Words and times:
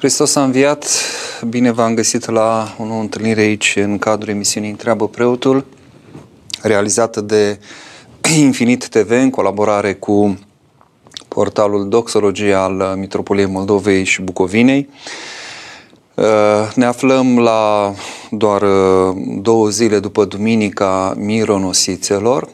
Hristos 0.00 0.34
a 0.34 0.42
înviat, 0.42 0.86
bine 1.48 1.70
v-am 1.70 1.94
găsit 1.94 2.30
la 2.30 2.74
o 2.78 2.84
nouă 2.84 3.00
întâlnire 3.00 3.40
aici 3.40 3.76
în 3.76 3.98
cadrul 3.98 4.28
emisiunii 4.32 4.70
Întreabă 4.70 5.08
Preotul, 5.08 5.64
realizată 6.62 7.20
de 7.20 7.58
Infinit 8.38 8.88
TV 8.88 9.10
în 9.10 9.30
colaborare 9.30 9.94
cu 9.94 10.38
portalul 11.28 11.88
Doxologie 11.88 12.54
al 12.54 12.94
Mitropoliei 12.96 13.46
Moldovei 13.46 14.04
și 14.04 14.22
Bucovinei. 14.22 14.88
Uh, 16.14 16.24
ne 16.74 16.84
aflăm 16.84 17.38
la 17.38 17.92
doar 18.30 18.62
uh, 18.62 19.16
două 19.42 19.68
zile 19.68 19.98
după 19.98 20.24
Duminica 20.24 21.14
Mironosițelor, 21.16 22.48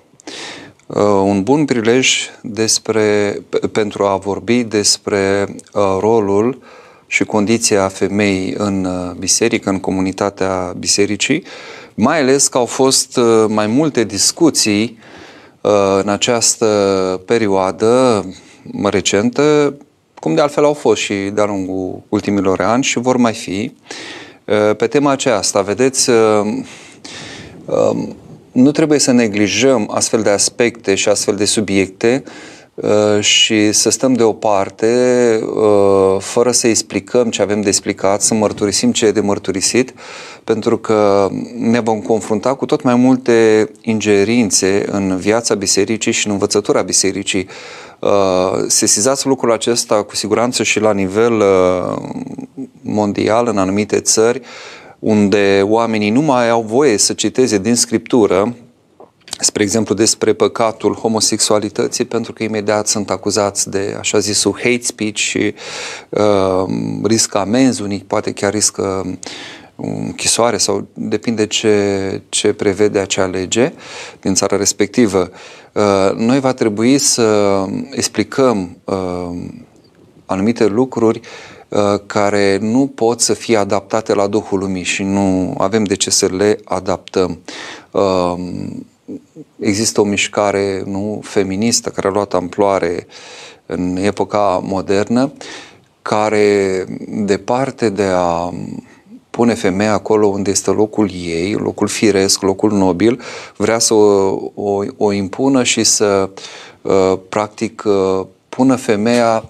uh, 0.87 0.97
un 1.05 1.43
bun 1.43 1.65
prilej 1.65 2.19
despre, 2.43 3.39
pentru 3.73 4.05
a 4.05 4.17
vorbi 4.17 4.63
despre 4.63 5.55
rolul 6.01 6.59
și 7.17 7.25
condiția 7.25 7.89
femeii 7.89 8.55
în 8.57 8.89
biserică, 9.19 9.71
în 9.71 9.81
comunitatea 9.81 10.75
bisericii, 10.79 11.45
mai 11.95 12.21
ales 12.21 12.49
că 12.49 12.59
au 12.59 12.65
fost 12.65 13.19
mai 13.49 13.67
multe 13.67 14.05
discuții 14.05 14.99
în 16.03 16.09
această 16.09 16.67
perioadă 17.27 18.25
recentă 18.83 19.77
cum 20.21 20.35
de 20.35 20.41
altfel 20.41 20.65
au 20.65 20.73
fost 20.73 21.01
și 21.01 21.15
de-a 21.15 21.45
lungul 21.45 22.03
ultimilor 22.09 22.61
ani 22.61 22.83
și 22.83 22.99
vor 22.99 23.17
mai 23.17 23.33
fi. 23.33 23.73
Uh, 24.45 24.77
pe 24.77 24.87
tema 24.87 25.11
aceasta, 25.11 25.61
vedeți, 25.61 26.11
uh, 26.11 26.17
um, 27.65 28.17
nu 28.53 28.71
trebuie 28.71 28.99
să 28.99 29.13
neglijăm 29.13 29.91
astfel 29.95 30.23
de 30.23 30.31
aspecte 30.31 30.95
și 30.95 31.09
astfel 31.09 31.37
de 31.37 31.45
subiecte 31.45 32.23
uh, 32.25 32.56
și 33.21 33.73
să 33.73 33.91
stăm 33.91 34.13
deoparte 34.13 34.87
fără 36.19 36.51
să 36.51 36.67
explicăm 36.67 37.31
ce 37.31 37.43
avem 37.43 37.61
de 37.61 37.69
explicat, 37.69 38.23
să 38.23 38.35
mărturisim 38.35 38.93
ce 38.93 39.07
e 39.07 39.11
de 39.11 39.21
mărturisit, 39.21 39.95
pentru 40.45 40.79
că 40.79 41.29
ne 41.59 41.81
vom 41.81 42.01
confrunta 42.01 42.55
cu 42.55 42.67
tot 42.67 42.83
mai 42.83 42.95
multe 42.95 43.71
ingerințe 43.81 44.85
în 44.91 45.17
viața 45.17 45.55
bisericii 45.55 46.13
și 46.13 46.27
în 46.27 46.33
învățătura 46.33 46.83
bisericii. 46.83 47.49
Uh, 47.99 48.65
sesizați 48.67 49.27
lucrul 49.27 49.53
acesta 49.53 50.03
cu 50.03 50.17
siguranță 50.17 50.63
și 50.63 50.81
la 50.81 50.93
nivel 50.93 51.33
uh, 51.33 51.97
mondial 52.81 53.47
în 53.47 53.59
anumite 53.59 54.01
țări 54.01 54.41
unde 54.99 55.63
oamenii 55.65 56.11
nu 56.11 56.21
mai 56.21 56.51
au 56.51 56.63
voie 56.63 56.97
să 56.97 57.13
citeze 57.13 57.59
din 57.59 57.75
scriptură 57.75 58.55
spre 59.41 59.63
exemplu 59.63 59.95
despre 59.95 60.33
păcatul 60.33 60.95
homosexualității 60.95 62.05
pentru 62.05 62.33
că 62.33 62.43
imediat 62.43 62.87
sunt 62.87 63.11
acuzați 63.11 63.71
de 63.71 63.97
așa 63.99 64.19
zisul 64.19 64.53
hate 64.53 64.83
speech 64.83 65.19
și 65.19 65.55
uh, 66.09 66.65
riscă 67.03 67.39
amenzi, 67.39 67.83
unii 67.83 68.05
poate 68.07 68.33
chiar 68.33 68.53
riscă 68.53 69.19
închisoare 69.77 70.57
sau 70.57 70.87
depinde 70.95 71.47
ce, 71.47 72.21
ce 72.29 72.53
prevede 72.53 72.99
acea 72.99 73.27
lege 73.27 73.73
din 74.21 74.35
țara 74.35 74.57
respectivă. 74.57 75.31
Uh, 75.73 76.13
noi 76.15 76.41
va 76.41 76.53
trebui 76.53 76.99
să 76.99 77.65
explicăm 77.91 78.77
uh, 78.85 79.29
anumite 80.27 80.67
lucruri 80.67 81.21
uh, 81.69 82.01
care 82.07 82.59
nu 82.61 82.87
pot 82.95 83.21
să 83.21 83.35
fie 83.35 83.57
adaptate 83.57 84.15
la 84.15 84.27
Duhul 84.27 84.59
Lumii 84.59 84.83
și 84.83 85.03
nu 85.03 85.55
avem 85.59 85.85
de 85.85 85.95
ce 85.95 86.11
să 86.11 86.27
le 86.27 86.59
adaptăm. 86.65 87.39
Există 89.59 90.01
o 90.01 90.05
mișcare 90.05 90.83
nu 90.87 91.21
feministă 91.23 91.91
care 91.91 92.09
a 92.09 92.11
luat 92.11 92.35
amploare 92.35 93.07
în 93.67 93.97
epoca 93.97 94.61
modernă, 94.65 95.33
care 96.03 96.85
departe 97.09 97.89
de 97.89 98.07
a 98.15 98.53
pune 99.31 99.55
femeia 99.55 99.93
acolo 99.93 100.27
unde 100.27 100.51
este 100.51 100.71
locul 100.71 101.11
ei, 101.13 101.53
locul 101.53 101.87
firesc, 101.87 102.43
locul 102.43 102.73
nobil, 102.73 103.21
vrea 103.57 103.79
să 103.79 103.95
o, 103.95 104.39
o, 104.55 104.83
o 104.97 105.13
impună 105.13 105.63
și 105.63 105.85
să, 105.85 106.31
uh, 106.83 107.19
practic, 107.29 107.83
uh, 107.87 108.27
pună 108.49 108.77
femeia 108.77 109.45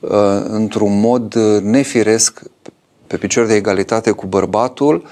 uh, 0.00 0.10
într-un 0.48 1.00
mod 1.00 1.34
nefiresc 1.62 2.42
pe 3.06 3.16
picior 3.16 3.46
de 3.46 3.54
egalitate 3.54 4.10
cu 4.10 4.26
bărbatul, 4.26 5.04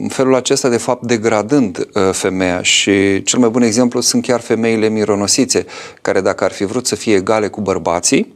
în 0.00 0.08
felul 0.08 0.34
acesta, 0.34 0.68
de 0.68 0.76
fapt, 0.76 1.06
degradând 1.06 1.88
femeia. 2.12 2.62
Și 2.62 3.22
cel 3.22 3.38
mai 3.38 3.48
bun 3.48 3.62
exemplu 3.62 4.00
sunt 4.00 4.22
chiar 4.22 4.40
femeile 4.40 4.88
mironosițe, 4.88 5.66
care 6.02 6.20
dacă 6.20 6.44
ar 6.44 6.52
fi 6.52 6.64
vrut 6.64 6.86
să 6.86 6.94
fie 6.94 7.14
egale 7.14 7.48
cu 7.48 7.60
bărbații, 7.60 8.34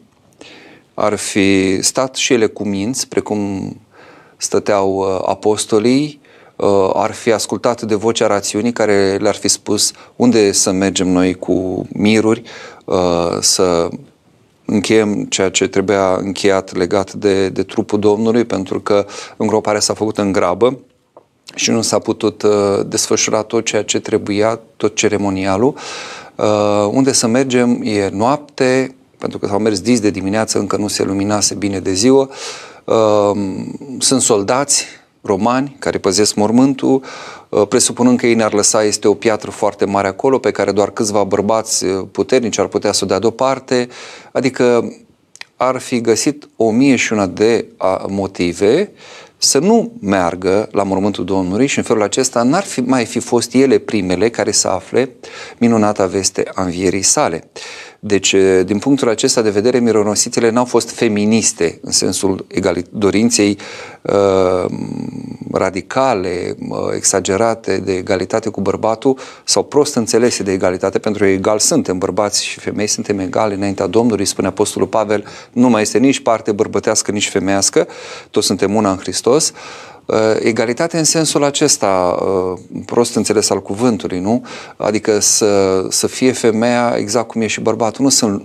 ar 0.94 1.14
fi 1.14 1.78
stat 1.82 2.14
și 2.14 2.32
ele 2.32 2.46
cu 2.46 2.64
minți, 2.64 3.08
precum 3.08 3.72
stăteau 4.36 4.96
uh, 4.96 5.22
apostolii, 5.26 6.20
uh, 6.56 6.90
ar 6.92 7.12
fi 7.12 7.32
ascultat 7.32 7.82
de 7.82 7.94
vocea 7.94 8.26
rațiunii 8.26 8.72
care 8.72 9.16
le-ar 9.16 9.34
fi 9.34 9.48
spus 9.48 9.92
unde 10.16 10.52
să 10.52 10.70
mergem 10.70 11.08
noi 11.08 11.34
cu 11.34 11.86
miruri, 11.92 12.42
uh, 12.84 13.36
să 13.40 13.88
încheiem 14.66 15.24
ceea 15.24 15.50
ce 15.50 15.66
trebuia 15.66 16.16
încheiat 16.16 16.76
legat 16.76 17.12
de, 17.12 17.48
de 17.48 17.62
trupul 17.62 17.98
Domnului, 17.98 18.44
pentru 18.44 18.80
că 18.80 19.06
îngroparea 19.36 19.80
s-a 19.80 19.94
făcut 19.94 20.18
în 20.18 20.32
grabă 20.32 20.78
și 21.54 21.70
nu 21.70 21.82
s-a 21.82 21.98
putut 21.98 22.44
desfășura 22.86 23.42
tot 23.42 23.64
ceea 23.64 23.82
ce 23.84 24.00
trebuia, 24.00 24.60
tot 24.76 24.94
ceremonialul. 24.94 25.74
Unde 26.90 27.12
să 27.12 27.26
mergem 27.26 27.80
e 27.82 28.08
noapte, 28.12 28.94
pentru 29.18 29.38
că 29.38 29.46
s-au 29.46 29.58
mers 29.58 29.80
dis 29.80 30.00
de 30.00 30.10
dimineață, 30.10 30.58
încă 30.58 30.76
nu 30.76 30.88
se 30.88 31.04
luminase 31.04 31.54
bine 31.54 31.80
de 31.80 31.92
ziua, 31.92 32.28
Ehm, 32.86 33.78
sunt 33.98 34.20
soldați 34.20 34.84
romani 35.26 35.76
care 35.78 35.98
păzesc 35.98 36.34
mormântul, 36.34 37.02
uh, 37.48 37.66
presupunând 37.68 38.18
că 38.18 38.26
ei 38.26 38.34
ne-ar 38.34 38.52
lăsa, 38.52 38.84
este 38.84 39.08
o 39.08 39.14
piatră 39.14 39.50
foarte 39.50 39.84
mare 39.84 40.08
acolo 40.08 40.38
pe 40.38 40.50
care 40.50 40.72
doar 40.72 40.90
câțiva 40.90 41.24
bărbați 41.24 41.84
uh, 41.84 42.06
puternici 42.12 42.58
ar 42.58 42.66
putea 42.66 42.92
să 42.92 43.04
o 43.04 43.06
dea 43.06 43.18
deoparte, 43.18 43.88
adică 44.32 44.92
ar 45.56 45.78
fi 45.78 46.00
găsit 46.00 46.48
o 46.56 46.70
mie 46.70 46.96
și 46.96 47.12
una 47.12 47.26
de 47.26 47.66
motive 48.08 48.92
să 49.38 49.58
nu 49.58 49.92
meargă 50.00 50.68
la 50.72 50.82
mormântul 50.82 51.24
Domnului 51.24 51.66
și 51.66 51.78
în 51.78 51.84
felul 51.84 52.02
acesta 52.02 52.42
n-ar 52.42 52.62
fi, 52.62 52.80
mai 52.80 53.04
fi 53.04 53.18
fost 53.18 53.54
ele 53.54 53.78
primele 53.78 54.28
care 54.28 54.50
să 54.50 54.68
afle 54.68 55.10
minunata 55.58 56.06
veste 56.06 56.50
a 56.54 56.62
învierii 56.62 57.02
sale. 57.02 57.50
Deci, 58.00 58.34
din 58.64 58.78
punctul 58.78 59.08
acesta 59.08 59.42
de 59.42 59.50
vedere, 59.50 59.78
mironosițele 59.78 60.50
n-au 60.50 60.64
fost 60.64 60.90
feministe 60.90 61.78
în 61.82 61.92
sensul 61.92 62.46
dorinței 62.90 63.58
uh, 64.02 64.64
radicale, 65.52 66.56
uh, 66.68 66.78
exagerate 66.94 67.78
de 67.78 67.92
egalitate 67.92 68.48
cu 68.48 68.60
bărbatul 68.60 69.18
sau 69.44 69.64
prost 69.64 69.94
înțelese 69.94 70.42
de 70.42 70.52
egalitate, 70.52 70.98
pentru 70.98 71.22
că 71.22 71.28
egal 71.28 71.58
suntem, 71.58 71.98
bărbați 71.98 72.44
și 72.44 72.58
femei 72.58 72.86
suntem 72.86 73.18
egale 73.18 73.54
înaintea 73.54 73.86
Domnului, 73.86 74.24
spune 74.24 74.46
Apostolul 74.46 74.88
Pavel, 74.88 75.24
nu 75.52 75.68
mai 75.68 75.82
este 75.82 75.98
nici 75.98 76.20
parte 76.20 76.52
bărbătească, 76.52 77.10
nici 77.10 77.28
femeiască, 77.28 77.86
toți 78.30 78.46
suntem 78.46 78.74
una 78.74 78.90
în 78.90 78.96
Hristos. 78.96 79.24
Uh, 80.06 80.18
egalitate 80.38 80.98
în 80.98 81.04
sensul 81.04 81.44
acesta, 81.44 82.18
uh, 82.20 82.58
prost 82.84 83.14
înțeles 83.14 83.50
al 83.50 83.62
cuvântului, 83.62 84.20
nu? 84.20 84.44
Adică 84.76 85.20
să, 85.20 85.84
să 85.88 86.06
fie 86.06 86.32
femeia 86.32 86.94
exact 86.96 87.28
cum 87.28 87.40
e 87.40 87.46
și 87.46 87.60
bărbatul. 87.60 88.04
Nu 88.04 88.10
sunt 88.10 88.42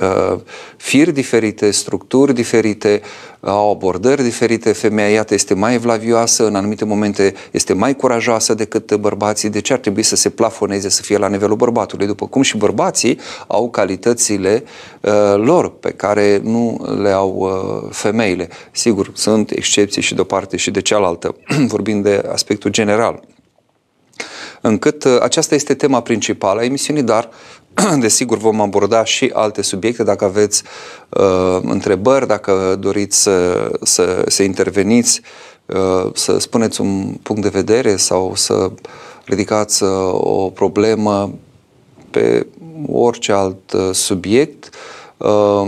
uh, 0.00 0.40
firi 0.76 1.12
diferite, 1.12 1.70
structuri 1.70 2.34
diferite, 2.34 3.00
au 3.40 3.70
abordări 3.70 4.22
diferite. 4.22 4.72
Femeia, 4.72 5.08
iată, 5.08 5.34
este 5.34 5.54
mai 5.54 5.74
evlavioasă, 5.74 6.46
în 6.46 6.54
anumite 6.54 6.84
momente 6.84 7.34
este 7.50 7.72
mai 7.72 7.96
curajoasă 7.96 8.54
decât 8.54 8.94
bărbații. 8.94 9.50
De 9.50 9.60
ce 9.60 9.72
ar 9.72 9.78
trebui 9.78 10.02
să 10.02 10.16
se 10.16 10.30
plafoneze, 10.30 10.88
să 10.88 11.02
fie 11.02 11.16
la 11.16 11.28
nivelul 11.28 11.56
bărbatului? 11.56 12.06
După 12.06 12.26
cum 12.26 12.42
și 12.42 12.56
bărbații 12.56 13.18
au 13.46 13.70
calitățile 13.70 14.64
uh, 15.00 15.12
lor 15.36 15.78
pe 15.78 15.90
care 15.90 16.40
nu 16.42 16.94
le 17.02 17.10
au 17.10 17.36
uh, 17.36 17.88
femeile. 17.90 18.48
Sigur, 18.70 19.10
sunt 19.14 19.50
excepții 19.50 20.02
și 20.02 20.14
de 20.14 20.20
o 20.20 20.24
parte 20.24 20.56
și 20.56 20.70
de 20.70 20.80
cealaltă, 20.80 21.36
vorbind 21.72 22.02
de 22.02 22.22
aspectul 22.32 22.70
general 22.70 23.22
încât 24.66 25.04
uh, 25.04 25.16
aceasta 25.20 25.54
este 25.54 25.74
tema 25.74 26.00
principală 26.00 26.60
a 26.60 26.64
emisiunii, 26.64 27.02
dar 27.02 27.28
Desigur, 28.00 28.38
vom 28.38 28.60
aborda 28.60 29.04
și 29.04 29.30
alte 29.34 29.62
subiecte. 29.62 30.02
Dacă 30.02 30.24
aveți 30.24 30.62
uh, 31.08 31.58
întrebări, 31.62 32.26
dacă 32.26 32.76
doriți 32.80 33.22
să, 33.22 33.70
să, 33.82 34.24
să 34.28 34.42
interveniți, 34.42 35.20
uh, 35.66 36.10
să 36.14 36.38
spuneți 36.38 36.80
un 36.80 37.14
punct 37.22 37.42
de 37.42 37.48
vedere 37.48 37.96
sau 37.96 38.34
să 38.34 38.70
ridicați 39.24 39.82
uh, 39.82 39.90
o 40.12 40.50
problemă 40.50 41.32
pe 42.10 42.46
orice 42.92 43.32
alt 43.32 43.72
uh, 43.72 43.88
subiect, 43.92 44.70
uh, 45.16 45.62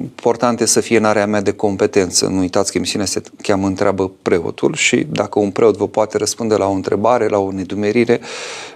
important 0.00 0.60
e 0.60 0.64
să 0.64 0.80
fie 0.80 0.96
în 0.96 1.04
area 1.04 1.26
mea 1.26 1.40
de 1.40 1.52
competență. 1.52 2.26
Nu 2.26 2.38
uitați 2.38 2.70
că 2.70 2.76
emisiunea 2.76 3.06
se 3.06 3.22
cheamă 3.42 3.66
Întreabă 3.66 4.10
preotul 4.22 4.74
și 4.74 5.06
dacă 5.10 5.38
un 5.38 5.50
preot 5.50 5.76
vă 5.76 5.88
poate 5.88 6.18
răspunde 6.18 6.54
la 6.54 6.66
o 6.66 6.72
întrebare, 6.72 7.28
la 7.28 7.38
o 7.38 7.52
nedumerire, 7.52 8.20
Uh, 8.20 8.73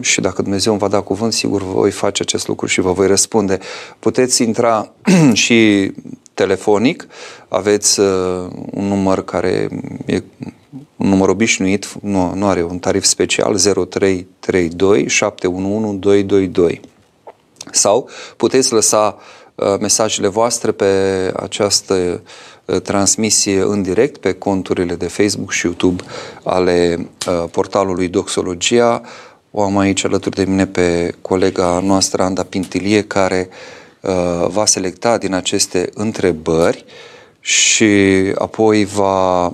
și 0.00 0.20
dacă 0.20 0.42
Dumnezeu 0.42 0.72
îmi 0.72 0.80
va 0.80 0.88
da 0.88 1.00
cuvânt, 1.00 1.32
sigur 1.32 1.62
voi 1.62 1.90
face 1.90 2.22
acest 2.22 2.48
lucru 2.48 2.66
și 2.66 2.80
vă 2.80 2.92
voi 2.92 3.06
răspunde. 3.06 3.58
Puteți 3.98 4.42
intra 4.42 4.92
și 5.32 5.92
telefonic, 6.34 7.06
aveți 7.48 8.00
uh, 8.00 8.06
un 8.70 8.84
număr 8.84 9.24
care 9.24 9.68
e 10.06 10.22
un 10.96 11.08
număr 11.08 11.28
obișnuit, 11.28 11.94
nu, 12.00 12.34
nu 12.34 12.46
are 12.46 12.62
un 12.62 12.78
tarif 12.78 13.04
special, 13.04 13.56
0332 13.56 15.08
711 15.08 15.98
222. 15.98 16.80
Sau 17.70 18.08
puteți 18.36 18.72
lăsa 18.72 19.18
uh, 19.54 19.74
mesajele 19.80 20.28
voastre 20.28 20.72
pe 20.72 20.84
această 21.36 22.22
uh, 22.64 22.80
transmisie 22.80 23.60
în 23.60 23.82
direct 23.82 24.16
pe 24.16 24.32
conturile 24.32 24.94
de 24.94 25.06
Facebook 25.06 25.50
și 25.50 25.66
YouTube 25.66 26.02
ale 26.42 27.08
uh, 27.28 27.44
portalului 27.50 28.08
Doxologia. 28.08 29.02
O 29.56 29.62
am 29.62 29.78
aici 29.78 30.04
alături 30.04 30.36
de 30.36 30.44
mine 30.44 30.66
pe 30.66 31.14
colega 31.22 31.80
noastră, 31.82 32.22
Anda 32.22 32.42
Pintilie, 32.42 33.02
care 33.02 33.48
va 34.48 34.66
selecta 34.66 35.18
din 35.18 35.34
aceste 35.34 35.90
întrebări 35.94 36.84
și 37.40 37.84
apoi 38.34 38.84
va 38.84 39.52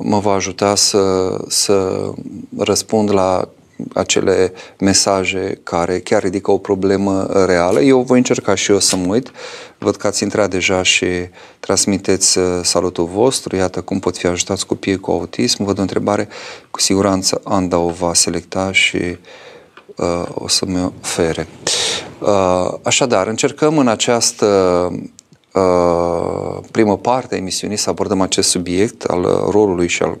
mă 0.00 0.18
va 0.22 0.32
ajuta 0.32 0.74
să, 0.74 1.34
să 1.48 2.08
răspund 2.58 3.12
la 3.12 3.48
acele 3.94 4.52
mesaje 4.78 5.60
care 5.62 5.98
chiar 5.98 6.22
ridică 6.22 6.50
o 6.50 6.58
problemă 6.58 7.26
reală. 7.46 7.80
Eu 7.80 8.00
voi 8.00 8.18
încerca 8.18 8.54
și 8.54 8.70
eu 8.70 8.78
să 8.78 8.96
mă 8.96 9.12
uit. 9.12 9.32
Văd 9.82 9.96
că 9.96 10.06
ați 10.06 10.22
intrat 10.22 10.50
deja 10.50 10.82
și 10.82 11.06
transmiteți 11.60 12.38
uh, 12.38 12.44
salutul 12.62 13.04
vostru. 13.04 13.56
Iată 13.56 13.80
cum 13.80 13.98
pot 13.98 14.16
fi 14.16 14.26
ajutați 14.26 14.66
copiii 14.66 15.00
cu 15.00 15.10
autism. 15.10 15.64
Văd 15.64 15.78
o 15.78 15.80
întrebare. 15.80 16.28
Cu 16.70 16.80
siguranță 16.80 17.40
Anda 17.44 17.78
o 17.78 17.88
va 17.88 18.14
selecta 18.14 18.72
și 18.72 19.16
uh, 19.96 20.22
o 20.34 20.48
să-mi 20.48 20.92
ofere. 21.00 21.46
Uh, 22.18 22.74
așadar, 22.82 23.26
încercăm 23.26 23.78
în 23.78 23.88
această 23.88 24.46
uh, 25.52 26.58
primă 26.70 26.96
parte 26.98 27.34
a 27.34 27.38
emisiunii 27.38 27.76
să 27.76 27.90
abordăm 27.90 28.20
acest 28.20 28.48
subiect 28.48 29.04
al 29.04 29.22
rolului 29.50 29.88
și 29.88 30.02
al 30.02 30.18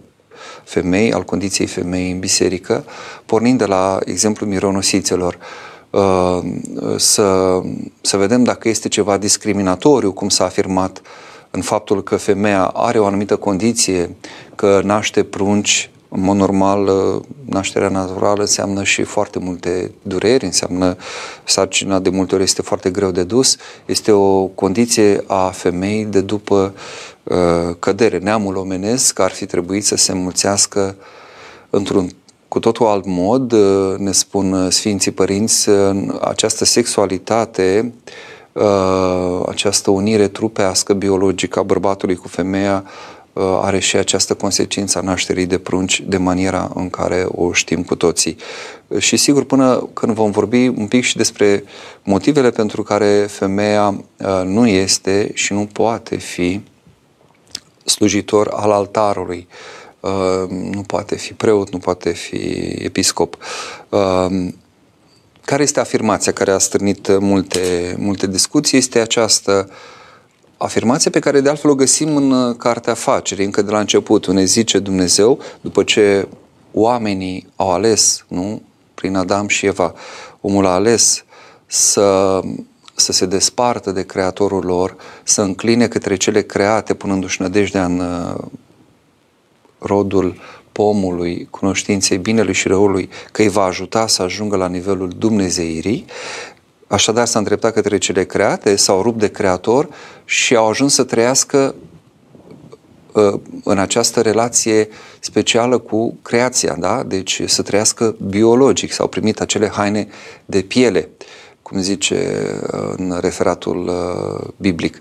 femei, 0.64 1.12
al 1.12 1.22
condiției 1.22 1.66
femei 1.66 2.10
în 2.10 2.18
biserică, 2.18 2.84
pornind 3.26 3.58
de 3.58 3.66
la 3.66 3.98
exemplul 4.04 4.48
mironosițelor. 4.48 5.34
Uh, 5.34 5.69
să, 6.96 7.60
să 8.00 8.16
vedem 8.16 8.44
dacă 8.44 8.68
este 8.68 8.88
ceva 8.88 9.16
discriminatoriu, 9.16 10.12
cum 10.12 10.28
s-a 10.28 10.44
afirmat 10.44 11.02
în 11.50 11.60
faptul 11.60 12.02
că 12.02 12.16
femeia 12.16 12.64
are 12.64 12.98
o 12.98 13.06
anumită 13.06 13.36
condiție, 13.36 14.16
că 14.54 14.80
naște 14.84 15.22
prunci, 15.22 15.90
în 16.08 16.20
mod 16.20 16.36
normal, 16.36 16.86
uh, 16.86 17.22
nașterea 17.44 17.88
naturală 17.88 18.40
înseamnă 18.40 18.84
și 18.84 19.02
foarte 19.02 19.38
multe 19.38 19.90
dureri, 20.02 20.44
înseamnă 20.44 20.96
sarcina 21.44 21.98
de 21.98 22.10
multe 22.10 22.34
ori 22.34 22.44
este 22.44 22.62
foarte 22.62 22.90
greu 22.90 23.10
de 23.10 23.24
dus, 23.24 23.56
este 23.86 24.12
o 24.12 24.46
condiție 24.46 25.24
a 25.26 25.48
femeii 25.48 26.04
de 26.04 26.20
după 26.20 26.74
uh, 27.22 27.36
cădere. 27.78 28.18
Neamul 28.18 28.56
omenesc 28.56 29.18
ar 29.18 29.30
fi 29.30 29.46
trebuit 29.46 29.84
să 29.84 29.96
se 29.96 30.12
mulțească 30.12 30.96
într-un 31.70 32.10
cu 32.50 32.58
totul 32.58 32.86
alt 32.86 33.04
mod, 33.06 33.52
uh, 33.52 33.94
ne 33.98 34.12
spun 34.12 34.70
Sfinții 34.70 35.10
Părinți, 35.10 35.68
această 36.20 36.64
sexualitate, 36.64 37.92
această 39.46 39.90
unire 39.90 40.28
trupească 40.28 40.92
biologică 40.92 41.58
a 41.58 41.62
bărbatului 41.62 42.16
cu 42.16 42.28
femeia 42.28 42.84
Uh, 43.32 43.58
are 43.60 43.78
și 43.78 43.96
această 43.96 44.34
consecință 44.34 44.98
a 44.98 45.00
nașterii 45.00 45.46
de 45.46 45.58
prunci 45.58 46.00
de 46.00 46.16
maniera 46.16 46.70
în 46.74 46.90
care 46.90 47.26
o 47.28 47.52
știm 47.52 47.82
cu 47.82 47.94
toții. 47.94 48.36
Și 48.98 49.16
sigur, 49.16 49.44
până 49.44 49.88
când 49.92 50.12
vom 50.12 50.30
vorbi 50.30 50.68
un 50.68 50.86
pic 50.86 51.04
și 51.04 51.16
despre 51.16 51.64
motivele 52.02 52.50
pentru 52.50 52.82
care 52.82 53.26
femeia 53.28 53.88
uh, 53.88 54.42
nu 54.44 54.66
este 54.66 55.30
și 55.34 55.52
nu 55.52 55.68
poate 55.72 56.16
fi 56.16 56.60
slujitor 57.84 58.48
al 58.52 58.70
altarului, 58.70 59.46
uh, 59.48 59.79
nu 60.48 60.82
poate 60.86 61.16
fi 61.16 61.32
preot, 61.32 61.70
nu 61.70 61.78
poate 61.78 62.10
fi 62.10 62.36
episcop. 62.78 63.36
Care 65.44 65.62
este 65.62 65.80
afirmația 65.80 66.32
care 66.32 66.50
a 66.50 66.58
strânit 66.58 67.18
multe, 67.18 67.94
multe 67.98 68.26
discuții? 68.26 68.78
Este 68.78 68.98
această 68.98 69.66
uh, 69.68 69.74
afirmație 70.62 71.10
pe 71.10 71.18
care 71.18 71.40
de 71.40 71.48
altfel 71.48 71.70
o 71.70 71.74
găsim 71.74 72.16
în 72.16 72.30
uh, 72.30 72.56
Cartea 72.56 72.92
Afacerii, 72.92 73.44
încă 73.44 73.62
de 73.62 73.70
la 73.70 73.78
început, 73.78 74.26
unde 74.26 74.44
zice 74.44 74.78
Dumnezeu, 74.78 75.38
după 75.60 75.82
ce 75.82 76.28
oamenii 76.72 77.46
au 77.56 77.72
ales, 77.72 78.24
nu, 78.28 78.62
prin 78.94 79.16
Adam 79.16 79.48
și 79.48 79.66
Eva, 79.66 79.94
omul 80.40 80.66
a 80.66 80.70
ales 80.70 81.24
să, 81.66 82.40
să 82.94 83.12
se 83.12 83.26
despartă 83.26 83.90
de 83.90 84.06
Creatorul 84.06 84.64
lor, 84.64 84.96
să 85.22 85.42
încline 85.42 85.88
către 85.88 86.16
cele 86.16 86.42
create, 86.42 86.94
punându-și 86.94 87.42
nădejdea 87.42 87.84
în 87.84 87.98
uh, 87.98 88.44
rodul 89.80 90.40
pomului, 90.72 91.46
cunoștinței 91.50 92.18
binelui 92.18 92.54
și 92.54 92.68
răului, 92.68 93.08
că 93.32 93.42
îi 93.42 93.48
va 93.48 93.62
ajuta 93.62 94.06
să 94.06 94.22
ajungă 94.22 94.56
la 94.56 94.68
nivelul 94.68 95.12
Dumnezeirii, 95.18 96.04
Așadar 96.90 97.26
s-a 97.26 97.38
îndreptat 97.38 97.72
către 97.72 97.98
cele 97.98 98.24
create, 98.24 98.76
s-au 98.76 99.02
rupt 99.02 99.18
de 99.18 99.30
creator 99.30 99.88
și 100.24 100.56
au 100.56 100.68
ajuns 100.68 100.94
să 100.94 101.04
trăiască 101.04 101.74
uh, 103.12 103.40
în 103.64 103.78
această 103.78 104.20
relație 104.20 104.88
specială 105.20 105.78
cu 105.78 106.18
creația, 106.22 106.76
da? 106.78 107.02
Deci 107.02 107.42
să 107.46 107.62
trăiască 107.62 108.16
biologic, 108.28 108.92
s-au 108.92 109.08
primit 109.08 109.40
acele 109.40 109.68
haine 109.68 110.08
de 110.44 110.60
piele, 110.60 111.08
cum 111.62 111.80
zice 111.80 112.46
uh, 112.72 112.92
în 112.96 113.18
referatul 113.20 113.88
uh, 113.88 114.48
biblic. 114.56 115.00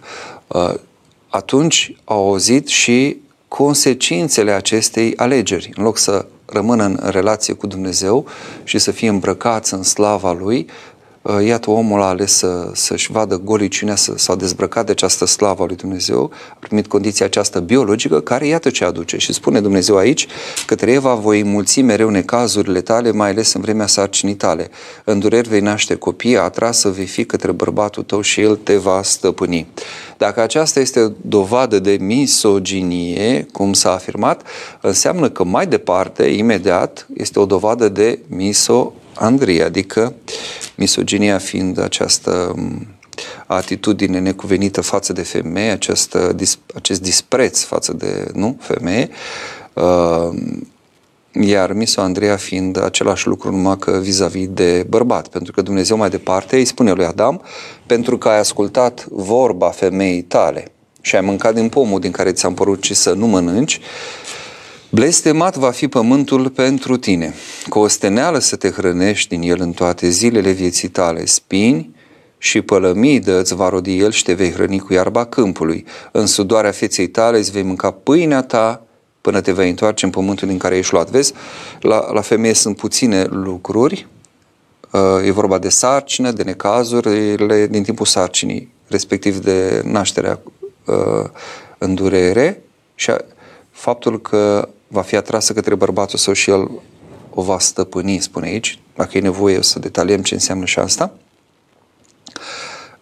Atunci 1.29 1.95
au 2.03 2.27
auzit 2.27 2.67
și 2.67 3.17
consecințele 3.49 4.51
acestei 4.51 5.13
alegeri. 5.17 5.71
În 5.75 5.83
loc 5.83 5.97
să 5.97 6.25
rămână 6.45 6.83
în 6.83 6.99
relație 7.03 7.53
cu 7.53 7.67
Dumnezeu 7.67 8.25
și 8.63 8.77
să 8.77 8.91
fie 8.91 9.09
îmbrăcați 9.09 9.73
în 9.73 9.83
slava 9.83 10.31
Lui, 10.31 10.67
Uh, 10.67 10.98
iată, 11.45 11.69
omul 11.69 12.01
a 12.01 12.05
ales 12.05 12.33
să, 12.33 12.71
să-și 12.73 13.11
vadă 13.11 13.35
goliciunea, 13.35 13.95
să, 13.95 14.13
s-a 14.15 14.35
dezbrăcat 14.35 14.85
de 14.85 14.91
această 14.91 15.25
slavă 15.25 15.63
a 15.63 15.65
lui 15.65 15.75
Dumnezeu, 15.75 16.31
a 16.51 16.57
primit 16.59 16.87
condiția 16.87 17.25
aceasta 17.25 17.59
biologică, 17.59 18.19
care 18.19 18.47
iată 18.47 18.69
ce 18.69 18.85
aduce. 18.85 19.17
Și 19.17 19.33
spune 19.33 19.61
Dumnezeu 19.61 19.97
aici, 19.97 20.27
către 20.65 20.91
Eva 20.91 21.13
voi 21.13 21.43
mulți 21.43 21.81
mereu 21.81 22.09
necazurile 22.09 22.81
tale, 22.81 23.11
mai 23.11 23.29
ales 23.29 23.53
în 23.53 23.61
vremea 23.61 23.87
sarcinii 23.87 24.35
tale. 24.35 24.69
În 25.03 25.19
dureri 25.19 25.49
vei 25.49 25.59
naște 25.59 25.95
copii, 25.95 26.37
atrasă 26.37 26.89
vei 26.89 27.05
fi 27.05 27.25
către 27.25 27.51
bărbatul 27.51 28.03
tău 28.03 28.21
și 28.21 28.41
el 28.41 28.55
te 28.55 28.75
va 28.75 29.01
stăpâni. 29.03 29.67
Dacă 30.17 30.41
aceasta 30.41 30.79
este 30.79 31.13
dovadă 31.21 31.79
de 31.79 31.97
misoginie, 31.99 33.45
cum 33.51 33.73
s-a 33.73 33.93
afirmat, 33.93 34.41
înseamnă 34.81 35.29
că 35.29 35.43
mai 35.43 35.67
departe, 35.67 36.23
imediat, 36.23 37.07
este 37.13 37.39
o 37.39 37.45
dovadă 37.45 37.89
de 37.89 38.19
miso 38.27 38.93
Andrei, 39.19 39.63
adică 39.63 40.13
misoginia 40.75 41.37
fiind 41.37 41.79
această 41.79 42.55
atitudine 43.45 44.19
necuvenită 44.19 44.81
față 44.81 45.13
de 45.13 45.21
femeie, 45.21 45.71
această, 45.71 46.35
acest 46.75 47.01
dispreț 47.01 47.61
față 47.61 47.93
de 47.93 48.31
nu, 48.33 48.57
femeie, 48.59 49.09
uh, 49.73 50.29
iar 51.31 51.73
Miso 51.73 52.01
Andreea 52.01 52.35
fiind 52.35 52.83
același 52.83 53.27
lucru 53.27 53.51
numai 53.51 53.77
că 53.77 53.99
vis-a-vis 54.01 54.47
de 54.47 54.85
bărbat, 54.89 55.27
pentru 55.27 55.51
că 55.51 55.61
Dumnezeu 55.61 55.97
mai 55.97 56.09
departe 56.09 56.55
îi 56.55 56.65
spune 56.65 56.91
lui 56.91 57.05
Adam, 57.05 57.41
pentru 57.85 58.17
că 58.17 58.29
ai 58.29 58.39
ascultat 58.39 59.05
vorba 59.09 59.69
femeii 59.69 60.21
tale 60.21 60.71
și 61.01 61.15
ai 61.15 61.21
mâncat 61.21 61.53
din 61.53 61.69
pomul 61.69 61.99
din 61.99 62.11
care 62.11 62.31
ți-am 62.31 62.53
poruncit 62.53 62.95
să 62.95 63.13
nu 63.13 63.27
mănânci, 63.27 63.79
Blestemat 64.91 65.55
va 65.55 65.71
fi 65.71 65.87
pământul 65.87 66.49
pentru 66.49 66.97
tine, 66.97 67.33
cu 67.67 67.79
o 67.79 67.87
steneală 67.87 68.39
să 68.39 68.55
te 68.55 68.69
hrănești 68.69 69.37
din 69.37 69.49
el 69.49 69.61
în 69.61 69.71
toate 69.71 70.09
zilele 70.09 70.51
vieții 70.51 70.87
tale, 70.87 71.25
spini 71.25 71.95
și 72.37 72.61
pălămidă 72.61 73.39
îți 73.39 73.55
va 73.55 73.69
rodi 73.69 73.99
el 73.99 74.11
și 74.11 74.23
te 74.23 74.33
vei 74.33 74.51
hrăni 74.51 74.79
cu 74.79 74.93
iarba 74.93 75.25
câmpului. 75.25 75.85
În 76.11 76.25
sudoarea 76.25 76.71
feței 76.71 77.07
tale 77.07 77.37
îți 77.37 77.51
vei 77.51 77.61
mânca 77.61 77.91
pâinea 77.91 78.41
ta 78.41 78.83
până 79.21 79.41
te 79.41 79.51
vei 79.51 79.69
întoarce 79.69 80.05
în 80.05 80.11
pământul 80.11 80.47
din 80.47 80.57
care 80.57 80.77
ești 80.77 80.93
luat. 80.93 81.09
Vezi, 81.09 81.33
la, 81.79 82.11
la 82.11 82.21
femeie 82.21 82.53
sunt 82.53 82.77
puține 82.77 83.23
lucruri, 83.23 84.07
uh, 84.91 85.25
e 85.25 85.31
vorba 85.31 85.57
de 85.57 85.69
sarcină, 85.69 86.31
de 86.31 86.43
necazurile 86.43 87.67
din 87.67 87.83
timpul 87.83 88.05
sarcinii, 88.05 88.73
respectiv 88.87 89.37
de 89.37 89.81
nașterea 89.85 90.39
uh, 90.85 91.29
în 91.77 91.95
durere 91.95 92.61
și 92.95 93.11
faptul 93.71 94.21
că 94.21 94.69
va 94.91 95.01
fi 95.01 95.15
atrasă 95.15 95.53
către 95.53 95.75
bărbatul 95.75 96.19
său 96.19 96.33
și 96.33 96.49
el 96.49 96.71
o 97.33 97.41
va 97.41 97.59
stăpâni, 97.59 98.19
spune 98.19 98.47
aici, 98.47 98.79
dacă 98.95 99.17
e 99.17 99.21
nevoie 99.21 99.61
să 99.61 99.79
detaliem 99.79 100.21
ce 100.21 100.33
înseamnă 100.33 100.65
și 100.65 100.79
asta. 100.79 101.11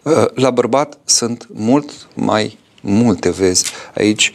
Uh, 0.02 0.24
la 0.34 0.50
bărbat 0.50 0.98
sunt 1.04 1.48
mult 1.52 1.90
mai 2.14 2.58
multe, 2.80 3.30
vezi, 3.30 3.64
aici, 3.94 4.32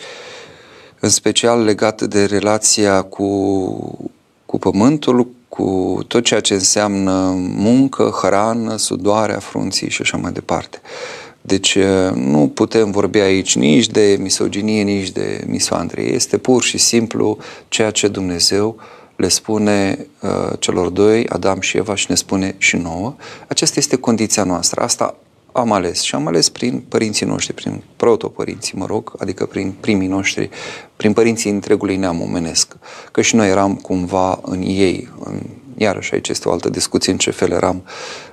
în 0.99 1.09
special 1.09 1.63
legat 1.63 2.01
de 2.01 2.25
relația 2.25 3.01
cu, 3.01 4.17
cu 4.45 4.57
pământul, 4.57 5.27
cu 5.49 5.99
tot 6.07 6.23
ceea 6.23 6.39
ce 6.39 6.53
înseamnă 6.53 7.11
muncă, 7.55 8.03
hrană, 8.21 8.75
sudoarea 8.75 9.39
frunții 9.39 9.89
și 9.89 10.01
așa 10.01 10.17
mai 10.17 10.31
departe. 10.31 10.81
Uh, 10.83 11.22
Deci 11.45 11.77
nu 12.13 12.51
putem 12.53 12.91
vorbi 12.91 13.19
aici 13.19 13.55
nici 13.55 13.87
de 13.87 14.17
misoginie, 14.19 14.83
nici 14.83 15.11
de 15.11 15.43
misoandrie. 15.47 16.13
Este 16.13 16.37
pur 16.37 16.63
și 16.63 16.77
simplu 16.77 17.37
ceea 17.67 17.91
ce 17.91 18.07
Dumnezeu 18.07 18.77
le 19.15 19.27
spune 19.27 20.07
uh, 20.21 20.29
celor 20.59 20.89
doi, 20.89 21.27
Adam 21.27 21.59
și 21.59 21.77
Eva, 21.77 21.95
și 21.95 22.05
ne 22.09 22.15
spune 22.15 22.55
și 22.57 22.75
nouă. 22.75 23.15
Aceasta 23.47 23.79
este 23.79 23.95
condiția 23.95 24.43
noastră. 24.43 24.81
Asta 24.81 25.15
am 25.51 25.71
ales 25.71 26.01
și 26.01 26.15
am 26.15 26.27
ales 26.27 26.49
prin 26.49 26.83
părinții 26.89 27.25
noștri, 27.25 27.53
prin 27.53 27.83
protopărinții, 27.95 28.77
mă 28.77 28.85
rog, 28.85 29.13
adică 29.17 29.45
prin 29.45 29.73
primii 29.79 30.07
noștri, 30.07 30.49
prin 30.95 31.13
părinții 31.13 31.49
întregului 31.49 31.95
neam 31.95 32.21
omenesc. 32.21 32.75
Că 33.11 33.21
și 33.21 33.35
noi 33.35 33.49
eram 33.49 33.75
cumva 33.75 34.39
în 34.41 34.61
ei, 34.61 35.09
în, 35.19 35.41
iarăși 35.77 36.13
aici 36.13 36.29
este 36.29 36.49
o 36.49 36.51
altă 36.51 36.69
discuție 36.69 37.11
în 37.11 37.17
ce 37.17 37.31
fel 37.31 37.51
eram, 37.51 37.83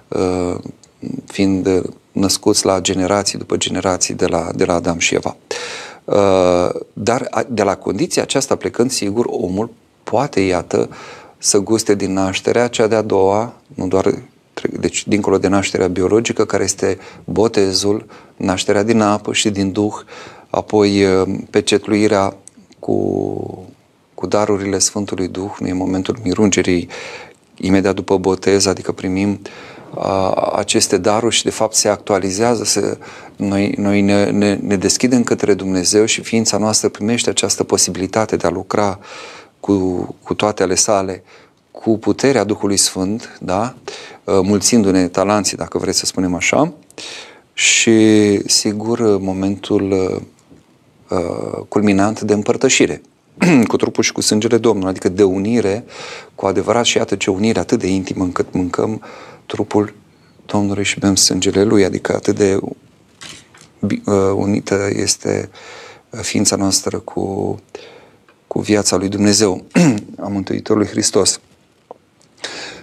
uh, 0.09 0.57
fiind 1.27 1.83
născuți 2.13 2.65
la 2.65 2.81
generații 2.81 3.39
după 3.39 3.57
generații 3.57 4.15
de 4.15 4.27
la, 4.27 4.49
de 4.55 4.65
la 4.65 4.75
Adam 4.75 4.99
și 4.99 5.15
Eva. 5.15 5.37
Uh, 6.05 6.81
dar 6.93 7.29
de 7.49 7.63
la 7.63 7.77
condiția 7.77 8.23
aceasta 8.23 8.57
plecând, 8.57 8.91
sigur, 8.91 9.27
omul 9.29 9.71
poate, 10.03 10.41
iată, 10.41 10.89
să 11.39 11.59
guste 11.59 11.95
din 11.95 12.13
nașterea 12.13 12.69
cea 12.69 12.87
de-a 12.87 13.03
doua, 13.03 13.55
nu 13.75 13.87
doar 13.87 14.15
deci 14.81 15.09
dincolo 15.09 15.39
de 15.39 15.49
nașterea 15.49 15.87
biologică, 15.87 16.45
care 16.45 16.63
este 16.63 16.99
botezul, 17.25 18.07
nașterea 18.37 18.83
din 18.83 19.01
apă 19.01 19.33
și 19.33 19.51
din 19.51 19.73
duh, 19.73 19.95
apoi 20.51 21.05
uh, 21.05 21.29
pecetluirea 21.51 22.37
cu, 22.79 23.69
cu 24.15 24.27
darurile 24.27 24.79
Sfântului 24.79 25.29
Duh, 25.29 25.51
nu 25.59 25.67
e 25.67 25.73
momentul 25.73 26.19
mirungerii 26.23 26.89
imediat 27.57 27.95
după 27.95 28.17
botez, 28.17 28.67
adică 28.67 28.93
primim 28.93 29.41
a, 29.41 29.41
aceste 30.53 30.97
daruri 30.97 31.35
și 31.35 31.45
de 31.45 31.51
fapt 31.51 31.75
se 31.75 31.89
actualizează, 31.89 32.65
se, 32.65 32.99
noi, 33.37 33.75
noi 33.77 34.01
ne, 34.01 34.31
ne, 34.31 34.55
ne 34.55 34.77
deschidem 34.77 35.23
către 35.23 35.55
Dumnezeu 35.55 36.05
și 36.05 36.23
ființa 36.23 36.59
noastră 36.59 36.89
primește 36.89 37.31
această 37.31 37.65
posibilitate 37.65 38.37
de 38.37 38.47
a 38.47 38.51
lucra 38.51 38.99
cu, 39.61 39.75
cu 40.23 40.35
toate 40.35 40.63
ale 40.63 40.75
sale, 40.75 41.23
cu 41.71 41.99
puterea 41.99 42.45
Duhului 42.45 42.77
Sfânt, 42.77 43.39
da? 43.41 43.75
mulțindu-ne 44.25 45.09
talanții, 45.09 45.57
dacă 45.57 45.79
vreți 45.79 45.99
să 45.99 46.07
spunem 46.07 46.35
așa, 46.35 46.73
și, 47.53 48.41
sigur, 48.49 49.19
momentul 49.19 49.93
uh, 51.09 51.63
culminant 51.69 52.21
de 52.21 52.33
împărtășire 52.33 53.03
cu 53.69 53.77
trupul 53.77 54.03
și 54.03 54.13
cu 54.13 54.21
sângele 54.21 54.59
Domnului, 54.59 54.91
adică 54.91 55.09
de 55.09 55.23
unire 55.23 55.85
cu 56.35 56.47
adevărat 56.47 56.85
și 56.85 56.97
iată 56.97 57.17
ce 57.17 57.31
unire 57.31 57.59
atât 57.59 57.79
de 57.79 57.87
intimă 57.87 58.25
încât 58.25 58.53
mâncăm 58.53 59.03
trupul 59.51 59.95
Domnului 60.47 60.85
și 60.85 60.99
bem 60.99 61.15
sângele 61.15 61.63
Lui, 61.63 61.85
adică 61.85 62.15
atât 62.15 62.37
de 62.37 62.59
uh, 63.81 64.33
unită 64.35 64.89
este 64.93 65.51
ființa 66.11 66.57
noastră 66.57 66.99
cu, 66.99 67.59
cu 68.47 68.61
viața 68.61 68.97
lui 68.97 69.09
Dumnezeu, 69.09 69.65
a 70.25 70.27
Mântuitorului 70.27 70.89
Hristos. 70.89 71.41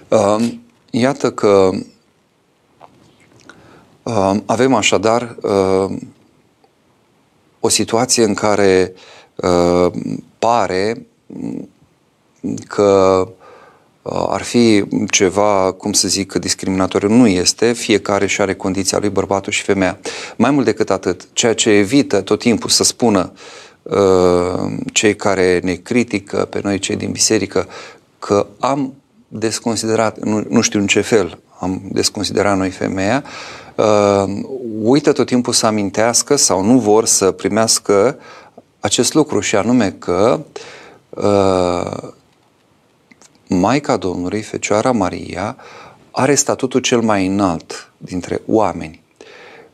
Uh, 0.08 0.54
iată 0.90 1.32
că 1.32 1.70
uh, 4.04 4.36
avem 4.46 4.74
așadar 4.74 5.38
uh, 5.42 5.98
o 7.60 7.70
situație 7.70 8.24
în 8.24 8.34
care 8.34 8.94
uh, 9.36 9.92
pare 10.40 11.08
că 12.68 13.28
Uh, 13.28 13.46
ar 14.30 14.42
fi 14.42 14.84
ceva, 15.10 15.72
cum 15.72 15.94
să 15.94 16.08
zic, 16.08 16.34
discriminatoriu. 16.34 17.10
Nu 17.10 17.28
este, 17.28 17.72
fiecare 17.72 18.26
și 18.26 18.42
are 18.42 18.54
condiția 18.54 18.98
lui 18.98 19.10
bărbatul 19.10 19.52
și 19.52 19.62
femeia. 19.62 20.00
Mai 20.36 20.52
mult 20.52 20.66
decât 20.66 20.90
atât, 20.90 21.28
ceea 21.34 21.54
ce 21.54 21.70
evită 21.70 22.22
tot 22.22 22.40
timpul 22.40 22.70
să 22.70 22.84
spună 22.84 23.32
uh, 23.82 24.72
cei 24.94 25.16
care 25.16 25.60
ne 25.64 25.74
critică 25.74 26.38
pe 26.38 26.60
noi, 26.64 26.80
cei 26.80 26.96
din 26.96 27.12
biserică, 27.12 27.68
că 28.20 28.46
am 28.60 28.94
desconsiderat, 29.28 30.20
nu, 30.24 30.44
nu 30.50 30.62
știu 30.62 30.80
în 30.80 30.88
ce 30.88 31.02
fel, 31.02 31.40
am 31.60 31.82
desconsiderat 31.92 32.58
noi 32.58 32.70
femeia, 32.70 33.24
uh, 33.76 34.24
uită 34.82 35.12
tot 35.12 35.26
timpul 35.26 35.54
să 35.54 35.66
amintească 35.66 36.36
sau 36.36 36.64
nu 36.64 36.80
vor 36.80 37.06
să 37.06 37.32
primească 37.32 38.18
acest 38.80 39.14
lucru 39.14 39.40
și 39.40 39.56
anume 39.56 39.96
că 40.00 40.40
uh, 41.10 42.10
Maica 43.50 43.98
Domnului, 43.98 44.42
Fecioara 44.42 44.92
Maria, 44.92 45.56
are 46.12 46.36
statutul 46.36 46.80
cel 46.80 47.02
mai 47.02 47.28
înalt 47.28 47.92
dintre 47.98 48.42
oameni. 48.46 49.02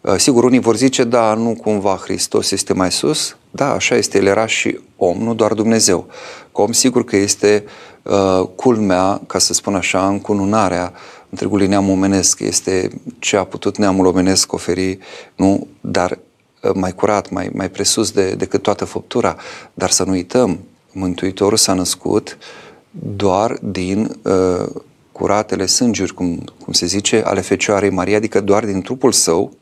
Uh, 0.01 0.15
sigur, 0.17 0.43
unii 0.43 0.59
vor 0.59 0.75
zice, 0.75 1.03
da, 1.03 1.33
nu 1.33 1.55
cumva 1.61 1.99
Hristos 2.03 2.51
este 2.51 2.73
mai 2.73 2.91
sus? 2.91 3.37
Da, 3.51 3.71
așa 3.71 3.95
este, 3.95 4.17
El 4.17 4.25
era 4.25 4.45
și 4.45 4.79
om, 4.97 5.17
nu 5.17 5.33
doar 5.33 5.53
Dumnezeu. 5.53 6.07
Că 6.51 6.61
om, 6.61 6.71
sigur 6.71 7.03
că 7.03 7.15
este 7.15 7.63
uh, 8.03 8.47
culmea, 8.55 9.21
ca 9.27 9.39
să 9.39 9.53
spun 9.53 9.75
așa, 9.75 10.07
încununarea 10.07 10.93
întregului 11.29 11.67
neam 11.67 11.89
omenesc. 11.89 12.39
Este 12.39 12.89
ce 13.19 13.37
a 13.37 13.43
putut 13.43 13.77
neamul 13.77 14.05
omenesc 14.05 14.53
oferi, 14.53 14.97
nu, 15.35 15.67
dar 15.81 16.19
uh, 16.61 16.71
mai 16.73 16.91
curat, 16.91 17.29
mai, 17.29 17.49
mai 17.53 17.69
presus 17.69 18.11
de, 18.11 18.31
decât 18.31 18.61
toată 18.61 18.85
făptura. 18.85 19.35
Dar 19.73 19.89
să 19.89 20.03
nu 20.03 20.11
uităm, 20.11 20.59
Mântuitorul 20.91 21.57
s-a 21.57 21.73
născut 21.73 22.37
uh, 22.39 22.62
doar 22.99 23.57
din 23.61 24.19
uh, 24.21 24.65
curatele 25.11 25.65
sângeri, 25.65 26.13
cum, 26.13 26.43
cum 26.63 26.73
se 26.73 26.85
zice, 26.85 27.21
ale 27.25 27.41
Fecioarei 27.41 27.89
Maria, 27.89 28.17
adică 28.17 28.41
doar 28.41 28.65
din 28.65 28.81
trupul 28.81 29.11
său, 29.11 29.53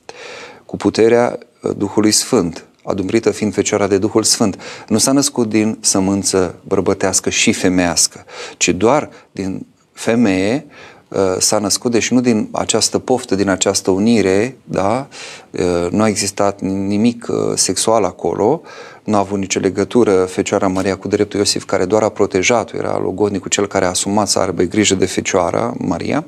cu 0.66 0.78
puterea 0.78 1.38
uh, 1.62 1.72
Duhului 1.78 2.12
Sfânt, 2.12 2.66
adumbrită 2.84 3.32
fiind 3.32 3.54
Fecioara 3.54 3.88
de 3.88 3.98
Duhul 3.98 4.24
Sfânt. 4.24 4.62
Nu 4.88 4.98
s-a 4.98 5.12
născut 5.12 5.50
din 5.50 5.78
sămânță 5.80 6.56
bărbătească 6.68 7.30
și 7.30 7.54
femească, 7.54 8.26
ci 8.58 8.70
doar 8.70 9.10
din 9.32 9.66
femeie 9.92 10.66
uh, 10.68 11.01
s-a 11.38 11.60
născut, 11.60 11.92
deci 11.92 12.12
nu 12.12 12.22
din 12.22 12.48
această 12.52 13.00
poftă, 13.00 13.36
din 13.36 13.50
această 13.50 13.92
unire, 13.92 14.58
da? 14.64 15.08
Uh, 15.52 15.92
nu 15.92 16.02
a 16.02 16.08
existat 16.08 16.62
nimic 16.62 17.28
sexual 17.56 18.04
acolo, 18.04 18.62
nu 19.04 19.16
a 19.16 19.20
avut 19.20 19.38
nicio 19.38 19.60
legătură 19.60 20.26
Fecioara 20.26 20.68
Maria 20.68 20.98
cu 20.98 21.08
dreptul 21.08 21.40
Iosif, 21.40 21.66
care 21.66 21.86
doar 21.86 22.04
a 22.04 22.10
protejat-o, 22.10 22.78
era 22.78 23.00
logodnicul 23.00 23.50
cel 23.50 23.68
care 23.68 23.86
a 23.86 23.90
asumat 23.90 24.28
să 24.28 24.40
aibă 24.40 24.64
grijă 24.64 24.96
de 24.96 25.06
Fecioara 25.06 25.74
Maria, 25.78 26.26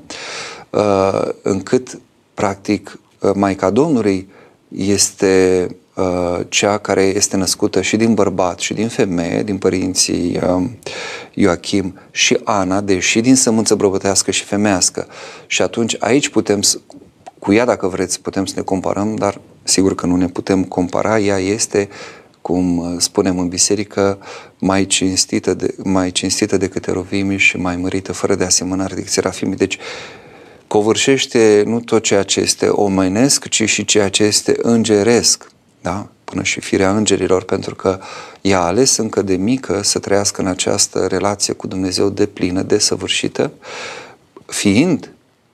uh, 0.70 1.30
încât, 1.42 2.00
practic, 2.34 3.00
uh, 3.20 3.32
Maica 3.36 3.70
Domnului 3.70 4.30
este 4.68 5.66
uh, 5.70 5.76
cea 6.50 6.78
care 6.78 7.02
este 7.02 7.38
născută 7.38 7.82
și 7.82 7.96
din 7.96 8.14
bărbat 8.14 8.60
și 8.60 8.74
din 8.74 8.88
femeie, 8.88 9.44
din 9.44 9.58
părinții 9.58 10.40
Ioachim 11.34 12.00
și 12.12 12.38
Ana, 12.44 12.82
deși 12.82 13.22
din 13.22 13.36
sămânță 13.36 13.76
brăbătească 13.76 14.32
și 14.32 14.44
femească. 14.44 15.08
Și 15.48 15.62
atunci 15.62 15.96
aici 16.00 16.30
putem, 16.30 16.60
cu 17.40 17.54
ea 17.54 17.66
dacă 17.66 17.88
vreți, 17.88 18.22
putem 18.22 18.46
să 18.46 18.54
ne 18.56 18.62
comparăm, 18.62 19.16
dar 19.16 19.40
sigur 19.64 19.96
că 19.96 20.06
nu 20.06 20.16
ne 20.16 20.28
putem 20.28 20.64
compara, 20.64 21.20
ea 21.20 21.38
este 21.38 21.90
cum 22.42 22.78
uh, 22.78 22.96
spunem 22.98 23.40
în 23.40 23.48
biserică, 23.48 24.18
mai 24.60 24.86
cinstită, 24.86 25.54
de, 25.54 25.76
mai 25.84 26.12
cinstită 26.12 26.58
decât 26.58 26.88
erovimii 26.88 27.38
și 27.38 27.58
mai 27.58 27.76
mărită, 27.76 28.14
fără 28.14 28.36
de 28.36 28.44
asemănare 28.44 28.96
decât 28.96 29.12
serafimii. 29.12 29.56
Deci, 29.56 29.78
covârșește 30.68 31.64
nu 31.66 31.80
tot 31.80 32.04
ceea 32.04 32.24
ce 32.24 32.40
este 32.40 32.68
omenesc, 32.68 33.48
ci 33.48 33.70
și 33.70 33.86
ceea 33.86 34.10
ce 34.10 34.24
este 34.24 34.56
îngeresc, 34.62 35.52
da? 35.84 36.08
până 36.24 36.44
și 36.44 36.60
firea 36.60 36.96
îngerilor, 36.96 37.44
pentru 37.44 37.76
că 37.76 38.00
ea 38.42 38.60
a 38.60 38.66
ales 38.66 38.98
încă 38.98 39.22
de 39.22 39.36
mică 39.36 39.82
să 39.84 40.00
trăiască 40.00 40.42
în 40.42 40.48
această 40.48 41.08
relație 41.08 41.54
cu 41.54 41.68
Dumnezeu 41.68 42.10
de 42.10 42.26
plină, 42.26 42.62
de 42.62 42.78
săvârșită, 42.78 43.52
fiind 44.46 45.12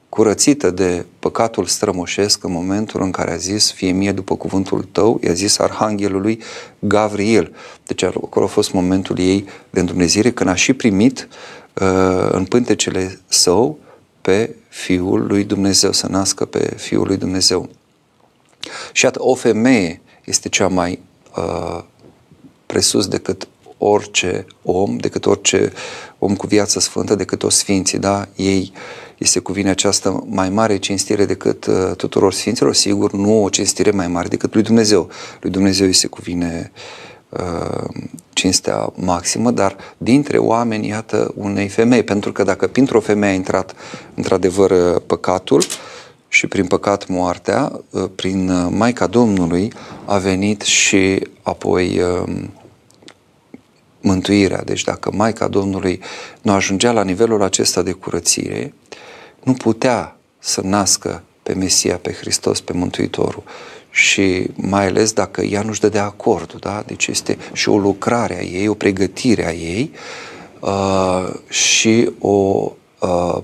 curățită 0.09 0.71
de 0.71 1.05
păcatul 1.19 1.65
strămoșesc 1.65 2.43
în 2.43 2.51
momentul 2.51 3.01
în 3.01 3.11
care 3.11 3.31
a 3.31 3.35
zis, 3.35 3.71
fie 3.71 3.91
mie 3.91 4.11
după 4.11 4.35
cuvântul 4.35 4.87
tău, 4.91 5.19
i-a 5.23 5.33
zis 5.33 5.57
arhanghelului 5.57 6.41
Gavriel. 6.79 7.55
Deci 7.87 8.03
acolo 8.03 8.45
a 8.45 8.49
fost 8.49 8.73
momentul 8.73 9.19
ei 9.19 9.45
de 9.69 9.79
îndumnezire 9.79 10.31
când 10.31 10.49
a 10.49 10.55
și 10.55 10.73
primit 10.73 11.27
uh, 11.81 12.29
în 12.31 12.45
pântecele 12.45 13.19
său 13.27 13.79
pe 14.21 14.55
Fiul 14.69 15.25
lui 15.27 15.43
Dumnezeu, 15.43 15.91
să 15.91 16.07
nască 16.07 16.45
pe 16.45 16.73
Fiul 16.77 17.07
lui 17.07 17.17
Dumnezeu. 17.17 17.69
Și 18.91 19.03
iată, 19.05 19.19
o 19.21 19.35
femeie 19.35 20.01
este 20.25 20.49
cea 20.49 20.67
mai 20.67 20.99
uh, 21.37 21.83
presus 22.65 23.07
decât 23.07 23.47
orice 23.77 24.45
om, 24.63 24.97
decât 24.97 25.25
orice 25.25 25.71
om 26.19 26.35
cu 26.35 26.47
viață 26.47 26.79
sfântă, 26.79 27.15
decât 27.15 27.43
o 27.43 27.49
sfinții, 27.49 27.97
da? 27.97 28.27
Ei 28.35 28.71
îi 29.19 29.27
se 29.27 29.39
cuvine 29.39 29.69
această 29.69 30.23
mai 30.27 30.49
mare 30.49 30.77
cinstire 30.77 31.25
decât 31.25 31.65
uh, 31.65 31.95
tuturor 31.95 32.33
sfinților, 32.33 32.73
sigur, 32.73 33.11
nu 33.11 33.43
o 33.43 33.49
cinstire 33.49 33.91
mai 33.91 34.07
mare 34.07 34.27
decât 34.27 34.53
lui 34.53 34.63
Dumnezeu. 34.63 35.09
Lui 35.41 35.51
Dumnezeu 35.51 35.85
îi 35.85 35.93
se 35.93 36.07
cuvine 36.07 36.71
uh, 37.29 38.03
cinstea 38.33 38.93
maximă, 38.95 39.51
dar 39.51 39.75
dintre 39.97 40.37
oameni, 40.37 40.87
iată, 40.87 41.31
unei 41.35 41.67
femei, 41.67 42.03
pentru 42.03 42.31
că 42.31 42.43
dacă 42.43 42.67
printr-o 42.67 42.99
femeie 42.99 43.33
a 43.33 43.35
intrat 43.35 43.75
într-adevăr 44.13 44.71
uh, 44.71 45.01
păcatul, 45.05 45.63
și 46.29 46.47
prin 46.47 46.67
păcat 46.67 47.07
moartea, 47.07 47.81
uh, 47.89 48.09
prin 48.15 48.49
uh, 48.49 48.67
Maica 48.71 49.07
Domnului 49.07 49.71
a 50.05 50.17
venit 50.17 50.61
și 50.61 51.27
apoi 51.41 52.01
um, 52.01 52.53
mântuirea. 54.01 54.61
Deci 54.63 54.83
dacă 54.83 55.11
Maica 55.13 55.47
Domnului 55.47 55.99
nu 56.41 56.51
ajungea 56.51 56.91
la 56.91 57.03
nivelul 57.03 57.41
acesta 57.41 57.81
de 57.81 57.91
curățire, 57.91 58.73
nu 59.43 59.53
putea 59.53 60.17
să 60.39 60.61
nască 60.63 61.23
pe 61.43 61.53
Mesia, 61.53 61.97
pe 61.97 62.11
Hristos, 62.11 62.61
pe 62.61 62.73
Mântuitorul. 62.73 63.43
Și 63.91 64.47
mai 64.55 64.87
ales 64.87 65.13
dacă 65.13 65.41
ea 65.41 65.61
nu-și 65.61 65.79
dădea 65.79 66.03
acordul, 66.03 66.59
da? 66.59 66.83
Deci 66.85 67.07
este 67.07 67.37
și 67.53 67.69
o 67.69 67.77
lucrare 67.77 68.37
a 68.37 68.41
ei, 68.41 68.67
o 68.67 68.73
pregătire 68.73 69.45
a 69.45 69.53
ei 69.53 69.91
uh, 70.59 71.33
și 71.49 72.11
o 72.19 72.71
uh, 72.99 73.37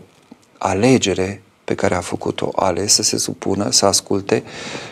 alegere 0.58 1.42
pe 1.66 1.76
care 1.76 1.96
a 1.96 2.02
făcut-o, 2.02 2.52
ales 2.56 2.94
să 2.94 3.04
se 3.04 3.18
supună, 3.18 3.72
să 3.72 3.86
asculte 3.86 4.44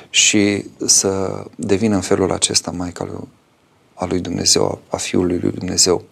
și 0.10 0.66
să 0.86 1.44
devină 1.56 1.96
în 1.96 2.02
felul 2.02 2.32
acesta 2.32 2.72
Maica 2.72 3.04
lui, 3.04 3.28
a 3.94 4.06
lui 4.06 4.20
Dumnezeu, 4.20 4.82
a 4.90 4.98
Fiului 4.98 5.40
lui 5.42 5.52
Dumnezeu. 5.52 6.04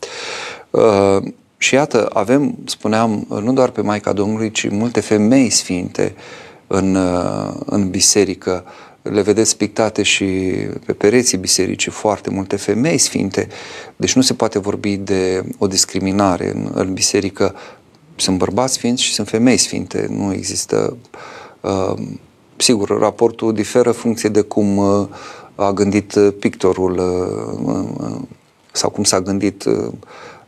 Uh, 0.70 1.18
și 1.58 1.74
iată, 1.74 2.10
avem, 2.14 2.58
spuneam, 2.66 3.26
nu 3.42 3.54
doar 3.54 3.70
pe 3.70 3.82
Maica 3.82 4.14
Domnului, 4.14 4.52
ci 4.52 4.70
multe 4.70 5.00
femei 5.00 5.50
sfinte 5.50 6.16
în, 6.68 6.96
uh, 6.96 7.54
în 7.66 7.90
biserică. 7.90 8.66
Le 9.02 9.22
vedeți 9.22 9.58
pictate 9.58 10.04
și 10.04 10.26
pe 10.86 10.94
pereții 10.94 11.38
bisericii 11.38 11.92
foarte 11.92 12.30
multe 12.30 12.56
femei 12.56 12.98
sfinte. 12.98 13.48
Deci 13.96 14.16
nu 14.16 14.22
se 14.22 14.34
poate 14.34 14.60
vorbi 14.60 14.98
de 14.98 15.44
o 15.58 15.68
discriminare 15.68 16.52
în, 16.52 16.72
în 16.74 16.94
biserică. 16.94 17.56
Sunt 18.22 18.38
bărbați 18.38 18.74
sfinți 18.74 19.04
și 19.04 19.14
sunt 19.14 19.28
femei 19.28 19.58
sfinte. 19.58 20.08
Nu 20.10 20.34
există... 20.34 20.98
Uh, 21.62 21.94
sigur, 22.56 23.00
raportul 23.00 23.54
diferă 23.54 23.92
funcție 23.92 24.30
de 24.30 24.42
cum 24.42 24.78
uh, 24.78 25.08
a 25.56 25.72
gândit 25.72 26.14
pictorul 26.40 26.98
uh, 26.98 27.76
uh, 27.76 28.22
sau 28.72 28.90
cum 28.90 29.04
s-a 29.04 29.22
gândit 29.22 29.64
uh, 29.64 29.88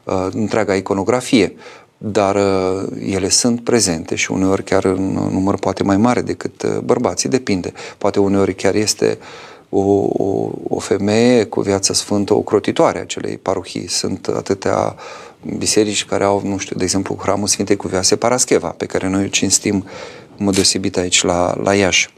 uh, 0.04 0.28
întreaga 0.32 0.76
iconografie 0.76 1.56
dar 1.98 2.36
uh, 2.36 2.88
ele 3.06 3.30
sunt 3.30 3.64
prezente 3.64 4.16
și 4.16 4.32
uneori 4.32 4.64
chiar 4.64 4.86
în 4.86 5.30
număr 5.32 5.56
poate 5.56 5.84
mai 5.84 5.98
mare 5.98 6.22
decât 6.22 6.62
uh, 6.62 6.78
bărbații, 6.84 7.30
depinde. 7.30 7.74
Poate 7.98 8.20
uneori 8.20 8.56
chiar 8.56 8.76
este 8.76 9.18
o, 9.74 10.08
o, 10.24 10.52
o 10.68 10.80
femeie 10.80 11.44
cu 11.44 11.62
viață 11.62 11.94
sfântă, 11.94 12.34
o 12.34 12.42
crotitoare 12.42 12.98
a 12.98 13.02
acelei 13.02 13.38
parohii. 13.38 13.88
Sunt 13.88 14.28
atâtea 14.28 14.96
biserici 15.58 16.06
care 16.06 16.24
au, 16.24 16.42
nu 16.44 16.58
știu, 16.58 16.76
de 16.78 16.84
exemplu, 16.84 17.18
Hramul 17.22 17.48
Sfintei 17.48 17.76
Cuvioase 17.76 18.16
Parascheva, 18.16 18.68
pe 18.68 18.86
care 18.86 19.10
noi 19.10 19.22
îl 19.22 19.30
cinstim 19.30 19.86
în 20.38 20.46
mod 20.46 20.54
deosebit 20.54 20.98
aici 20.98 21.24
la, 21.24 21.56
la 21.64 21.76
Iași. 21.76 22.14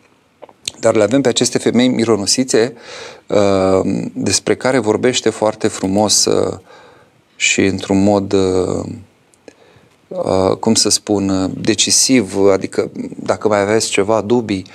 Dar 0.80 0.96
le 0.96 1.04
avem 1.04 1.22
pe 1.22 1.30
aceste 1.30 1.58
femei 1.58 1.88
mironosițe 1.88 2.74
uh, 3.28 4.08
despre 4.14 4.56
care 4.56 4.80
vorbește 4.80 5.30
foarte 5.30 5.68
frumos 5.68 6.26
uh, 6.26 6.58
și 7.36 7.62
într-un 7.62 8.04
mod 8.04 8.34
uh, 8.34 8.86
Uh, 10.08 10.58
cum 10.60 10.76
să 10.76 10.90
spun, 10.90 11.30
uh, 11.30 11.52
decisiv, 11.62 12.38
adică 12.52 12.92
dacă 13.16 13.48
mai 13.48 13.62
aveți 13.62 13.90
ceva 13.90 14.22
dubii 14.22 14.66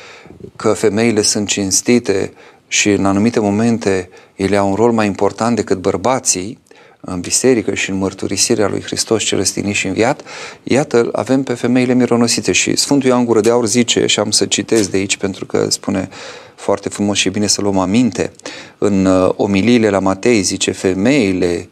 că 0.56 0.72
femeile 0.72 1.22
sunt 1.22 1.48
cinstite 1.48 2.32
și 2.72 2.90
în 2.90 3.04
anumite 3.04 3.40
momente 3.40 4.08
ele 4.36 4.56
au 4.56 4.68
un 4.68 4.74
rol 4.74 4.92
mai 4.92 5.06
important 5.06 5.56
decât 5.56 5.78
bărbații 5.78 6.58
în 7.00 7.20
biserică 7.20 7.74
și 7.74 7.90
în 7.90 7.96
mărturisirea 7.96 8.68
lui 8.68 8.82
Hristos 8.82 9.22
cel 9.22 9.38
răstinit 9.38 9.74
și 9.74 9.86
înviat, 9.86 10.22
iată, 10.62 11.08
avem 11.12 11.42
pe 11.42 11.54
femeile 11.54 11.94
mironosite 11.94 12.52
și 12.52 12.76
Sfântul 12.76 13.08
Ioan 13.08 13.24
Gură 13.24 13.40
de 13.40 13.50
Aur 13.50 13.66
zice, 13.66 14.06
și 14.06 14.20
am 14.20 14.30
să 14.30 14.46
citesc 14.46 14.90
de 14.90 14.96
aici 14.96 15.16
pentru 15.16 15.46
că 15.46 15.70
spune 15.70 16.08
foarte 16.54 16.88
frumos 16.88 17.18
și 17.18 17.28
bine 17.28 17.46
să 17.46 17.60
luăm 17.60 17.78
aminte, 17.78 18.32
în 18.78 19.04
uh, 19.04 19.32
omiliile 19.36 19.90
la 19.90 19.98
Matei 19.98 20.42
zice, 20.42 20.70
femeile 20.70 21.68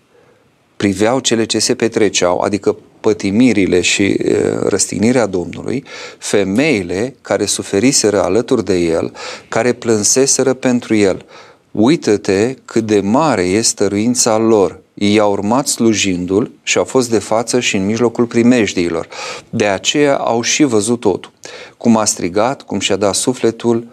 priveau 0.76 1.18
cele 1.18 1.44
ce 1.44 1.58
se 1.58 1.74
petreceau, 1.74 2.38
adică 2.38 2.76
pătimirile 3.08 3.80
și 3.80 4.16
răstignirea 4.62 5.26
Domnului, 5.26 5.84
femeile 6.18 7.14
care 7.20 7.44
suferiseră 7.44 8.22
alături 8.22 8.64
de 8.64 8.76
el, 8.76 9.12
care 9.48 9.72
plânseseră 9.72 10.54
pentru 10.54 10.94
el. 10.94 11.24
Uită-te 11.70 12.54
cât 12.64 12.86
de 12.86 13.00
mare 13.00 13.42
este 13.42 13.62
stăruința 13.62 14.36
lor. 14.36 14.80
I-a 14.94 15.26
urmat 15.26 15.66
slujindu-l 15.66 16.50
și 16.62 16.78
au 16.78 16.84
fost 16.84 17.10
de 17.10 17.18
față 17.18 17.60
și 17.60 17.76
în 17.76 17.86
mijlocul 17.86 18.24
primejdiilor. 18.24 19.08
De 19.50 19.66
aceea 19.66 20.16
au 20.16 20.42
și 20.42 20.62
văzut 20.62 21.00
totul. 21.00 21.32
Cum 21.76 21.96
a 21.96 22.04
strigat, 22.04 22.62
cum 22.62 22.78
și-a 22.78 22.96
dat 22.96 23.14
sufletul, 23.14 23.86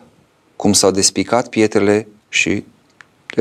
cum 0.55 0.73
s-au 0.73 0.91
despicat 0.91 1.47
pietrele 1.47 2.07
și 2.29 2.63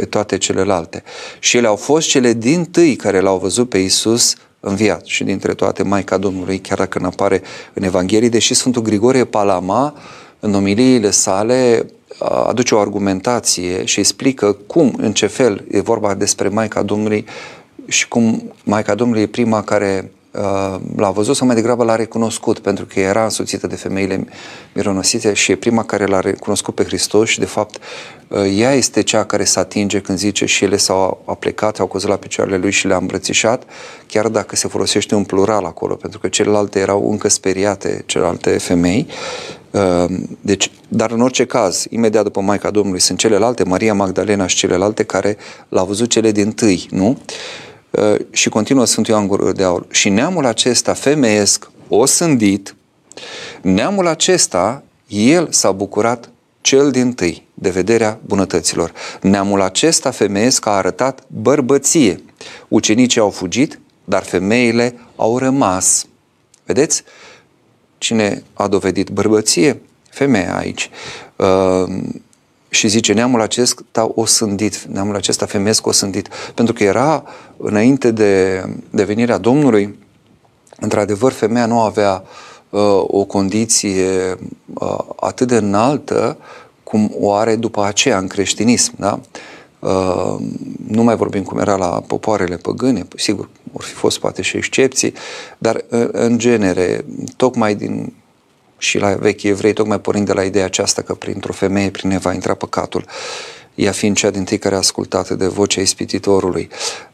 toate 0.09 0.39
celelalte. 0.39 1.03
Și 1.39 1.57
ele 1.57 1.67
au 1.67 1.77
fost 1.77 2.09
cele 2.09 2.33
din 2.33 2.65
tâi 2.65 2.97
care 2.97 3.21
l-au 3.21 3.39
văzut 3.39 3.69
pe 3.69 3.79
Isus 3.79 4.35
înviat 4.65 5.05
și 5.05 5.25
dintre 5.25 5.55
toate 5.55 5.83
Maica 5.83 6.17
Domnului, 6.17 6.59
chiar 6.59 6.79
dacă 6.79 6.99
nu 6.99 7.07
apare 7.07 7.43
în 7.73 7.83
Evanghelie, 7.83 8.29
deși 8.29 8.55
Sfântul 8.55 8.83
Grigorie 8.83 9.25
Palama, 9.25 9.95
în 10.41 10.55
omiliile 10.55 11.11
sale, 11.11 11.87
aduce 12.47 12.75
o 12.75 12.79
argumentație 12.79 13.85
și 13.85 13.99
explică 13.99 14.57
cum, 14.67 14.95
în 14.97 15.13
ce 15.13 15.27
fel 15.27 15.65
e 15.71 15.81
vorba 15.81 16.15
despre 16.15 16.49
Maica 16.49 16.83
Domnului 16.83 17.25
și 17.87 18.09
cum 18.09 18.53
Maica 18.65 18.95
Domnului 18.95 19.23
e 19.23 19.27
prima 19.27 19.63
care 19.63 20.11
Uh, 20.24 20.24
l-a 20.97 21.11
văzut 21.11 21.37
sau 21.37 21.47
mai 21.47 21.57
degrabă 21.57 21.85
l-a 21.85 21.97
recunoscut, 21.97 22.59
pentru 22.59 22.87
că 22.87 23.01
era 23.01 23.23
însoțită 23.23 23.67
de 23.67 23.77
femeile 23.77 24.27
mironosite 24.75 25.33
și 25.33 25.53
e 25.53 25.57
prima 25.57 25.85
care 25.85 26.07
l-a 26.07 26.21
recunoscut 26.21 26.75
pe 26.75 26.85
Hristos 26.85 27.29
și 27.29 27.39
de 27.39 27.45
fapt 27.45 27.79
uh, 28.29 28.39
ea 28.57 28.73
este 28.73 29.03
cea 29.03 29.25
care 29.25 29.45
se 29.45 29.59
atinge 29.59 30.01
când 30.01 30.19
zice 30.19 30.47
și 30.47 30.65
ele 30.65 30.77
s-au 30.77 31.23
aplecat, 31.25 31.79
au 31.79 31.87
căzut 31.87 32.09
la 32.09 32.17
picioarele 32.17 32.57
lui 32.57 32.71
și 32.71 32.87
le-a 32.87 32.97
îmbrățișat, 32.97 33.63
chiar 34.07 34.29
dacă 34.29 34.57
se 34.57 34.69
folosește 34.69 35.15
un 35.15 35.25
plural 35.25 35.65
acolo, 35.65 35.95
pentru 35.95 36.19
că 36.19 36.29
celelalte 36.29 36.79
erau 36.79 37.11
încă 37.11 37.29
speriate, 37.29 38.03
celelalte 38.07 38.51
femei. 38.51 39.07
Uh, 39.71 40.05
deci, 40.41 40.71
dar 40.89 41.11
în 41.11 41.21
orice 41.21 41.45
caz, 41.45 41.87
imediat 41.91 42.25
după 42.25 42.41
Maica 42.41 42.71
Domnului 42.71 43.01
sunt 43.01 43.19
celelalte, 43.19 43.65
Maria 43.65 43.95
Magdalena 43.95 44.47
și 44.47 44.57
celelalte 44.57 45.03
care 45.03 45.37
l-au 45.69 45.87
văzut 45.87 46.09
cele 46.09 46.31
din 46.31 46.53
tâi, 46.53 46.87
nu? 46.91 47.19
Uh, 47.99 48.15
și 48.31 48.49
continuă 48.49 48.85
Sfântul 48.85 49.15
Ioan 49.15 49.27
Gură 49.27 49.53
de 49.53 49.63
Aur. 49.63 49.87
Și 49.91 50.09
neamul 50.09 50.47
acesta 50.47 50.93
femeiesc, 50.93 51.71
o 51.89 52.07
sândit, 52.07 52.75
neamul 53.63 54.07
acesta, 54.07 54.83
el 55.09 55.49
s-a 55.51 55.73
bucurat 55.73 56.31
cel 56.61 56.91
din 56.91 57.13
tâi 57.13 57.47
de 57.55 57.71
vederea 57.71 58.19
bunătăților. 58.27 58.93
Neamul 59.21 59.61
acesta 59.61 60.11
femeiesc 60.11 60.67
a 60.67 60.71
arătat 60.71 61.23
bărbăție. 61.27 62.23
Ucenicii 62.69 63.21
au 63.21 63.31
fugit, 63.31 63.79
dar 64.05 64.23
femeile 64.23 64.99
au 65.17 65.39
rămas. 65.39 66.07
Vedeți? 66.65 67.03
Cine 67.99 68.43
a 68.53 68.69
dovedit 68.69 69.09
bărbăție? 69.09 69.81
Femeia 70.11 70.57
aici. 70.57 70.91
Uh, 72.75 72.81
și 72.81 72.89
zice, 72.89 73.13
neamul 73.13 73.41
acesta 73.41 74.11
o 74.15 74.25
sândit, 74.25 74.83
neamul 74.83 75.17
acesta 75.17 75.47
femeiesc 75.47 75.87
o 75.87 75.93
sândit, 75.93 76.29
pentru 76.55 76.75
că 76.75 76.85
era 76.85 77.25
înainte 77.57 78.11
de, 78.11 78.65
de 78.91 79.05
venirea 79.05 79.39
Domnului, 79.39 79.99
într-adevăr, 80.81 81.33
femeia 81.33 81.67
nu 81.67 81.81
avea 81.81 82.25
uh, 82.71 82.81
o 83.07 83.25
condiție 83.25 84.39
uh, 84.75 84.99
atât 85.17 85.49
de 85.49 85.57
înaltă 85.57 86.37
cum 86.83 87.15
o 87.21 87.33
are 87.33 87.57
după 87.57 87.85
aceea 87.85 88.19
în 88.19 88.27
creștinism, 88.27 88.93
da? 88.97 89.21
Uh, 89.79 90.37
nu 90.89 91.03
mai 91.03 91.17
vorbim 91.17 91.43
cum 91.43 91.59
era 91.59 91.77
la 91.77 92.03
popoarele 92.07 92.57
păgâne, 92.57 93.07
sigur, 93.17 93.49
vor 93.73 93.83
fi 93.83 93.93
fost 93.93 94.19
poate 94.19 94.43
și 94.43 94.57
excepții, 94.57 95.13
dar 95.59 95.75
uh, 95.75 96.09
în 96.13 96.39
genere, 96.39 97.05
tocmai 97.37 97.75
din 97.75 98.13
și 98.85 98.99
la 98.99 99.15
vechi 99.15 99.43
evrei, 99.43 99.73
tocmai 99.73 100.01
pornind 100.01 100.27
de 100.27 100.33
la 100.33 100.43
ideea 100.43 100.65
aceasta 100.65 101.03
că 101.03 101.15
printr-o 101.15 101.53
femeie, 101.53 101.91
prin 101.91 102.11
ea 102.11 102.19
va 102.19 102.33
intra 102.33 102.55
păcatul, 102.55 103.05
ea 103.75 103.93
fiind 103.93 104.17
cea 104.17 104.31
din 104.31 104.45
tâi 104.45 104.59
care 104.59 104.75
a 104.75 104.79
ascultat 104.79 105.31
de 105.31 105.47
vocea 105.47 105.81
ispititorului. 105.81 106.69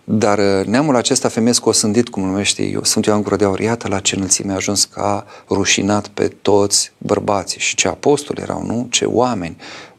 Dar 0.05 0.39
uh, 0.39 0.67
neamul 0.67 0.97
acesta 0.97 1.29
femeesc 1.29 1.67
osândit, 1.67 2.09
cum 2.09 2.23
numește 2.23 2.63
eu, 2.63 2.85
sunt 2.85 3.05
Ioan 3.05 3.23
Gură 3.23 3.37
de 3.37 3.45
Aur, 3.45 3.61
iată 3.61 3.89
la 3.89 4.01
ce 4.01 4.17
înălțime 4.17 4.53
a 4.53 4.55
ajuns 4.55 4.85
ca 4.85 5.27
rușinat 5.49 6.09
pe 6.09 6.29
toți 6.43 6.93
bărbații 6.99 7.61
și 7.61 7.75
ce 7.75 7.89
apostoli 7.89 8.43
erau, 8.43 8.63
nu? 8.63 8.87
Ce 8.91 9.05
oameni, 9.05 9.57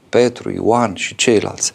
Petru, 0.09 0.51
Ioan 0.51 0.95
și 0.95 1.15
ceilalți. 1.15 1.71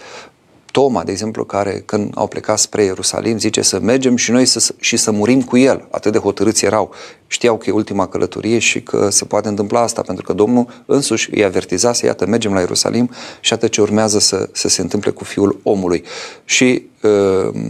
Toma, 0.77 1.05
de 1.05 1.11
exemplu, 1.11 1.45
care 1.45 1.83
când 1.87 2.13
au 2.15 2.27
plecat 2.27 2.59
spre 2.59 2.85
Ierusalim, 2.85 3.39
zice 3.39 3.63
să 3.63 3.81
mergem 3.81 4.17
și 4.17 4.31
noi 4.31 4.45
să, 4.45 4.75
și 4.81 4.97
să 4.97 5.11
murim 5.11 5.43
cu 5.43 5.57
el. 5.57 5.89
Atât 5.91 6.13
de 6.13 6.19
hotărâți 6.19 6.65
erau. 6.65 6.95
Știau 7.27 7.57
că 7.57 7.65
e 7.69 7.73
ultima 7.73 8.09
călătorie 8.09 8.59
și 8.59 8.83
că 8.83 9.11
se 9.11 9.25
poate 9.25 9.49
întâmpla 9.49 9.81
asta, 9.81 10.03
pentru 10.03 10.25
că 10.25 10.33
Domnul 10.33 10.85
însuși 10.87 11.35
îi 11.35 11.45
avertizase, 11.45 12.07
iată, 12.07 12.27
mergem 12.27 12.53
la 12.53 12.61
Ierusalim 12.61 13.11
și 13.41 13.53
atât 13.53 13.71
ce 13.71 13.81
urmează 13.81 14.19
să, 14.19 14.49
să 14.53 14.69
se 14.69 14.81
întâmple 14.81 15.11
cu 15.11 15.25
Fiul 15.25 15.61
omului. 15.63 16.05
Și 16.45 16.83
uh, 17.03 17.61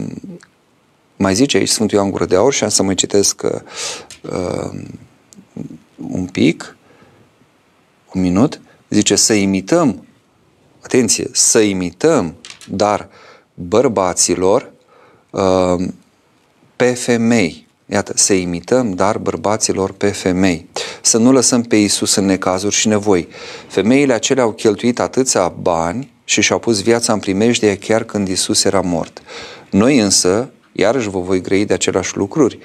mai 1.15 1.35
zice 1.35 1.57
aici 1.57 1.69
Sfântul 1.69 1.97
Ioan 1.97 2.11
Gură 2.11 2.25
de 2.25 2.35
Aur 2.35 2.53
și 2.53 2.63
am 2.63 2.69
să 2.69 2.83
mai 2.83 2.95
citesc 2.95 3.41
uh, 4.21 4.69
un 6.11 6.25
pic, 6.25 6.77
un 8.13 8.21
minut, 8.21 8.61
Zice 8.89 9.15
să 9.15 9.33
imităm, 9.33 10.05
atenție, 10.79 11.29
să 11.31 11.59
imităm, 11.59 12.35
dar 12.69 13.09
bărbaților 13.53 14.71
uh, 15.29 15.87
pe 16.75 16.85
femei. 16.85 17.67
Iată, 17.85 18.11
să 18.15 18.33
imităm, 18.33 18.93
dar 18.93 19.17
bărbaților 19.17 19.91
pe 19.91 20.07
femei. 20.07 20.69
Să 21.01 21.17
nu 21.17 21.31
lăsăm 21.31 21.61
pe 21.61 21.75
Isus 21.75 22.15
în 22.15 22.25
necazuri 22.25 22.75
și 22.75 22.87
nevoi. 22.87 23.27
Femeile 23.67 24.13
acelea 24.13 24.43
au 24.43 24.51
cheltuit 24.51 24.99
atâția 24.99 25.47
bani 25.47 26.11
și 26.23 26.41
și-au 26.41 26.59
pus 26.59 26.81
viața 26.81 27.13
în 27.13 27.19
primejdie 27.19 27.77
chiar 27.77 28.03
când 28.03 28.27
Isus 28.27 28.63
era 28.63 28.81
mort. 28.81 29.21
Noi 29.69 29.99
însă, 29.99 30.49
iarăși 30.71 31.09
vă 31.09 31.19
voi 31.19 31.41
grăi 31.41 31.65
de 31.65 31.73
aceleași 31.73 32.17
lucruri, 32.17 32.59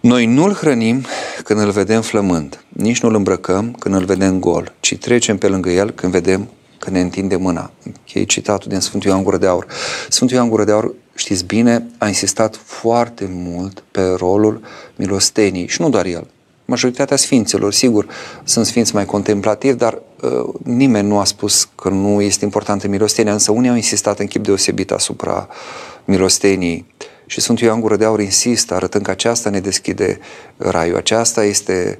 noi 0.00 0.26
nu-L 0.26 0.52
hrănim 0.52 1.04
când 1.44 1.60
îl 1.60 1.70
vedem 1.70 2.02
flămând, 2.02 2.64
nici 2.68 3.00
nu-L 3.00 3.14
îmbrăcăm 3.14 3.76
când 3.78 3.94
îl 3.94 4.04
vedem 4.04 4.40
gol, 4.40 4.72
ci 4.80 4.96
trecem 4.96 5.38
pe 5.38 5.48
lângă 5.48 5.70
El 5.70 5.90
când 5.90 6.12
vedem 6.12 6.48
că 6.84 6.90
ne 6.90 7.00
întinde 7.00 7.36
mâna. 7.36 7.70
Închei 7.84 8.24
citatul 8.24 8.70
din 8.70 8.80
Sfântul 8.80 9.10
Ioan 9.10 9.22
Gură 9.22 9.36
de 9.36 9.46
Aur. 9.46 9.66
Sfântul 10.08 10.36
Ioan 10.36 10.48
Gură 10.48 10.64
de 10.64 10.72
Aur, 10.72 10.94
știți 11.14 11.44
bine, 11.44 11.86
a 11.98 12.06
insistat 12.06 12.56
foarte 12.56 13.28
mult 13.30 13.84
pe 13.90 14.14
rolul 14.16 14.60
milostenii 14.96 15.66
și 15.66 15.80
nu 15.80 15.88
doar 15.88 16.06
el. 16.06 16.26
Majoritatea 16.64 17.16
sfinților, 17.16 17.72
sigur, 17.72 18.06
sunt 18.44 18.66
sfinți 18.66 18.94
mai 18.94 19.04
contemplativi, 19.04 19.76
dar 19.76 20.02
uh, 20.22 20.54
nimeni 20.62 21.08
nu 21.08 21.18
a 21.18 21.24
spus 21.24 21.68
că 21.74 21.88
nu 21.88 22.20
este 22.20 22.44
importantă 22.44 22.88
milostenia, 22.88 23.32
însă 23.32 23.52
unii 23.52 23.70
au 23.70 23.76
insistat 23.76 24.18
în 24.18 24.26
chip 24.26 24.44
deosebit 24.44 24.90
asupra 24.90 25.48
milostenii. 26.04 26.86
Și 27.26 27.40
Sfântul 27.40 27.66
Ioan 27.66 27.80
Gură 27.80 27.96
de 27.96 28.04
Aur 28.04 28.20
insistă, 28.20 28.74
arătând 28.74 29.04
că 29.04 29.10
aceasta 29.10 29.50
ne 29.50 29.60
deschide 29.60 30.18
raiul. 30.56 30.96
Aceasta 30.96 31.44
este 31.44 31.98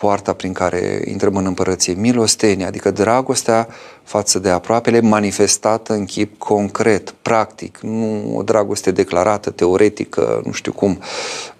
poarta 0.00 0.32
prin 0.32 0.52
care 0.52 1.02
intrăm 1.04 1.36
în 1.36 1.46
împărăție, 1.46 1.92
milostenia, 1.92 2.66
adică 2.66 2.90
dragostea 2.90 3.68
față 4.02 4.38
de 4.38 4.48
aproapele 4.48 5.00
manifestată 5.00 5.92
în 5.92 6.04
chip 6.04 6.38
concret, 6.38 7.14
practic, 7.22 7.78
nu 7.82 8.36
o 8.36 8.42
dragoste 8.42 8.90
declarată, 8.90 9.50
teoretică, 9.50 10.42
nu 10.44 10.52
știu 10.52 10.72
cum, 10.72 11.00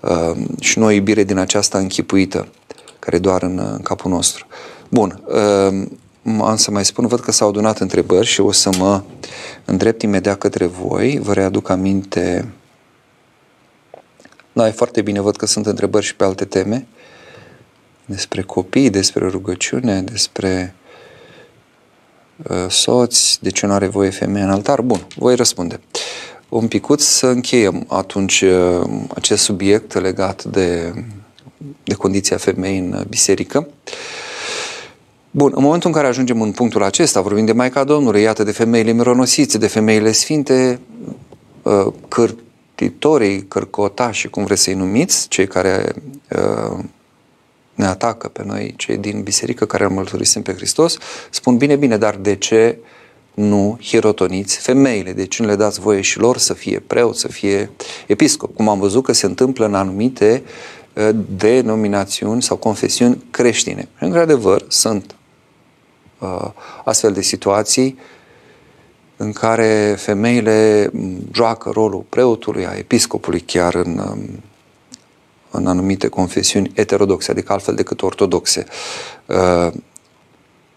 uh, 0.00 0.36
și 0.60 0.78
nu 0.78 0.84
o 0.84 0.90
iubire 0.90 1.24
din 1.24 1.36
aceasta 1.36 1.78
închipuită, 1.78 2.48
care 2.98 3.16
e 3.16 3.18
doar 3.18 3.42
în, 3.42 3.58
în 3.58 3.82
capul 3.82 4.10
nostru. 4.10 4.46
Bun, 4.88 5.22
uh, 5.26 5.86
am 6.40 6.56
să 6.56 6.70
mai 6.70 6.84
spun, 6.84 7.06
văd 7.06 7.20
că 7.20 7.32
s-au 7.32 7.48
adunat 7.48 7.78
întrebări 7.78 8.26
și 8.26 8.40
o 8.40 8.52
să 8.52 8.70
mă 8.78 9.02
îndrept 9.64 10.02
imediat 10.02 10.38
către 10.38 10.66
voi, 10.66 11.18
vă 11.22 11.32
readuc 11.32 11.68
aminte. 11.68 12.52
Da, 14.52 14.66
e 14.66 14.70
foarte 14.70 15.02
bine, 15.02 15.20
văd 15.20 15.36
că 15.36 15.46
sunt 15.46 15.66
întrebări 15.66 16.04
și 16.04 16.16
pe 16.16 16.24
alte 16.24 16.44
teme 16.44 16.86
despre 18.10 18.42
copii, 18.42 18.90
despre 18.90 19.26
rugăciune, 19.26 20.02
despre 20.02 20.74
uh, 22.36 22.66
soți, 22.68 23.38
de 23.42 23.50
ce 23.50 23.66
nu 23.66 23.72
are 23.72 23.86
voie 23.86 24.10
femeia 24.10 24.44
în 24.44 24.50
altar. 24.50 24.80
Bun, 24.80 25.06
voi 25.16 25.34
răspunde. 25.34 25.80
Un 26.48 26.68
picuț 26.68 27.02
să 27.02 27.26
încheiem 27.26 27.84
atunci 27.88 28.40
uh, 28.40 28.90
acest 29.14 29.42
subiect 29.42 30.00
legat 30.00 30.44
de, 30.44 30.92
de 31.84 31.94
condiția 31.94 32.36
femeii 32.36 32.78
în 32.78 33.04
biserică. 33.08 33.68
Bun, 35.30 35.52
în 35.54 35.62
momentul 35.62 35.88
în 35.88 35.94
care 35.94 36.06
ajungem 36.06 36.40
în 36.40 36.52
punctul 36.52 36.82
acesta, 36.82 37.20
vorbim 37.20 37.44
de 37.44 37.52
Maica 37.52 37.84
Domnului, 37.84 38.22
iată, 38.22 38.42
de 38.42 38.52
femeile 38.52 38.92
mironosițe, 38.92 39.58
de 39.58 39.66
femeile 39.66 40.12
sfinte, 40.12 40.80
uh, 41.62 41.86
cârtitorii, 42.08 43.46
cărcotași, 43.46 44.28
cum 44.28 44.44
vreți 44.44 44.62
să-i 44.62 44.74
numiți, 44.74 45.28
cei 45.28 45.46
care 45.46 45.94
uh, 46.30 46.84
ne 47.80 47.86
atacă 47.86 48.28
pe 48.28 48.42
noi, 48.44 48.74
cei 48.76 48.96
din 48.96 49.22
biserică 49.22 49.64
care 49.64 49.84
îl 49.84 49.90
mărturisim 49.90 50.42
pe 50.42 50.54
Hristos, 50.54 50.96
spun 51.30 51.56
bine, 51.56 51.76
bine, 51.76 51.96
dar 51.96 52.16
de 52.16 52.36
ce 52.36 52.78
nu 53.34 53.78
hirotoniți 53.82 54.58
femeile? 54.58 55.12
De 55.12 55.26
ce 55.26 55.42
nu 55.42 55.48
le 55.48 55.56
dați 55.56 55.80
voie 55.80 56.00
și 56.00 56.18
lor 56.18 56.36
să 56.36 56.54
fie 56.54 56.82
preot, 56.86 57.16
să 57.16 57.28
fie 57.28 57.70
episcop? 58.06 58.54
Cum 58.54 58.68
am 58.68 58.78
văzut 58.78 59.04
că 59.04 59.12
se 59.12 59.26
întâmplă 59.26 59.66
în 59.66 59.74
anumite 59.74 60.42
uh, 60.94 61.08
denominațiuni 61.36 62.42
sau 62.42 62.56
confesiuni 62.56 63.24
creștine. 63.30 63.88
Într-adevăr, 63.98 64.64
sunt 64.68 65.14
uh, 66.18 66.50
astfel 66.84 67.12
de 67.12 67.22
situații 67.22 67.98
în 69.16 69.32
care 69.32 69.94
femeile 69.98 70.90
joacă 71.32 71.70
rolul 71.70 72.04
preotului, 72.08 72.66
a 72.66 72.76
episcopului 72.76 73.40
chiar 73.40 73.74
în 73.74 73.98
um, 73.98 74.42
în 75.50 75.66
anumite 75.66 76.08
confesiuni 76.08 76.72
heterodoxe, 76.74 77.30
adică 77.30 77.52
altfel 77.52 77.74
decât 77.74 78.02
ortodoxe. 78.02 78.64
Uh, 79.26 79.72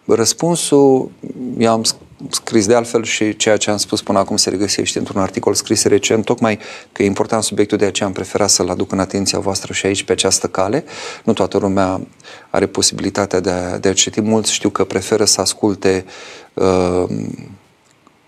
răspunsul 0.05 1.11
i-am 1.57 1.83
scris 2.29 2.65
de 2.65 2.75
altfel 2.75 3.03
și 3.03 3.35
ceea 3.35 3.57
ce 3.57 3.71
am 3.71 3.77
spus 3.77 4.01
până 4.01 4.19
acum 4.19 4.37
se 4.37 4.49
regăsește 4.49 4.99
într-un 4.99 5.21
articol 5.21 5.53
scris 5.53 5.83
recent, 5.83 6.25
tocmai 6.25 6.59
că 6.91 7.03
e 7.03 7.05
important 7.05 7.43
subiectul, 7.43 7.77
de 7.77 7.85
aceea 7.85 8.07
am 8.07 8.13
preferat 8.13 8.49
să-l 8.49 8.69
aduc 8.69 8.91
în 8.91 8.99
atenția 8.99 9.39
voastră 9.39 9.73
și 9.73 9.85
aici 9.85 10.03
pe 10.03 10.11
această 10.11 10.47
cale. 10.47 10.83
Nu 11.23 11.33
toată 11.33 11.57
lumea 11.57 12.01
are 12.49 12.65
posibilitatea 12.65 13.39
de 13.39 13.49
a, 13.49 13.77
de 13.77 13.89
a 13.89 13.93
citi. 13.93 14.21
Mulți 14.21 14.53
știu 14.53 14.69
că 14.69 14.83
preferă 14.83 15.25
să 15.25 15.41
asculte 15.41 16.05
uh, 16.53 17.03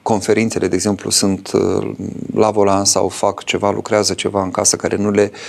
conferințele, 0.02 0.68
de 0.68 0.76
exemplu, 0.76 1.10
sunt 1.10 1.52
uh, 1.52 1.92
la 2.36 2.52
volan 2.52 2.86
sau 2.86 3.08
fac 3.08 3.44
ceva, 3.44 3.72
lucrează 3.72 4.14
ceva 4.14 4.44
în 4.44 4.52
casă 4.52 4.76
care 4.76 4.96
nu 4.96 5.12
le 5.12 5.32
uh, 5.32 5.40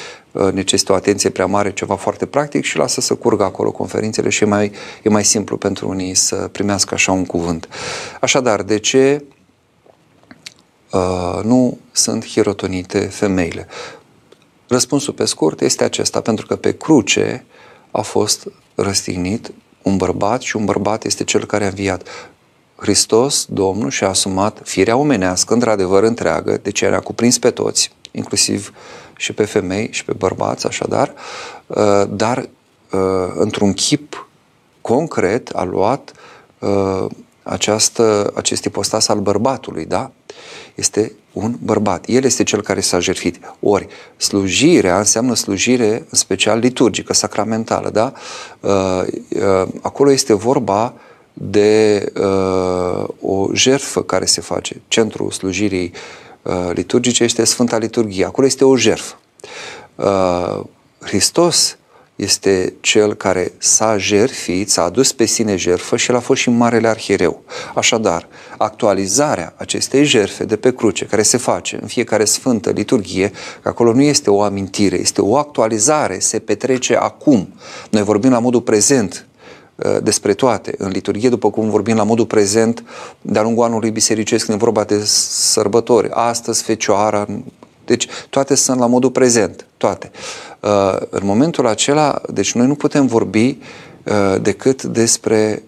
necesită 0.53 0.93
o 0.93 0.95
atenție 0.95 1.31
prea 1.31 1.47
mare, 1.47 1.73
ceva 1.73 1.97
foarte 1.97 2.27
practic 2.27 2.65
și 2.65 2.77
lasă 2.77 3.01
să 3.01 3.15
curgă 3.15 3.45
acolo 3.45 3.71
conferințele 3.71 4.29
și 4.29 4.43
e 4.43 4.47
mai, 4.47 4.73
e 5.03 5.09
mai 5.09 5.25
simplu 5.25 5.57
pentru 5.57 5.89
unii 5.89 6.15
să 6.15 6.49
primească 6.53 6.95
așa 6.95 7.13
un 7.13 7.25
cuvânt. 7.25 7.69
Așadar, 8.21 8.63
de 8.63 8.79
ce 8.79 9.25
uh, 10.93 11.41
nu 11.43 11.79
sunt 11.93 12.27
hirotonite 12.27 12.99
femeile? 12.99 13.67
Răspunsul 14.69 15.13
pe 15.13 15.25
scurt 15.25 15.61
este 15.61 15.85
acesta, 15.85 16.21
pentru 16.21 16.47
că 16.47 16.57
pe 16.57 16.77
cruce 16.77 17.45
a 17.91 18.01
fost 18.01 18.47
răstignit 18.75 19.53
un 19.83 19.97
bărbat 19.97 20.41
și 20.41 20.57
un 20.57 20.65
bărbat 20.65 21.05
este 21.05 21.25
cel 21.25 21.45
care 21.45 21.65
a 21.65 21.69
înviat. 21.69 22.07
Hristos, 22.77 23.47
Domnul, 23.49 23.91
și-a 23.91 24.09
asumat 24.09 24.61
firea 24.65 24.97
omenească, 24.97 25.55
într-adevăr 25.55 26.03
întreagă, 26.03 26.59
deci 26.63 26.81
era 26.81 27.01
cuprins 27.01 27.39
pe 27.39 27.51
toți, 27.51 27.93
inclusiv 28.11 28.73
și 29.17 29.33
pe 29.33 29.45
femei 29.45 29.89
și 29.93 30.05
pe 30.05 30.13
bărbați, 30.13 30.67
așadar, 30.67 31.13
uh, 31.67 32.03
dar 32.11 32.49
uh, 32.93 33.33
într-un 33.35 33.73
chip 33.73 34.29
concret 34.81 35.49
a 35.49 35.65
luat 35.65 36.13
uh, 36.59 37.05
această, 37.43 38.33
acest 38.35 38.65
ipostas 38.65 39.09
al 39.09 39.19
bărbatului, 39.19 39.85
da? 39.85 40.11
Este 40.75 41.13
un 41.33 41.57
bărbat. 41.63 42.05
El 42.09 42.25
este 42.25 42.43
cel 42.43 42.63
care 42.63 42.81
s-a 42.81 42.99
jertfit. 42.99 43.39
Ori, 43.61 43.87
slujirea 44.17 44.99
înseamnă 44.99 45.35
slujire 45.35 45.95
în 45.95 46.19
special 46.19 46.59
liturgică, 46.59 47.13
sacramentală, 47.13 47.91
da? 47.91 48.13
Acolo 49.83 50.11
este 50.11 50.35
vorba 50.35 50.95
de 51.33 52.05
uh, 52.21 53.09
o 53.21 53.49
jertfă 53.53 54.03
care 54.03 54.25
se 54.25 54.41
face. 54.41 54.81
Centrul 54.89 55.31
slujirii 55.31 55.93
uh, 55.95 56.26
liturgice 56.73 57.25
este 57.25 57.45
Sfânta 57.45 57.79
Liturghie. 57.79 58.25
Acolo 58.25 58.47
este 58.47 58.65
o 58.65 58.77
jertfă. 58.77 59.19
Uh, 59.95 60.61
Hristos 61.01 61.79
este 62.17 62.75
cel 62.81 63.15
care 63.15 63.53
s-a 63.59 63.99
jertfit, 63.99 64.71
s-a 64.71 64.83
adus 64.83 65.13
pe 65.13 65.25
sine 65.25 65.57
jertfă 65.57 65.97
și 65.97 66.11
el 66.11 66.17
a 66.17 66.21
fost 66.21 66.41
și 66.41 66.51
Marele 66.51 66.89
Arhiereu. 66.89 67.43
Așadar, 67.75 68.29
actualizarea 68.57 69.55
acestei 69.57 70.05
jertfe 70.05 70.45
de 70.45 70.57
pe 70.57 70.75
cruce, 70.75 71.05
care 71.05 71.23
se 71.23 71.37
face 71.37 71.79
în 71.81 71.89
fiecare 71.89 72.25
sfântă 72.25 72.71
liturghie, 72.71 73.33
că 73.63 73.69
acolo 73.69 73.93
nu 73.93 74.03
este 74.03 74.31
o 74.31 74.43
amintire, 74.43 75.01
este 75.01 75.21
o 75.21 75.37
actualizare, 75.37 76.19
se 76.19 76.39
petrece 76.39 76.97
acum. 76.97 77.55
Noi 77.91 78.03
vorbim 78.03 78.31
la 78.31 78.39
modul 78.39 78.61
prezent 78.61 79.26
Uh, 79.26 79.26
despre 80.03 80.35
toate 80.35 80.75
în 80.79 80.89
liturghie, 80.89 81.29
după 81.29 81.51
cum 81.51 81.71
vorbim 81.71 81.97
la 81.97 82.03
modul 82.03 82.27
prezent 82.27 82.85
de-a 83.21 83.43
lungul 83.43 83.65
anului 83.65 83.91
bisericesc, 83.91 84.45
când 84.45 84.61
e 84.61 84.65
vorba 84.65 84.85
de 84.85 85.05
sărbători, 85.05 86.09
astăzi, 86.11 86.63
fecioara, 86.63 87.27
deci 87.85 88.09
toate 88.31 88.55
sunt 88.55 88.79
la 88.79 88.87
modul 88.87 89.11
prezent, 89.11 89.67
toate. 89.77 90.11
Uh, 90.61 90.97
în 91.11 91.21
momentul 91.25 91.67
acela, 91.67 92.21
deci 92.33 92.53
noi 92.53 92.67
nu 92.67 92.75
putem 92.75 93.07
vorbi 93.07 93.59
uh, 94.05 94.41
decât 94.43 94.83
despre 94.83 95.63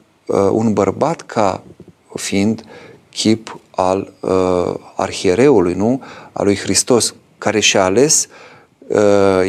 un 0.51 0.73
bărbat 0.73 1.21
ca 1.21 1.63
fiind 2.15 2.65
chip 3.11 3.61
al 3.71 4.13
arhiereului, 4.97 5.75
nu? 5.75 6.03
Al 6.33 6.45
lui 6.45 6.57
Hristos, 6.57 7.15
care 7.39 7.61
și-a 7.61 7.85
ales 7.85 8.25
uh, 8.25 8.31
Uh, 8.31 8.48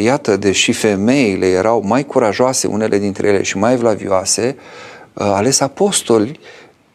iată, 0.03 0.37
deși 0.37 0.71
femeile 0.71 1.45
erau 1.45 1.83
mai 1.85 2.05
curajoase, 2.05 2.67
unele 2.67 2.97
dintre 2.97 3.27
ele, 3.27 3.43
și 3.43 3.57
mai 3.57 3.75
vlavioase, 3.75 4.55
uh, 5.13 5.23
ales 5.25 5.59
apostoli, 5.59 6.39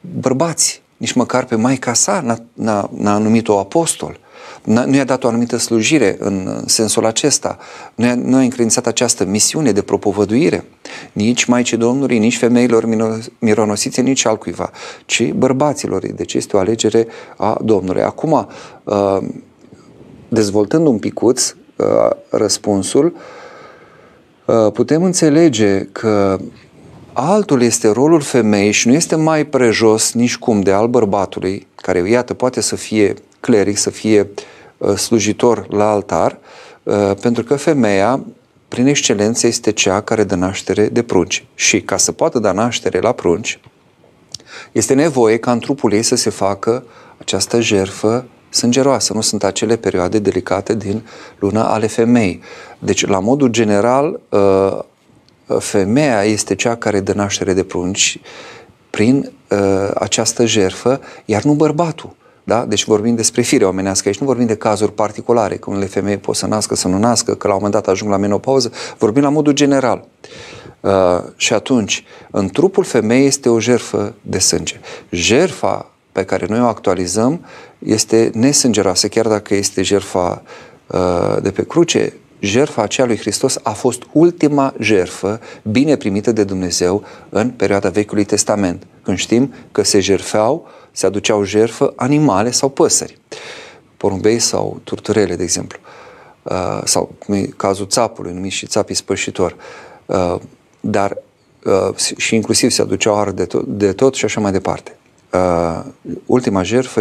bărbați, 0.01 0.83
nici 0.97 1.13
măcar 1.13 1.45
pe 1.45 1.55
Maica 1.55 1.93
sa 1.93 2.21
n-a, 2.21 2.39
n-a, 2.53 2.91
n-a 2.97 3.19
numit-o 3.19 3.59
apostol. 3.59 4.19
nu 4.63 4.95
i-a 4.95 5.05
dat 5.05 5.25
o 5.25 5.29
anumită 5.29 5.57
slujire 5.57 6.17
în 6.19 6.63
sensul 6.67 7.07
acesta, 7.07 7.59
nu 7.95 8.05
i-a, 8.05 8.15
nu 8.15 8.37
i-a 8.37 8.43
încredințat 8.43 8.87
această 8.87 9.25
misiune 9.25 9.73
de 9.73 9.83
propovăduire, 9.83 10.65
nici 11.13 11.45
Maicii 11.45 11.77
Domnului, 11.77 12.19
nici 12.19 12.37
femeilor 12.37 12.85
mironosițe, 13.39 14.01
nici 14.01 14.25
altcuiva, 14.27 14.71
ci 15.07 15.33
bărbaților. 15.33 16.07
Deci 16.07 16.35
este 16.35 16.57
o 16.57 16.59
alegere 16.59 17.07
a 17.37 17.59
Domnului. 17.65 18.03
Acum, 18.03 18.49
uh, 18.85 19.19
dezvoltând 20.29 20.87
un 20.87 20.99
picuț 20.99 21.51
uh, 21.51 21.64
răspunsul, 22.31 23.17
uh, 24.45 24.73
putem 24.73 25.03
înțelege 25.03 25.89
că 25.93 26.39
altul 27.13 27.63
este 27.63 27.89
rolul 27.89 28.21
femeii 28.21 28.73
și 28.73 28.89
nu 28.89 28.95
este 28.95 29.17
mai 29.17 29.47
prejos 29.47 30.13
nici 30.13 30.37
cum 30.37 30.61
de 30.61 30.73
al 30.73 30.89
bărbatului, 30.89 31.67
care, 31.75 32.09
iată, 32.09 32.35
poate 32.35 32.61
să 32.61 32.77
fie 32.77 33.15
cleric, 33.41 33.77
să 33.77 33.91
fie 33.91 34.29
uh, 34.77 34.95
slujitor 34.95 35.67
la 35.73 35.91
altar, 35.91 36.39
pentru 37.21 37.45
că 37.45 37.57
femeia, 37.57 38.25
prin 38.69 38.87
excelență, 38.87 39.47
este 39.47 39.73
cea 39.73 40.01
care 40.01 40.25
dă 40.25 40.35
naștere 40.35 40.89
de 40.89 41.03
prunci. 41.03 41.47
Și 41.55 41.83
ca 41.83 41.97
să 41.97 42.13
poată 42.13 42.39
da 42.39 42.53
naștere 42.53 43.01
la 43.01 43.13
prunci, 43.13 43.61
este 44.73 44.95
nevoie 44.95 45.39
ca 45.39 45.53
în 45.53 45.59
trupul 45.59 45.93
ei 45.93 46.03
să 46.03 46.15
se 46.15 46.31
facă 46.31 46.85
această 47.19 47.61
jerfă 47.61 48.25
sângeroasă, 48.55 49.13
nu 49.13 49.21
sunt 49.21 49.45
acele 49.45 49.77
perioade 49.77 50.19
delicate 50.19 50.75
din 50.75 51.07
luna 51.39 51.73
ale 51.73 51.87
femei. 51.87 52.41
Deci, 52.79 53.07
la 53.07 53.19
modul 53.19 53.49
general, 53.49 54.21
uh, 54.29 54.79
femeia 55.59 56.23
este 56.23 56.55
cea 56.55 56.75
care 56.77 57.01
dă 57.01 57.13
naștere 57.13 57.53
de 57.53 57.65
prunci 57.65 58.21
prin 58.91 59.33
uh, 59.51 59.91
această 59.95 60.47
jerfă, 60.47 61.01
iar 61.25 61.43
nu 61.43 61.53
bărbatul. 61.53 62.17
Da? 62.45 62.65
Deci 62.65 62.85
vorbim 62.85 63.15
despre 63.15 63.43
fire 63.43 63.65
omenească 63.65 64.09
aici, 64.09 64.19
nu 64.19 64.27
vorbim 64.27 64.47
de 64.47 64.57
cazuri 64.57 64.93
particulare, 64.93 65.57
că 65.57 65.71
unele 65.71 65.87
femei 65.87 66.17
pot 66.17 66.37
să 66.37 66.47
nască, 66.47 66.75
să 66.75 66.89
nu 66.89 66.99
nască, 66.99 67.35
că 67.35 67.47
la 67.47 67.55
un 67.55 67.61
moment 67.63 67.83
dat 67.83 67.93
ajung 67.93 68.11
la 68.11 68.17
menopauză, 68.17 68.71
vorbim 68.99 69.23
la 69.23 69.29
modul 69.29 69.53
general. 69.53 70.05
Uh, 70.81 70.91
și 71.37 71.53
atunci, 71.53 72.05
în 72.31 72.49
trupul 72.49 72.85
femeii 72.85 73.27
este 73.27 73.49
o 73.49 73.61
jerfă 73.61 74.15
de 74.23 74.39
sânge. 74.39 74.81
Jerfa 75.11 75.91
pe 76.13 76.25
care 76.25 76.47
noi 76.49 76.61
o 76.61 76.67
actualizăm 76.67 77.45
este 77.85 78.31
nesângeroasă, 78.35 79.09
chiar 79.09 79.29
dacă 79.29 79.55
este 79.55 79.83
jerfa 79.83 80.43
uh, 80.87 81.37
de 81.43 81.51
pe 81.51 81.65
cruce, 81.65 82.13
jerfa 82.39 82.83
aceea 82.83 83.07
lui 83.07 83.17
Hristos 83.17 83.59
a 83.63 83.71
fost 83.71 84.03
ultima 84.13 84.75
jerfă 84.81 85.41
bine 85.63 85.97
primită 85.97 86.33
de 86.33 86.45
Dumnezeu 86.45 87.05
în 87.29 87.51
perioada 87.51 87.89
Vechiului 87.89 88.25
Testament, 88.25 88.87
când 89.03 89.17
știm 89.17 89.55
că 89.73 89.83
se 89.83 90.01
jerfeau, 90.01 90.69
se 90.93 91.07
aduceau 91.07 91.45
jerfă 91.45 91.93
animale 91.97 92.51
sau 92.51 92.69
păsări, 92.69 93.19
porumbei 93.97 94.39
sau 94.39 94.81
turturele, 94.85 95.37
de 95.37 95.43
exemplu, 95.43 95.79
uh, 96.43 96.81
sau 96.85 97.15
cum 97.19 97.35
e 97.35 97.41
cazul 97.41 97.87
țapului, 97.87 98.33
numit 98.33 98.53
și 98.53 98.67
țapii 98.67 98.95
spășitor, 98.95 99.57
uh, 100.07 100.37
dar 100.81 101.17
și 102.17 102.35
inclusiv 102.35 102.71
se 102.71 102.83
aduceau 102.83 103.19
ar 103.19 103.31
de 103.31 103.45
tot, 103.45 103.67
de 103.67 103.93
tot 103.93 104.15
și 104.15 104.25
așa 104.25 104.41
mai 104.41 104.53
departe. 104.53 104.97
Uh, 105.33 105.85
ultima 106.27 106.63
jertfă 106.63 107.01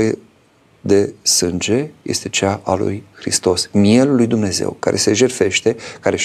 de 0.86 1.14
sânge 1.22 1.90
este 2.02 2.30
cea 2.30 2.62
a 2.64 2.76
lui 2.76 3.04
Hristos, 3.14 3.70
mielul 3.72 4.16
lui 4.16 4.28
Dumnezeu, 4.28 4.76
care 4.80 4.96
se 4.96 5.14
jerfește, 5.14 5.76
care 6.00 6.18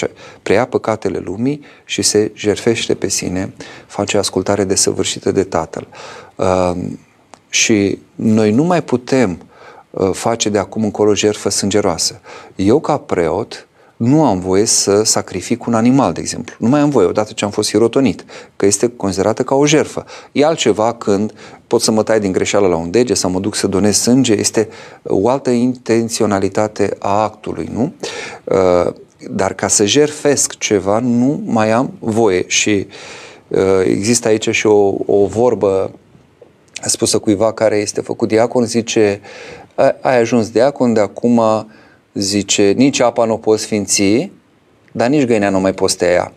preia 0.43 0.67
păcatele 0.67 1.19
lumii 1.19 1.61
și 1.85 2.03
se 2.03 2.31
jerfește 2.35 2.95
pe 2.95 3.09
sine, 3.09 3.53
face 3.87 4.19
ascultare 4.19 4.65
desăvârșită 4.65 5.33
de 5.33 5.45
Tatăl. 5.45 5.87
Uh, 6.37 6.77
și 7.49 7.99
noi 8.15 8.51
nu 8.51 8.65
mai 8.65 8.83
putem 8.83 9.39
uh, 9.91 10.11
face 10.13 10.49
de 10.49 10.59
acum 10.59 10.85
încolo 10.85 11.15
jertfă 11.15 11.49
sângeroasă. 11.49 12.21
Eu, 12.57 12.81
ca 12.81 12.97
preot, 12.97 13.68
nu 13.99 14.25
am 14.25 14.41
voie 14.41 14.65
să 14.65 15.03
sacrific 15.03 15.67
un 15.67 15.75
animal, 15.75 16.13
de 16.13 16.21
exemplu. 16.21 16.55
Nu 16.59 16.69
mai 16.69 16.81
am 16.81 16.91
voie, 16.91 17.07
odată 17.07 17.33
ce 17.33 17.45
am 17.45 17.51
fost 17.51 17.71
hirotonit, 17.71 18.25
că 18.57 18.67
este 18.67 18.89
considerată 18.89 19.43
ca 19.43 19.55
o 19.55 19.67
jerfă. 19.67 20.05
E 20.33 20.45
altceva 20.45 20.95
când 20.95 21.33
pot 21.67 21.81
să 21.81 21.91
mă 21.91 22.03
tai 22.03 22.21
din 22.21 22.33
greșeală 22.33 22.67
la 22.67 22.77
un 22.77 22.91
dege 22.91 23.15
sau 23.15 23.31
mă 23.31 23.41
duc 23.41 23.55
să 23.55 23.67
donez 23.67 23.97
sânge, 23.97 24.33
este 24.33 24.69
o 25.03 25.29
altă 25.29 25.51
intenționalitate 25.51 26.97
a 26.99 27.23
actului, 27.23 27.71
nu? 27.73 27.93
Uh, 28.45 28.93
dar 29.31 29.53
ca 29.53 29.69
să 29.69 29.85
jerfesc 29.85 30.59
ceva, 30.59 30.99
nu 30.99 31.43
mai 31.45 31.71
am 31.71 31.93
voie 31.99 32.45
și 32.47 32.87
uh, 33.49 33.59
există 33.85 34.29
aici 34.29 34.49
și 34.51 34.67
o, 34.67 34.95
o 35.07 35.27
vorbă 35.27 35.91
spusă 36.85 37.19
cuiva 37.19 37.53
care 37.53 37.77
este 37.77 38.01
făcut 38.01 38.29
diacon, 38.29 38.65
zice, 38.65 39.21
ai 40.01 40.19
ajuns 40.19 40.51
diacon, 40.51 40.93
de 40.93 41.01
acum 41.01 41.43
zice, 42.15 42.73
nici 42.77 43.01
apa 43.01 43.25
nu 43.25 43.33
o 43.33 43.37
poți 43.37 43.63
sfinți, 43.63 44.31
dar 44.93 45.09
nici 45.09 45.25
găinea 45.25 45.51
nu 45.51 45.61
mai 45.61 45.73
poți 45.73 45.97
tăia. 45.97 46.33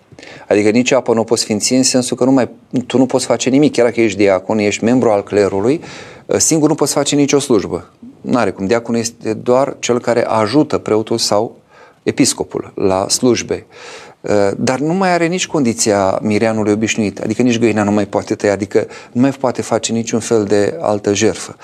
Adică 0.48 0.70
nici 0.70 0.92
apa 0.92 1.14
nu 1.14 1.20
o 1.20 1.24
poți 1.24 1.42
sfinți 1.42 1.74
în 1.74 1.84
sensul 1.84 2.18
că 2.18 2.24
nu 2.24 2.32
mai, 2.32 2.50
tu 2.88 2.98
nu 2.98 3.06
poți 3.06 3.26
face 3.26 3.50
nimic, 3.50 3.72
chiar 3.72 3.86
dacă 3.86 4.02
ești 4.02 4.18
diacon, 4.18 4.58
ești 4.58 4.84
membru 4.84 5.10
al 5.10 5.24
clerului, 5.24 5.82
ă, 6.30 6.38
singur 6.38 6.70
nu 6.70 6.76
poți 6.76 6.94
face 6.94 7.16
nicio 7.16 7.40
slujbă. 7.40 7.90
Nu 8.22 8.38
are 8.38 8.52
cum. 8.52 8.66
Diaconul 8.66 9.00
este 9.00 9.34
doar 9.34 9.76
cel 9.80 10.00
care 10.00 10.26
ajută 10.26 10.78
preotul 10.78 11.18
sau 11.18 11.58
episcopul 12.04 12.72
la 12.76 13.10
slujbe. 13.10 13.66
Ă, 14.28 14.54
dar 14.58 14.80
nu 14.80 14.94
mai 14.94 15.14
are 15.14 15.26
nici 15.28 15.48
condiția 15.48 16.20
mireanului 16.22 16.72
obișnuit, 16.72 17.20
adică 17.20 17.42
nici 17.42 17.60
găina 17.60 17.84
nu 17.84 17.92
mai 17.92 18.06
poate 18.06 18.36
tăia, 18.36 18.54
adică 18.54 18.88
nu 19.12 19.22
mai 19.22 19.32
poate 19.32 19.62
face 19.62 19.92
niciun 19.92 20.20
fel 20.20 20.44
de 20.44 20.78
altă 20.80 21.14
jerfă. 21.14 21.56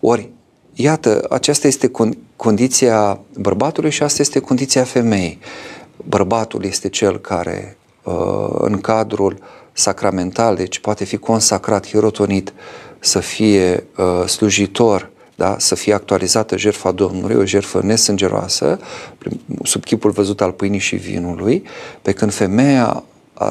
Ori, 0.00 0.30
Iată, 0.78 1.26
aceasta 1.30 1.66
este 1.66 1.90
condiția 2.36 3.20
bărbatului 3.38 3.90
și 3.90 4.02
asta 4.02 4.22
este 4.22 4.38
condiția 4.38 4.84
femeii. 4.84 5.38
Bărbatul 6.08 6.64
este 6.64 6.88
cel 6.88 7.18
care, 7.18 7.76
uh, 8.02 8.48
în 8.58 8.80
cadrul 8.80 9.38
sacramental, 9.72 10.56
deci 10.56 10.78
poate 10.78 11.04
fi 11.04 11.16
consacrat, 11.16 11.88
hirotonit, 11.88 12.52
să 12.98 13.20
fie 13.20 13.86
uh, 13.96 14.26
slujitor, 14.26 15.10
da? 15.34 15.56
să 15.58 15.74
fie 15.74 15.94
actualizată 15.94 16.56
jertfa 16.56 16.92
Domnului, 16.92 17.36
o 17.36 17.44
jertfă 17.44 17.80
nesângeroasă, 17.82 18.78
sub 19.62 19.84
chipul 19.84 20.10
văzut 20.10 20.40
al 20.40 20.52
pâinii 20.52 20.78
și 20.78 20.96
vinului, 20.96 21.62
pe 22.02 22.12
când 22.12 22.32
femeia 22.32 23.04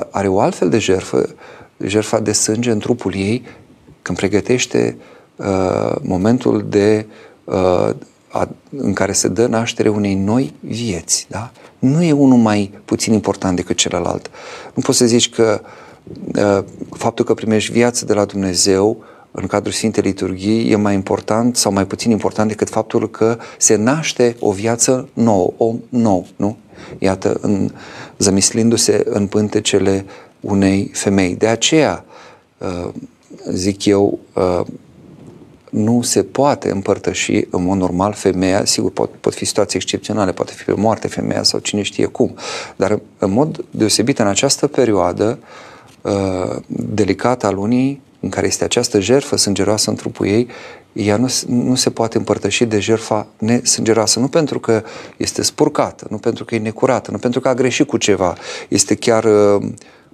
are 0.09 0.27
o 0.27 0.39
altfel 0.39 0.69
de 0.69 0.79
jertfă, 0.79 1.29
jertfa 1.85 2.19
de 2.19 2.31
sânge 2.31 2.71
în 2.71 2.79
trupul 2.79 3.15
ei, 3.15 3.43
când 4.01 4.17
pregătește 4.17 4.97
uh, 4.97 5.14
Uh, 5.35 5.95
momentul 6.01 6.65
de 6.69 7.05
uh, 7.43 7.89
a, 8.27 8.49
în 8.77 8.93
care 8.93 9.11
se 9.11 9.27
dă 9.27 9.47
naștere 9.47 9.89
unei 9.89 10.13
noi 10.13 10.53
vieți. 10.59 11.25
Da? 11.29 11.51
Nu 11.79 12.03
e 12.03 12.11
unul 12.11 12.37
mai 12.37 12.73
puțin 12.85 13.13
important 13.13 13.55
decât 13.55 13.77
celălalt. 13.77 14.29
Nu 14.73 14.81
poți 14.81 14.97
să 14.97 15.05
zici 15.05 15.29
că 15.29 15.61
uh, 16.35 16.63
faptul 16.91 17.25
că 17.25 17.33
primești 17.33 17.71
viață 17.71 18.05
de 18.05 18.13
la 18.13 18.25
Dumnezeu 18.25 19.03
în 19.31 19.47
cadrul 19.47 19.71
Sfintei 19.71 20.03
Liturghii 20.03 20.71
e 20.71 20.75
mai 20.75 20.93
important 20.93 21.55
sau 21.55 21.71
mai 21.71 21.85
puțin 21.85 22.11
important 22.11 22.49
decât 22.49 22.69
faptul 22.69 23.09
că 23.09 23.37
se 23.57 23.75
naște 23.75 24.35
o 24.39 24.51
viață 24.51 25.09
nouă, 25.13 25.53
om 25.57 25.79
nou, 25.89 26.27
nu? 26.35 26.57
Iată, 26.99 27.37
în, 27.41 27.71
zămislindu-se 28.17 29.03
în 29.05 29.27
pântecele 29.27 30.05
unei 30.39 30.91
femei. 30.93 31.35
De 31.35 31.47
aceea, 31.47 32.05
uh, 32.57 32.89
zic 33.51 33.85
eu, 33.85 34.19
uh, 34.33 34.61
nu 35.75 36.01
se 36.01 36.23
poate 36.23 36.71
împărtăși 36.71 37.47
în 37.49 37.63
mod 37.63 37.77
normal 37.77 38.13
femeia, 38.13 38.65
sigur 38.65 38.91
pot, 38.91 39.09
pot 39.09 39.33
fi 39.33 39.45
situații 39.45 39.79
excepționale, 39.79 40.31
poate 40.31 40.53
fi 40.55 40.63
pe 40.63 40.73
moarte 40.73 41.07
femeia 41.07 41.43
sau 41.43 41.59
cine 41.59 41.81
știe 41.81 42.05
cum, 42.05 42.35
dar 42.75 42.99
în 43.17 43.31
mod 43.31 43.65
deosebit 43.71 44.19
în 44.19 44.27
această 44.27 44.67
perioadă 44.67 45.39
uh, 46.01 46.55
delicată 46.67 47.45
a 47.45 47.51
lunii, 47.51 48.01
în 48.19 48.29
care 48.29 48.47
este 48.47 48.63
această 48.63 48.99
jerfă 48.99 49.35
sângeroasă 49.35 49.89
în 49.89 49.95
trupul 49.95 50.27
ei, 50.27 50.47
ea 50.93 51.17
nu, 51.17 51.33
nu 51.47 51.75
se 51.75 51.89
poate 51.89 52.17
împărtăși 52.17 52.65
de 52.65 52.79
jerfa 52.79 53.27
nesângeroasă, 53.38 54.19
nu 54.19 54.27
pentru 54.27 54.59
că 54.59 54.83
este 55.17 55.43
spurcată, 55.43 56.07
nu 56.09 56.17
pentru 56.17 56.45
că 56.45 56.55
e 56.55 56.59
necurată, 56.59 57.11
nu 57.11 57.17
pentru 57.17 57.39
că 57.39 57.47
a 57.47 57.53
greșit 57.53 57.88
cu 57.88 57.97
ceva. 57.97 58.35
Este 58.67 58.95
chiar 58.95 59.23
uh, 59.23 59.63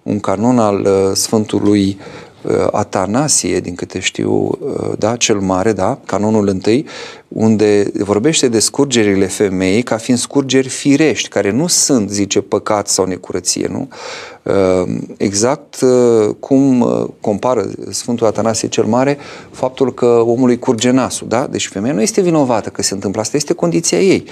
un 0.04 0.20
canon 0.20 0.60
al 0.60 0.80
uh, 0.80 1.16
Sfântului 1.16 1.98
Uh, 2.00 2.31
Atanasie, 2.72 3.60
din 3.60 3.76
câte 3.76 4.00
știu, 4.00 4.32
uh, 4.32 4.92
da, 4.98 5.16
cel 5.16 5.40
mare, 5.40 5.74
da, 5.74 6.00
canonul 6.06 6.48
întâi, 6.48 6.86
unde 7.28 7.92
vorbește 7.94 8.48
de 8.48 8.60
scurgerile 8.60 9.26
femeii 9.26 9.82
ca 9.82 9.98
fiind 9.98 10.20
scurgeri 10.20 10.68
firești, 10.68 11.30
care 11.30 11.52
nu 11.52 11.68
sunt, 11.68 12.10
zice, 12.10 12.42
păcat 12.42 12.88
sau 12.88 13.06
necurăție, 13.06 13.68
nu? 13.68 13.88
Uh, 14.44 14.98
exact 15.18 15.76
cum 16.40 16.86
compară 17.22 17.70
Sfântul 17.90 18.28
Atanasie 18.28 18.68
cel 18.68 18.84
Mare 18.84 19.18
faptul 19.52 19.94
că 19.94 20.06
omului 20.06 20.60
curge 20.60 20.90
nasul, 20.90 21.28
da? 21.28 21.48
Deci 21.48 21.68
femeia 21.68 21.94
nu 21.94 22.02
este 22.02 22.22
vinovată 22.22 22.70
că 22.70 22.82
se 22.82 22.94
întâmplă 22.94 23.22
asta, 23.22 23.38
este 23.38 23.54
condiția 23.54 24.00
ei. 24.02 24.24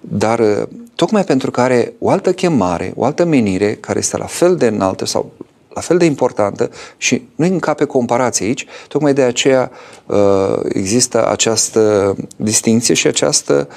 Dar 0.00 0.68
tocmai 0.94 1.24
pentru 1.24 1.50
că 1.50 1.60
are 1.60 1.92
o 1.98 2.10
altă 2.10 2.32
chemare, 2.32 2.92
o 2.96 3.04
altă 3.04 3.24
menire, 3.24 3.74
care 3.80 3.98
este 3.98 4.16
la 4.16 4.26
fel 4.26 4.56
de 4.56 4.66
înaltă 4.66 5.06
sau 5.06 5.32
la 5.74 5.80
fel 5.80 5.98
de 5.98 6.04
importantă 6.04 6.70
și 6.96 7.22
nu 7.34 7.46
încape 7.46 7.84
comparație 7.84 8.46
aici, 8.46 8.66
tocmai 8.88 9.14
de 9.14 9.22
aceea 9.22 9.70
uh, 10.06 10.58
există 10.68 11.28
această 11.28 12.14
distinție 12.36 12.94
și 12.94 13.06
această 13.06 13.68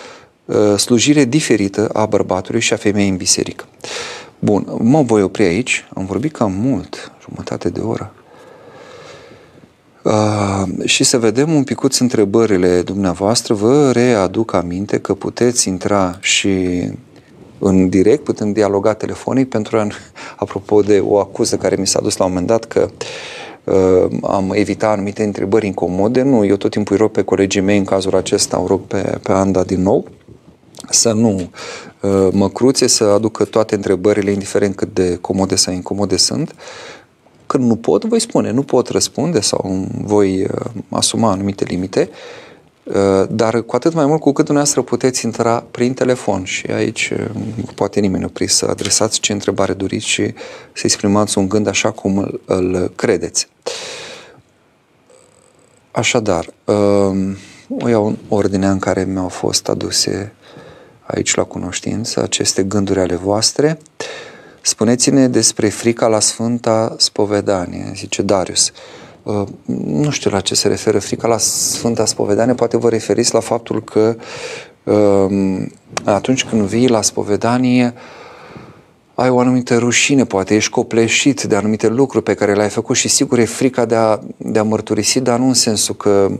uh, 0.45 0.77
slujire 0.77 1.23
diferită 1.23 1.89
a 1.93 2.05
bărbatului 2.05 2.61
și 2.61 2.73
a 2.73 2.77
femeii 2.77 3.09
în 3.09 3.17
biserică. 3.17 3.65
Bun, 4.39 4.77
mă 4.79 5.01
voi 5.01 5.21
opri 5.21 5.43
aici, 5.43 5.87
am 5.93 6.05
vorbit 6.05 6.31
cam 6.31 6.51
mult, 6.51 7.11
jumătate 7.21 7.69
de 7.69 7.79
oră. 7.79 8.13
Uh, 10.05 10.63
și 10.83 11.03
să 11.03 11.17
vedem 11.17 11.53
un 11.53 11.63
picuț 11.63 11.97
întrebările 11.97 12.81
dumneavoastră. 12.81 13.53
Vă 13.53 13.91
readuc 13.91 14.53
aminte 14.53 14.99
că 14.99 15.13
puteți 15.13 15.67
intra 15.67 16.17
și 16.21 16.49
în 17.67 17.89
direct, 17.89 18.23
putem 18.23 18.51
dialoga 18.51 18.93
telefonic 18.93 19.49
pentru 19.49 19.77
a, 19.77 19.87
apropo 20.35 20.81
de 20.81 20.99
o 20.99 21.19
acuză 21.19 21.57
care 21.57 21.75
mi 21.75 21.87
s-a 21.87 21.99
dus 22.01 22.17
la 22.17 22.25
un 22.25 22.31
moment 22.31 22.47
dat 22.49 22.65
că 22.65 22.89
uh, 23.63 24.17
am 24.21 24.51
evitat 24.53 24.91
anumite 24.91 25.23
întrebări 25.23 25.65
incomode. 25.65 26.21
Nu, 26.21 26.45
eu 26.45 26.55
tot 26.55 26.71
timpul 26.71 26.95
îi 26.95 27.01
rog 27.01 27.11
pe 27.11 27.21
colegii 27.21 27.61
mei, 27.61 27.77
în 27.77 27.83
cazul 27.83 28.15
acesta, 28.15 28.59
o 28.59 28.67
rog 28.67 28.81
pe, 28.81 29.19
pe 29.23 29.31
Anda 29.31 29.63
din 29.63 29.81
nou, 29.81 30.07
să 30.89 31.11
nu 31.11 31.49
uh, 32.01 32.27
mă 32.31 32.49
cruțe, 32.49 32.87
să 32.87 33.03
aducă 33.03 33.43
toate 33.43 33.75
întrebările, 33.75 34.31
indiferent 34.31 34.75
cât 34.75 34.93
de 34.93 35.17
comode 35.21 35.55
sau 35.55 35.73
incomode 35.73 36.17
sunt. 36.17 36.55
Când 37.47 37.63
nu 37.63 37.75
pot, 37.75 38.05
voi 38.05 38.19
spune, 38.19 38.51
nu 38.51 38.63
pot 38.63 38.87
răspunde 38.87 39.39
sau 39.39 39.87
voi 40.03 40.43
uh, 40.43 40.65
asuma 40.89 41.31
anumite 41.31 41.63
limite, 41.67 42.09
uh, 42.11 42.44
dar 43.29 43.61
cu 43.61 43.75
atât 43.75 43.93
mai 43.93 44.05
mult 44.05 44.19
cu 44.19 44.31
cât 44.31 44.45
dumneavoastră 44.45 44.81
puteți 44.81 45.25
intra 45.25 45.63
prin 45.71 45.93
telefon 45.93 46.43
și 46.43 46.65
aici 46.65 47.13
uh, 47.13 47.25
poate 47.75 47.99
nimeni 47.99 48.25
opri 48.25 48.47
să 48.47 48.65
adresați 48.65 49.19
ce 49.19 49.31
întrebare 49.31 49.73
doriți 49.73 50.07
și 50.07 50.33
să 50.73 50.81
exprimați 50.83 51.37
un 51.37 51.49
gând 51.49 51.67
așa 51.67 51.91
cum 51.91 52.17
îl, 52.17 52.41
îl 52.45 52.91
credeți. 52.95 53.47
Așadar, 55.91 56.45
uh, 56.65 57.35
o 57.79 57.89
iau 57.89 58.07
în 58.07 58.17
ordinea 58.27 58.71
în 58.71 58.79
care 58.79 59.03
mi-au 59.03 59.29
fost 59.29 59.69
aduse 59.69 60.33
aici 61.01 61.35
la 61.35 61.43
cunoștință 61.43 62.21
aceste 62.21 62.63
gânduri 62.63 62.99
ale 62.99 63.15
voastre. 63.15 63.79
Spuneți-ne 64.61 65.27
despre 65.27 65.69
frica 65.69 66.07
la 66.07 66.19
Sfânta 66.19 66.95
Spovedanie, 66.97 67.91
zice 67.95 68.21
Darius. 68.21 68.67
Uh, 68.69 69.04
nu 69.85 70.09
știu 70.09 70.29
la 70.29 70.39
ce 70.39 70.55
se 70.55 70.67
referă 70.67 70.99
frica 70.99 71.27
la 71.27 71.37
Sfânta 71.37 72.05
Spovedanie, 72.05 72.53
poate 72.53 72.77
vă 72.77 72.89
referiți 72.89 73.33
la 73.33 73.39
faptul 73.39 73.83
că 73.83 74.15
um, 74.83 75.71
atunci 76.03 76.45
când 76.45 76.61
vii 76.61 76.87
la 76.87 77.01
spovedanie 77.01 77.93
ai 79.15 79.29
o 79.29 79.39
anumită 79.39 79.77
rușine, 79.77 80.25
poate 80.25 80.55
ești 80.55 80.69
copleșit 80.69 81.43
de 81.43 81.55
anumite 81.55 81.87
lucruri 81.87 82.23
pe 82.23 82.33
care 82.33 82.53
le-ai 82.53 82.69
făcut 82.69 82.95
și 82.95 83.07
sigur 83.07 83.39
e 83.39 83.45
frica 83.45 83.85
de 83.85 83.95
a, 83.95 84.19
de 84.37 84.59
a 84.59 84.63
mărturisi, 84.63 85.19
dar 85.19 85.39
nu 85.39 85.47
în 85.47 85.53
sensul 85.53 85.95
că 85.95 86.31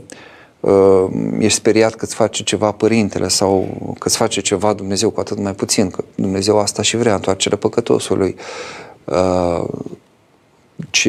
uh, 0.60 1.06
ești 1.38 1.58
speriat 1.58 1.94
că 1.94 2.04
îți 2.04 2.14
face 2.14 2.42
ceva 2.42 2.70
părintele 2.70 3.28
sau 3.28 3.68
că 3.98 4.08
îți 4.08 4.16
face 4.16 4.40
ceva 4.40 4.72
Dumnezeu, 4.72 5.10
cu 5.10 5.20
atât 5.20 5.38
mai 5.38 5.52
puțin, 5.54 5.90
că 5.90 6.04
Dumnezeu 6.14 6.58
asta 6.58 6.82
și 6.82 6.96
vrea, 6.96 7.14
întoarcerea 7.14 7.58
păcătosului. 7.58 8.36
Uh, 9.04 9.64
ci 10.90 11.08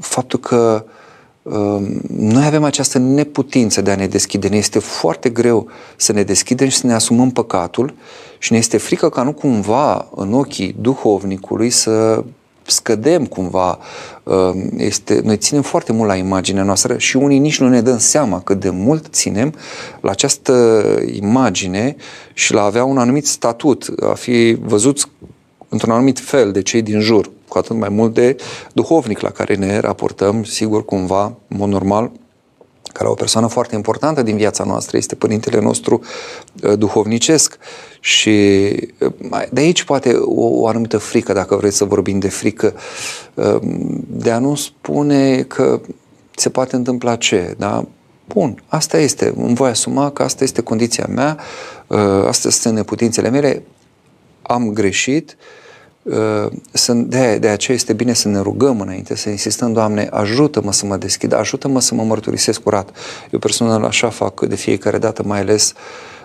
faptul 0.00 0.38
că 0.38 0.84
uh, 1.42 1.82
noi 2.08 2.44
avem 2.44 2.64
această 2.64 2.98
neputință 2.98 3.80
de 3.80 3.90
a 3.90 3.96
ne 3.96 4.06
deschide. 4.06 4.48
Ne 4.48 4.56
este 4.56 4.78
foarte 4.78 5.28
greu 5.28 5.68
să 5.96 6.12
ne 6.12 6.22
deschidem 6.22 6.68
și 6.68 6.76
să 6.76 6.86
ne 6.86 6.94
asumăm 6.94 7.30
păcatul 7.30 7.94
și 8.38 8.52
ne 8.52 8.58
este 8.58 8.76
frică 8.76 9.08
ca 9.08 9.22
nu 9.22 9.32
cumva 9.32 10.08
în 10.14 10.32
ochii 10.32 10.76
duhovnicului 10.80 11.70
să 11.70 12.24
scădem 12.66 13.26
cumva, 13.26 13.78
um, 14.22 14.70
este, 14.76 15.20
noi 15.24 15.36
ținem 15.36 15.62
foarte 15.62 15.92
mult 15.92 16.08
la 16.08 16.16
imaginea 16.16 16.62
noastră 16.62 16.98
și 16.98 17.16
unii 17.16 17.38
nici 17.38 17.60
nu 17.60 17.68
ne 17.68 17.80
dăm 17.80 17.98
seama 17.98 18.40
cât 18.40 18.60
de 18.60 18.70
mult 18.70 19.06
ținem 19.10 19.54
la 20.00 20.10
această 20.10 20.84
imagine 21.12 21.96
și 22.32 22.52
la 22.52 22.62
avea 22.62 22.84
un 22.84 22.98
anumit 22.98 23.26
statut, 23.26 23.86
a 24.10 24.14
fi 24.14 24.56
văzuți 24.60 25.06
într-un 25.68 25.92
anumit 25.92 26.18
fel 26.18 26.52
de 26.52 26.62
cei 26.62 26.82
din 26.82 27.00
jur, 27.00 27.30
cu 27.48 27.58
atât 27.58 27.76
mai 27.76 27.88
mult 27.88 28.14
de 28.14 28.36
duhovnic 28.72 29.20
la 29.20 29.30
care 29.30 29.54
ne 29.54 29.78
raportăm, 29.78 30.44
sigur, 30.44 30.84
cumva, 30.84 31.24
în 31.24 31.56
mod 31.56 31.68
normal, 31.68 32.10
care 32.96 33.08
o 33.08 33.14
persoană 33.14 33.46
foarte 33.46 33.74
importantă 33.74 34.22
din 34.22 34.36
viața 34.36 34.64
noastră, 34.64 34.96
este 34.96 35.14
părintele 35.14 35.60
nostru 35.60 36.00
uh, 36.62 36.78
duhovnicesc 36.78 37.58
și 38.00 38.30
uh, 38.98 39.42
de 39.50 39.60
aici 39.60 39.82
poate 39.82 40.12
o, 40.12 40.60
o 40.60 40.66
anumită 40.66 40.98
frică, 40.98 41.32
dacă 41.32 41.56
vreți 41.56 41.76
să 41.76 41.84
vorbim 41.84 42.18
de 42.18 42.28
frică, 42.28 42.74
uh, 43.34 43.58
de 44.06 44.30
a 44.30 44.38
nu 44.38 44.54
spune 44.54 45.42
că 45.42 45.80
se 46.36 46.48
poate 46.48 46.76
întâmpla 46.76 47.16
ce, 47.16 47.54
da? 47.58 47.86
Bun, 48.28 48.62
asta 48.66 48.98
este, 48.98 49.32
îmi 49.36 49.54
voi 49.54 49.68
asuma 49.68 50.10
că 50.10 50.22
asta 50.22 50.44
este 50.44 50.62
condiția 50.62 51.06
mea, 51.08 51.38
astea 52.26 52.50
sunt 52.50 52.74
neputințele 52.74 53.30
mele, 53.30 53.62
am 54.42 54.72
greșit, 54.72 55.36
de, 56.94 57.38
de 57.38 57.48
aceea 57.48 57.76
este 57.76 57.92
bine 57.92 58.12
să 58.12 58.28
ne 58.28 58.40
rugăm 58.40 58.80
înainte, 58.80 59.16
să 59.16 59.28
insistăm, 59.28 59.72
Doamne, 59.72 60.08
ajută-mă 60.10 60.72
să 60.72 60.86
mă 60.86 60.96
deschid, 60.96 61.32
ajută-mă 61.32 61.80
să 61.80 61.94
mă 61.94 62.02
mărturisesc 62.02 62.60
curat. 62.60 62.90
Eu 63.30 63.38
personal 63.38 63.84
așa 63.84 64.08
fac 64.08 64.40
de 64.40 64.54
fiecare 64.54 64.98
dată, 64.98 65.22
mai 65.26 65.40
ales 65.40 65.74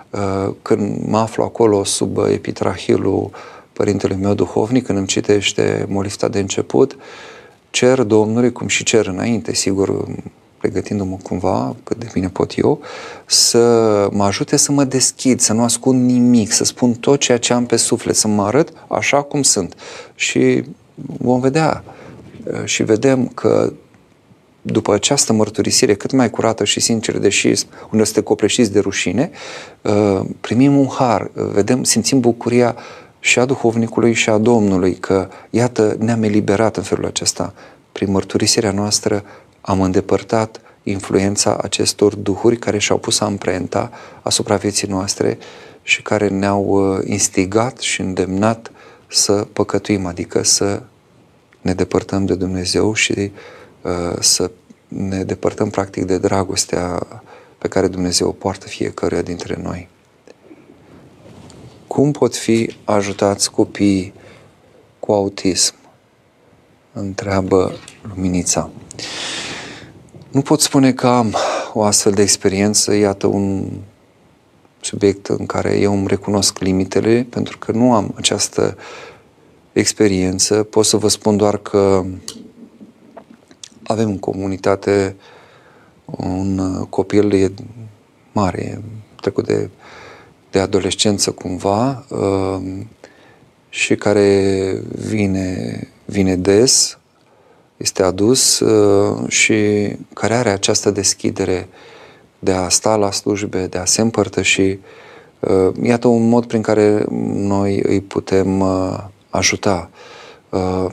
uh, 0.09 0.53
când 0.61 1.07
mă 1.07 1.17
aflu 1.17 1.43
acolo 1.43 1.83
sub 1.83 2.17
epitrahilul 2.17 3.29
părintelui 3.73 4.17
meu 4.21 4.33
duhovnic, 4.33 4.85
când 4.85 4.97
îmi 4.97 5.07
citește 5.07 5.85
molifta 5.89 6.27
de 6.27 6.39
început, 6.39 6.97
cer 7.69 8.01
Domnului, 8.01 8.51
cum 8.51 8.67
și 8.67 8.83
cer 8.83 9.07
înainte, 9.07 9.53
sigur, 9.53 10.05
pregătindu-mă 10.61 11.17
cumva, 11.23 11.75
cât 11.83 11.97
de 11.97 12.09
bine 12.13 12.29
pot 12.29 12.57
eu, 12.57 12.81
să 13.25 14.07
mă 14.11 14.23
ajute 14.23 14.57
să 14.57 14.71
mă 14.71 14.83
deschid, 14.83 15.39
să 15.39 15.53
nu 15.53 15.63
ascund 15.63 16.09
nimic, 16.09 16.51
să 16.51 16.63
spun 16.63 16.93
tot 16.93 17.19
ceea 17.19 17.37
ce 17.37 17.53
am 17.53 17.65
pe 17.65 17.75
suflet, 17.75 18.15
să 18.15 18.27
mă 18.27 18.43
arăt 18.43 18.73
așa 18.87 19.21
cum 19.21 19.41
sunt. 19.41 19.75
Și 20.15 20.63
vom 21.17 21.39
vedea 21.39 21.83
și 22.63 22.83
vedem 22.83 23.27
că 23.27 23.73
după 24.61 24.93
această 24.93 25.33
mărturisire 25.33 25.93
cât 25.93 26.11
mai 26.11 26.29
curată 26.29 26.63
și 26.63 26.79
sinceră, 26.79 27.17
deși 27.17 27.53
unde 27.91 28.03
suntem 28.03 28.23
copleșiți 28.23 28.71
de 28.71 28.79
rușine, 28.79 29.31
primim 30.41 30.77
un 30.77 30.87
har, 30.87 31.31
vedem, 31.33 31.83
simțim 31.83 32.19
bucuria 32.19 32.75
și 33.19 33.39
a 33.39 33.45
duhovnicului 33.45 34.13
și 34.13 34.29
a 34.29 34.37
Domnului 34.37 34.93
că, 34.93 35.27
iată, 35.49 35.95
ne-am 35.99 36.23
eliberat 36.23 36.77
în 36.77 36.83
felul 36.83 37.05
acesta. 37.05 37.53
Prin 37.91 38.11
mărturisirea 38.11 38.71
noastră 38.71 39.23
am 39.61 39.81
îndepărtat 39.81 40.61
influența 40.83 41.57
acestor 41.61 42.15
duhuri 42.15 42.57
care 42.57 42.77
și-au 42.77 42.97
pus 42.97 43.19
amprenta 43.19 43.91
asupra 44.21 44.55
vieții 44.55 44.87
noastre 44.87 45.37
și 45.83 46.01
care 46.01 46.27
ne-au 46.27 46.63
uh, 46.63 46.99
instigat 47.05 47.77
și 47.79 48.01
îndemnat 48.01 48.71
să 49.07 49.47
păcătuim, 49.53 50.05
adică 50.05 50.43
să 50.43 50.81
ne 51.61 51.73
depărtăm 51.73 52.25
de 52.25 52.35
Dumnezeu 52.35 52.93
și 52.93 53.31
uh, 53.81 54.15
să 54.19 54.51
ne 54.87 55.23
depărtăm 55.23 55.69
practic 55.69 56.03
de 56.03 56.17
dragostea 56.17 57.07
pe 57.57 57.67
care 57.67 57.87
Dumnezeu 57.87 58.27
o 58.27 58.31
poartă 58.31 58.67
fiecăruia 58.67 59.21
dintre 59.21 59.59
noi. 59.61 59.89
Cum 61.87 62.11
pot 62.11 62.35
fi 62.35 62.75
ajutați 62.83 63.51
copiii 63.51 64.13
cu 64.99 65.11
autism? 65.11 65.73
Întreabă 66.93 67.73
Luminița. 68.01 68.69
Nu 70.31 70.41
pot 70.41 70.61
spune 70.61 70.93
că 70.93 71.07
am 71.07 71.35
o 71.73 71.83
astfel 71.83 72.11
de 72.11 72.21
experiență, 72.21 72.93
iată 72.93 73.27
un 73.27 73.69
subiect 74.81 75.27
în 75.27 75.45
care 75.45 75.79
eu 75.79 75.93
îmi 75.93 76.07
recunosc 76.07 76.59
limitele, 76.59 77.27
pentru 77.29 77.57
că 77.57 77.71
nu 77.71 77.93
am 77.93 78.13
această 78.15 78.77
experiență. 79.73 80.63
Pot 80.63 80.85
să 80.85 80.97
vă 80.97 81.07
spun 81.07 81.37
doar 81.37 81.57
că 81.57 82.05
avem 83.83 84.09
în 84.09 84.19
comunitate 84.19 85.15
un 86.05 86.83
copil 86.89 87.33
e 87.33 87.53
mare, 88.31 88.81
trecut 89.21 89.45
de, 89.45 89.69
de 90.51 90.59
adolescență 90.59 91.31
cumva 91.31 92.05
uh, 92.09 92.61
și 93.69 93.95
care 93.95 94.83
vine, 94.95 95.87
vine 96.05 96.35
des 96.35 96.99
este 97.81 98.03
adus 98.03 98.59
uh, 98.59 99.29
și 99.29 99.55
care 100.13 100.33
are 100.33 100.49
această 100.49 100.91
deschidere 100.91 101.67
de 102.39 102.51
a 102.51 102.69
sta 102.69 102.95
la 102.95 103.11
slujbe, 103.11 103.67
de 103.67 103.77
a 103.77 103.85
se 103.85 104.01
împărtăși. 104.01 104.61
Uh, 105.39 105.73
iată 105.83 106.07
un 106.07 106.29
mod 106.29 106.45
prin 106.45 106.61
care 106.61 107.05
noi 107.33 107.81
îi 107.83 108.01
putem 108.01 108.59
uh, 108.59 108.97
ajuta. 109.29 109.89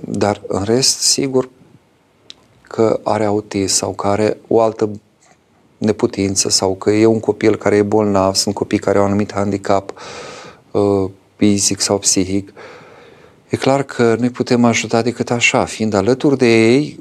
Dar 0.00 0.42
în 0.46 0.62
rest, 0.64 0.98
sigur 0.98 1.48
că 2.62 3.00
are 3.02 3.24
autism 3.24 3.74
sau 3.74 3.92
că 3.92 4.06
are 4.06 4.36
o 4.48 4.60
altă 4.60 4.90
neputință 5.78 6.48
sau 6.48 6.74
că 6.74 6.90
e 6.90 7.06
un 7.06 7.20
copil 7.20 7.56
care 7.56 7.76
e 7.76 7.82
bolnav, 7.82 8.34
sunt 8.34 8.54
copii 8.54 8.78
care 8.78 8.98
au 8.98 9.04
un 9.04 9.10
anumit 9.10 9.32
handicap 9.32 9.92
fizic 11.36 11.80
sau 11.80 11.98
psihic, 11.98 12.48
uh, 12.48 12.77
E 13.48 13.56
clar 13.56 13.82
că 13.82 14.16
noi 14.18 14.30
putem 14.30 14.64
ajuta 14.64 15.02
decât 15.02 15.30
așa, 15.30 15.64
fiind 15.64 15.94
alături 15.94 16.38
de 16.38 16.46
ei, 16.46 17.00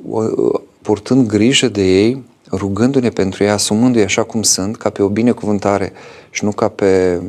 purtând 0.82 1.28
grijă 1.28 1.68
de 1.68 1.82
ei, 1.82 2.24
rugându-ne 2.52 3.10
pentru 3.10 3.44
ei, 3.44 3.50
asumându-i 3.50 4.04
așa 4.04 4.24
cum 4.24 4.42
sunt, 4.42 4.78
ca 4.78 4.90
pe 4.90 5.02
o 5.02 5.10
binecuvântare 5.10 5.94
și 6.30 6.44
nu 6.44 6.52
ca 6.52 6.68
pe 6.68 7.22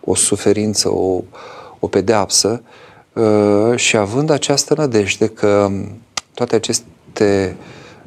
o 0.00 0.14
suferință, 0.14 0.88
o, 0.88 1.22
o 1.78 1.86
pedeapsă, 1.86 2.62
uh, 3.12 3.76
și 3.76 3.96
având 3.96 4.30
această 4.30 4.74
nădejde 4.76 5.26
că 5.26 5.70
toate 6.34 6.54
aceste 6.54 7.56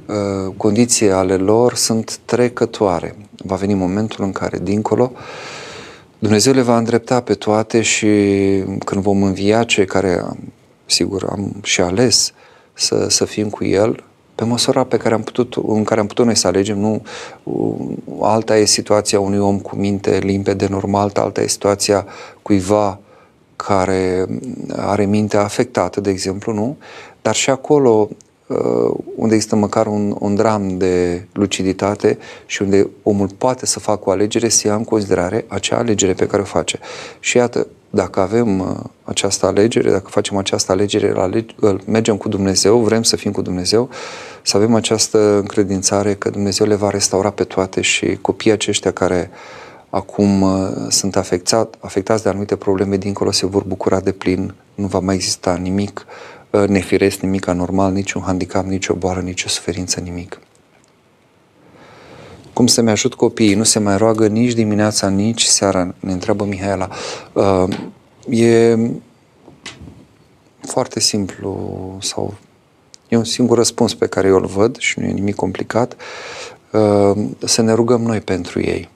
uh, 0.05 0.53
condiții 0.57 1.11
ale 1.11 1.35
lor 1.35 1.75
sunt 1.75 2.19
trecătoare. 2.25 3.15
Va 3.43 3.55
veni 3.55 3.73
momentul 3.73 4.23
în 4.23 4.31
care, 4.31 4.59
dincolo, 4.61 5.11
Dumnezeu 6.19 6.53
le 6.53 6.61
va 6.61 6.77
îndrepta 6.77 7.21
pe 7.21 7.33
toate 7.33 7.81
și 7.81 8.07
când 8.85 9.01
vom 9.01 9.23
învia 9.23 9.63
cei 9.63 9.85
care, 9.85 10.25
sigur, 10.85 11.25
am 11.29 11.55
și 11.63 11.81
ales 11.81 12.33
să, 12.73 13.07
să 13.09 13.25
fim 13.25 13.49
cu 13.49 13.63
El, 13.63 14.03
pe 14.35 14.43
măsura 14.43 14.83
pe 14.83 14.97
care 14.97 15.13
am 15.13 15.21
putut, 15.21 15.55
în 15.67 15.83
care 15.83 15.99
am 15.99 16.07
putut 16.07 16.25
noi 16.25 16.35
să 16.35 16.47
alegem, 16.47 16.79
nu 16.79 17.01
alta 18.21 18.57
e 18.57 18.65
situația 18.65 19.19
unui 19.19 19.39
om 19.39 19.59
cu 19.59 19.75
minte 19.75 20.17
limpede, 20.17 20.67
normal, 20.69 21.11
alta 21.13 21.41
e 21.41 21.47
situația 21.47 22.05
cuiva 22.41 22.99
care 23.55 24.25
are 24.75 25.05
mintea 25.05 25.41
afectată, 25.41 26.01
de 26.01 26.09
exemplu, 26.09 26.53
nu? 26.53 26.77
Dar 27.21 27.35
și 27.35 27.49
acolo 27.49 28.09
uh, 28.09 28.15
unde 29.15 29.33
există 29.33 29.55
măcar 29.55 29.87
un, 29.87 30.15
un 30.19 30.35
dram 30.35 30.77
de 30.77 31.25
luciditate 31.33 32.17
și 32.45 32.61
unde 32.61 32.89
omul 33.03 33.29
poate 33.37 33.65
să 33.65 33.79
facă 33.79 34.01
o 34.05 34.11
alegere, 34.11 34.49
să 34.49 34.67
ia 34.67 34.75
în 34.75 34.83
considerare 34.83 35.45
acea 35.47 35.77
alegere 35.77 36.13
pe 36.13 36.27
care 36.27 36.41
o 36.41 36.45
face. 36.45 36.79
Și 37.19 37.37
iată, 37.37 37.67
dacă 37.89 38.19
avem 38.19 38.59
uh, 38.59 38.67
această 39.03 39.45
alegere, 39.45 39.91
dacă 39.91 40.07
facem 40.09 40.37
această 40.37 40.71
alegere, 40.71 41.13
mergem 41.85 42.17
cu 42.17 42.29
Dumnezeu, 42.29 42.77
vrem 42.79 43.03
să 43.03 43.15
fim 43.15 43.31
cu 43.31 43.41
Dumnezeu, 43.41 43.89
să 44.41 44.57
avem 44.57 44.75
această 44.75 45.35
încredințare 45.35 46.13
că 46.13 46.29
Dumnezeu 46.29 46.67
le 46.67 46.75
va 46.75 46.89
restaura 46.89 47.29
pe 47.29 47.43
toate 47.43 47.81
și 47.81 48.17
copiii 48.21 48.53
aceștia 48.53 48.91
care 48.91 49.29
acum 49.89 50.41
uh, 50.41 50.69
sunt 50.89 51.15
afectat, 51.15 51.75
afectați 51.79 52.23
de 52.23 52.29
anumite 52.29 52.55
probleme 52.55 52.97
dincolo 52.97 53.31
se 53.31 53.45
vor 53.45 53.63
bucura 53.63 53.99
de 53.99 54.11
plin, 54.11 54.53
nu 54.75 54.85
va 54.85 54.99
mai 54.99 55.15
exista 55.15 55.55
nimic 55.55 56.05
uh, 56.07 56.36
nefiresc, 56.65 57.19
nimic 57.19 57.47
anormal, 57.47 57.91
niciun 57.91 58.21
handicap, 58.21 58.65
nicio 58.65 58.93
boală, 58.93 59.21
nicio 59.21 59.47
suferință, 59.47 59.99
nimic. 59.99 60.39
Cum 62.53 62.67
să-mi 62.67 62.89
ajut 62.89 63.13
copiii? 63.13 63.53
Nu 63.53 63.63
se 63.63 63.79
mai 63.79 63.97
roagă 63.97 64.27
nici 64.27 64.53
dimineața, 64.53 65.09
nici 65.09 65.43
seara, 65.43 65.95
ne 65.99 66.11
întreabă 66.11 66.45
Mihaela. 66.45 66.89
Uh, 67.33 67.67
e 68.29 68.77
foarte 70.61 70.99
simplu 70.99 71.97
sau 72.01 72.33
e 73.09 73.17
un 73.17 73.23
singur 73.23 73.57
răspuns 73.57 73.93
pe 73.93 74.07
care 74.07 74.27
eu 74.27 74.35
îl 74.35 74.45
văd 74.45 74.77
și 74.77 74.99
nu 74.99 75.05
e 75.05 75.11
nimic 75.11 75.35
complicat. 75.35 75.95
Uh, 76.71 77.25
să 77.45 77.61
ne 77.61 77.73
rugăm 77.73 78.01
noi 78.01 78.21
pentru 78.21 78.59
ei. 78.59 78.89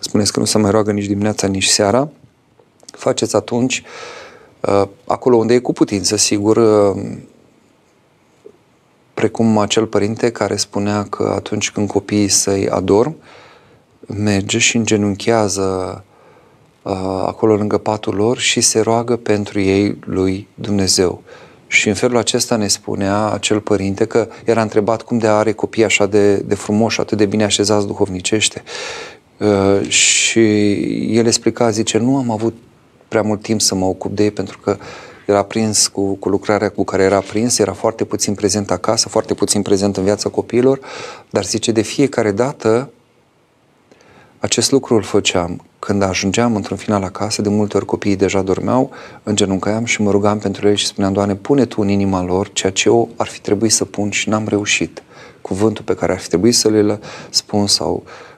Spuneți 0.00 0.32
că 0.32 0.38
nu 0.38 0.44
se 0.44 0.58
mai 0.58 0.70
roagă 0.70 0.92
nici 0.92 1.06
dimineața, 1.06 1.46
nici 1.46 1.66
seara. 1.66 2.08
Faceți 2.86 3.36
atunci 3.36 3.78
uh, 3.78 4.23
acolo 5.06 5.36
unde 5.36 5.54
e 5.54 5.58
cu 5.58 5.72
putință, 5.72 6.16
sigur, 6.16 6.60
precum 9.14 9.58
acel 9.58 9.86
părinte 9.86 10.30
care 10.30 10.56
spunea 10.56 11.06
că 11.10 11.32
atunci 11.34 11.70
când 11.70 11.88
copiii 11.88 12.28
săi 12.28 12.68
adorm, 12.68 13.16
merge 14.06 14.58
și 14.58 14.76
îngenunchează 14.76 16.04
uh, 16.82 16.92
acolo 17.26 17.56
lângă 17.56 17.78
patul 17.78 18.14
lor 18.14 18.38
și 18.38 18.60
se 18.60 18.80
roagă 18.80 19.16
pentru 19.16 19.60
ei 19.60 19.98
lui 20.00 20.48
Dumnezeu. 20.54 21.22
Și 21.66 21.88
în 21.88 21.94
felul 21.94 22.16
acesta 22.16 22.56
ne 22.56 22.66
spunea 22.66 23.30
acel 23.30 23.60
părinte 23.60 24.04
că 24.04 24.28
era 24.44 24.62
întrebat 24.62 25.02
cum 25.02 25.18
de 25.18 25.26
are 25.26 25.52
copii 25.52 25.84
așa 25.84 26.06
de, 26.06 26.36
de 26.36 26.54
frumoși, 26.54 27.00
atât 27.00 27.18
de 27.18 27.26
bine 27.26 27.44
așezați 27.44 27.86
duhovnicește. 27.86 28.62
Uh, 29.38 29.88
și 29.88 30.40
el 31.16 31.26
explica, 31.26 31.70
zice, 31.70 31.98
nu 31.98 32.16
am 32.16 32.30
avut 32.30 32.54
prea 33.14 33.26
mult 33.26 33.42
timp 33.42 33.60
să 33.60 33.74
mă 33.74 33.84
ocup 33.84 34.14
de 34.16 34.22
ei 34.22 34.30
pentru 34.30 34.58
că 34.58 34.76
era 35.26 35.42
prins 35.42 35.86
cu, 35.86 36.14
cu 36.14 36.28
lucrarea 36.28 36.68
cu 36.68 36.84
care 36.84 37.02
era 37.02 37.20
prins, 37.20 37.58
era 37.58 37.72
foarte 37.72 38.04
puțin 38.04 38.34
prezent 38.34 38.70
acasă, 38.70 39.08
foarte 39.08 39.34
puțin 39.34 39.62
prezent 39.62 39.96
în 39.96 40.04
viața 40.04 40.28
copiilor, 40.28 40.80
dar 41.30 41.44
zice, 41.44 41.72
de 41.72 41.82
fiecare 41.82 42.32
dată 42.32 42.90
acest 44.38 44.70
lucru 44.70 44.94
îl 44.94 45.02
făceam. 45.02 45.64
Când 45.78 46.02
ajungeam 46.02 46.56
într-un 46.56 46.76
final 46.76 47.02
acasă, 47.02 47.42
de 47.42 47.48
multe 47.48 47.76
ori 47.76 47.86
copiii 47.86 48.16
deja 48.16 48.42
dormeau, 48.42 48.90
îngenuncăiam 49.22 49.84
și 49.84 50.02
mă 50.02 50.10
rugam 50.10 50.38
pentru 50.38 50.68
ei 50.68 50.76
și 50.76 50.86
spuneam, 50.86 51.12
Doamne, 51.12 51.34
pune 51.34 51.64
Tu 51.64 51.80
în 51.80 51.88
inima 51.88 52.22
lor 52.22 52.52
ceea 52.52 52.72
ce 52.72 52.88
eu 52.88 53.08
ar 53.16 53.26
fi 53.26 53.40
trebuit 53.40 53.72
să 53.72 53.84
pun 53.84 54.10
și 54.10 54.28
n-am 54.28 54.48
reușit. 54.48 55.02
Cuvântul 55.40 55.84
pe 55.84 55.94
care 55.94 56.12
ar 56.12 56.18
fi 56.18 56.28
trebuit 56.28 56.54
să 56.54 56.68
le 56.68 56.98
spun 57.30 57.66
sau 57.66 58.02
uh, 58.04 58.33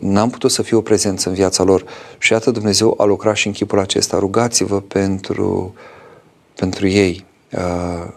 n-am 0.00 0.30
putut 0.30 0.50
să 0.50 0.62
fiu 0.62 0.78
o 0.78 0.80
prezență 0.80 1.28
în 1.28 1.34
viața 1.34 1.62
lor. 1.62 1.84
Și 2.18 2.32
iată 2.32 2.50
Dumnezeu 2.50 2.94
a 2.98 3.04
lucrat 3.04 3.36
și 3.36 3.46
în 3.46 3.52
chipul 3.52 3.78
acesta. 3.78 4.18
Rugați-vă 4.18 4.80
pentru 4.80 5.72
uh, 5.74 5.94
pentru 6.56 6.86
ei. 6.86 7.24
Uh, 7.52 8.08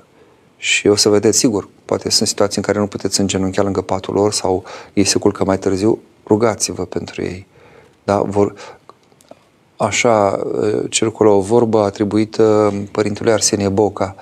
și 0.57 0.87
o 0.87 0.95
să 0.95 1.09
vedeți, 1.09 1.37
sigur, 1.37 1.69
poate 1.85 2.09
sunt 2.09 2.27
situații 2.27 2.57
în 2.57 2.63
care 2.63 2.79
nu 2.79 2.87
puteți 2.87 3.19
îngenunchea 3.19 3.63
lângă 3.63 3.81
patul 3.81 4.13
lor 4.13 4.33
sau 4.33 4.63
ei 4.93 5.03
se 5.03 5.19
culcă 5.19 5.43
mai 5.43 5.57
târziu, 5.57 5.99
rugați-vă 6.27 6.85
pentru 6.85 7.21
ei. 7.21 7.47
Da? 8.03 8.21
Vor, 8.21 8.53
așa 9.77 10.39
uh, 10.45 10.83
circulă 10.89 11.29
o 11.29 11.39
vorbă 11.39 11.79
atribuită 11.83 12.73
părintului 12.91 13.31
Arsenie 13.31 13.69
Boca. 13.69 14.15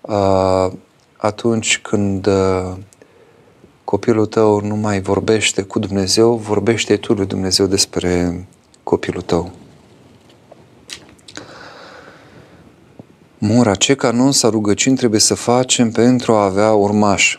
Uh, 0.00 0.70
atunci 1.16 1.78
când 1.78 2.26
uh, 2.26 2.72
copilul 3.90 4.26
tău 4.26 4.60
nu 4.60 4.76
mai 4.76 5.00
vorbește 5.00 5.62
cu 5.62 5.78
Dumnezeu, 5.78 6.34
vorbește 6.34 6.96
tu 6.96 7.12
lui 7.12 7.26
Dumnezeu 7.26 7.66
despre 7.66 8.44
copilul 8.82 9.22
tău. 9.22 9.50
Mura, 13.38 13.74
ce 13.74 13.94
canon 13.94 14.32
sau 14.32 14.50
rugăciuni 14.50 14.96
trebuie 14.96 15.20
să 15.20 15.34
facem 15.34 15.90
pentru 15.90 16.32
a 16.32 16.44
avea 16.44 16.72
urmaș? 16.72 17.38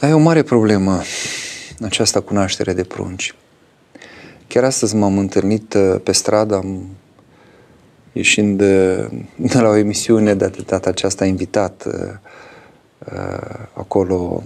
Dar 0.00 0.10
e 0.10 0.12
o 0.12 0.18
mare 0.18 0.42
problemă 0.42 1.00
această 1.82 2.20
cunoaștere 2.20 2.72
de 2.72 2.84
prunci. 2.84 3.34
Chiar 4.46 4.64
astăzi 4.64 4.96
m-am 4.96 5.18
întâlnit 5.18 5.74
uh, 5.74 6.00
pe 6.02 6.12
stradă, 6.12 6.54
am 6.54 6.86
ieșind 8.12 8.58
de, 8.58 9.08
de 9.36 9.58
la 9.58 9.68
o 9.68 9.76
emisiune 9.76 10.34
de 10.34 10.52
data 10.66 10.90
aceasta 10.90 11.24
invitat 11.24 11.84
uh, 11.86 11.92
uh, 13.12 13.66
acolo 13.72 14.42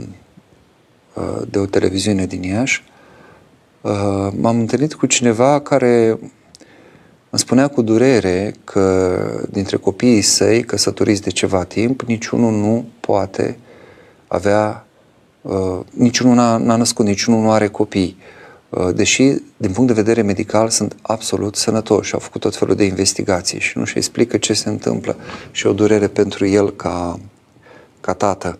de 1.51 1.59
o 1.59 1.67
televiziune 1.67 2.27
din 2.27 2.43
Iași. 2.43 2.85
M-am 4.31 4.59
întâlnit 4.59 4.95
cu 4.95 5.07
cineva 5.07 5.61
care 5.61 6.19
îmi 7.31 7.45
spunea 7.45 7.69
cu 7.69 7.83
durere 7.83 8.55
că 8.64 9.47
dintre 9.51 9.77
copiii 9.77 10.23
săi, 10.23 10.64
căsătoriți 10.64 11.23
de 11.23 11.31
ceva 11.31 11.64
timp, 11.64 12.03
niciunul 12.03 12.53
nu 12.53 12.89
poate 13.01 13.59
avea, 14.27 14.87
uh, 15.43 15.79
niciunul 15.91 16.35
n-a, 16.35 16.57
n-a 16.57 16.77
născut, 16.77 17.05
niciunul 17.05 17.41
nu 17.41 17.51
are 17.51 17.69
copii. 17.69 18.17
Uh, 18.69 18.95
deși, 18.95 19.23
din 19.57 19.73
punct 19.73 19.87
de 19.87 20.01
vedere 20.03 20.23
medical, 20.23 20.69
sunt 20.69 20.97
absolut 21.03 21.57
sănătoși, 21.57 22.12
au 22.12 22.19
făcut 22.19 22.41
tot 22.41 22.57
felul 22.57 22.75
de 22.75 22.85
investigații 22.85 23.61
și 23.61 23.79
nu 23.79 23.85
și 23.85 23.97
explică 23.97 24.37
ce 24.37 24.53
se 24.53 24.69
întâmplă 24.69 25.17
și 25.51 25.67
o 25.67 25.73
durere 25.73 26.07
pentru 26.07 26.47
el 26.47 26.71
ca, 26.71 27.21
ca 28.01 28.12
tată. 28.12 28.59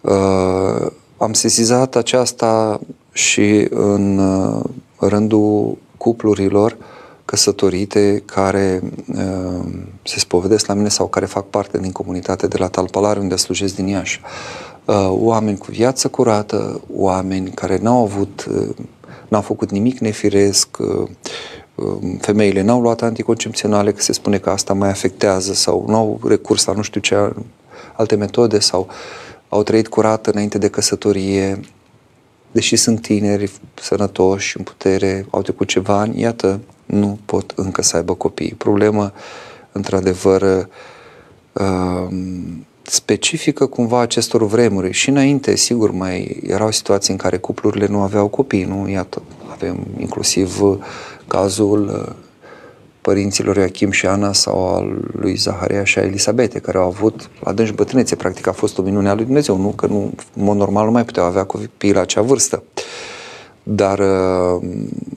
Uh, 0.00 0.92
am 1.20 1.32
sesizat 1.32 1.96
aceasta 1.96 2.80
și 3.12 3.66
în 3.70 4.18
uh, 4.18 4.64
rândul 4.98 5.78
cuplurilor 5.96 6.70
uh, 6.70 6.84
căsătorite 7.30 8.22
care 8.24 8.82
uh, 9.14 9.64
se 10.02 10.18
spovedesc 10.18 10.66
la 10.66 10.74
mine 10.74 10.88
sau 10.88 11.06
care 11.06 11.26
fac 11.26 11.46
parte 11.46 11.78
din 11.78 11.92
comunitate 11.92 12.46
de 12.46 12.56
la 12.58 12.68
Talpalare, 12.68 13.20
unde 13.20 13.36
slujesc 13.36 13.74
din 13.74 13.86
Iași. 13.86 14.20
Uh, 14.84 15.08
oameni 15.10 15.58
cu 15.58 15.66
viață 15.70 16.08
curată, 16.08 16.80
oameni 16.94 17.50
care 17.50 17.78
n-au 17.82 18.02
avut, 18.02 18.46
uh, 18.50 18.76
n-au 19.28 19.40
făcut 19.40 19.70
nimic 19.70 19.98
nefiresc, 19.98 20.76
uh, 20.78 21.08
um, 21.74 22.16
femeile 22.20 22.62
n-au 22.62 22.80
luat 22.80 23.02
anticoncepționale, 23.02 23.92
că 23.92 24.00
se 24.00 24.12
spune 24.12 24.38
că 24.38 24.50
asta 24.50 24.72
mai 24.72 24.88
afectează 24.88 25.52
sau 25.52 25.84
n-au 25.88 26.20
recurs 26.24 26.64
la 26.64 26.72
nu 26.72 26.82
știu 26.82 27.00
ce 27.00 27.32
alte 27.96 28.14
metode 28.14 28.58
sau 28.58 28.88
au 29.50 29.62
trăit 29.62 29.88
curat 29.88 30.26
înainte 30.26 30.58
de 30.58 30.68
căsătorie, 30.68 31.60
deși 32.52 32.76
sunt 32.76 33.00
tineri, 33.00 33.50
sănătoși, 33.74 34.56
în 34.58 34.64
putere, 34.64 35.26
au 35.30 35.42
trecut 35.42 35.68
ceva 35.68 35.98
ani, 35.98 36.20
iată, 36.20 36.60
nu 36.86 37.18
pot 37.24 37.52
încă 37.56 37.82
să 37.82 37.96
aibă 37.96 38.14
copii. 38.14 38.54
Problemă, 38.58 39.12
într-adevăr, 39.72 40.68
um, 41.52 42.66
specifică 42.82 43.66
cumva 43.66 44.00
acestor 44.00 44.46
vremuri. 44.46 44.92
Și 44.92 45.08
înainte, 45.08 45.56
sigur, 45.56 45.90
mai 45.90 46.40
erau 46.46 46.70
situații 46.70 47.12
în 47.12 47.18
care 47.18 47.36
cuplurile 47.36 47.86
nu 47.86 48.00
aveau 48.00 48.28
copii, 48.28 48.64
nu? 48.64 48.88
Iată, 48.88 49.22
avem 49.50 49.86
inclusiv 49.98 50.60
cazul 51.26 52.14
părinților 53.00 53.54
Joachim 53.54 53.90
și 53.90 54.06
Ana 54.06 54.32
sau 54.32 54.74
al 54.74 54.98
lui 55.12 55.34
Zaharia 55.34 55.84
și 55.84 55.98
a 55.98 56.02
Elisabete, 56.02 56.58
care 56.58 56.78
au 56.78 56.86
avut 56.86 57.30
adânci 57.44 57.72
bătrânețe. 57.72 58.16
Practic 58.16 58.46
a 58.46 58.52
fost 58.52 58.78
o 58.78 58.82
minune 58.82 59.08
a 59.08 59.14
lui 59.14 59.24
Dumnezeu, 59.24 59.56
nu? 59.56 59.68
Că 59.68 59.86
nu, 59.86 60.12
în 60.36 60.44
mod 60.44 60.56
normal 60.56 60.84
nu 60.84 60.90
mai 60.90 61.04
puteau 61.04 61.26
avea 61.26 61.44
copii 61.44 61.92
la 61.92 62.00
acea 62.00 62.20
vârstă. 62.20 62.62
Dar 63.62 63.98
uh, 63.98 64.62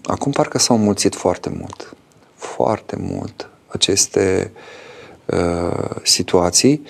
acum 0.03 0.31
parcă 0.31 0.57
s-au 0.57 0.77
mulțit 0.77 1.15
foarte 1.15 1.49
mult, 1.59 1.95
foarte 2.35 2.95
mult 2.99 3.49
aceste 3.67 4.51
uh, 5.25 5.89
situații. 6.03 6.81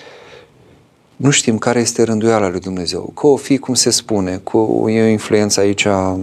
Nu 1.16 1.30
știm 1.30 1.58
care 1.58 1.80
este 1.80 2.02
rânduiala 2.02 2.48
lui 2.48 2.60
Dumnezeu. 2.60 3.12
Că 3.14 3.26
o 3.26 3.36
fi, 3.36 3.58
cum 3.58 3.74
se 3.74 3.90
spune, 3.90 4.36
cu 4.36 4.84
e 4.88 5.02
o 5.02 5.06
influență 5.06 5.60
aici 5.60 5.84
a, 5.84 6.18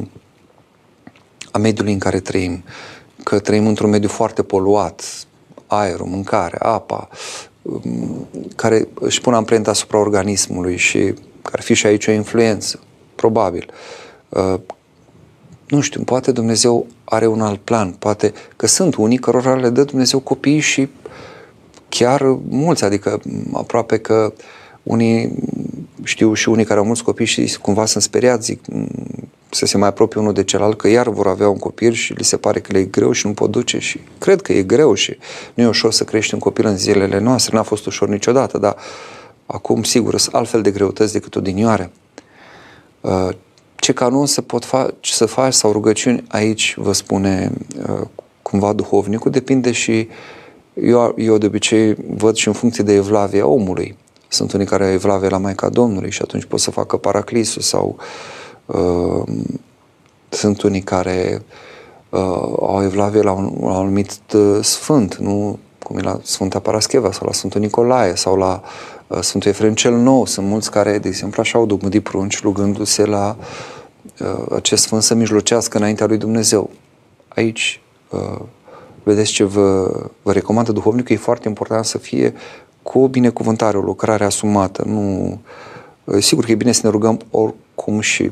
a 1.52 1.58
mediului 1.58 1.94
în 1.94 2.00
care 2.00 2.20
trăim, 2.20 2.64
că 3.32 3.40
trăim 3.40 3.68
într-un 3.68 3.90
mediu 3.90 4.10
foarte 4.10 4.44
poluat, 4.44 5.04
aerul, 5.68 6.06
mâncarea, 6.06 6.60
apa, 6.60 7.08
um, 7.62 8.28
care 8.56 8.88
își 8.94 9.22
pun 9.22 9.34
amprenta 9.34 9.70
asupra 9.70 10.00
organismului 10.00 10.78
și 10.78 10.98
care 11.42 11.58
ar 11.58 11.62
fi 11.62 11.74
și 11.74 11.86
aici 11.86 12.08
o 12.08 12.12
influență, 12.12 12.80
probabil. 13.16 13.70
Uh, 14.30 14.60
nu 15.68 15.82
știu, 15.82 16.04
poate 16.04 16.32
Dumnezeu 16.32 16.88
are 17.04 17.28
un 17.28 17.42
alt 17.42 17.60
plan, 17.60 17.92
poate 17.92 18.34
că 18.56 18.68
sunt 18.68 18.96
unii 18.96 19.18
cărora 19.18 19.56
le 19.56 19.70
dă 19.70 19.84
Dumnezeu 19.84 20.20
copii 20.20 20.60
și 20.60 20.88
chiar 21.90 22.22
mulți, 22.50 22.84
adică 22.84 23.22
aproape 23.54 23.98
că 23.98 24.34
unii, 24.84 25.36
știu 26.04 26.34
și 26.34 26.50
unii 26.50 26.66
care 26.66 26.80
au 26.80 26.86
mulți 26.86 27.04
copii 27.04 27.26
și 27.26 27.58
cumva 27.62 27.86
sunt 27.86 28.04
speriați, 28.04 28.46
zic, 28.46 28.62
să 29.54 29.66
se 29.66 29.78
mai 29.78 29.88
apropie 29.88 30.20
unul 30.20 30.34
de 30.34 30.44
celălalt, 30.44 30.78
că 30.78 30.88
iar 30.88 31.10
vor 31.10 31.28
avea 31.28 31.50
un 31.50 31.58
copil 31.58 31.92
și 31.92 32.14
li 32.14 32.24
se 32.24 32.38
pare 32.38 32.60
că 32.60 32.72
le 32.72 32.80
e 32.80 32.84
greu 32.84 33.12
și 33.12 33.28
nu 33.28 33.34
pot 33.34 33.52
duce 33.52 33.80
și 33.80 34.00
cred 34.18 34.42
că 34.42 34.54
e 34.54 34.64
greu 34.64 34.94
și 34.94 35.18
nu 35.54 35.64
e 35.64 35.68
ușor 35.68 35.92
să 35.92 36.04
crești 36.04 36.34
un 36.34 36.40
copil 36.40 36.66
în 36.66 36.78
zilele 36.78 37.20
noastre, 37.20 37.56
n-a 37.56 37.64
fost 37.64 37.86
ușor 37.86 38.08
niciodată, 38.08 38.58
dar 38.58 38.76
acum 39.46 39.84
sigur 39.84 40.18
sunt 40.18 40.36
altfel 40.36 40.62
de 40.62 40.72
greutăți 40.72 41.14
decât 41.14 41.36
odinioare. 41.36 41.92
Uh, 43.02 43.30
ce 43.76 43.94
canon 43.94 44.26
se 44.26 44.42
pot 44.42 44.66
face, 44.66 44.94
să 45.02 45.26
faci 45.26 45.54
sau 45.54 45.72
rugăciuni 45.72 46.24
aici, 46.28 46.76
vă 46.78 46.94
spune 46.94 47.52
uh, 47.90 48.08
cumva 48.42 48.74
duhovnicul, 48.74 49.32
depinde 49.32 49.72
și 49.72 50.08
eu, 50.74 51.16
eu 51.18 51.38
de 51.38 51.46
obicei 51.46 51.96
văd 52.08 52.36
și 52.36 52.48
în 52.48 52.54
funcție 52.54 52.84
de 52.84 52.94
evlavia 52.94 53.46
omului. 53.46 53.98
Sunt 54.28 54.52
unii 54.52 54.66
care 54.66 54.86
au 54.86 54.92
evlavie 54.92 55.30
la 55.30 55.38
Maica 55.38 55.70
Domnului 55.70 56.12
și 56.12 56.22
atunci 56.22 56.46
pot 56.46 56.60
să 56.60 56.72
facă 56.72 56.98
paraclisul 56.98 57.62
sau 57.62 57.96
uh, 57.98 58.04
sunt 60.30 60.62
unii 60.62 60.82
care 60.82 61.42
uh, 62.10 62.20
au 62.60 62.80
evlavie 62.84 63.22
la 63.22 63.32
un, 63.32 63.58
la 63.60 63.68
un 63.68 63.72
anumit 63.72 64.20
uh, 64.34 64.64
sfânt, 64.64 65.16
nu 65.16 65.60
cum 65.84 65.98
e 65.98 66.02
la 66.02 66.20
Sfânta 66.24 66.60
Parascheva 66.60 67.12
sau 67.12 67.26
la 67.26 67.34
Sfântul 67.34 67.62
Nicolae 67.62 68.16
sau 68.16 68.36
la 68.36 68.62
uh, 69.08 69.20
Sfântul 69.20 69.50
Efrem 69.50 69.74
cel 69.74 69.94
Nou. 69.94 70.26
Sunt 70.26 70.48
mulți 70.48 70.72
care, 70.72 70.98
de 70.98 71.08
exemplu, 71.08 71.42
așa 71.42 71.58
au 71.58 71.66
dogmădit 71.66 72.04
prunci 72.04 72.42
rugându-se 72.42 73.06
la 73.06 73.38
uh, 74.20 74.46
acest 74.56 74.84
sfânt 74.84 75.02
să 75.02 75.14
mijlocească 75.14 75.78
înaintea 75.78 76.06
lui 76.06 76.18
Dumnezeu. 76.18 76.70
Aici, 77.28 77.82
uh, 78.10 78.40
vedeți 79.04 79.32
ce 79.32 79.44
vă, 79.44 79.92
vă 80.22 80.32
recomandă 80.32 80.72
duhovnicul, 80.72 81.16
e 81.16 81.20
foarte 81.20 81.48
important 81.48 81.86
să 81.86 81.98
fie 81.98 82.34
cu 82.84 83.00
o 83.00 83.08
binecuvântare, 83.08 83.78
o 83.78 83.82
lucrare 83.82 84.24
asumată. 84.24 84.84
Nu, 84.86 85.40
uh, 86.04 86.18
sigur 86.20 86.46
că 86.46 86.52
e 86.52 86.56
bine 86.56 86.72
să 86.72 86.82
ne 86.84 86.90
rugăm 86.90 87.20
oricum 87.32 88.00
și 88.00 88.32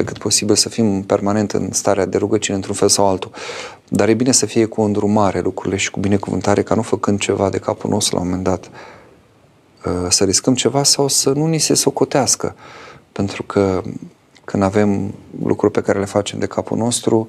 pe 0.00 0.06
cât 0.06 0.18
posibil 0.18 0.54
să 0.54 0.68
fim 0.68 1.02
permanent 1.02 1.52
în 1.52 1.72
starea 1.72 2.06
de 2.06 2.18
rugăciune 2.18 2.56
într-un 2.56 2.74
fel 2.74 2.88
sau 2.88 3.06
altul. 3.08 3.30
Dar 3.88 4.08
e 4.08 4.14
bine 4.14 4.32
să 4.32 4.46
fie 4.46 4.64
cu 4.64 4.80
o 4.80 4.84
îndrumare 4.84 5.40
lucrurile 5.40 5.76
și 5.76 5.90
cu 5.90 6.00
binecuvântare, 6.00 6.62
ca 6.62 6.74
nu 6.74 6.82
făcând 6.82 7.20
ceva 7.20 7.50
de 7.50 7.58
capul 7.58 7.90
nostru 7.90 8.16
la 8.16 8.22
un 8.22 8.28
moment 8.28 8.44
dat 8.44 8.70
uh, 9.84 10.06
să 10.08 10.24
riscăm 10.24 10.54
ceva 10.54 10.82
sau 10.82 11.08
să 11.08 11.30
nu 11.30 11.46
ni 11.46 11.58
se 11.58 11.74
socotească. 11.74 12.56
Pentru 13.12 13.42
că 13.42 13.82
când 14.44 14.62
avem 14.62 15.14
lucruri 15.44 15.72
pe 15.72 15.82
care 15.82 15.98
le 15.98 16.04
facem 16.04 16.38
de 16.38 16.46
capul 16.46 16.76
nostru, 16.76 17.28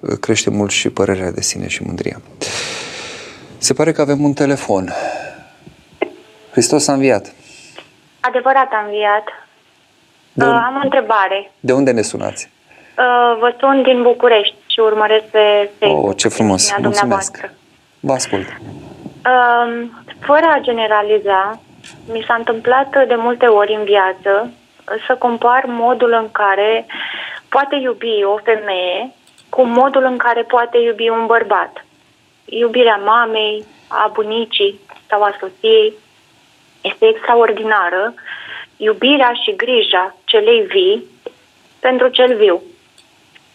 uh, 0.00 0.18
crește 0.20 0.50
mult 0.50 0.70
și 0.70 0.90
părerea 0.90 1.30
de 1.30 1.40
sine 1.40 1.66
și 1.66 1.82
mândria. 1.82 2.20
Se 3.58 3.72
pare 3.72 3.92
că 3.92 4.00
avem 4.00 4.24
un 4.24 4.32
telefon. 4.32 4.92
Hristos 6.50 6.88
a 6.88 6.92
înviat. 6.92 7.32
Adevărat 8.20 8.68
a 8.72 8.84
înviat. 8.84 9.45
De 10.38 10.44
Uh, 10.44 10.50
un- 10.50 10.56
am 10.56 10.76
o 10.76 10.80
întrebare. 10.82 11.50
De 11.60 11.72
unde 11.72 11.90
ne 11.90 12.02
sunați? 12.02 12.50
Uh, 12.98 13.36
vă 13.38 13.54
sun 13.60 13.82
din 13.82 14.02
București 14.02 14.54
și 14.66 14.80
urmăresc 14.80 15.24
pe 15.24 15.70
Facebook. 15.78 16.08
Oh, 16.08 16.16
ce 16.16 16.28
frumos! 16.28 16.60
emisiunea 16.70 16.88
Mulțumesc! 16.88 17.30
dumneavoastră. 17.30 17.50
Vă 18.00 18.12
ascult. 18.12 18.46
Uh, 18.46 19.88
fără 20.20 20.46
a 20.54 20.58
generaliza, 20.60 21.60
mi 22.12 22.24
s-a 22.26 22.34
întâmplat 22.34 23.06
de 23.08 23.14
multe 23.14 23.46
ori 23.46 23.74
în 23.74 23.84
viață 23.84 24.50
să 25.06 25.14
compar 25.14 25.64
modul 25.66 26.12
în 26.12 26.28
care 26.32 26.86
poate 27.48 27.76
iubi 27.76 28.24
o 28.24 28.36
femeie 28.42 29.12
cu 29.48 29.62
modul 29.62 30.04
în 30.04 30.16
care 30.16 30.42
poate 30.42 30.78
iubi 30.78 31.08
un 31.08 31.26
bărbat. 31.26 31.84
Iubirea 32.44 32.96
mamei, 33.04 33.64
a 33.88 34.10
bunicii 34.12 34.80
sau 35.08 35.22
a 35.22 35.36
soției 35.40 35.92
este 36.80 37.06
extraordinară. 37.08 38.14
Iubirea 38.76 39.32
și 39.32 39.56
grija 39.56 40.16
celei 40.24 40.60
vii 40.60 41.04
pentru 41.80 42.08
cel 42.08 42.36
viu. 42.36 42.62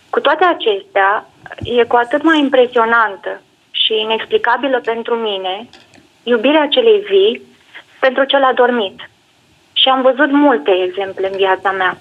Cu 0.09 0.19
toate 0.19 0.45
acestea, 0.45 1.25
e 1.63 1.83
cu 1.83 1.95
atât 1.95 2.23
mai 2.23 2.39
impresionantă 2.39 3.41
și 3.71 3.93
inexplicabilă 3.99 4.79
pentru 4.79 5.15
mine 5.15 5.67
iubirea 6.23 6.67
celei 6.67 6.99
vii 6.99 7.41
pentru 7.99 8.23
cel 8.23 8.43
adormit. 8.43 9.09
Și 9.73 9.89
am 9.89 10.01
văzut 10.01 10.31
multe 10.31 10.71
exemple 10.83 11.29
în 11.31 11.37
viața 11.37 11.71
mea. 11.71 11.97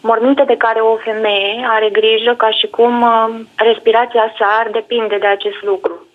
Morminte 0.00 0.44
de 0.44 0.56
care 0.56 0.80
o 0.80 0.96
femeie 0.96 1.66
are 1.68 1.88
grijă 1.90 2.34
ca 2.34 2.50
și 2.50 2.66
cum 2.66 3.02
uh, 3.02 3.40
respirația 3.56 4.34
sa 4.38 4.46
ar 4.60 4.68
depinde 4.70 5.16
de 5.18 5.26
acest 5.26 5.62
lucru. 5.62 6.06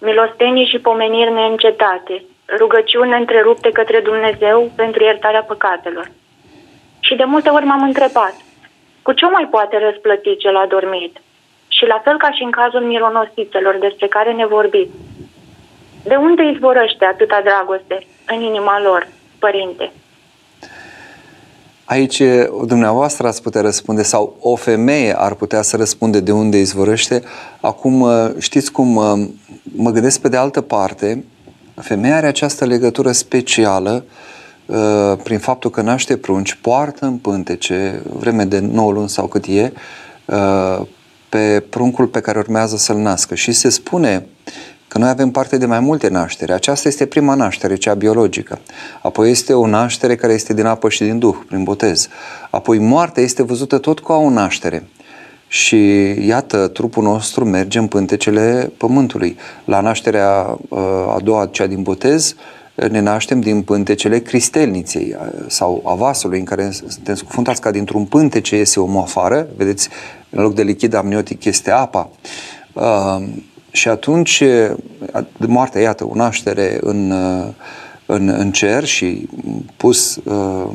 Milostenii 0.00 0.66
și 0.66 0.78
pomeniri 0.78 1.32
neîncetate, 1.32 2.22
rugăciuni 2.56 3.18
întrerupte 3.18 3.70
către 3.70 4.00
Dumnezeu 4.00 4.70
pentru 4.74 5.04
iertarea 5.04 5.42
păcatelor. 5.42 6.10
Și 7.00 7.14
de 7.14 7.24
multe 7.24 7.48
ori 7.48 7.64
m-am 7.64 7.82
întrebat, 7.82 8.34
cu 9.02 9.12
ce 9.12 9.24
o 9.24 9.30
mai 9.30 9.46
poate 9.50 9.78
răsplăti 9.78 10.36
cel 10.36 10.56
adormit? 10.56 11.16
Și 11.68 11.84
la 11.86 12.00
fel 12.04 12.16
ca 12.18 12.30
și 12.30 12.42
în 12.42 12.50
cazul 12.50 12.80
mironosițelor 12.80 13.76
despre 13.80 14.06
care 14.06 14.32
ne 14.32 14.46
vorbiți, 14.46 14.96
de 16.04 16.14
unde 16.14 16.42
izvorăște 16.42 17.04
atâta 17.04 17.40
dragoste 17.44 18.06
în 18.26 18.40
inima 18.40 18.80
lor, 18.80 19.08
părinte? 19.38 19.92
Aici 21.84 22.22
dumneavoastră 22.66 23.26
ați 23.26 23.42
putea 23.42 23.60
răspunde 23.60 24.02
sau 24.02 24.36
o 24.40 24.56
femeie 24.56 25.14
ar 25.18 25.34
putea 25.34 25.62
să 25.62 25.76
răspunde 25.76 26.20
de 26.20 26.32
unde 26.32 26.56
izvorăște. 26.58 27.22
Acum 27.60 28.06
știți 28.38 28.72
cum 28.72 28.88
mă 29.76 29.90
gândesc 29.90 30.20
pe 30.20 30.28
de 30.28 30.36
altă 30.36 30.60
parte, 30.60 31.24
femeia 31.80 32.16
are 32.16 32.26
această 32.26 32.64
legătură 32.64 33.12
specială 33.12 34.04
prin 35.22 35.38
faptul 35.38 35.70
că 35.70 35.80
naște 35.80 36.16
prunci, 36.16 36.58
poartă 36.60 37.04
în 37.04 37.16
pântece, 37.16 38.02
vreme 38.18 38.44
de 38.44 38.58
9 38.58 38.92
luni 38.92 39.08
sau 39.08 39.26
cât 39.26 39.44
e, 39.46 39.72
pe 41.28 41.64
pruncul 41.70 42.06
pe 42.06 42.20
care 42.20 42.38
urmează 42.38 42.76
să-l 42.76 42.96
nască. 42.96 43.34
Și 43.34 43.52
se 43.52 43.68
spune 43.68 44.26
că 44.88 44.98
noi 44.98 45.08
avem 45.08 45.30
parte 45.30 45.56
de 45.56 45.66
mai 45.66 45.80
multe 45.80 46.08
naștere. 46.08 46.52
Aceasta 46.52 46.88
este 46.88 47.06
prima 47.06 47.34
naștere, 47.34 47.76
cea 47.76 47.94
biologică. 47.94 48.58
Apoi 49.02 49.30
este 49.30 49.52
o 49.52 49.66
naștere 49.66 50.14
care 50.16 50.32
este 50.32 50.54
din 50.54 50.64
apă 50.64 50.88
și 50.88 51.02
din 51.02 51.18
duh, 51.18 51.36
prin 51.46 51.62
botez. 51.62 52.08
Apoi 52.50 52.78
moartea 52.78 53.22
este 53.22 53.42
văzută 53.42 53.78
tot 53.78 54.00
ca 54.00 54.14
o 54.14 54.30
naștere. 54.30 54.88
Și 55.48 55.76
iată, 56.26 56.66
trupul 56.66 57.02
nostru 57.02 57.44
merge 57.44 57.78
în 57.78 57.86
pântecele 57.86 58.72
pământului. 58.76 59.36
La 59.64 59.80
nașterea 59.80 60.58
a 61.14 61.18
doua, 61.22 61.46
cea 61.46 61.66
din 61.66 61.82
botez, 61.82 62.34
ne 62.90 63.00
naștem 63.00 63.40
din 63.40 63.62
pântecele 63.62 64.18
cristelniței 64.18 65.16
sau 65.46 65.82
a 65.84 65.94
vasului 65.94 66.38
în 66.38 66.44
care 66.44 66.70
suntem 66.70 67.14
scufundați 67.14 67.60
ca 67.60 67.70
dintr-un 67.70 68.04
pântece 68.04 68.56
iese 68.56 68.80
o 68.80 69.00
afară, 69.00 69.46
vedeți, 69.56 69.88
în 70.30 70.42
loc 70.42 70.54
de 70.54 70.62
lichid 70.62 70.94
amniotic 70.94 71.44
este 71.44 71.70
apa. 71.70 72.10
Uh, 72.72 73.24
și 73.70 73.88
atunci 73.88 74.42
moartea, 75.38 75.80
iată, 75.80 76.04
o 76.04 76.14
naștere 76.14 76.78
în, 76.80 77.10
în, 78.06 78.28
în 78.28 78.52
cer 78.52 78.84
și 78.84 79.28
pus 79.76 80.16
uh, 80.24 80.68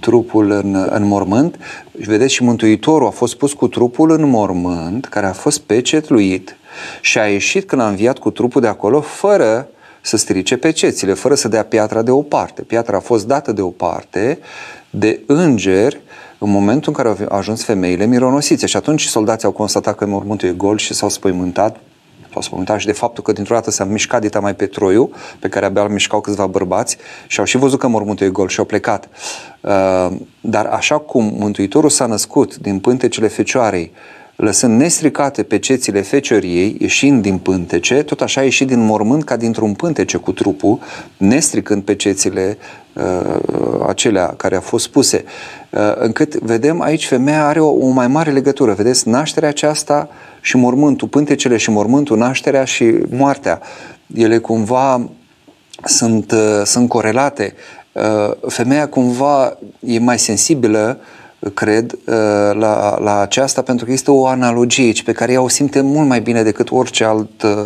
trupul 0.00 0.50
în, 0.50 0.88
în 0.90 1.06
mormânt. 1.06 1.58
Și 2.00 2.08
vedeți, 2.08 2.32
și 2.32 2.42
Mântuitorul 2.42 3.06
a 3.06 3.10
fost 3.10 3.36
pus 3.36 3.52
cu 3.52 3.68
trupul 3.68 4.10
în 4.10 4.28
mormânt, 4.28 5.06
care 5.06 5.26
a 5.26 5.32
fost 5.32 5.60
pecetluit 5.60 6.56
și 7.00 7.18
a 7.18 7.26
ieșit 7.26 7.66
când 7.66 7.82
a 7.82 7.88
înviat 7.88 8.18
cu 8.18 8.30
trupul 8.30 8.60
de 8.60 8.66
acolo, 8.66 9.00
fără 9.00 9.68
să 10.00 10.16
strice 10.16 10.56
pecețile, 10.56 11.12
fără 11.12 11.34
să 11.34 11.48
dea 11.48 11.64
piatra 11.64 12.02
deoparte. 12.02 12.62
Piatra 12.62 12.96
a 12.96 13.00
fost 13.00 13.26
dată 13.26 13.52
deoparte 13.52 14.38
de 14.90 15.20
îngeri 15.26 16.00
în 16.38 16.50
momentul 16.50 16.92
în 16.96 17.02
care 17.02 17.26
au 17.28 17.36
ajuns 17.36 17.64
femeile 17.64 18.06
mironosițe. 18.06 18.66
Și 18.66 18.76
atunci 18.76 19.04
soldații 19.04 19.46
au 19.46 19.52
constatat 19.52 19.96
că 19.96 20.06
mormântul 20.06 20.48
e 20.48 20.52
gol 20.52 20.78
și 20.78 20.94
s-au 20.94 21.08
spăimântat 21.08 21.80
sau 22.32 22.42
spământat 22.42 22.78
și 22.78 22.86
de 22.86 22.92
faptul 22.92 23.22
că 23.22 23.32
dintr-o 23.32 23.54
dată 23.54 23.70
s-a 23.70 23.84
mișcat 23.84 24.20
dita 24.20 24.40
mai 24.40 24.54
petroiul, 24.54 25.14
pe 25.40 25.48
care 25.48 25.66
abia 25.66 25.82
îl 25.82 25.88
mișcau 25.88 26.20
câțiva 26.20 26.46
bărbați 26.46 26.96
și 27.26 27.38
au 27.38 27.44
și 27.44 27.56
văzut 27.56 27.78
că 27.78 27.88
mormântul 27.88 28.26
e 28.26 28.30
gol 28.30 28.48
și 28.48 28.58
au 28.58 28.64
plecat. 28.64 29.08
Uh, 29.60 30.16
dar 30.40 30.66
așa 30.66 30.98
cum 30.98 31.34
Mântuitorul 31.38 31.90
s-a 31.90 32.06
născut 32.06 32.56
din 32.56 32.78
pântecele 32.78 33.28
Fecioarei, 33.28 33.92
lăsând 34.36 34.80
nestricate 34.80 35.42
pe 35.42 35.58
cețile 35.58 36.00
fecioriei, 36.00 36.76
ieșind 36.78 37.22
din 37.22 37.38
pântece, 37.38 38.02
tot 38.02 38.20
așa 38.20 38.40
a 38.40 38.44
ieșit 38.44 38.66
din 38.66 38.84
mormânt 38.84 39.24
ca 39.24 39.36
dintr-un 39.36 39.74
pântece 39.74 40.16
cu 40.16 40.32
trupul, 40.32 40.78
nestricând 41.16 41.82
pe 41.82 41.94
cețile 41.94 42.58
uh, 42.92 43.84
acelea 43.86 44.26
care 44.36 44.54
au 44.54 44.60
fost 44.60 44.88
puse. 44.88 45.24
Uh, 45.70 45.92
încât 45.94 46.34
vedem 46.34 46.80
aici 46.80 47.06
femeia 47.06 47.46
are 47.46 47.60
o, 47.60 47.68
o 47.68 47.88
mai 47.88 48.08
mare 48.08 48.30
legătură. 48.30 48.72
Vedeți, 48.72 49.08
nașterea 49.08 49.48
aceasta 49.48 50.08
și 50.40 50.56
mormântul, 50.56 51.08
pântecele 51.08 51.56
și 51.56 51.70
mormântul, 51.70 52.16
nașterea 52.16 52.64
și 52.64 52.98
moartea, 53.10 53.60
ele 54.14 54.38
cumva 54.38 55.10
sunt, 55.84 56.32
uh, 56.32 56.62
sunt 56.64 56.88
corelate. 56.88 57.54
Uh, 57.92 58.30
femeia 58.46 58.88
cumva 58.88 59.58
e 59.80 59.98
mai 59.98 60.18
sensibilă 60.18 60.98
uh, 61.00 61.50
cred, 61.54 61.92
uh, 61.92 62.14
la, 62.52 62.98
la 62.98 63.20
aceasta, 63.20 63.62
pentru 63.62 63.84
că 63.84 63.92
este 63.92 64.10
o 64.10 64.26
analogie 64.26 64.84
aici 64.84 65.02
pe 65.02 65.12
care 65.12 65.32
ea 65.32 65.40
o 65.40 65.48
simte 65.48 65.80
mult 65.80 66.08
mai 66.08 66.20
bine 66.20 66.42
decât 66.42 66.70
orice 66.70 67.04
alt 67.04 67.42
uh, 67.42 67.64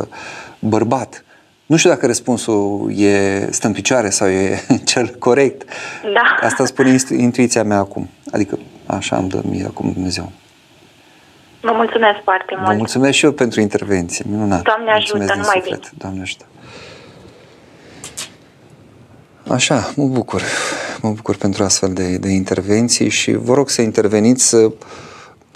bărbat. 0.59 1.25
Nu 1.73 1.79
știu 1.79 1.91
dacă 1.91 2.07
răspunsul 2.07 2.93
e 2.97 3.47
stă 3.51 3.67
în 3.67 3.73
picioare 3.73 4.11
sau 4.11 4.29
e 4.29 4.65
cel 4.85 5.15
corect. 5.19 5.69
Da. 6.03 6.47
Asta 6.47 6.65
spune 6.65 6.97
intuiția 7.17 7.63
mea 7.63 7.79
acum. 7.79 8.09
Adică 8.33 8.59
așa 8.87 9.17
îmi 9.17 9.29
dă 9.29 9.41
mie 9.45 9.65
acum 9.65 9.93
Dumnezeu. 9.93 10.33
Vă 11.61 11.73
mulțumesc 11.75 12.19
foarte 12.25 12.55
mult. 12.57 12.67
Vă 12.67 12.75
mulțumesc 12.75 13.17
și 13.17 13.25
eu 13.25 13.33
pentru 13.33 13.61
intervenție. 13.61 14.25
Minunat. 14.29 14.63
Doamne 14.63 14.91
ajută, 14.91 15.35
numai 15.37 15.61
bine. 15.65 15.79
Doamne 15.99 16.21
ajută. 16.21 16.45
Așa, 19.49 19.93
mă 19.97 20.05
bucur. 20.05 20.43
Mă 21.03 21.11
bucur 21.11 21.37
pentru 21.37 21.65
astfel 21.65 21.93
de, 21.93 22.17
de 22.17 22.29
intervenții 22.29 23.09
și 23.09 23.33
vă 23.33 23.55
rog 23.55 23.69
să 23.69 23.83
interveniți 23.83 24.57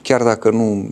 chiar 0.07 0.22
dacă 0.22 0.50
nu 0.50 0.90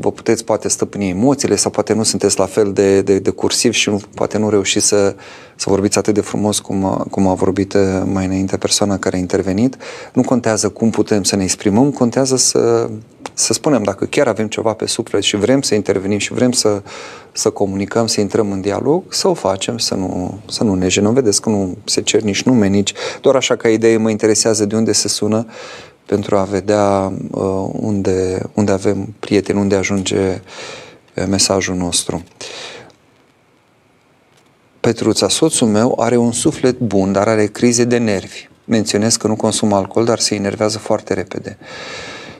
vă 0.00 0.12
puteți 0.12 0.44
poate 0.44 0.68
stăpâni 0.68 1.08
emoțiile 1.08 1.56
sau 1.56 1.70
poate 1.70 1.92
nu 1.92 2.02
sunteți 2.02 2.38
la 2.38 2.46
fel 2.46 2.72
de, 2.72 3.02
de, 3.02 3.18
de 3.18 3.30
cursiv 3.30 3.72
și 3.72 3.88
nu, 3.88 4.00
poate 4.14 4.38
nu 4.38 4.50
reușiți 4.50 4.86
să, 4.86 5.14
să 5.56 5.70
vorbiți 5.70 5.98
atât 5.98 6.14
de 6.14 6.20
frumos 6.20 6.58
cum 6.58 6.84
a, 6.84 7.06
cum 7.10 7.26
a 7.26 7.34
vorbit 7.34 7.76
mai 8.04 8.24
înainte 8.24 8.56
persoana 8.56 8.98
care 8.98 9.16
a 9.16 9.18
intervenit, 9.18 9.76
nu 10.12 10.22
contează 10.22 10.68
cum 10.68 10.90
putem 10.90 11.22
să 11.22 11.36
ne 11.36 11.42
exprimăm, 11.42 11.90
contează 11.90 12.36
să, 12.36 12.88
să 13.32 13.52
spunem 13.52 13.82
dacă 13.82 14.04
chiar 14.04 14.28
avem 14.28 14.46
ceva 14.46 14.72
pe 14.72 14.86
suflet 14.86 15.22
și 15.22 15.36
vrem 15.36 15.62
să 15.62 15.74
intervenim 15.74 16.18
și 16.18 16.32
vrem 16.32 16.52
să, 16.52 16.82
să 17.32 17.50
comunicăm, 17.50 18.06
să 18.06 18.20
intrăm 18.20 18.52
în 18.52 18.60
dialog, 18.60 19.02
să 19.08 19.28
o 19.28 19.34
facem, 19.34 19.78
să 19.78 19.94
nu, 19.94 20.38
să 20.50 20.64
nu 20.64 20.74
ne 20.74 20.88
jenăm. 20.88 21.14
Vedeți 21.14 21.40
că 21.40 21.48
nu 21.48 21.76
se 21.84 22.00
cer 22.00 22.20
nici 22.20 22.42
nume, 22.42 22.66
nici 22.66 22.92
doar 23.20 23.34
așa 23.34 23.56
ca 23.56 23.68
idee 23.68 23.96
mă 23.96 24.10
interesează 24.10 24.64
de 24.64 24.76
unde 24.76 24.92
se 24.92 25.08
sună 25.08 25.46
pentru 26.06 26.36
a 26.36 26.42
vedea 26.42 27.12
uh, 27.30 27.68
unde, 27.72 28.42
unde 28.54 28.72
avem 28.72 29.14
prieteni, 29.20 29.58
unde 29.58 29.74
ajunge 29.74 30.42
uh, 31.16 31.24
mesajul 31.28 31.74
nostru. 31.74 32.22
Petruța, 34.80 35.28
soțul 35.28 35.68
meu, 35.68 35.96
are 36.00 36.16
un 36.16 36.32
suflet 36.32 36.78
bun, 36.78 37.12
dar 37.12 37.28
are 37.28 37.46
crize 37.46 37.84
de 37.84 37.98
nervi. 37.98 38.48
Menționez 38.64 39.16
că 39.16 39.26
nu 39.26 39.36
consumă 39.36 39.76
alcool, 39.76 40.04
dar 40.04 40.18
se 40.18 40.34
enervează 40.34 40.78
foarte 40.78 41.14
repede. 41.14 41.58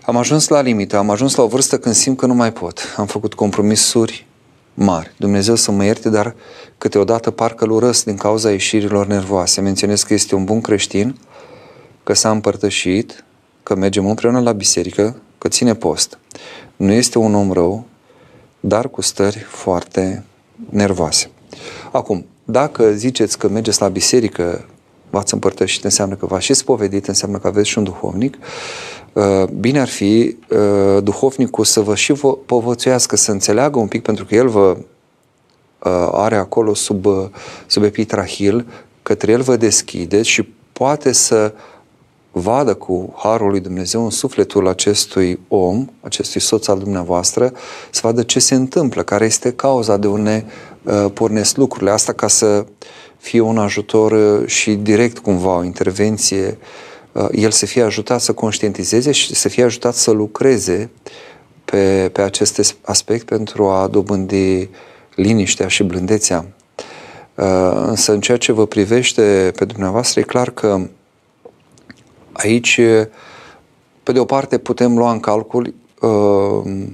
Am 0.02 0.16
ajuns 0.16 0.48
la 0.48 0.60
limită, 0.60 0.96
am 0.96 1.10
ajuns 1.10 1.34
la 1.34 1.42
o 1.42 1.46
vârstă 1.46 1.78
când 1.78 1.94
simt 1.94 2.16
că 2.16 2.26
nu 2.26 2.34
mai 2.34 2.52
pot. 2.52 2.94
Am 2.96 3.06
făcut 3.06 3.34
compromisuri 3.34 4.26
mari. 4.74 5.14
Dumnezeu 5.16 5.54
să 5.54 5.70
mă 5.70 5.84
ierte, 5.84 6.08
dar 6.08 6.34
câteodată 6.78 7.30
parcă-l 7.30 7.70
urăsc 7.70 8.04
din 8.04 8.16
cauza 8.16 8.50
ieșirilor 8.50 9.06
nervoase. 9.06 9.60
Menționez 9.60 10.02
că 10.02 10.14
este 10.14 10.34
un 10.34 10.44
bun 10.44 10.60
creștin, 10.60 11.18
că 12.02 12.12
s-a 12.12 12.30
împărtășit, 12.30 13.24
că 13.64 13.74
mergem 13.74 14.06
împreună 14.06 14.40
la 14.40 14.52
biserică, 14.52 15.16
că 15.38 15.48
ține 15.48 15.74
post. 15.74 16.18
Nu 16.76 16.92
este 16.92 17.18
un 17.18 17.34
om 17.34 17.52
rău, 17.52 17.84
dar 18.60 18.88
cu 18.88 19.00
stări 19.00 19.38
foarte 19.38 20.24
nervoase. 20.70 21.30
Acum, 21.92 22.26
dacă 22.44 22.92
ziceți 22.92 23.38
că 23.38 23.48
mergeți 23.48 23.80
la 23.80 23.88
biserică, 23.88 24.64
v-ați 25.10 25.34
împărtășit, 25.34 25.84
înseamnă 25.84 26.14
că 26.14 26.26
v-ați 26.26 26.44
și 26.44 26.54
spovedit, 26.54 27.06
înseamnă 27.06 27.38
că 27.38 27.46
aveți 27.46 27.68
și 27.68 27.78
un 27.78 27.84
duhovnic, 27.84 28.38
uh, 29.12 29.44
bine 29.44 29.80
ar 29.80 29.88
fi 29.88 30.36
uh, 30.48 31.02
duhovnicul 31.02 31.64
să 31.64 31.80
vă 31.80 31.94
și 31.94 32.12
vă 32.12 32.36
povățuiască, 32.36 33.16
să 33.16 33.30
înțeleagă 33.30 33.78
un 33.78 33.88
pic, 33.88 34.02
pentru 34.02 34.24
că 34.24 34.34
el 34.34 34.48
vă 34.48 34.76
uh, 34.78 36.08
are 36.12 36.36
acolo 36.36 36.74
sub, 36.74 37.06
sub 37.66 37.82
epitrahil, 37.82 38.66
către 39.02 39.32
el 39.32 39.42
vă 39.42 39.56
deschide 39.56 40.22
și 40.22 40.48
poate 40.72 41.12
să 41.12 41.52
vadă 42.36 42.74
cu 42.74 43.14
harul 43.16 43.50
lui 43.50 43.60
Dumnezeu 43.60 44.04
în 44.04 44.10
sufletul 44.10 44.68
acestui 44.68 45.40
om, 45.48 45.86
acestui 46.00 46.40
soț 46.40 46.66
al 46.66 46.78
dumneavoastră, 46.78 47.52
să 47.90 48.00
vadă 48.02 48.22
ce 48.22 48.38
se 48.38 48.54
întâmplă, 48.54 49.02
care 49.02 49.24
este 49.24 49.52
cauza 49.52 49.96
de 49.96 50.06
unde 50.06 50.44
uh, 50.82 51.06
pornesc 51.12 51.56
lucrurile. 51.56 51.90
Asta 51.90 52.12
ca 52.12 52.28
să 52.28 52.64
fie 53.16 53.40
un 53.40 53.58
ajutor 53.58 54.12
uh, 54.12 54.46
și 54.46 54.74
direct 54.74 55.18
cumva 55.18 55.56
o 55.56 55.64
intervenție, 55.64 56.58
uh, 57.12 57.28
el 57.32 57.50
să 57.50 57.66
fie 57.66 57.82
ajutat 57.82 58.20
să 58.20 58.32
conștientizeze 58.32 59.12
și 59.12 59.34
să 59.34 59.48
fie 59.48 59.64
ajutat 59.64 59.94
să 59.94 60.10
lucreze 60.10 60.90
pe, 61.64 62.10
pe 62.12 62.22
acest 62.22 62.76
aspect 62.82 63.26
pentru 63.26 63.68
a 63.68 63.88
dobândi 63.88 64.68
liniștea 65.14 65.68
și 65.68 65.82
blândețea. 65.82 66.46
Uh, 67.34 67.72
însă 67.86 68.12
în 68.12 68.20
ceea 68.20 68.36
ce 68.36 68.52
vă 68.52 68.66
privește 68.66 69.52
pe 69.56 69.64
dumneavoastră, 69.64 70.20
e 70.20 70.22
clar 70.22 70.50
că 70.50 70.88
Aici, 72.34 72.80
pe 74.02 74.12
de 74.12 74.18
o 74.18 74.24
parte, 74.24 74.58
putem 74.58 74.98
lua 74.98 75.12
în 75.12 75.20
calcul 75.20 75.74
uh, 76.00 76.86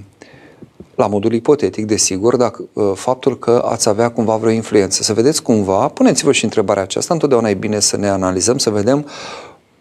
la 0.95 1.07
modul 1.07 1.33
ipotetic, 1.33 1.85
desigur, 1.85 2.35
dacă 2.35 2.63
uh, 2.73 2.91
faptul 2.95 3.39
că 3.39 3.63
ați 3.65 3.89
avea 3.89 4.11
cumva 4.11 4.35
vreo 4.35 4.51
influență. 4.51 5.03
Să 5.03 5.13
vedeți 5.13 5.43
cumva, 5.43 5.87
puneți-vă 5.87 6.31
și 6.31 6.43
întrebarea 6.43 6.83
aceasta, 6.83 7.13
întotdeauna 7.13 7.49
e 7.49 7.53
bine 7.53 7.79
să 7.79 7.97
ne 7.97 8.09
analizăm, 8.09 8.57
să 8.57 8.69
vedem 8.69 9.05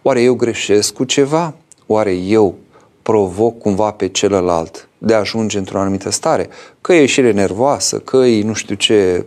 oare 0.03 0.23
eu 0.23 0.35
greșesc 0.35 0.93
cu 0.93 1.05
ceva? 1.05 1.55
Oare 1.87 2.13
eu 2.13 2.55
provoc 3.03 3.59
cumva 3.59 3.91
pe 3.91 4.09
celălalt 4.09 4.89
de 4.99 5.15
a 5.15 5.19
ajunge 5.19 5.59
într-o 5.59 5.79
anumită 5.79 6.11
stare? 6.11 6.49
Că 6.81 6.93
e 6.93 7.01
ieșire 7.01 7.33
nervoasă, 7.33 7.99
că 7.99 8.17
e 8.17 8.45
nu 8.45 8.53
știu 8.53 8.75
ce, 8.75 9.27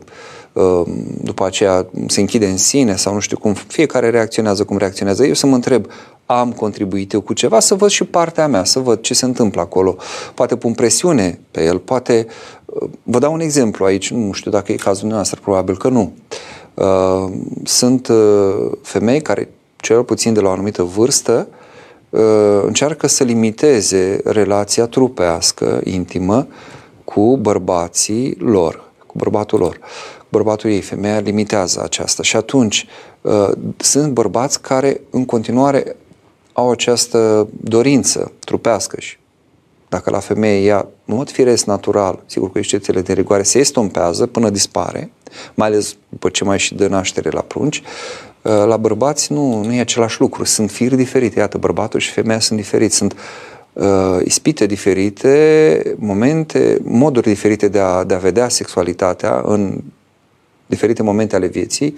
uh, 0.54 0.82
după 1.22 1.46
aceea 1.46 1.86
se 2.08 2.20
închide 2.20 2.46
în 2.48 2.58
sine 2.58 2.96
sau 2.96 3.14
nu 3.14 3.20
știu 3.20 3.38
cum, 3.38 3.54
fiecare 3.54 4.10
reacționează 4.10 4.64
cum 4.64 4.78
reacționează. 4.78 5.26
Eu 5.26 5.34
să 5.34 5.48
mă 5.48 5.56
întreb, 5.56 5.86
am 6.26 6.52
contribuit 6.52 7.14
eu 7.14 7.22
cu 7.22 7.34
ceva, 7.34 7.60
să 7.60 7.76
văd 7.76 7.90
și 7.90 8.04
partea 8.04 8.48
mea, 8.48 8.64
să 8.64 8.80
văd 8.80 9.02
ce 9.02 9.14
se 9.14 9.26
întâmplă 9.26 9.62
acolo. 9.62 9.96
Poate 10.34 10.56
pun 10.56 10.74
presiune 10.74 11.40
pe 11.52 11.64
el, 11.64 11.80
poate... 11.80 12.28
Uh, 12.66 12.90
vă 13.04 13.20
dau 13.20 13.34
un 13.34 13.40
exemplu 13.40 13.86
aici, 13.86 14.12
nu 14.12 14.32
știu 14.32 14.52
dacă 14.52 14.72
e 14.72 14.76
cazul 14.76 15.00
dumneavoastră, 15.00 15.40
probabil 15.44 15.78
că 15.78 15.88
nu. 15.88 16.14
Uh, 16.74 17.32
sunt 17.64 18.08
uh, 18.08 18.72
femei 18.82 19.22
care, 19.22 19.50
cel 19.76 20.04
puțin 20.04 20.34
de 20.34 20.40
la 20.40 20.50
o 20.50 20.52
anumită 20.52 20.84
vârstă, 20.84 21.48
încearcă 22.66 23.08
să 23.08 23.24
limiteze 23.24 24.22
relația 24.24 24.86
trupească, 24.86 25.82
intimă, 25.84 26.48
cu 27.04 27.38
bărbații 27.38 28.36
lor, 28.40 28.84
cu 29.08 29.14
bărbatul 29.18 29.60
lor. 29.60 29.80
Bărbatul 30.30 30.70
ei, 30.70 30.82
femeia, 30.82 31.20
limitează 31.20 31.82
aceasta. 31.84 32.24
Și 32.24 32.36
atunci, 32.36 32.88
sunt 33.78 34.12
bărbați 34.12 34.62
care 34.62 35.02
în 35.10 35.26
continuare 35.26 35.96
au 36.54 36.72
această 36.72 37.48
dorință 37.62 38.32
trupească 38.40 39.00
și 39.00 39.18
dacă 39.90 40.10
la 40.10 40.20
femeie 40.20 40.66
ea, 40.66 40.88
în 41.06 41.16
mod 41.16 41.30
firesc 41.30 41.66
natural, 41.66 42.24
sigur 42.26 42.52
cu 42.52 42.58
excepțiile 42.58 43.02
de 43.02 43.14
rigoare, 43.14 43.44
se 43.44 43.60
estompează 43.60 44.26
până 44.26 44.50
dispare, 44.50 45.12
mai 45.54 45.68
ales 45.68 45.96
după 46.10 46.30
ce 46.30 46.44
mai 46.44 46.60
și 46.60 46.76
dă 46.76 46.88
naștere 46.88 47.30
la 47.30 47.42
prunci, 47.42 47.82
uh, 48.42 48.64
la 48.66 48.78
bărbați 48.78 49.32
nu, 49.34 49.64
nu 49.64 49.74
e 49.74 49.80
același 49.80 50.20
lucru, 50.20 50.44
sunt 50.44 50.72
firi 50.72 50.96
diferite. 50.96 51.40
Iată, 51.40 51.58
bărbatul 51.58 52.00
și 52.00 52.12
femeia 52.12 52.40
sunt 52.40 52.60
diferiți, 52.60 52.96
sunt 52.96 53.16
uh, 53.74 54.20
ispite 54.24 54.66
diferite, 54.66 55.96
momente, 55.98 56.80
moduri 56.84 57.28
diferite 57.28 57.68
de 57.68 57.80
a, 57.80 58.04
de 58.04 58.14
a 58.14 58.18
vedea 58.18 58.50
sexualitatea 58.50 59.42
în 59.46 59.82
diferite 60.66 61.04
momente 61.04 61.36
ale 61.36 61.48
vieții, 61.48 61.96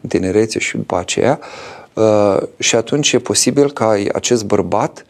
în 0.00 0.08
tinerețe 0.08 0.58
și 0.58 0.76
după 0.76 0.98
aceea, 0.98 1.38
uh, 1.40 1.73
Uh, 1.94 2.36
și 2.58 2.76
atunci 2.76 3.12
e 3.12 3.18
posibil 3.18 3.70
ca 3.70 3.96
acest 4.12 4.44
bărbat 4.44 5.06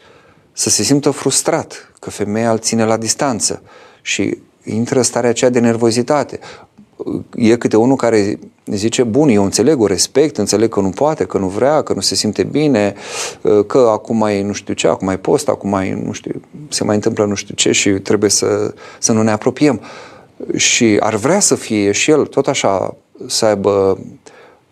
să 0.51 0.69
se 0.69 0.83
simtă 0.83 1.09
frustrat, 1.09 1.91
că 1.99 2.09
femeia 2.09 2.51
îl 2.51 2.57
ține 2.57 2.85
la 2.85 2.97
distanță 2.97 3.61
și 4.01 4.37
intră 4.63 5.01
starea 5.01 5.29
aceea 5.29 5.49
de 5.49 5.59
nervozitate. 5.59 6.39
E 7.35 7.55
câte 7.55 7.77
unul 7.77 7.95
care 7.95 8.39
zice, 8.65 9.03
bun, 9.03 9.29
eu 9.29 9.43
înțeleg, 9.43 9.81
o 9.81 9.87
respect, 9.87 10.37
înțeleg 10.37 10.69
că 10.69 10.79
nu 10.79 10.89
poate, 10.89 11.25
că 11.25 11.37
nu 11.37 11.47
vrea, 11.47 11.81
că 11.81 11.93
nu 11.93 11.99
se 11.99 12.15
simte 12.15 12.43
bine, 12.43 12.93
uh, 13.41 13.65
că 13.65 13.77
acum 13.77 14.17
mai 14.17 14.41
nu 14.41 14.53
știu 14.53 14.73
ce, 14.73 14.87
acum 14.87 15.07
mai 15.07 15.19
post, 15.19 15.49
acum 15.49 15.69
mai 15.69 16.01
nu 16.05 16.11
știu, 16.11 16.41
se 16.69 16.83
mai 16.83 16.95
întâmplă 16.95 17.25
nu 17.25 17.35
știu 17.35 17.55
ce 17.55 17.71
și 17.71 17.89
trebuie 17.89 18.29
să, 18.29 18.73
să 18.99 19.11
nu 19.11 19.21
ne 19.21 19.31
apropiem. 19.31 19.81
și 20.55 20.97
ar 20.99 21.15
vrea 21.15 21.39
să 21.39 21.55
fie 21.55 21.91
și 21.91 22.11
el 22.11 22.25
tot 22.25 22.47
așa 22.47 22.95
să 23.27 23.45
aibă 23.45 23.99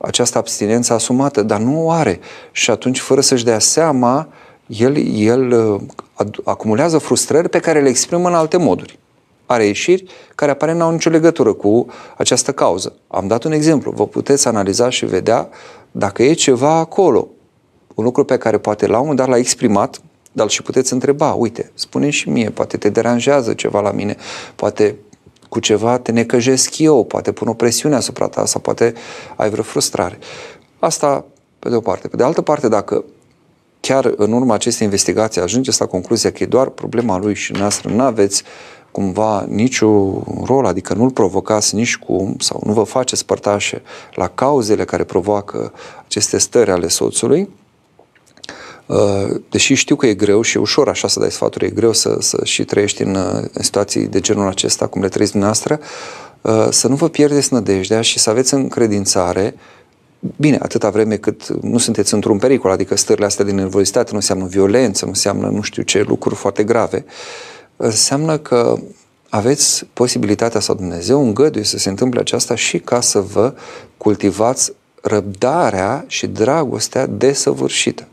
această 0.05 0.37
abstinență 0.37 0.93
asumată, 0.93 1.41
dar 1.41 1.59
nu 1.59 1.85
o 1.85 1.91
are. 1.91 2.19
Și 2.51 2.69
atunci, 2.69 2.99
fără 2.99 3.21
să-și 3.21 3.43
dea 3.43 3.59
seama, 3.59 4.27
el, 4.67 4.95
el 5.15 5.51
uh, 5.51 5.81
acumulează 6.43 6.97
frustrări 6.97 7.49
pe 7.49 7.59
care 7.59 7.81
le 7.81 7.89
exprimă 7.89 8.27
în 8.27 8.33
alte 8.33 8.57
moduri. 8.57 8.99
Are 9.45 9.65
ieșiri 9.65 10.05
care 10.35 10.51
apare 10.51 10.73
n-au 10.73 10.91
nicio 10.91 11.09
legătură 11.09 11.53
cu 11.53 11.85
această 12.17 12.51
cauză. 12.51 12.93
Am 13.07 13.27
dat 13.27 13.43
un 13.43 13.51
exemplu. 13.51 13.91
Vă 13.91 14.07
puteți 14.07 14.47
analiza 14.47 14.89
și 14.89 15.05
vedea 15.05 15.49
dacă 15.91 16.23
e 16.23 16.33
ceva 16.33 16.73
acolo. 16.73 17.27
Un 17.95 18.03
lucru 18.03 18.23
pe 18.23 18.37
care 18.37 18.57
poate 18.57 18.87
la 18.87 18.93
un 18.93 18.99
moment 18.99 19.17
dat 19.17 19.27
l-a 19.27 19.37
exprimat, 19.37 20.01
dar 20.31 20.49
și 20.49 20.61
puteți 20.61 20.93
întreba, 20.93 21.33
uite, 21.33 21.71
spune 21.73 22.09
și 22.09 22.29
mie, 22.29 22.49
poate 22.49 22.77
te 22.77 22.89
deranjează 22.89 23.53
ceva 23.53 23.81
la 23.81 23.91
mine, 23.91 24.15
poate 24.55 24.95
cu 25.53 25.59
ceva 25.59 25.99
te 25.99 26.11
necăjesc 26.11 26.77
eu, 26.77 27.03
poate 27.03 27.31
pun 27.31 27.47
o 27.47 27.53
presiune 27.53 27.95
asupra 27.95 28.27
ta 28.27 28.45
sau 28.45 28.61
poate 28.61 28.93
ai 29.35 29.49
vreo 29.49 29.63
frustrare. 29.63 30.17
Asta 30.79 31.25
pe 31.59 31.69
de 31.69 31.75
o 31.75 31.79
parte. 31.79 32.07
Pe 32.07 32.15
de 32.15 32.23
altă 32.23 32.41
parte, 32.41 32.67
dacă 32.67 33.03
chiar 33.79 34.13
în 34.15 34.31
urma 34.31 34.53
acestei 34.53 34.85
investigații 34.85 35.41
ajungeți 35.41 35.79
la 35.79 35.85
concluzia 35.85 36.31
că 36.31 36.43
e 36.43 36.45
doar 36.45 36.69
problema 36.69 37.17
lui 37.17 37.35
și 37.35 37.51
noastră 37.51 37.89
nu 37.89 38.01
aveți 38.03 38.43
cumva 38.91 39.45
niciun 39.47 40.23
rol, 40.45 40.65
adică 40.65 40.93
nu-l 40.93 41.11
provocați 41.11 41.75
nici 41.75 41.97
cum 41.97 42.35
sau 42.39 42.61
nu 42.65 42.73
vă 42.73 42.83
faceți 42.83 43.25
părtașe 43.25 43.81
la 44.13 44.27
cauzele 44.27 44.85
care 44.85 45.03
provoacă 45.03 45.73
aceste 46.05 46.37
stări 46.37 46.71
ale 46.71 46.87
soțului, 46.87 47.41
Uh, 47.41 47.62
deși 49.49 49.73
știu 49.73 49.95
că 49.95 50.07
e 50.07 50.13
greu 50.13 50.41
și 50.41 50.57
e 50.57 50.59
ușor 50.59 50.89
așa 50.89 51.07
să 51.07 51.19
dai 51.19 51.31
sfaturi, 51.31 51.65
e 51.65 51.69
greu 51.69 51.93
să, 51.93 52.17
să 52.19 52.39
și 52.43 52.63
trăiești 52.65 53.01
în, 53.01 53.15
uh, 53.15 53.47
în 53.53 53.63
situații 53.63 54.07
de 54.07 54.19
genul 54.19 54.47
acesta, 54.47 54.87
cum 54.87 55.01
le 55.01 55.09
trăiți 55.09 55.31
dumneavoastră, 55.31 55.79
uh, 56.41 56.67
să 56.69 56.87
nu 56.87 56.95
vă 56.95 57.09
pierdeți 57.09 57.53
nădejdea 57.53 58.01
și 58.01 58.19
să 58.19 58.29
aveți 58.29 58.53
încredințare. 58.53 59.55
Bine, 60.35 60.57
atâta 60.61 60.89
vreme 60.89 61.15
cât 61.15 61.47
nu 61.47 61.77
sunteți 61.77 62.13
într-un 62.13 62.37
pericol, 62.37 62.71
adică 62.71 62.95
stările 62.95 63.25
astea 63.25 63.45
de 63.45 63.51
nervozitate 63.51 64.09
nu 64.11 64.17
înseamnă 64.17 64.45
violență, 64.45 65.05
nu 65.05 65.11
înseamnă 65.11 65.47
nu 65.47 65.61
știu 65.61 65.83
ce 65.83 66.01
lucruri 66.07 66.35
foarte 66.35 66.63
grave, 66.63 67.05
înseamnă 67.75 68.37
că 68.37 68.77
aveți 69.29 69.85
posibilitatea 69.93 70.59
sau 70.59 70.75
Dumnezeu 70.75 71.25
îngăduie 71.25 71.63
să 71.63 71.77
se 71.77 71.89
întâmple 71.89 72.19
aceasta 72.19 72.55
și 72.55 72.79
ca 72.79 73.01
să 73.01 73.19
vă 73.19 73.53
cultivați 73.97 74.73
răbdarea 75.05 76.05
și 76.07 76.27
dragostea 76.27 77.05
desăvârșită. 77.05 78.07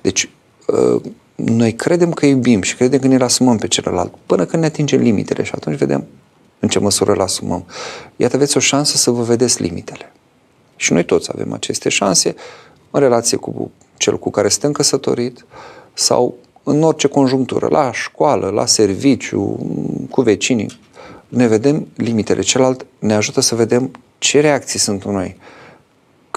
Deci, 0.00 0.30
uh, 0.66 1.02
noi 1.34 1.74
credem 1.74 2.12
că 2.12 2.26
iubim 2.26 2.62
și 2.62 2.76
credem 2.76 3.00
că 3.00 3.06
ne-l 3.06 3.22
asumăm 3.22 3.56
pe 3.56 3.68
celălalt 3.68 4.14
până 4.26 4.44
când 4.44 4.62
ne 4.62 4.68
atingem 4.68 5.00
limitele 5.00 5.42
și 5.42 5.52
atunci 5.54 5.78
vedem 5.78 6.06
în 6.58 6.68
ce 6.68 6.78
măsură 6.78 7.12
îl 7.12 7.20
asumăm. 7.20 7.64
Iată, 8.16 8.36
aveți 8.36 8.56
o 8.56 8.60
șansă 8.60 8.96
să 8.96 9.10
vă 9.10 9.22
vedeți 9.22 9.62
limitele. 9.62 10.12
Și 10.76 10.92
noi 10.92 11.04
toți 11.04 11.30
avem 11.32 11.52
aceste 11.52 11.88
șanse 11.88 12.34
în 12.90 13.00
relație 13.00 13.36
cu 13.36 13.70
cel 13.96 14.18
cu 14.18 14.30
care 14.30 14.48
suntem 14.48 14.72
căsătorit 14.72 15.44
sau 15.94 16.34
în 16.62 16.82
orice 16.82 17.08
conjunctură, 17.08 17.68
la 17.70 17.92
școală, 17.92 18.48
la 18.48 18.66
serviciu, 18.66 19.58
cu 20.10 20.20
vecinii. 20.20 20.80
Ne 21.28 21.46
vedem 21.46 21.86
limitele. 21.96 22.40
Celălalt 22.40 22.86
ne 22.98 23.14
ajută 23.14 23.40
să 23.40 23.54
vedem 23.54 23.90
ce 24.18 24.40
reacții 24.40 24.78
sunt 24.78 25.02
în 25.02 25.12
noi 25.12 25.36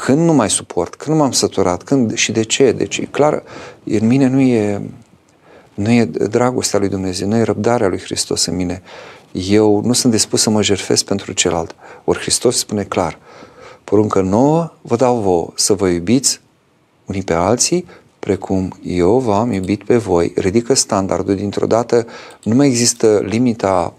când 0.09 0.25
nu 0.25 0.33
mai 0.33 0.49
suport, 0.49 0.95
când 0.95 1.15
nu 1.15 1.21
m-am 1.21 1.31
săturat, 1.31 1.83
când 1.83 2.13
și 2.15 2.31
de 2.31 2.43
ce. 2.43 2.71
Deci, 2.71 2.97
e 2.97 3.05
clar, 3.05 3.43
în 3.83 4.07
mine 4.07 4.27
nu 4.27 4.39
e, 4.39 4.81
nu 5.73 5.91
e 5.91 6.05
dragostea 6.05 6.79
lui 6.79 6.89
Dumnezeu, 6.89 7.27
nu 7.27 7.35
e 7.35 7.43
răbdarea 7.43 7.87
lui 7.87 7.99
Hristos 7.99 8.45
în 8.45 8.55
mine. 8.55 8.81
Eu 9.31 9.81
nu 9.85 9.93
sunt 9.93 10.11
dispus 10.11 10.41
să 10.41 10.49
mă 10.49 10.61
jertfesc 10.61 11.05
pentru 11.05 11.31
celălalt. 11.31 11.75
Ori 12.03 12.19
Hristos 12.19 12.57
spune 12.57 12.83
clar, 12.83 13.19
poruncă 13.83 14.21
nouă 14.21 14.71
vă 14.81 14.95
dau 14.95 15.17
vouă 15.19 15.51
să 15.55 15.73
vă 15.73 15.87
iubiți 15.87 16.41
unii 17.05 17.23
pe 17.23 17.33
alții, 17.33 17.85
precum 18.19 18.79
eu 18.83 19.19
v-am 19.19 19.51
iubit 19.51 19.83
pe 19.83 19.97
voi. 19.97 20.33
Ridică 20.35 20.73
standardul 20.73 21.35
dintr-o 21.35 21.67
dată, 21.67 22.07
nu 22.43 22.55
mai 22.55 22.67
există 22.67 23.21
limita 23.25 23.93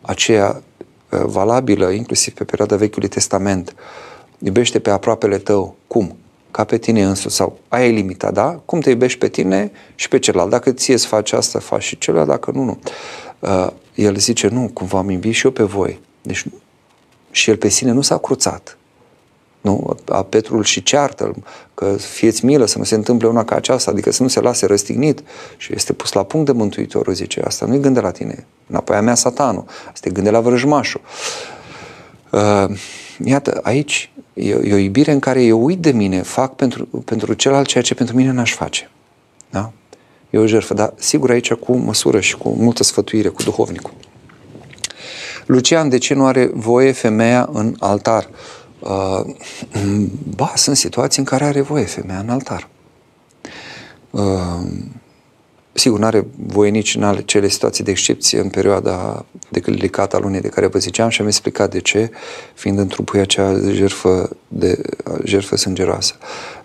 aceea 0.00 0.62
uh, 1.10 1.20
valabilă, 1.24 1.90
inclusiv 1.90 2.34
pe 2.34 2.44
perioada 2.44 2.76
Vechiului 2.76 3.08
Testament, 3.08 3.74
iubește 4.38 4.78
pe 4.78 4.90
aproapele 4.90 5.38
tău. 5.38 5.76
Cum? 5.86 6.16
Ca 6.50 6.64
pe 6.64 6.78
tine 6.78 7.04
însuți 7.04 7.34
sau 7.34 7.58
aia 7.68 7.86
e 7.86 7.90
limita, 7.90 8.30
da? 8.30 8.60
Cum 8.64 8.80
te 8.80 8.90
iubești 8.90 9.18
pe 9.18 9.28
tine 9.28 9.72
și 9.94 10.08
pe 10.08 10.18
celălalt. 10.18 10.50
Dacă 10.50 10.70
ție 10.70 10.94
îți 10.94 11.06
faci 11.06 11.32
asta, 11.32 11.58
faci 11.58 11.82
și 11.82 11.98
celălalt, 11.98 12.28
dacă 12.28 12.50
nu, 12.50 12.62
nu. 12.62 12.78
Uh, 13.38 13.68
el 13.94 14.16
zice, 14.16 14.48
nu, 14.48 14.70
cum 14.72 14.86
v-am 14.86 15.10
iubit 15.10 15.34
și 15.34 15.44
eu 15.44 15.52
pe 15.52 15.62
voi. 15.62 16.00
Deci, 16.22 16.44
și 17.30 17.50
el 17.50 17.56
pe 17.56 17.68
sine 17.68 17.90
nu 17.90 18.00
s-a 18.00 18.18
cruțat. 18.18 18.78
Nu? 19.60 19.96
A 20.08 20.22
Petrul 20.22 20.64
și 20.64 20.82
ceartă 20.82 21.34
că 21.74 21.96
fieți 21.96 22.44
milă 22.44 22.66
să 22.66 22.78
nu 22.78 22.84
se 22.84 22.94
întâmple 22.94 23.28
una 23.28 23.44
ca 23.44 23.56
aceasta, 23.56 23.90
adică 23.90 24.12
să 24.12 24.22
nu 24.22 24.28
se 24.28 24.40
lase 24.40 24.66
răstignit 24.66 25.22
și 25.56 25.74
este 25.74 25.92
pus 25.92 26.12
la 26.12 26.22
punct 26.22 26.46
de 26.46 26.52
Mântuitorul, 26.52 27.14
zice, 27.14 27.40
asta 27.40 27.66
nu-i 27.66 27.80
gând 27.80 27.98
la 28.02 28.10
tine, 28.10 28.46
înapoi 28.66 28.96
a 28.96 29.00
mea 29.00 29.14
satanul, 29.14 29.64
asta 29.92 30.08
e 30.08 30.12
gând 30.12 30.30
la 30.30 30.40
vrăjmașul. 30.40 31.00
Uh, 32.30 32.78
iată, 33.24 33.60
aici 33.62 34.10
e, 34.34 34.48
e 34.48 34.72
o 34.72 34.76
iubire 34.76 35.12
în 35.12 35.18
care 35.18 35.42
eu 35.42 35.64
uit 35.64 35.78
de 35.78 35.90
mine, 35.90 36.22
fac 36.22 36.54
pentru, 36.54 36.86
pentru 36.86 37.32
celălalt 37.32 37.66
ceea 37.66 37.82
ce 37.82 37.94
pentru 37.94 38.16
mine 38.16 38.30
n-aș 38.30 38.52
face. 38.52 38.90
Da? 39.50 39.72
E 40.30 40.38
o 40.38 40.46
jertfă, 40.46 40.74
dar 40.74 40.92
sigur 40.96 41.30
aici 41.30 41.52
cu 41.52 41.76
măsură 41.76 42.20
și 42.20 42.36
cu 42.36 42.48
multă 42.48 42.82
sfătuire, 42.82 43.28
cu 43.28 43.42
duhovnicul. 43.42 43.92
Lucian, 45.46 45.88
de 45.88 45.98
ce 45.98 46.14
nu 46.14 46.26
are 46.26 46.50
voie 46.54 46.92
femeia 46.92 47.48
în 47.52 47.76
altar? 47.78 48.28
Uh, 48.78 49.34
ba, 50.36 50.52
sunt 50.54 50.76
situații 50.76 51.18
în 51.18 51.24
care 51.24 51.44
are 51.44 51.60
voie 51.60 51.84
femeia 51.84 52.18
în 52.18 52.28
altar. 52.28 52.68
Uh, 54.10 54.22
Sigur, 55.78 55.98
nu 55.98 56.06
are 56.06 56.26
voie 56.46 56.70
nici 56.70 56.94
în 56.94 57.02
ale 57.02 57.22
cele 57.22 57.48
situații 57.48 57.84
de 57.84 57.90
excepție 57.90 58.40
în 58.40 58.48
perioada 58.48 59.24
delicată 59.48 60.16
a 60.16 60.18
lunii 60.18 60.40
de 60.40 60.48
care 60.48 60.66
vă 60.66 60.78
ziceam 60.78 61.08
și 61.08 61.20
am 61.20 61.26
explicat 61.26 61.70
de 61.70 61.80
ce, 61.80 62.10
fiind 62.54 62.78
întrupui 62.78 63.20
acea 63.20 63.58
jertfă, 63.70 64.36
de, 64.48 64.80
jertfă 65.24 65.56
sângeroasă. 65.56 66.14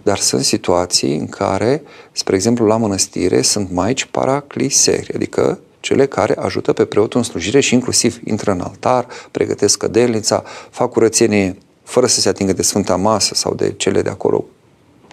Dar 0.03 0.17
sunt 0.17 0.43
situații 0.43 1.17
în 1.17 1.27
care, 1.27 1.83
spre 2.11 2.35
exemplu, 2.35 2.65
la 2.65 2.77
mănăstire 2.77 3.41
sunt 3.41 3.71
maici 3.71 4.05
paracliseri, 4.05 5.13
adică 5.15 5.59
cele 5.79 6.05
care 6.05 6.35
ajută 6.37 6.73
pe 6.73 6.85
preotul 6.85 7.19
în 7.19 7.25
slujire 7.25 7.59
și 7.59 7.73
inclusiv 7.73 8.19
intră 8.25 8.51
în 8.51 8.61
altar, 8.61 9.07
pregătesc 9.31 9.77
cădelnița, 9.77 10.43
fac 10.69 10.91
curățenie 10.91 11.57
fără 11.83 12.05
să 12.05 12.19
se 12.19 12.29
atingă 12.29 12.53
de 12.53 12.61
Sfânta 12.61 12.95
Masă 12.95 13.33
sau 13.35 13.53
de 13.53 13.73
cele 13.77 14.01
de 14.01 14.09
acolo, 14.09 14.45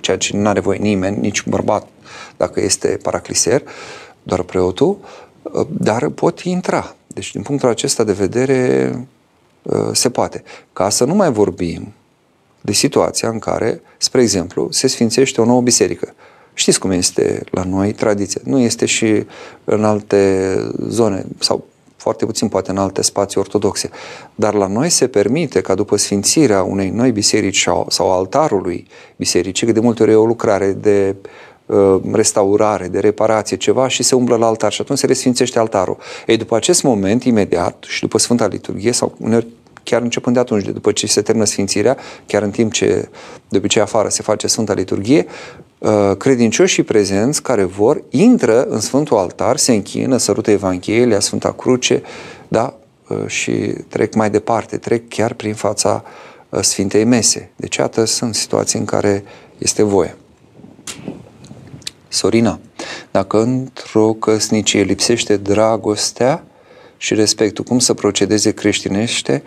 ceea 0.01 0.17
ce 0.17 0.37
nu 0.37 0.49
are 0.49 0.61
voie 0.61 0.79
nimeni, 0.79 1.21
nici 1.21 1.45
bărbat 1.47 1.87
dacă 2.37 2.61
este 2.61 2.99
paracliser, 3.03 3.63
doar 4.23 4.43
preotul, 4.43 4.99
uh, 5.43 5.67
dar 5.69 6.09
pot 6.09 6.41
intra. 6.41 6.95
Deci, 7.07 7.33
din 7.33 7.43
punctul 7.43 7.69
acesta 7.69 8.05
de 8.05 8.13
vedere, 8.13 8.93
uh, 9.63 9.89
se 9.93 10.11
poate. 10.11 10.43
Ca 10.73 10.89
să 10.89 11.05
nu 11.05 11.15
mai 11.15 11.33
vorbim 11.33 11.93
de 12.61 12.73
situația 12.73 13.29
în 13.29 13.39
care, 13.39 13.81
spre 13.97 14.21
exemplu, 14.21 14.69
se 14.71 14.87
sfințește 14.87 15.41
o 15.41 15.45
nouă 15.45 15.61
biserică. 15.61 16.15
Știți 16.55 16.79
cum 16.79 16.91
este 16.91 17.45
la 17.51 17.65
noi 17.65 17.93
tradiția. 17.93 18.41
Nu 18.45 18.59
este 18.59 18.87
și 18.87 19.27
în 19.65 19.85
alte 19.85 20.55
zone 20.89 21.27
sau 21.39 21.67
foarte 21.97 22.27
puțin 22.27 22.49
poate 22.49 22.71
în 22.71 22.77
alte 22.77 23.03
spații 23.03 23.41
ortodoxe. 23.41 23.91
Dar 24.35 24.55
la 24.55 24.67
noi 24.67 24.89
se 24.89 25.09
permite 25.09 25.61
ca 25.61 25.75
după 25.75 25.97
sfințirea 25.97 26.63
unei 26.63 26.91
noi 26.91 27.13
biserici 27.13 27.63
sau, 27.63 27.87
sau 27.89 28.13
altarului 28.13 28.87
bisericii, 29.17 29.67
că 29.67 29.73
de 29.73 29.81
multe 29.81 30.03
ori 30.03 30.13
e 30.13 30.15
o 30.15 30.27
lucrare 30.27 30.73
de 30.73 31.15
Uh, 31.15 31.48
restaurare, 32.13 32.89
de 32.89 32.99
reparație, 32.99 33.57
ceva 33.57 33.89
și 33.89 34.03
se 34.03 34.15
umblă 34.15 34.37
la 34.37 34.47
altar 34.47 34.73
și 34.73 34.81
atunci 34.81 34.99
se 34.99 35.07
resfințește 35.07 35.59
altarul. 35.59 35.97
Ei, 36.27 36.37
după 36.37 36.57
acest 36.57 36.83
moment, 36.83 37.25
imediat 37.25 37.85
și 37.89 38.01
după 38.01 38.19
Sfânta 38.19 38.47
Liturghie 38.47 38.93
sau 38.93 39.15
uneori 39.19 39.47
chiar 39.83 40.03
începând 40.03 40.35
de 40.35 40.41
atunci, 40.41 40.65
după 40.65 40.93
ce 40.93 41.07
se 41.07 41.23
termină 41.23 41.47
Sfințirea, 41.47 41.97
chiar 42.27 42.43
în 42.43 42.51
timp 42.51 42.73
ce 42.73 43.09
de 43.49 43.57
obicei 43.57 43.83
afară 43.83 44.09
se 44.09 44.23
face 44.23 44.47
Sfânta 44.47 44.73
Liturghie, 44.73 45.27
uh, 45.79 46.17
credincioșii 46.19 46.83
prezenți 46.83 47.43
care 47.43 47.65
vor, 47.65 48.03
intră 48.09 48.65
în 48.65 48.81
Sfântul 48.81 49.17
Altar, 49.17 49.57
se 49.57 49.73
închină, 49.73 50.17
sărută 50.17 50.51
Evanghelia, 50.51 51.21
Sfânta 51.21 51.53
Cruce, 51.53 52.03
da? 52.49 52.75
Uh, 53.09 53.27
și 53.27 53.53
trec 53.89 54.15
mai 54.15 54.31
departe, 54.31 54.77
trec 54.77 55.09
chiar 55.09 55.33
prin 55.33 55.55
fața 55.55 56.05
Sfintei 56.61 57.05
Mese. 57.05 57.51
Deci, 57.57 57.77
iată, 57.77 58.05
sunt 58.05 58.35
situații 58.35 58.79
în 58.79 58.85
care 58.85 59.25
este 59.59 59.83
voie. 59.83 60.17
Sorina, 62.09 62.61
dacă 63.11 63.41
într-o 63.43 64.13
căsnicie 64.13 64.83
lipsește 64.83 65.37
dragostea 65.37 66.45
și 66.97 67.15
respectul, 67.15 67.65
cum 67.65 67.79
să 67.79 67.95
procedeze 67.95 68.53
creștinește 68.53 69.43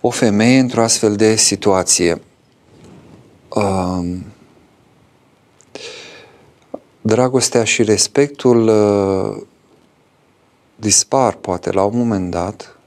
o 0.00 0.10
femeie 0.10 0.58
într-o 0.58 0.82
astfel 0.82 1.16
de 1.16 1.36
situație? 1.36 2.22
Um, 3.48 4.24
dragostea 7.00 7.64
și 7.64 7.82
respectul 7.82 8.68
uh, 8.68 9.42
dispar, 10.76 11.34
poate, 11.34 11.70
la 11.70 11.84
un 11.84 11.96
moment 11.96 12.30
dat, 12.30 12.78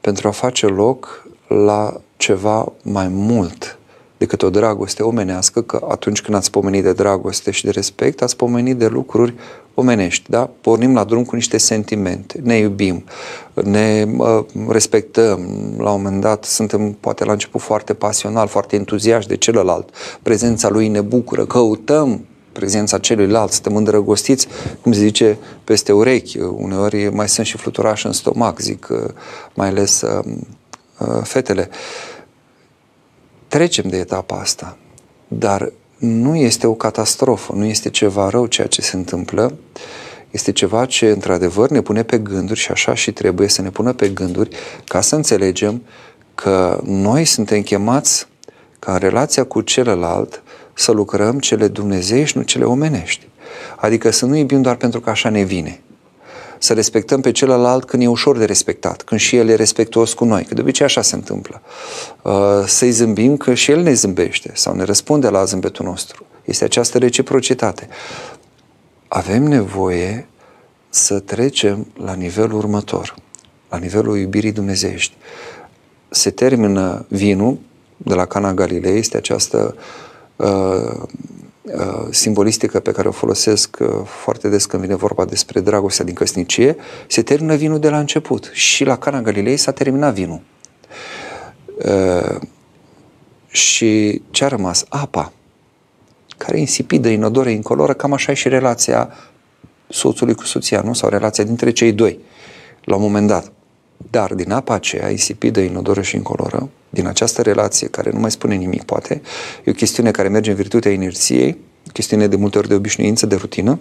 pentru 0.00 0.28
a 0.28 0.30
face 0.30 0.66
loc 0.66 1.26
la 1.48 2.00
ceva 2.16 2.72
mai 2.82 3.08
mult 3.08 3.78
decât 4.24 4.42
o 4.42 4.50
dragoste 4.50 5.02
omenească, 5.02 5.62
că 5.62 5.86
atunci 5.88 6.22
când 6.22 6.36
ați 6.36 6.50
pomenit 6.50 6.82
de 6.82 6.92
dragoste 6.92 7.50
și 7.50 7.64
de 7.64 7.70
respect, 7.70 8.22
ați 8.22 8.36
pomenit 8.36 8.76
de 8.76 8.86
lucruri 8.86 9.34
omenești, 9.74 10.30
da? 10.30 10.50
Pornim 10.60 10.94
la 10.94 11.04
drum 11.04 11.24
cu 11.24 11.34
niște 11.34 11.56
sentimente, 11.58 12.40
ne 12.42 12.56
iubim, 12.56 13.04
ne 13.54 14.06
uh, 14.16 14.44
respectăm, 14.68 15.40
la 15.78 15.90
un 15.90 16.02
moment 16.02 16.20
dat 16.20 16.44
suntem 16.44 16.92
poate 17.00 17.24
la 17.24 17.32
început 17.32 17.60
foarte 17.60 17.94
pasional, 17.94 18.46
foarte 18.46 18.76
entuziaști 18.76 19.28
de 19.28 19.36
celălalt, 19.36 19.88
prezența 20.22 20.68
lui 20.68 20.88
ne 20.88 21.00
bucură, 21.00 21.44
căutăm 21.44 22.24
prezența 22.52 22.98
celuilalt, 22.98 23.52
suntem 23.52 23.76
îndrăgostiți, 23.76 24.48
cum 24.82 24.92
se 24.92 24.98
zice, 24.98 25.38
peste 25.64 25.92
urechi, 25.92 26.38
uneori 26.38 27.10
mai 27.12 27.28
sunt 27.28 27.46
și 27.46 27.56
fluturași 27.56 28.06
în 28.06 28.12
stomac, 28.12 28.58
zic, 28.58 28.88
uh, 28.90 29.10
mai 29.54 29.68
ales 29.68 30.00
uh, 30.00 30.24
uh, 30.98 31.22
fetele. 31.22 31.68
Trecem 33.54 33.88
de 33.88 33.96
etapa 33.96 34.36
asta, 34.36 34.76
dar 35.28 35.72
nu 35.98 36.36
este 36.36 36.66
o 36.66 36.74
catastrofă, 36.74 37.52
nu 37.52 37.64
este 37.64 37.90
ceva 37.90 38.28
rău 38.28 38.46
ceea 38.46 38.66
ce 38.66 38.80
se 38.80 38.96
întâmplă, 38.96 39.54
este 40.30 40.52
ceva 40.52 40.84
ce 40.84 41.10
într-adevăr 41.10 41.70
ne 41.70 41.80
pune 41.80 42.02
pe 42.02 42.18
gânduri 42.18 42.58
și 42.58 42.70
așa 42.70 42.94
și 42.94 43.12
trebuie 43.12 43.48
să 43.48 43.62
ne 43.62 43.70
pună 43.70 43.92
pe 43.92 44.08
gânduri 44.08 44.56
ca 44.84 45.00
să 45.00 45.14
înțelegem 45.14 45.82
că 46.34 46.80
noi 46.84 47.24
suntem 47.24 47.62
chemați 47.62 48.26
ca 48.78 48.92
în 48.92 48.98
relația 48.98 49.44
cu 49.44 49.60
celălalt 49.60 50.42
să 50.72 50.92
lucrăm 50.92 51.38
cele 51.38 51.68
dumnezeiești, 51.68 52.38
nu 52.38 52.42
cele 52.42 52.64
omenești. 52.64 53.28
Adică 53.76 54.10
să 54.10 54.26
nu 54.26 54.36
iubim 54.36 54.62
doar 54.62 54.76
pentru 54.76 55.00
că 55.00 55.10
așa 55.10 55.28
ne 55.28 55.42
vine. 55.42 55.80
Să 56.58 56.72
respectăm 56.72 57.20
pe 57.20 57.30
celălalt 57.30 57.84
când 57.84 58.02
e 58.02 58.06
ușor 58.06 58.38
de 58.38 58.44
respectat, 58.44 59.02
când 59.02 59.20
și 59.20 59.36
el 59.36 59.48
e 59.48 59.54
respectuos 59.54 60.12
cu 60.12 60.24
noi, 60.24 60.44
că 60.44 60.54
de 60.54 60.60
obicei 60.60 60.86
așa 60.86 61.02
se 61.02 61.14
întâmplă. 61.14 61.62
Uh, 62.22 62.32
să-i 62.66 62.90
zâmbim 62.90 63.36
că 63.36 63.54
și 63.54 63.70
el 63.70 63.80
ne 63.80 63.92
zâmbește 63.92 64.50
sau 64.54 64.74
ne 64.74 64.84
răspunde 64.84 65.28
la 65.28 65.44
zâmbetul 65.44 65.84
nostru. 65.84 66.26
Este 66.44 66.64
această 66.64 66.98
reciprocitate. 66.98 67.88
Avem 69.08 69.42
nevoie 69.42 70.26
să 70.88 71.18
trecem 71.18 71.86
la 71.96 72.14
nivelul 72.14 72.58
următor, 72.58 73.14
la 73.68 73.76
nivelul 73.76 74.18
iubirii 74.18 74.52
dumnezeiești. 74.52 75.14
Se 76.08 76.30
termină 76.30 77.06
vinul 77.08 77.58
de 77.96 78.14
la 78.14 78.26
Cana 78.26 78.54
Galilei, 78.54 78.98
este 78.98 79.16
această 79.16 79.76
uh, 79.76 79.84
uh, 80.36 81.02
simbolistică 82.10 82.80
pe 82.80 82.92
care 82.92 83.08
o 83.08 83.12
folosesc 83.12 83.76
uh, 83.80 83.88
foarte 84.04 84.48
des 84.48 84.66
când 84.66 84.82
vine 84.82 84.94
vorba 84.94 85.24
despre 85.24 85.60
dragostea 85.60 86.04
din 86.04 86.14
căsnicie, 86.14 86.76
se 87.06 87.22
termină 87.22 87.54
vinul 87.54 87.78
de 87.78 87.88
la 87.88 87.98
început. 87.98 88.50
Și 88.52 88.84
la 88.84 88.96
Cana 88.96 89.22
Galilei 89.22 89.56
s-a 89.56 89.72
terminat 89.72 90.14
vinul. 90.14 90.40
Uh, 91.84 92.40
și 93.46 94.22
ce 94.30 94.44
a 94.44 94.48
rămas? 94.48 94.84
Apa, 94.88 95.32
care 96.36 96.56
e 96.56 96.60
insipidă, 96.60 97.08
inodoră, 97.08 97.48
incoloră, 97.48 97.94
cam 97.94 98.12
așa 98.12 98.32
e 98.32 98.34
și 98.34 98.48
relația 98.48 99.12
soțului 99.88 100.34
cu 100.34 100.44
soția, 100.44 100.80
nu? 100.80 100.92
Sau 100.92 101.08
relația 101.08 101.44
dintre 101.44 101.70
cei 101.70 101.92
doi, 101.92 102.18
la 102.84 102.96
un 102.96 103.02
moment 103.02 103.26
dat. 103.26 103.52
Dar 103.96 104.34
din 104.34 104.52
apa 104.52 104.74
aceea, 104.74 105.10
insipidă, 105.10 105.60
inodoră 105.60 106.02
și 106.02 106.16
incoloră, 106.16 106.68
din 106.90 107.06
această 107.06 107.42
relație 107.42 107.88
care 107.88 108.10
nu 108.10 108.18
mai 108.18 108.30
spune 108.30 108.54
nimic, 108.54 108.82
poate, 108.82 109.22
e 109.64 109.70
o 109.70 109.74
chestiune 109.74 110.10
care 110.10 110.28
merge 110.28 110.50
în 110.50 110.56
virtutea 110.56 110.90
inerției, 110.90 111.58
chestiune 111.92 112.26
de 112.26 112.36
multe 112.36 112.58
ori 112.58 112.68
de 112.68 112.74
obișnuință, 112.74 113.26
de 113.26 113.34
rutină, 113.34 113.78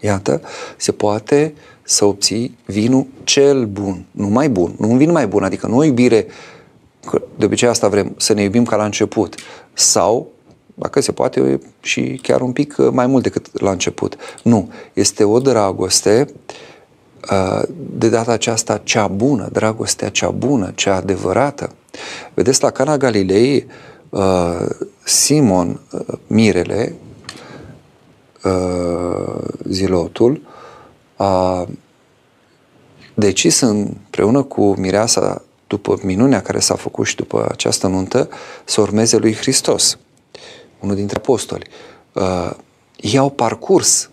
iată, 0.00 0.40
se 0.76 0.92
poate 0.92 1.54
să 1.82 2.04
obții 2.04 2.58
vinul 2.66 3.06
cel 3.24 3.66
bun, 3.66 4.04
nu 4.10 4.26
mai 4.26 4.48
bun, 4.48 4.74
nu 4.78 4.90
un 4.90 4.96
vin 4.96 5.10
mai 5.10 5.26
bun, 5.26 5.42
adică 5.42 5.66
nu 5.66 5.76
o 5.76 5.84
iubire, 5.84 6.26
că 7.06 7.22
de 7.38 7.44
obicei 7.44 7.68
asta 7.68 7.88
vrem, 7.88 8.14
să 8.16 8.32
ne 8.32 8.42
iubim 8.42 8.64
ca 8.64 8.76
la 8.76 8.84
început, 8.84 9.34
sau, 9.72 10.30
dacă 10.74 11.00
se 11.00 11.12
poate, 11.12 11.60
și 11.80 12.18
chiar 12.22 12.40
un 12.40 12.52
pic 12.52 12.76
mai 12.90 13.06
mult 13.06 13.22
decât 13.22 13.60
la 13.60 13.70
început. 13.70 14.16
Nu, 14.42 14.72
este 14.92 15.24
o 15.24 15.38
dragoste 15.38 16.26
uh, 16.28 16.34
Uh, 16.36 16.81
de 17.76 18.08
data 18.08 18.32
aceasta 18.32 18.78
cea 18.78 19.06
bună, 19.06 19.48
dragostea 19.52 20.08
cea 20.08 20.30
bună, 20.30 20.72
cea 20.74 20.94
adevărată. 20.94 21.72
Vedeți, 22.34 22.62
la 22.62 22.70
Cana 22.70 22.96
Galilei, 22.96 23.66
uh, 24.08 24.68
Simon 25.04 25.80
uh, 25.92 26.00
Mirele, 26.26 26.94
zilotul, 29.64 30.40
a 31.16 31.66
decis 33.14 33.60
împreună 33.60 34.42
cu 34.42 34.74
mireasa, 34.78 35.42
după 35.66 35.98
minunea 36.02 36.42
care 36.42 36.58
s-a 36.58 36.74
făcut 36.74 37.06
și 37.06 37.16
după 37.16 37.46
această 37.50 37.86
nuntă, 37.86 38.28
să 38.64 38.80
urmeze 38.80 39.16
lui 39.16 39.34
Hristos, 39.34 39.98
unul 40.80 40.94
dintre 40.94 41.16
apostoli. 41.16 41.66
Ei 42.96 43.18
au 43.18 43.30
parcurs 43.30 44.10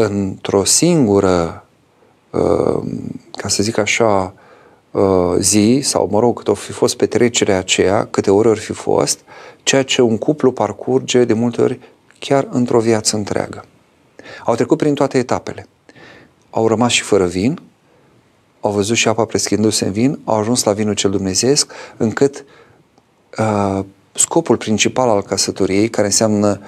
într-o 0.00 0.64
singură, 0.64 1.64
uh, 2.30 2.82
ca 3.36 3.48
să 3.48 3.62
zic 3.62 3.78
așa, 3.78 4.34
uh, 4.90 5.34
zi, 5.38 5.80
sau 5.82 6.08
mă 6.10 6.20
rog, 6.20 6.36
cât 6.36 6.48
o 6.48 6.54
fi 6.54 6.72
fost 6.72 6.96
petrecerea 6.96 7.58
aceea, 7.58 8.06
câte 8.10 8.30
ori 8.30 8.48
ori 8.48 8.60
fi 8.60 8.72
fost, 8.72 9.20
ceea 9.62 9.82
ce 9.82 10.02
un 10.02 10.18
cuplu 10.18 10.52
parcurge 10.52 11.24
de 11.24 11.32
multe 11.32 11.60
ori 11.62 11.78
chiar 12.18 12.48
într-o 12.50 12.80
viață 12.80 13.16
întreagă. 13.16 13.64
Au 14.44 14.54
trecut 14.54 14.78
prin 14.78 14.94
toate 14.94 15.18
etapele. 15.18 15.68
Au 16.50 16.68
rămas 16.68 16.92
și 16.92 17.02
fără 17.02 17.26
vin, 17.26 17.60
au 18.60 18.70
văzut 18.70 18.96
și 18.96 19.08
apa 19.08 19.24
preschindu-se 19.24 19.84
în 19.84 19.92
vin, 19.92 20.20
au 20.24 20.36
ajuns 20.36 20.64
la 20.64 20.72
vinul 20.72 20.94
cel 20.94 21.10
dumnezeesc, 21.10 21.72
încât 21.96 22.44
uh, 23.38 23.84
scopul 24.12 24.56
principal 24.56 25.08
al 25.08 25.22
căsătoriei, 25.22 25.88
care 25.88 26.06
înseamnă 26.06 26.60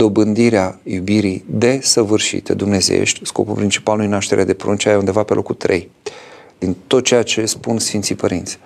dobândirea 0.00 0.78
iubirii 0.82 1.44
desăvârșite 1.46 2.54
dumnezeiești, 2.54 3.20
scopul 3.26 3.54
principal 3.54 3.96
nu 3.96 4.02
e 4.02 4.06
nașterea 4.06 4.44
de 4.44 4.54
prunci, 4.54 4.84
e 4.84 4.94
undeva 4.94 5.22
pe 5.22 5.34
locul 5.34 5.54
3, 5.54 5.90
din 6.58 6.76
tot 6.86 7.04
ceea 7.04 7.22
ce 7.22 7.44
spun 7.44 7.78
Sfinții 7.78 8.14
Părinți. 8.14 8.58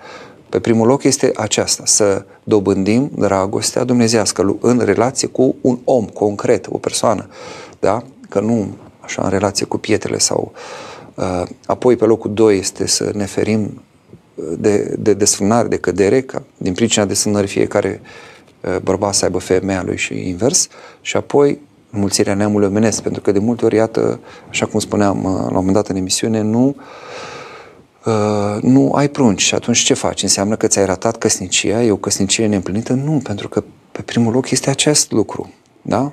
Pe 0.49 0.59
primul 0.59 0.87
loc 0.87 1.03
este 1.03 1.31
aceasta, 1.35 1.83
să 1.85 2.25
dobândim 2.43 3.11
dragostea 3.15 3.83
dumnezească 3.83 4.57
în 4.59 4.79
relație 4.79 5.27
cu 5.27 5.55
un 5.61 5.79
om 5.83 6.05
concret, 6.05 6.67
o 6.69 6.77
persoană, 6.77 7.29
da? 7.79 8.03
Că 8.29 8.39
nu 8.39 8.67
așa 8.99 9.23
în 9.23 9.29
relație 9.29 9.65
cu 9.65 9.77
pietrele 9.77 10.17
sau... 10.17 10.51
Uh, 11.15 11.43
apoi 11.65 11.95
pe 11.95 12.05
locul 12.05 12.33
2 12.33 12.57
este 12.57 12.87
să 12.87 13.11
ne 13.13 13.25
ferim 13.25 13.81
de, 14.57 14.95
de 14.99 15.13
desfrânare, 15.13 15.67
de 15.67 15.77
cădere, 15.77 16.21
ca 16.21 16.43
din 16.57 16.73
pricina 16.73 17.05
desfrânării 17.05 17.49
fiecare 17.49 18.01
uh, 18.03 18.09
Uh, 18.09 18.34
bărbat 18.83 19.13
să 19.13 19.25
aibă 19.25 19.37
femeia 19.37 19.83
lui 19.83 19.97
și 19.97 20.27
invers 20.27 20.67
și 21.01 21.17
apoi 21.17 21.59
mulțirea 21.89 22.33
neamului 22.33 22.67
omenesc, 22.67 23.01
pentru 23.01 23.21
că 23.21 23.31
de 23.31 23.39
multe 23.39 23.65
ori, 23.65 23.75
iată, 23.75 24.19
așa 24.49 24.65
cum 24.65 24.79
spuneam 24.79 25.17
uh, 25.17 25.23
la 25.23 25.45
un 25.45 25.53
moment 25.53 25.73
dat 25.73 25.87
în 25.87 25.95
emisiune, 25.95 26.41
nu 26.41 26.75
Uh, 28.05 28.61
nu 28.61 28.91
ai 28.91 29.09
prunci 29.09 29.41
și 29.41 29.55
atunci 29.55 29.77
ce 29.77 29.93
faci? 29.93 30.23
Înseamnă 30.23 30.55
că 30.55 30.67
ți-ai 30.67 30.85
ratat 30.85 31.17
căsnicia, 31.17 31.83
e 31.83 31.91
o 31.91 31.95
căsnicie 31.95 32.47
neîmplinită? 32.47 32.93
Nu, 32.93 33.19
pentru 33.23 33.49
că 33.49 33.63
pe 33.91 34.01
primul 34.01 34.33
loc 34.33 34.49
este 34.49 34.69
acest 34.69 35.11
lucru, 35.11 35.53
da? 35.81 36.11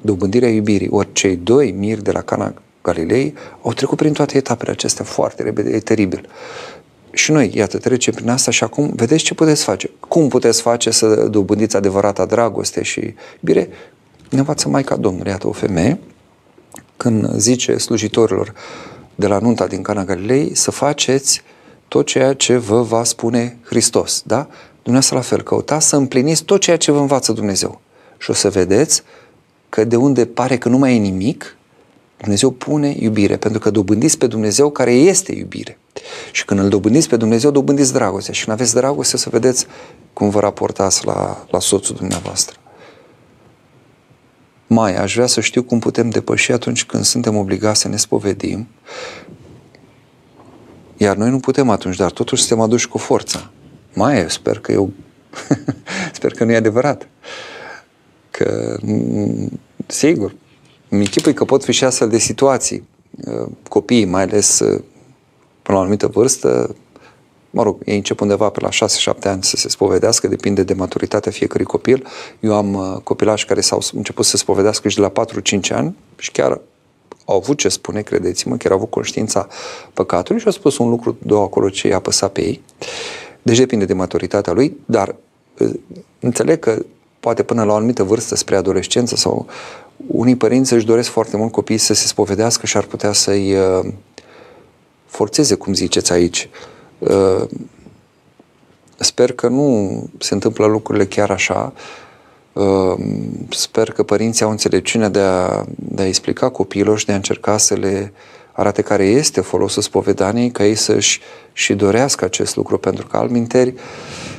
Dobândirea 0.00 0.48
iubirii. 0.48 0.88
Ori 0.90 1.08
cei 1.12 1.36
doi 1.36 1.70
miri 1.70 2.02
de 2.02 2.10
la 2.10 2.20
Cana 2.20 2.54
Galilei 2.82 3.34
au 3.62 3.72
trecut 3.72 3.96
prin 3.96 4.12
toate 4.12 4.36
etapele 4.36 4.70
acestea 4.70 5.04
foarte 5.04 5.42
repede, 5.42 5.70
e 5.70 5.78
teribil. 5.78 6.28
Și 7.12 7.32
noi, 7.32 7.50
iată, 7.54 7.78
trecem 7.78 8.14
prin 8.14 8.28
asta 8.28 8.50
și 8.50 8.64
acum 8.64 8.92
vedeți 8.94 9.24
ce 9.24 9.34
puteți 9.34 9.62
face. 9.62 9.90
Cum 10.08 10.28
puteți 10.28 10.60
face 10.60 10.90
să 10.90 11.14
dobândiți 11.14 11.76
adevărata 11.76 12.24
dragoste 12.24 12.82
și 12.82 13.14
bire? 13.40 13.68
Ne 14.30 14.38
învață 14.38 14.68
Maica 14.68 14.96
Domnului, 14.96 15.30
iată, 15.30 15.48
o 15.48 15.52
femeie, 15.52 15.98
când 16.96 17.36
zice 17.36 17.76
slujitorilor 17.76 18.52
de 19.14 19.26
la 19.26 19.38
nunta 19.38 19.66
din 19.66 19.82
Cana 19.82 20.04
Galilei 20.04 20.54
să 20.54 20.70
faceți 20.70 21.42
tot 21.88 22.06
ceea 22.06 22.32
ce 22.32 22.56
vă 22.56 22.82
va 22.82 23.04
spune 23.04 23.58
Hristos, 23.64 24.22
da? 24.26 24.48
Dumneavoastră 24.82 25.16
la 25.16 25.22
fel, 25.22 25.42
căutați 25.42 25.88
să 25.88 25.96
împliniți 25.96 26.44
tot 26.44 26.60
ceea 26.60 26.76
ce 26.76 26.92
vă 26.92 26.98
învață 26.98 27.32
Dumnezeu. 27.32 27.80
Și 28.18 28.30
o 28.30 28.32
să 28.32 28.50
vedeți 28.50 29.02
că 29.68 29.84
de 29.84 29.96
unde 29.96 30.26
pare 30.26 30.58
că 30.58 30.68
nu 30.68 30.78
mai 30.78 30.94
e 30.94 30.98
nimic, 30.98 31.56
Dumnezeu 32.16 32.50
pune 32.50 32.94
iubire, 32.98 33.36
pentru 33.36 33.60
că 33.60 33.70
dobândiți 33.70 34.18
pe 34.18 34.26
Dumnezeu 34.26 34.70
care 34.70 34.92
este 34.92 35.34
iubire. 35.34 35.78
Și 36.32 36.44
când 36.44 36.60
îl 36.60 36.68
dobândiți 36.68 37.08
pe 37.08 37.16
Dumnezeu, 37.16 37.50
dobândiți 37.50 37.92
dragostea. 37.92 38.34
Și 38.34 38.44
când 38.44 38.56
aveți 38.56 38.74
dragoste, 38.74 39.16
să 39.16 39.28
vedeți 39.28 39.66
cum 40.12 40.28
vă 40.28 40.40
raportați 40.40 41.06
la, 41.06 41.46
la 41.50 41.60
soțul 41.60 41.96
dumneavoastră. 41.96 42.56
Mai, 44.66 44.96
aș 44.96 45.14
vrea 45.14 45.26
să 45.26 45.40
știu 45.40 45.62
cum 45.62 45.78
putem 45.78 46.10
depăși 46.10 46.52
atunci 46.52 46.84
când 46.84 47.04
suntem 47.04 47.36
obligați 47.36 47.80
să 47.80 47.88
ne 47.88 47.96
spovedim, 47.96 48.68
iar 50.96 51.16
noi 51.16 51.30
nu 51.30 51.38
putem 51.38 51.70
atunci, 51.70 51.96
dar 51.96 52.10
totuși 52.10 52.42
suntem 52.42 52.64
aduși 52.64 52.88
cu 52.88 52.98
forța. 52.98 53.50
Mai, 53.94 54.30
sper 54.30 54.58
că 54.58 54.72
eu... 54.72 54.92
sper 56.12 56.32
că 56.32 56.44
nu 56.44 56.52
e 56.52 56.56
adevărat. 56.56 57.08
Că, 58.30 58.78
sigur, 59.86 60.34
mi 60.88 60.98
închipui 60.98 61.34
că 61.34 61.44
pot 61.44 61.64
fi 61.64 61.72
și 61.72 61.84
astfel 61.84 62.08
de 62.08 62.18
situații. 62.18 62.88
Copiii, 63.68 64.04
mai 64.04 64.22
ales 64.22 64.62
până 65.70 65.82
la 65.82 65.88
o 65.88 65.94
anumită 65.94 66.06
vârstă, 66.06 66.76
mă 67.50 67.62
rog, 67.62 67.82
ei 67.84 67.96
încep 67.96 68.20
undeva 68.20 68.48
pe 68.48 68.60
la 68.60 68.68
6-7 68.68 69.22
ani 69.22 69.42
să 69.42 69.56
se 69.56 69.68
spovedească, 69.68 70.28
depinde 70.28 70.62
de 70.62 70.74
maturitatea 70.74 71.32
fiecărui 71.32 71.66
copil. 71.66 72.06
Eu 72.40 72.54
am 72.54 72.74
uh, 72.74 73.00
copilași 73.02 73.46
care 73.46 73.60
s-au 73.60 73.80
început 73.92 74.24
să 74.24 74.30
se 74.30 74.36
spovedească 74.36 74.88
și 74.88 74.96
de 74.96 75.00
la 75.00 75.12
4-5 75.68 75.72
ani 75.72 75.96
și 76.18 76.30
chiar 76.30 76.60
au 77.24 77.36
avut 77.36 77.58
ce 77.58 77.68
spune, 77.68 78.00
credeți-mă, 78.00 78.56
chiar 78.56 78.70
au 78.70 78.76
avut 78.76 78.90
conștiința 78.90 79.48
păcatului 79.92 80.40
și 80.40 80.46
au 80.46 80.52
spus 80.52 80.78
un 80.78 80.88
lucru, 80.88 81.16
două 81.22 81.44
acolo 81.44 81.68
ce 81.68 81.88
i-a 81.88 82.00
păsat 82.00 82.32
pe 82.32 82.40
ei. 82.40 82.62
Deci 83.42 83.58
depinde 83.58 83.84
de 83.84 83.92
maturitatea 83.92 84.52
lui, 84.52 84.76
dar 84.84 85.16
uh, 85.58 85.70
înțeleg 86.20 86.58
că 86.58 86.84
poate 87.20 87.42
până 87.42 87.64
la 87.64 87.72
o 87.72 87.76
anumită 87.76 88.02
vârstă, 88.02 88.36
spre 88.36 88.56
adolescență 88.56 89.16
sau 89.16 89.46
unii 90.06 90.36
părinți 90.36 90.72
își 90.72 90.86
doresc 90.86 91.08
foarte 91.08 91.36
mult 91.36 91.52
copiii 91.52 91.78
să 91.78 91.94
se 91.94 92.06
spovedească 92.06 92.66
și 92.66 92.76
ar 92.76 92.84
putea 92.84 93.12
să-i 93.12 93.54
uh, 93.54 93.92
forțeze, 95.10 95.54
cum 95.54 95.74
ziceți 95.74 96.12
aici. 96.12 96.48
Uh, 96.98 97.44
sper 98.96 99.32
că 99.32 99.48
nu 99.48 100.02
se 100.18 100.34
întâmplă 100.34 100.66
lucrurile 100.66 101.06
chiar 101.06 101.30
așa. 101.30 101.72
Uh, 102.52 102.94
sper 103.50 103.90
că 103.90 104.02
părinții 104.02 104.44
au 104.44 104.50
înțelepciunea 104.50 105.08
de 105.08 105.20
a, 105.20 105.64
de 105.74 106.02
a 106.02 106.06
explica 106.06 106.50
copiilor 106.50 106.98
și 106.98 107.06
de 107.06 107.12
a 107.12 107.14
încerca 107.14 107.58
să 107.58 107.74
le 107.74 108.12
arate 108.52 108.82
care 108.82 109.04
este 109.04 109.40
folosul 109.40 109.82
spovedaniei, 109.82 110.50
ca 110.50 110.64
ei 110.64 110.74
să-și 110.74 111.20
și 111.52 111.74
dorească 111.74 112.24
acest 112.24 112.56
lucru, 112.56 112.78
pentru 112.78 113.06
că 113.06 113.16
alminteri 113.16 113.74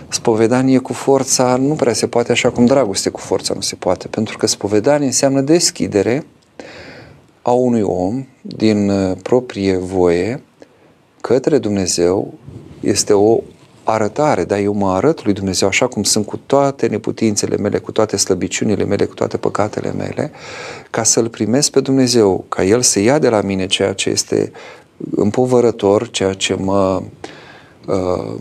spovedanie 0.07 0.77
cu 0.77 0.93
forța 0.93 1.55
nu 1.55 1.73
prea 1.73 1.93
se 1.93 2.07
poate 2.07 2.31
așa 2.31 2.49
cum 2.49 2.65
dragoste 2.65 3.09
cu 3.09 3.19
forța 3.19 3.53
nu 3.53 3.61
se 3.61 3.75
poate, 3.75 4.07
pentru 4.07 4.37
că 4.37 4.47
spovedanie 4.47 5.05
înseamnă 5.05 5.41
deschidere 5.41 6.25
a 7.41 7.51
unui 7.51 7.81
om 7.81 8.25
din 8.41 8.89
uh, 8.89 9.17
proprie 9.23 9.77
voie 9.77 10.43
către 11.21 11.57
Dumnezeu, 11.57 12.33
este 12.79 13.13
o 13.13 13.39
arătare, 13.83 14.43
dar 14.43 14.59
eu 14.59 14.73
mă 14.73 14.91
arăt 14.91 15.23
lui 15.23 15.33
Dumnezeu 15.33 15.67
așa 15.67 15.87
cum 15.87 16.03
sunt 16.03 16.25
cu 16.25 16.37
toate 16.45 16.87
neputințele 16.87 17.57
mele, 17.57 17.77
cu 17.77 17.91
toate 17.91 18.17
slăbiciunile 18.17 18.83
mele, 18.83 19.05
cu 19.05 19.13
toate 19.13 19.37
păcatele 19.37 19.91
mele, 19.91 20.31
ca 20.89 21.03
să-L 21.03 21.29
primesc 21.29 21.71
pe 21.71 21.79
Dumnezeu, 21.79 22.45
ca 22.49 22.63
El 22.63 22.81
să 22.81 22.99
ia 22.99 23.19
de 23.19 23.29
la 23.29 23.41
mine 23.41 23.67
ceea 23.67 23.93
ce 23.93 24.09
este 24.09 24.51
împovărător, 25.15 26.09
ceea 26.09 26.33
ce 26.33 26.53
mă, 26.53 27.01
uh, 27.87 28.33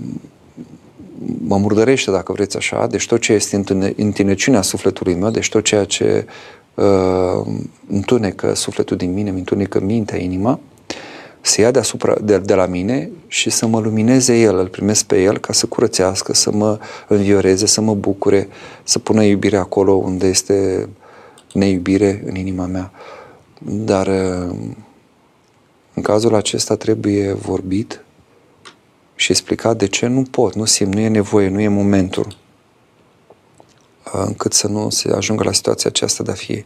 mă 1.39 1.57
murdărește, 1.57 2.11
dacă 2.11 2.33
vreți 2.33 2.57
așa, 2.57 2.87
deci 2.87 3.07
tot 3.07 3.21
ce 3.21 3.33
este 3.33 3.63
întinăciunea 3.97 4.63
sufletului 4.63 5.15
meu, 5.15 5.31
deci 5.31 5.49
tot 5.49 5.65
ceea 5.65 5.85
ce 5.85 6.27
uh, 6.75 7.47
întunecă 7.89 8.55
sufletul 8.55 8.97
din 8.97 9.13
mine, 9.13 9.29
îmi 9.29 9.39
întunecă 9.39 9.81
mintea, 9.81 10.19
inima, 10.19 10.61
să 11.41 11.61
ia 11.61 11.71
deasupra, 11.71 12.15
de, 12.23 12.39
de 12.39 12.55
la 12.55 12.67
mine 12.67 13.11
și 13.27 13.51
să 13.51 13.67
mă 13.67 13.81
lumineze 13.81 14.41
El, 14.41 14.59
îl 14.59 14.69
primesc 14.69 15.05
pe 15.05 15.23
El 15.23 15.39
ca 15.39 15.53
să 15.53 15.67
curățească, 15.67 16.35
să 16.35 16.51
mă 16.53 16.79
învioreze, 17.09 17.67
să 17.67 17.81
mă 17.81 17.95
bucure, 17.95 18.49
să 18.83 18.99
pună 18.99 19.23
iubire 19.23 19.57
acolo 19.57 19.93
unde 19.93 20.27
este 20.27 20.89
neiubire 21.53 22.23
în 22.27 22.35
inima 22.35 22.67
mea. 22.67 22.93
Dar 23.63 24.07
uh, 24.07 24.57
în 25.95 26.03
cazul 26.03 26.35
acesta 26.35 26.77
trebuie 26.77 27.33
vorbit 27.33 28.05
și 29.15 29.31
explicat 29.31 29.77
de 29.77 29.87
ce 29.87 30.07
nu 30.07 30.23
pot, 30.23 30.55
nu 30.55 30.65
simt, 30.65 30.95
nu 30.95 31.01
e 31.01 31.09
nevoie, 31.09 31.49
nu 31.49 31.61
e 31.61 31.69
momentul 31.69 32.27
uh, 34.15 34.23
încât 34.27 34.53
să 34.53 34.69
nu 34.69 34.91
se 34.91 35.13
ajungă 35.13 35.45
la 35.45 35.53
situația 35.53 35.91
aceasta 35.91 36.23
de 36.23 36.31
a 36.31 36.35
fi 36.35 36.65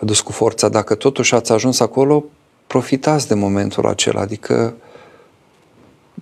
adus 0.00 0.20
cu 0.20 0.32
forța. 0.32 0.68
Dacă 0.68 0.94
totuși 0.94 1.34
ați 1.34 1.52
ajuns 1.52 1.80
acolo, 1.80 2.24
profitați 2.72 3.28
de 3.28 3.34
momentul 3.34 3.86
acela, 3.86 4.20
adică 4.20 4.74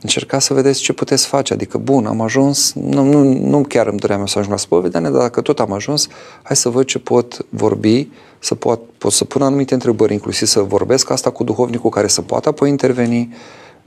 încercați 0.03 0.47
să 0.47 0.55
vedeți 0.55 0.81
ce 0.81 0.93
puteți 0.93 1.27
face, 1.27 1.53
adică 1.53 1.79
bun, 1.79 2.07
am 2.07 2.21
ajuns, 2.21 2.73
nu, 2.73 3.03
nu, 3.05 3.23
nu 3.23 3.63
chiar 3.69 3.87
îmi 3.87 3.99
doream 3.99 4.27
să 4.27 4.39
ajung 4.39 4.53
la 4.53 4.61
spovedanie, 4.61 5.11
dar 5.11 5.21
dacă 5.21 5.41
tot 5.41 5.61
am 5.61 5.73
ajuns, 5.73 6.09
hai 6.43 6.57
să 6.57 6.69
văd 6.69 6.85
ce 6.85 6.99
pot 6.99 7.47
vorbi, 7.49 8.09
să 8.39 8.55
pot, 8.55 8.81
pot 8.99 9.13
să 9.13 9.25
pun 9.25 9.43
anumite 9.43 9.75
întrebări, 9.75 10.13
inclusiv 10.13 10.49
să 10.49 10.61
vorbesc 10.61 11.11
asta 11.11 11.31
cu 11.31 11.45
duhovnicul 11.45 11.91
care 11.91 12.07
să 12.07 12.23
poată 12.23 12.49
apoi 12.49 12.69
interveni 12.69 13.35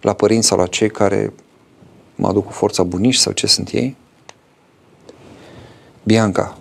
la 0.01 0.13
părinți 0.13 0.47
sau 0.47 0.57
la 0.57 0.67
cei 0.67 0.89
care 0.89 1.33
mă 2.15 2.27
aduc 2.27 2.45
cu 2.45 2.51
forța 2.51 2.83
bunici 2.83 3.15
sau 3.15 3.33
ce 3.33 3.47
sunt 3.47 3.69
ei. 3.71 3.95
Bianca, 6.03 6.57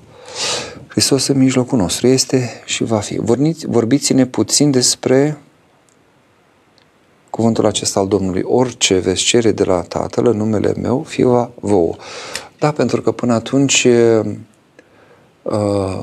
Hristos 0.88 1.26
în 1.26 1.38
mijlocul 1.38 1.78
nostru 1.78 2.06
este 2.06 2.50
și 2.64 2.84
va 2.84 2.98
fi. 2.98 3.20
Vorbiți-ne 3.66 4.26
puțin 4.26 4.70
despre 4.70 5.38
cuvântul 7.32 7.66
acesta 7.66 8.00
al 8.00 8.08
Domnului, 8.08 8.42
orice 8.44 8.98
veți 8.98 9.22
cere 9.22 9.52
de 9.52 9.64
la 9.64 9.80
Tatăl 9.80 10.26
în 10.26 10.36
numele 10.36 10.74
meu, 10.80 11.02
fie 11.02 11.24
va 11.24 11.50
vouă. 11.60 11.94
Da, 12.58 12.70
pentru 12.70 13.02
că 13.02 13.12
până 13.12 13.32
atunci 13.32 13.86
uh, 15.42 16.02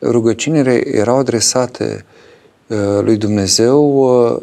rugăciunile 0.00 0.96
erau 0.96 1.18
adresate 1.18 2.04
uh, 2.66 2.76
lui 3.00 3.16
Dumnezeu 3.16 3.82
uh, 3.84 4.40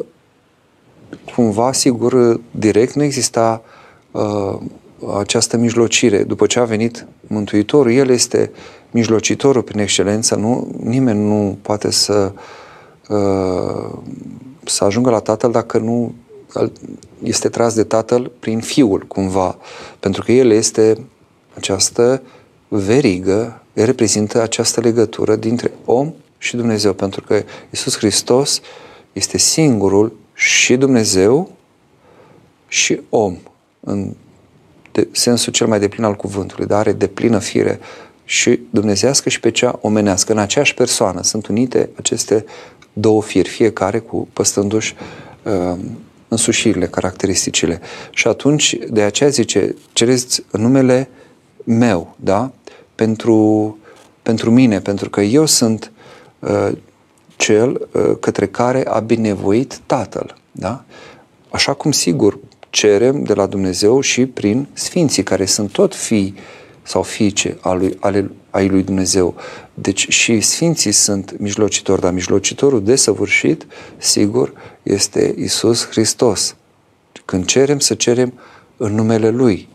cumva, 1.34 1.72
sigur, 1.72 2.40
direct, 2.50 2.94
nu 2.94 3.02
exista 3.02 3.62
această 5.18 5.56
mijlocire. 5.56 6.22
După 6.22 6.46
ce 6.46 6.58
a 6.58 6.64
venit 6.64 7.06
Mântuitorul, 7.26 7.92
El 7.92 8.08
este 8.08 8.50
mijlocitorul 8.90 9.62
prin 9.62 9.80
excelență, 9.80 10.34
nu, 10.34 10.68
nimeni 10.82 11.24
nu 11.28 11.58
poate 11.62 11.90
să 11.90 12.32
să 14.68 14.84
ajungă 14.84 15.10
la 15.10 15.18
tatăl 15.18 15.50
dacă 15.50 15.78
nu 15.78 16.14
este 17.22 17.48
tras 17.48 17.74
de 17.74 17.84
tatăl 17.84 18.32
prin 18.38 18.60
fiul, 18.60 19.04
cumva. 19.08 19.58
Pentru 20.00 20.22
că 20.22 20.32
el 20.32 20.50
este 20.50 21.06
această 21.54 22.22
verigă, 22.68 23.62
el 23.74 23.84
reprezintă 23.84 24.42
această 24.42 24.80
legătură 24.80 25.36
dintre 25.36 25.72
om 25.84 26.12
și 26.38 26.56
Dumnezeu. 26.56 26.92
Pentru 26.92 27.22
că 27.22 27.42
Isus 27.70 27.96
Hristos 27.96 28.60
este 29.12 29.38
singurul 29.38 30.16
și 30.34 30.76
Dumnezeu 30.76 31.50
și 32.68 33.00
om, 33.08 33.36
în 33.80 34.14
de, 34.92 35.08
sensul 35.12 35.52
cel 35.52 35.66
mai 35.66 35.80
deplin 35.80 36.04
al 36.04 36.14
cuvântului, 36.14 36.66
dar 36.66 36.78
are 36.78 36.92
deplină 36.92 37.38
fire 37.38 37.80
și 38.24 38.60
dumnezească 38.70 39.28
și 39.28 39.40
pe 39.40 39.50
cea 39.50 39.78
omenească. 39.80 40.32
În 40.32 40.38
aceeași 40.38 40.74
persoană 40.74 41.22
sunt 41.22 41.46
unite 41.46 41.90
aceste 41.96 42.44
două 42.98 43.22
firi, 43.22 43.48
fiecare 43.48 43.98
cu 43.98 44.28
păstându-și 44.32 44.94
uh, 45.42 45.78
însușirile, 46.28 46.86
caracteristicile. 46.86 47.80
Și 48.10 48.28
atunci, 48.28 48.78
de 48.90 49.02
aceea 49.02 49.30
zice, 49.30 49.74
cereți 49.92 50.44
în 50.50 50.60
numele 50.62 51.08
meu, 51.64 52.16
da? 52.16 52.50
Pentru, 52.94 53.78
pentru 54.22 54.50
mine, 54.50 54.80
pentru 54.80 55.10
că 55.10 55.20
eu 55.20 55.46
sunt 55.46 55.92
uh, 56.38 56.68
cel 57.36 57.88
uh, 57.92 58.16
către 58.20 58.46
care 58.46 58.86
a 58.86 58.98
binevoit 58.98 59.80
Tatăl, 59.86 60.36
da? 60.52 60.84
Așa 61.50 61.72
cum, 61.72 61.92
sigur, 61.92 62.38
cerem 62.70 63.22
de 63.22 63.34
la 63.34 63.46
Dumnezeu 63.46 64.00
și 64.00 64.26
prin 64.26 64.66
Sfinții, 64.72 65.22
care 65.22 65.44
sunt 65.44 65.72
tot 65.72 65.94
fii 65.94 66.34
sau 66.82 67.02
fiice 67.02 67.56
ale, 67.60 68.30
ai 68.56 68.68
lui 68.68 68.82
Dumnezeu. 68.82 69.34
Deci 69.74 70.08
și 70.08 70.40
Sfinții 70.40 70.92
sunt 70.92 71.38
mijlocitori, 71.38 72.00
dar 72.00 72.12
mijlocitorul 72.12 72.82
desăvârșit, 72.84 73.66
sigur, 73.96 74.52
este 74.82 75.34
Isus 75.38 75.86
Hristos. 75.86 76.56
Când 77.24 77.44
cerem, 77.44 77.78
să 77.78 77.94
cerem 77.94 78.32
în 78.76 78.94
numele 78.94 79.30
Lui. 79.30 79.68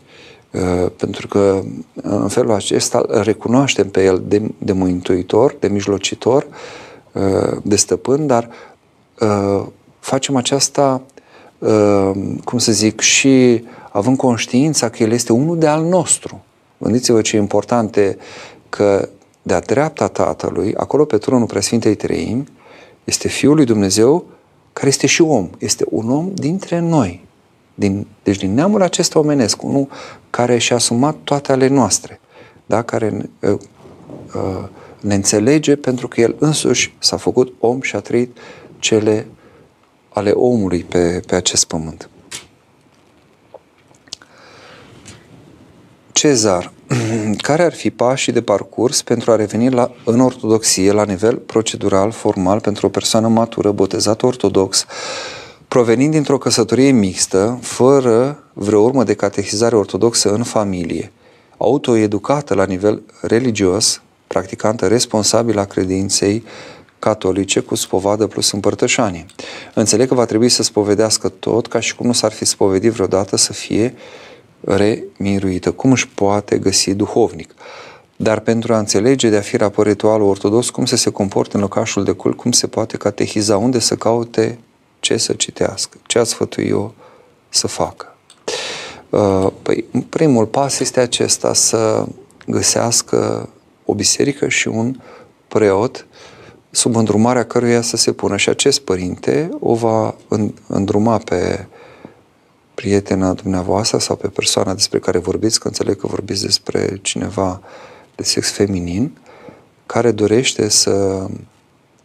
Uh, 0.50 0.90
pentru 0.96 1.26
că 1.26 1.62
în 2.02 2.28
felul 2.28 2.52
acesta 2.52 3.04
recunoaștem 3.08 3.88
pe 3.88 4.04
El 4.04 4.22
de, 4.26 4.42
de 4.58 4.72
mântuitor, 4.72 5.56
de 5.60 5.68
mijlocitor, 5.68 6.46
uh, 7.12 7.56
de 7.62 7.76
stăpân, 7.76 8.26
dar 8.26 8.48
uh, 9.20 9.66
facem 9.98 10.36
aceasta, 10.36 11.02
cum 12.44 12.58
să 12.58 12.72
zic, 12.72 13.00
și 13.00 13.64
având 13.90 14.16
conștiința 14.16 14.88
că 14.88 15.02
El 15.02 15.12
este 15.12 15.32
unul 15.32 15.58
de 15.58 15.66
al 15.66 15.84
nostru. 15.84 16.44
Gândiți-vă 16.78 17.20
ce 17.20 17.36
importante 17.36 18.18
că 18.72 19.08
de-a 19.42 19.60
dreapta 19.60 20.08
Tatălui, 20.08 20.74
acolo 20.74 21.04
pe 21.04 21.18
tronul 21.18 21.46
Preasfintei 21.46 21.94
Treimi, 21.94 22.44
este 23.04 23.28
Fiul 23.28 23.54
lui 23.54 23.64
Dumnezeu 23.64 24.24
care 24.72 24.88
este 24.88 25.06
și 25.06 25.22
om. 25.22 25.50
Este 25.58 25.84
un 25.88 26.10
om 26.10 26.34
dintre 26.34 26.78
noi. 26.78 27.24
Din, 27.74 28.06
deci 28.22 28.36
din 28.36 28.54
neamul 28.54 28.82
acesta 28.82 29.18
omenesc, 29.18 29.62
unul 29.62 29.88
care 30.30 30.58
și-a 30.58 30.76
asumat 30.76 31.16
toate 31.24 31.52
ale 31.52 31.66
noastre, 31.66 32.20
da? 32.66 32.82
care 32.82 33.30
uh, 33.40 33.58
uh, 34.34 34.68
ne 35.00 35.14
înțelege 35.14 35.76
pentru 35.76 36.08
că 36.08 36.20
el 36.20 36.36
însuși 36.38 36.94
s-a 36.98 37.16
făcut 37.16 37.54
om 37.58 37.80
și 37.80 37.96
a 37.96 38.00
trăit 38.00 38.36
cele 38.78 39.26
ale 40.08 40.30
omului 40.30 40.84
pe, 40.84 41.22
pe 41.26 41.34
acest 41.34 41.64
pământ. 41.64 42.08
Cezar, 46.12 46.72
care 47.48 47.62
ar 47.62 47.74
fi 47.74 47.90
pașii 47.90 48.32
de 48.32 48.42
parcurs 48.42 49.02
pentru 49.02 49.30
a 49.30 49.36
reveni 49.36 49.70
la, 49.70 49.90
în 50.04 50.20
ortodoxie 50.20 50.92
la 50.92 51.04
nivel 51.04 51.36
procedural, 51.36 52.10
formal, 52.10 52.60
pentru 52.60 52.86
o 52.86 52.90
persoană 52.90 53.28
matură, 53.28 53.70
botezată 53.70 54.26
ortodox, 54.26 54.86
provenind 55.68 56.12
dintr-o 56.12 56.38
căsătorie 56.38 56.90
mixtă, 56.90 57.58
fără 57.62 58.42
vreo 58.52 58.80
urmă 58.80 59.04
de 59.04 59.14
catehizare 59.14 59.76
ortodoxă 59.76 60.32
în 60.32 60.42
familie, 60.42 61.12
autoeducată 61.56 62.54
la 62.54 62.64
nivel 62.64 63.02
religios, 63.20 64.02
practicantă 64.26 64.86
responsabilă 64.86 65.60
a 65.60 65.64
credinței 65.64 66.44
catolice 66.98 67.60
cu 67.60 67.74
spovadă 67.74 68.26
plus 68.26 68.52
împărtășanie. 68.52 69.26
Înțeleg 69.74 70.08
că 70.08 70.14
va 70.14 70.24
trebui 70.24 70.48
să 70.48 70.62
spovedească 70.62 71.28
tot 71.28 71.66
ca 71.66 71.80
și 71.80 71.94
cum 71.94 72.06
nu 72.06 72.12
s-ar 72.12 72.32
fi 72.32 72.44
spovedit 72.44 72.92
vreodată 72.92 73.36
să 73.36 73.52
fie 73.52 73.94
remiruită. 74.64 75.70
Cum 75.70 75.90
își 75.90 76.08
poate 76.08 76.58
găsi 76.58 76.94
duhovnic? 76.94 77.54
Dar 78.16 78.40
pentru 78.40 78.74
a 78.74 78.78
înțelege 78.78 79.28
de 79.28 79.36
a 79.36 79.40
fi 79.40 79.56
raport 79.56 79.88
ritualul 79.88 80.28
ortodox, 80.28 80.70
cum 80.70 80.84
să 80.84 80.96
se 80.96 81.10
comporte 81.10 81.56
în 81.56 81.62
locașul 81.62 82.04
de 82.04 82.12
cult, 82.12 82.36
cum 82.36 82.52
se 82.52 82.66
poate 82.66 82.96
catehiza, 82.96 83.56
unde 83.56 83.78
să 83.78 83.94
caute, 83.94 84.58
ce 85.00 85.16
să 85.16 85.32
citească, 85.32 85.98
ce 86.06 86.18
ați 86.18 86.30
sfătui 86.30 86.68
eu 86.68 86.94
să 87.48 87.66
facă. 87.66 88.16
Uh, 89.10 89.46
păi, 89.62 89.84
primul 90.08 90.46
pas 90.46 90.80
este 90.80 91.00
acesta, 91.00 91.54
să 91.54 92.06
găsească 92.46 93.48
o 93.84 93.94
biserică 93.94 94.48
și 94.48 94.68
un 94.68 94.96
preot 95.48 96.06
sub 96.70 96.96
îndrumarea 96.96 97.44
căruia 97.44 97.80
să 97.80 97.96
se 97.96 98.12
pună. 98.12 98.36
Și 98.36 98.48
acest 98.48 98.80
părinte 98.80 99.50
o 99.60 99.74
va 99.74 100.14
îndruma 100.66 101.18
pe 101.18 101.66
prietena 102.82 103.32
dumneavoastră 103.32 103.98
sau 103.98 104.16
pe 104.16 104.28
persoana 104.28 104.74
despre 104.74 104.98
care 104.98 105.18
vorbiți, 105.18 105.60
că 105.60 105.66
înțeleg 105.66 105.96
că 105.96 106.06
vorbiți 106.06 106.42
despre 106.42 106.98
cineva 107.02 107.60
de 108.14 108.22
sex 108.22 108.50
feminin, 108.50 109.18
care 109.86 110.10
dorește 110.10 110.68
să 110.68 111.26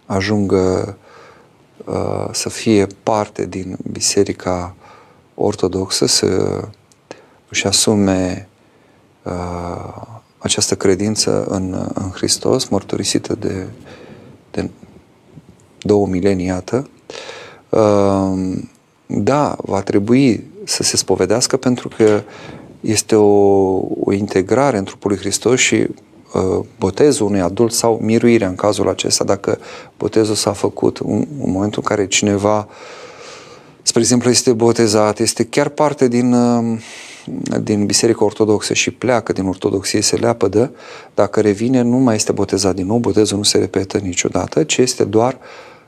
ajungă 0.05 0.97
uh, 1.85 2.27
să 2.31 2.49
fie 2.49 2.87
parte 3.03 3.45
din 3.45 3.77
Biserica 3.91 4.75
Ortodoxă, 5.35 6.05
să 6.05 6.61
își 7.49 7.67
asume 7.67 8.47
uh, 9.23 10.01
această 10.37 10.75
credință 10.75 11.45
în, 11.45 11.91
în 11.93 12.09
Hristos, 12.09 12.67
mărturisită 12.67 13.35
de, 13.35 13.67
de 14.51 14.69
două 15.81 16.07
milenii, 16.07 16.45
iată, 16.45 16.89
uh, 17.69 18.57
da, 19.07 19.55
va 19.61 19.81
trebui 19.81 20.43
să 20.63 20.83
se 20.83 20.97
spovedească 20.97 21.57
pentru 21.57 21.89
că 21.97 22.21
este 22.81 23.15
o, 23.15 23.25
o 24.03 24.13
integrare 24.13 24.77
în 24.77 24.83
trupul 24.83 25.09
lui 25.11 25.19
Hristos 25.19 25.59
și 25.59 25.75
uh, 25.75 26.65
botezul 26.79 27.25
unui 27.25 27.41
adult 27.41 27.71
sau 27.71 27.99
miruirea 28.01 28.47
în 28.47 28.55
cazul 28.55 28.89
acesta, 28.89 29.23
dacă 29.23 29.59
botezul 29.97 30.35
s-a 30.35 30.51
făcut 30.51 30.97
în, 30.97 31.25
în 31.43 31.51
momentul 31.51 31.81
în 31.83 31.95
care 31.95 32.07
cineva, 32.07 32.67
spre 33.81 34.01
exemplu, 34.01 34.29
este 34.29 34.53
botezat, 34.53 35.19
este 35.19 35.43
chiar 35.43 35.69
parte 35.69 36.07
din, 36.07 36.33
uh, 36.33 36.79
din 37.61 37.85
Biserica 37.85 38.25
Ortodoxă 38.25 38.73
și 38.73 38.91
pleacă 38.91 39.33
din 39.33 39.45
Ortodoxie, 39.45 40.01
se 40.01 40.15
leapădă, 40.15 40.71
dacă 41.13 41.41
revine, 41.41 41.81
nu 41.81 41.97
mai 41.97 42.15
este 42.15 42.31
botezat 42.31 42.75
din 42.75 42.85
nou, 42.85 42.97
botezul 42.97 43.37
nu 43.37 43.43
se 43.43 43.57
repetă 43.57 43.97
niciodată, 43.97 44.63
ci 44.63 44.77
este 44.77 45.03
doar 45.03 45.37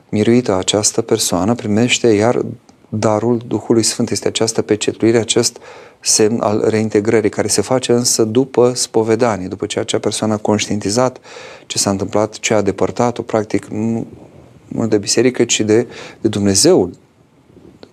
miruită 0.08 0.56
această 0.56 1.02
persoană, 1.02 1.54
primește 1.54 2.08
iar 2.08 2.44
darul 2.90 3.40
Duhului 3.46 3.82
Sfânt, 3.82 4.10
este 4.10 4.28
această 4.28 4.62
pecetuire, 4.62 5.18
acest 5.18 5.58
semn 6.00 6.40
al 6.40 6.64
reintegrării, 6.68 7.30
care 7.30 7.48
se 7.48 7.60
face 7.60 7.92
însă 7.92 8.24
după 8.24 8.72
spovedanie, 8.74 9.46
după 9.46 9.66
ce 9.66 9.78
acea 9.78 9.98
persoană 9.98 10.32
a 10.32 10.36
conștientizat 10.36 11.18
ce 11.66 11.78
s-a 11.78 11.90
întâmplat, 11.90 12.38
ce 12.38 12.54
a 12.54 12.62
depărtat-o, 12.62 13.22
practic, 13.22 13.66
nu, 13.66 14.06
nu 14.68 14.86
de 14.86 14.98
biserică, 14.98 15.44
ci 15.44 15.60
de, 15.60 15.86
de 16.20 16.28
Dumnezeu 16.28 16.90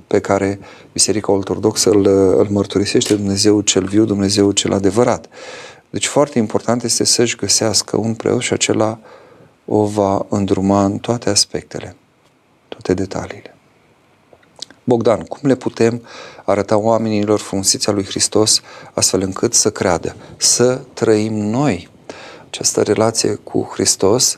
pe 0.07 0.19
care 0.19 0.59
Biserica 0.93 1.31
Ortodoxă 1.31 1.89
îl, 1.89 2.05
îl 2.37 2.47
mărturisește, 2.49 3.15
Dumnezeu 3.15 3.61
cel 3.61 3.85
viu, 3.85 4.05
Dumnezeu 4.05 4.51
cel 4.51 4.73
adevărat. 4.73 5.29
Deci 5.89 6.07
foarte 6.07 6.37
important 6.37 6.83
este 6.83 7.03
să-și 7.03 7.35
găsească 7.35 7.97
un 7.97 8.13
preot 8.13 8.41
și 8.41 8.53
acela 8.53 8.99
o 9.65 9.85
va 9.85 10.25
îndruma 10.29 10.85
în 10.85 10.97
toate 10.97 11.29
aspectele, 11.29 11.95
toate 12.67 12.93
detaliile. 12.93 13.56
Bogdan, 14.87 15.21
cum 15.21 15.39
le 15.49 15.55
putem 15.55 16.01
arăta 16.45 16.77
oamenilor 16.77 17.39
frumusețea 17.39 17.93
lui 17.93 18.05
Hristos 18.05 18.61
astfel 18.93 19.21
încât 19.21 19.53
să 19.53 19.69
creadă, 19.69 20.15
să 20.37 20.79
trăim 20.93 21.33
noi 21.33 21.89
această 22.47 22.81
relație 22.81 23.39
cu 23.43 23.69
Hristos, 23.73 24.37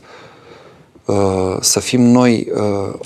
uh, 1.05 1.57
să 1.59 1.79
fim 1.79 2.01
noi 2.01 2.47
uh, 2.53 2.99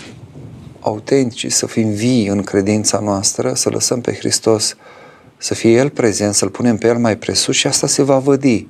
autentici, 0.80 1.52
să 1.52 1.66
fim 1.66 1.89
vii 1.89 2.28
în 2.28 2.41
credința 2.41 3.00
noastră, 3.00 3.54
să 3.54 3.70
lăsăm 3.70 4.02
pe 4.02 4.14
Hristos 4.14 4.76
să 5.38 5.54
fie 5.54 5.72
El 5.72 5.89
prezent, 5.89 6.34
să-L 6.34 6.50
punem 6.50 6.78
pe 6.78 6.88
El 6.88 6.98
mai 6.98 7.18
presus 7.18 7.56
și 7.56 7.68
asta 7.68 7.88
se 7.88 8.04
va 8.04 8.18
vădi. 8.18 8.68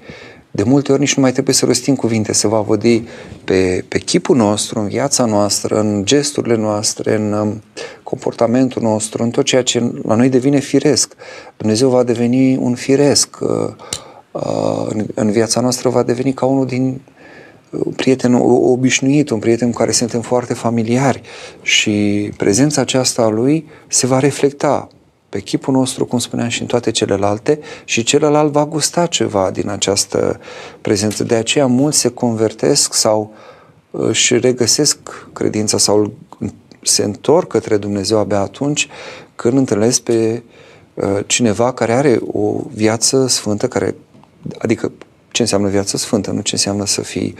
De 0.51 0.63
multe 0.63 0.91
ori 0.91 1.01
nici 1.01 1.15
nu 1.15 1.21
mai 1.21 1.31
trebuie 1.31 1.55
să 1.55 1.65
rostim 1.65 1.95
cuvinte, 1.95 2.33
se 2.33 2.47
va 2.47 2.61
vădi 2.61 3.03
pe, 3.43 3.85
pe 3.87 3.97
chipul 3.97 4.35
nostru, 4.35 4.79
în 4.79 4.87
viața 4.87 5.25
noastră, 5.25 5.79
în 5.79 6.05
gesturile 6.05 6.55
noastre, 6.55 7.15
în 7.15 7.33
um, 7.33 7.61
comportamentul 8.13 8.81
nostru, 8.81 9.23
în 9.23 9.29
tot 9.29 9.45
ceea 9.45 9.63
ce 9.63 9.91
la 10.03 10.15
noi 10.15 10.29
devine 10.29 10.59
firesc. 10.59 11.13
Dumnezeu 11.57 11.89
va 11.89 12.03
deveni 12.03 12.55
un 12.55 12.75
firesc, 12.75 13.37
uh, 13.41 13.49
uh, 14.31 15.03
în 15.13 15.31
viața 15.31 15.61
noastră 15.61 15.89
va 15.89 16.03
deveni 16.03 16.33
ca 16.33 16.45
unul 16.45 16.65
din 16.65 17.01
uh, 17.69 17.81
un 17.85 17.91
prieten 17.91 18.33
obișnuit, 18.73 19.29
un 19.29 19.39
prieten 19.39 19.71
cu 19.71 19.77
care 19.77 19.91
suntem 19.91 20.21
foarte 20.21 20.53
familiari 20.53 21.21
și 21.61 22.29
prezența 22.37 22.81
aceasta 22.81 23.21
a 23.21 23.29
lui 23.29 23.65
se 23.87 24.07
va 24.07 24.19
reflecta 24.19 24.87
pe 25.29 25.39
chipul 25.39 25.73
nostru, 25.73 26.05
cum 26.05 26.19
spuneam, 26.19 26.49
și 26.49 26.61
în 26.61 26.67
toate 26.67 26.91
celelalte 26.91 27.59
și 27.85 28.03
celălalt 28.03 28.51
va 28.51 28.65
gusta 28.65 29.05
ceva 29.05 29.51
din 29.51 29.69
această 29.69 30.39
prezență. 30.81 31.23
De 31.23 31.35
aceea 31.35 31.65
mulți 31.65 31.99
se 31.99 32.09
convertesc 32.09 32.93
sau 32.93 33.33
își 33.91 34.37
regăsesc 34.37 34.97
credința 35.33 35.77
sau 35.77 36.13
se 36.87 37.03
întorc 37.03 37.47
către 37.47 37.77
Dumnezeu 37.77 38.17
abia 38.17 38.39
atunci 38.39 38.87
când 39.35 39.57
întâlnesc 39.57 40.01
pe 40.01 40.43
uh, 40.93 41.19
cineva 41.25 41.73
care 41.73 41.93
are 41.93 42.19
o 42.31 42.61
viață 42.73 43.27
sfântă, 43.27 43.67
care, 43.67 43.95
adică 44.57 44.91
ce 45.31 45.41
înseamnă 45.41 45.67
viață 45.67 45.97
sfântă, 45.97 46.31
nu 46.31 46.41
ce 46.41 46.55
înseamnă 46.55 46.85
să 46.85 47.01
fii 47.01 47.35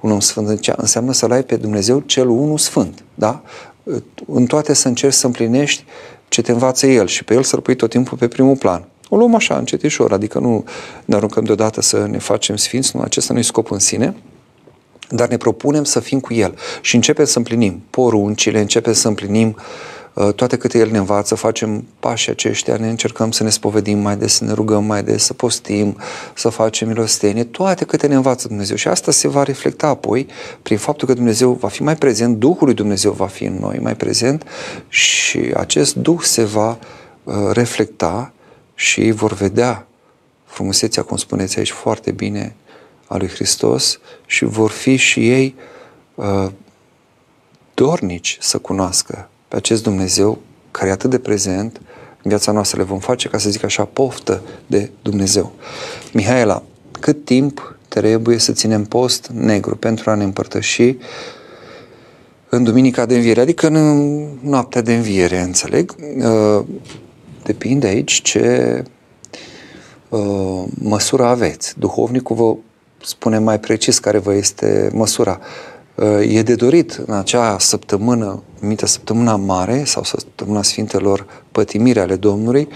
un 0.00 0.10
om 0.10 0.20
sfânt, 0.20 0.66
înseamnă 0.76 1.12
să-L 1.12 1.32
ai 1.32 1.42
pe 1.42 1.56
Dumnezeu 1.56 2.00
cel 2.00 2.28
unul 2.28 2.58
sfânt, 2.58 3.04
da? 3.14 3.42
În 4.26 4.46
toate 4.46 4.72
să 4.72 4.88
încerci 4.88 5.14
să 5.14 5.26
împlinești 5.26 5.84
ce 6.28 6.42
te 6.42 6.52
învață 6.52 6.86
El 6.86 7.06
și 7.06 7.24
pe 7.24 7.34
El 7.34 7.42
să-L 7.42 7.60
pui 7.60 7.76
tot 7.76 7.90
timpul 7.90 8.18
pe 8.18 8.28
primul 8.28 8.56
plan. 8.56 8.84
O 9.08 9.16
luăm 9.16 9.34
așa, 9.34 9.56
încetișor, 9.56 10.12
adică 10.12 10.38
nu 10.38 10.64
ne 11.04 11.14
aruncăm 11.14 11.44
deodată 11.44 11.80
să 11.80 12.06
ne 12.06 12.18
facem 12.18 12.56
sfinți, 12.56 12.96
nu, 12.96 13.02
acesta 13.02 13.32
nu 13.32 13.38
e 13.38 13.42
scop 13.42 13.70
în 13.70 13.78
sine, 13.78 14.14
dar 15.10 15.28
ne 15.28 15.36
propunem 15.36 15.84
să 15.84 16.00
fim 16.00 16.20
cu 16.20 16.34
El 16.34 16.54
și 16.80 16.94
începem 16.94 17.24
să 17.24 17.38
împlinim 17.38 17.82
poruncile, 17.90 18.60
începem 18.60 18.92
să 18.92 19.08
împlinim 19.08 19.56
uh, 20.14 20.32
toate 20.34 20.56
câte 20.56 20.78
El 20.78 20.90
ne 20.90 20.98
învață, 20.98 21.34
facem 21.34 21.86
pașii 22.00 22.32
aceștia, 22.32 22.76
ne 22.76 22.88
încercăm 22.88 23.30
să 23.30 23.42
ne 23.42 23.50
spovedim 23.50 23.98
mai 23.98 24.16
des, 24.16 24.34
să 24.34 24.44
ne 24.44 24.52
rugăm 24.52 24.84
mai 24.84 25.02
des, 25.02 25.24
să 25.24 25.32
postim, 25.32 25.96
să 26.34 26.48
facem 26.48 26.88
milostenie, 26.88 27.44
toate 27.44 27.84
câte 27.84 28.06
ne 28.06 28.14
învață 28.14 28.48
Dumnezeu. 28.48 28.76
Și 28.76 28.88
asta 28.88 29.10
se 29.10 29.28
va 29.28 29.42
reflecta 29.42 29.86
apoi 29.86 30.26
prin 30.62 30.78
faptul 30.78 31.08
că 31.08 31.14
Dumnezeu 31.14 31.52
va 31.52 31.68
fi 31.68 31.82
mai 31.82 31.96
prezent, 31.96 32.36
Duhul 32.36 32.66
lui 32.66 32.74
Dumnezeu 32.74 33.12
va 33.12 33.26
fi 33.26 33.44
în 33.44 33.56
noi 33.60 33.78
mai 33.78 33.96
prezent 33.96 34.44
și 34.88 35.38
acest 35.56 35.94
Duh 35.94 36.20
se 36.22 36.44
va 36.44 36.78
uh, 37.24 37.34
reflecta 37.52 38.32
și 38.74 39.10
vor 39.10 39.32
vedea 39.32 39.86
frumusețea, 40.44 41.02
cum 41.02 41.16
spuneți 41.16 41.58
aici 41.58 41.70
foarte 41.70 42.10
bine, 42.10 42.54
a 43.10 43.16
lui 43.16 43.28
Hristos 43.28 43.98
și 44.26 44.44
vor 44.44 44.70
fi 44.70 44.96
și 44.96 45.30
ei 45.30 45.54
uh, 46.14 46.46
dornici 47.74 48.36
să 48.40 48.58
cunoască 48.58 49.28
pe 49.48 49.56
acest 49.56 49.82
Dumnezeu 49.82 50.38
care 50.70 50.88
e 50.88 50.92
atât 50.92 51.10
de 51.10 51.18
prezent 51.18 51.80
în 52.22 52.28
viața 52.28 52.52
noastră. 52.52 52.78
Le 52.78 52.84
vom 52.84 52.98
face, 52.98 53.28
ca 53.28 53.38
să 53.38 53.50
zic 53.50 53.64
așa, 53.64 53.84
poftă 53.84 54.42
de 54.66 54.90
Dumnezeu. 55.02 55.52
Mihaela, 56.12 56.62
cât 57.00 57.24
timp 57.24 57.78
trebuie 57.88 58.38
să 58.38 58.52
ținem 58.52 58.84
post 58.84 59.30
negru 59.32 59.76
pentru 59.76 60.10
a 60.10 60.14
ne 60.14 60.24
împărtăși 60.24 60.96
în 62.48 62.64
Duminica 62.64 63.06
de 63.06 63.14
Înviere, 63.14 63.40
adică 63.40 63.66
în 63.66 64.26
noaptea 64.40 64.80
de 64.80 64.94
Înviere, 64.94 65.40
înțeleg? 65.40 65.94
Uh, 66.16 66.64
depinde 67.42 67.86
aici 67.86 68.22
ce 68.22 68.82
uh, 70.08 70.64
măsură 70.68 71.24
aveți. 71.24 71.78
Duhovnicul 71.78 72.36
vă 72.36 72.56
spune 73.04 73.38
mai 73.38 73.60
precis 73.60 73.98
care 73.98 74.18
vă 74.18 74.34
este 74.34 74.90
măsura. 74.92 75.40
Uh, 75.94 76.34
e 76.34 76.42
de 76.42 76.54
dorit 76.54 77.02
în 77.06 77.14
acea 77.14 77.58
săptămână, 77.58 78.42
numită 78.60 78.86
săptămâna 78.86 79.36
mare 79.36 79.84
sau 79.84 80.02
săptămâna 80.02 80.62
Sfintelor 80.62 81.26
Pătimire 81.52 82.00
ale 82.00 82.16
Domnului, 82.16 82.68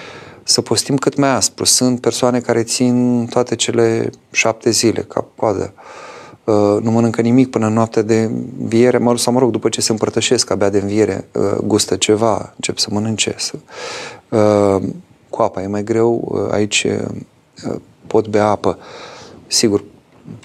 să 0.43 0.61
postim 0.61 0.97
cât 0.97 1.17
mai 1.17 1.29
aspru. 1.29 1.65
Sunt 1.65 2.01
persoane 2.01 2.41
care 2.41 2.63
țin 2.63 3.27
toate 3.31 3.55
cele 3.55 4.11
șapte 4.31 4.71
zile, 4.71 5.01
ca 5.01 5.27
coadă. 5.37 5.73
uh, 6.45 6.55
nu 6.83 6.91
mănâncă 6.91 7.21
nimic 7.21 7.51
până 7.51 7.67
în 7.67 7.73
noaptea 7.73 8.03
de 8.03 8.31
înviere, 8.59 8.99
mă, 8.99 9.17
sau 9.17 9.33
mă 9.33 9.39
rog, 9.39 9.51
după 9.51 9.69
ce 9.69 9.81
se 9.81 9.93
împărtășesc 9.93 10.51
abia 10.51 10.69
de 10.69 10.79
înviere, 10.79 11.29
uh, 11.33 11.59
gustă 11.65 11.97
ceva, 11.97 12.53
încep 12.55 12.79
să 12.79 12.89
mănânce. 12.91 13.35
Să, 13.39 13.55
uh, 14.29 14.89
cu 15.31 15.43
apa 15.43 15.63
e 15.63 15.67
mai 15.67 15.85
greu, 15.85 16.39
aici 16.51 16.87
pot 18.07 18.29
bea 18.29 18.47
apă. 18.47 18.79
Sigur, 19.47 19.85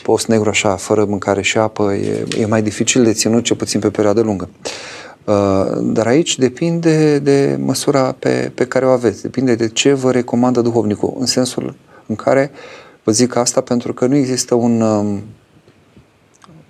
post 0.04 0.28
negru 0.28 0.50
așa, 0.50 0.76
fără 0.76 1.06
mâncare 1.06 1.42
și 1.42 1.58
apă, 1.58 1.94
e, 1.94 2.26
e 2.38 2.46
mai 2.46 2.62
dificil 2.62 3.04
de 3.04 3.14
ținut, 3.14 3.44
ce 3.44 3.56
puțin 3.56 3.80
pe 3.80 3.90
perioadă 3.90 4.22
lungă. 4.22 4.50
Dar 5.82 6.08
aici 6.08 6.38
depinde 6.38 7.20
de 7.20 7.58
măsura 7.60 8.16
pe, 8.20 8.52
pe 8.56 8.66
care 8.66 8.86
o 8.86 8.90
aveți, 8.90 9.22
depinde 9.22 9.56
de 9.56 9.70
ce 9.70 9.94
vă 9.94 10.12
recomandă 10.12 10.62
duhovnicul, 10.62 11.16
în 11.20 11.26
sensul 11.26 11.76
în 12.06 12.16
care 12.16 12.52
vă 13.04 13.12
zic 13.12 13.36
asta 13.36 13.62
pentru 13.62 13.94
că 13.94 14.06
nu 14.06 14.16
există 14.16 14.56
un, 14.56 14.82
um, 14.82 15.24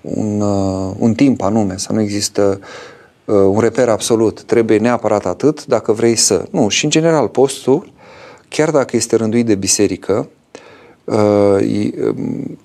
un, 0.02 0.42
uh, 0.42 0.96
un 0.98 1.14
timp 1.14 1.42
anume, 1.42 1.78
sau 1.78 1.96
nu 1.96 2.02
există 2.02 2.60
uh, 3.26 3.36
un 3.36 3.60
reper 3.60 3.90
absolut. 3.90 4.44
Trebuie 4.44 4.78
neapărat 4.78 5.26
atât 5.26 5.66
dacă 5.66 5.92
vrei 5.92 6.16
să. 6.16 6.46
Nu, 6.52 6.68
și 6.68 6.84
în 6.84 6.90
general 6.90 7.28
postul, 7.28 7.92
chiar 8.48 8.72
dacă 8.72 8.96
este 8.96 9.16
rânduit 9.16 9.46
de 9.46 9.56
biserică, 9.56 10.14
uh, 10.14 10.26
um, 10.26 10.39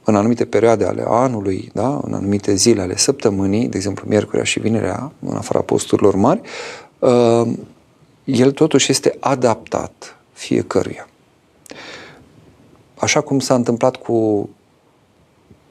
în 0.04 0.14
anumite 0.14 0.44
perioade 0.44 0.84
ale 0.84 1.04
anului, 1.06 1.70
da? 1.72 2.00
în 2.02 2.14
anumite 2.14 2.54
zile 2.54 2.80
ale 2.80 2.96
săptămânii, 2.96 3.68
de 3.68 3.76
exemplu 3.76 4.04
miercurea 4.08 4.44
și 4.44 4.60
vinerea, 4.60 5.12
în 5.26 5.36
afara 5.36 5.60
posturilor 5.60 6.14
mari, 6.14 6.40
el 8.24 8.52
totuși 8.52 8.90
este 8.90 9.16
adaptat 9.20 10.16
fiecăruia. 10.32 11.08
Așa 12.94 13.20
cum 13.20 13.38
s-a 13.38 13.54
întâmplat 13.54 13.96
cu 13.96 14.48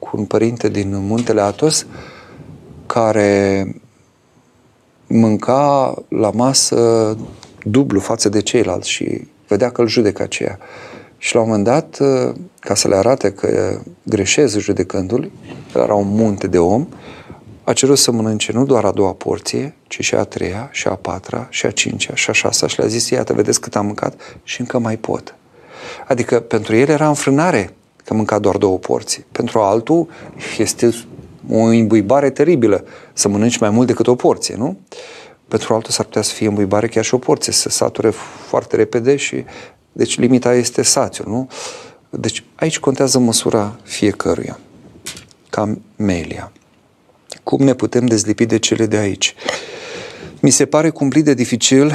cu 0.04 0.16
un 0.16 0.24
părinte 0.24 0.68
din 0.68 1.06
Muntele 1.06 1.40
Atos 1.40 1.86
care 2.86 3.66
mânca 5.06 5.94
la 6.08 6.30
masă 6.30 7.16
dublu 7.62 8.00
față 8.00 8.28
de 8.28 8.40
ceilalți 8.40 8.90
și 8.90 9.28
vedea 9.48 9.70
că 9.70 9.80
îl 9.80 9.86
judecă 9.86 10.22
aceea. 10.22 10.58
Și 11.24 11.34
la 11.34 11.40
un 11.40 11.46
moment 11.46 11.64
dat, 11.64 12.00
ca 12.60 12.74
să 12.74 12.88
le 12.88 12.94
arate 12.94 13.32
că 13.32 13.80
greșez 14.02 14.56
judecându-l, 14.58 15.30
era 15.74 15.94
un 15.94 16.08
munte 16.08 16.46
de 16.46 16.58
om, 16.58 16.86
a 17.62 17.72
cerut 17.72 17.98
să 17.98 18.10
mănânce 18.10 18.52
nu 18.52 18.64
doar 18.64 18.84
a 18.84 18.90
doua 18.90 19.12
porție, 19.12 19.74
ci 19.86 20.00
și 20.00 20.14
a 20.14 20.24
treia, 20.24 20.68
și 20.72 20.88
a 20.88 20.94
patra, 20.94 21.46
și 21.50 21.66
a 21.66 21.70
cincea, 21.70 22.14
și 22.14 22.30
a 22.30 22.32
șasea. 22.32 22.68
Și 22.68 22.78
le-a 22.78 22.88
zis, 22.88 23.08
iată, 23.08 23.32
vedeți 23.32 23.60
cât 23.60 23.76
am 23.76 23.86
mâncat 23.86 24.20
și 24.42 24.60
încă 24.60 24.78
mai 24.78 24.96
pot. 24.96 25.34
Adică 26.06 26.40
pentru 26.40 26.76
el 26.76 26.88
era 26.88 27.08
înfrânare 27.08 27.74
că 28.04 28.14
mânca 28.14 28.38
doar 28.38 28.56
două 28.56 28.78
porții. 28.78 29.24
Pentru 29.32 29.58
altul 29.58 30.08
este 30.58 30.94
o 31.50 31.58
îmbuibare 31.58 32.30
teribilă 32.30 32.84
să 33.12 33.28
mănânci 33.28 33.58
mai 33.58 33.70
mult 33.70 33.86
decât 33.86 34.06
o 34.06 34.14
porție, 34.14 34.54
nu? 34.56 34.76
Pentru 35.48 35.74
altul 35.74 35.90
s-ar 35.90 36.04
putea 36.04 36.22
să 36.22 36.32
fie 36.32 36.46
îmbuibare 36.46 36.88
chiar 36.88 37.04
și 37.04 37.14
o 37.14 37.18
porție, 37.18 37.52
să 37.52 37.68
sature 37.68 38.10
foarte 38.48 38.76
repede 38.76 39.16
și 39.16 39.44
deci 39.94 40.18
limita 40.18 40.54
este 40.54 40.82
sațiul, 40.82 41.28
nu? 41.28 41.48
Deci 42.10 42.44
aici 42.54 42.78
contează 42.78 43.18
măsura 43.18 43.76
fiecăruia. 43.82 44.58
Camelia. 45.50 46.52
Cum 47.42 47.64
ne 47.64 47.74
putem 47.74 48.06
dezlipi 48.06 48.46
de 48.46 48.58
cele 48.58 48.86
de 48.86 48.96
aici? 48.96 49.34
Mi 50.40 50.50
se 50.50 50.66
pare 50.66 50.90
cumplit 50.90 51.24
de 51.24 51.34
dificil 51.34 51.92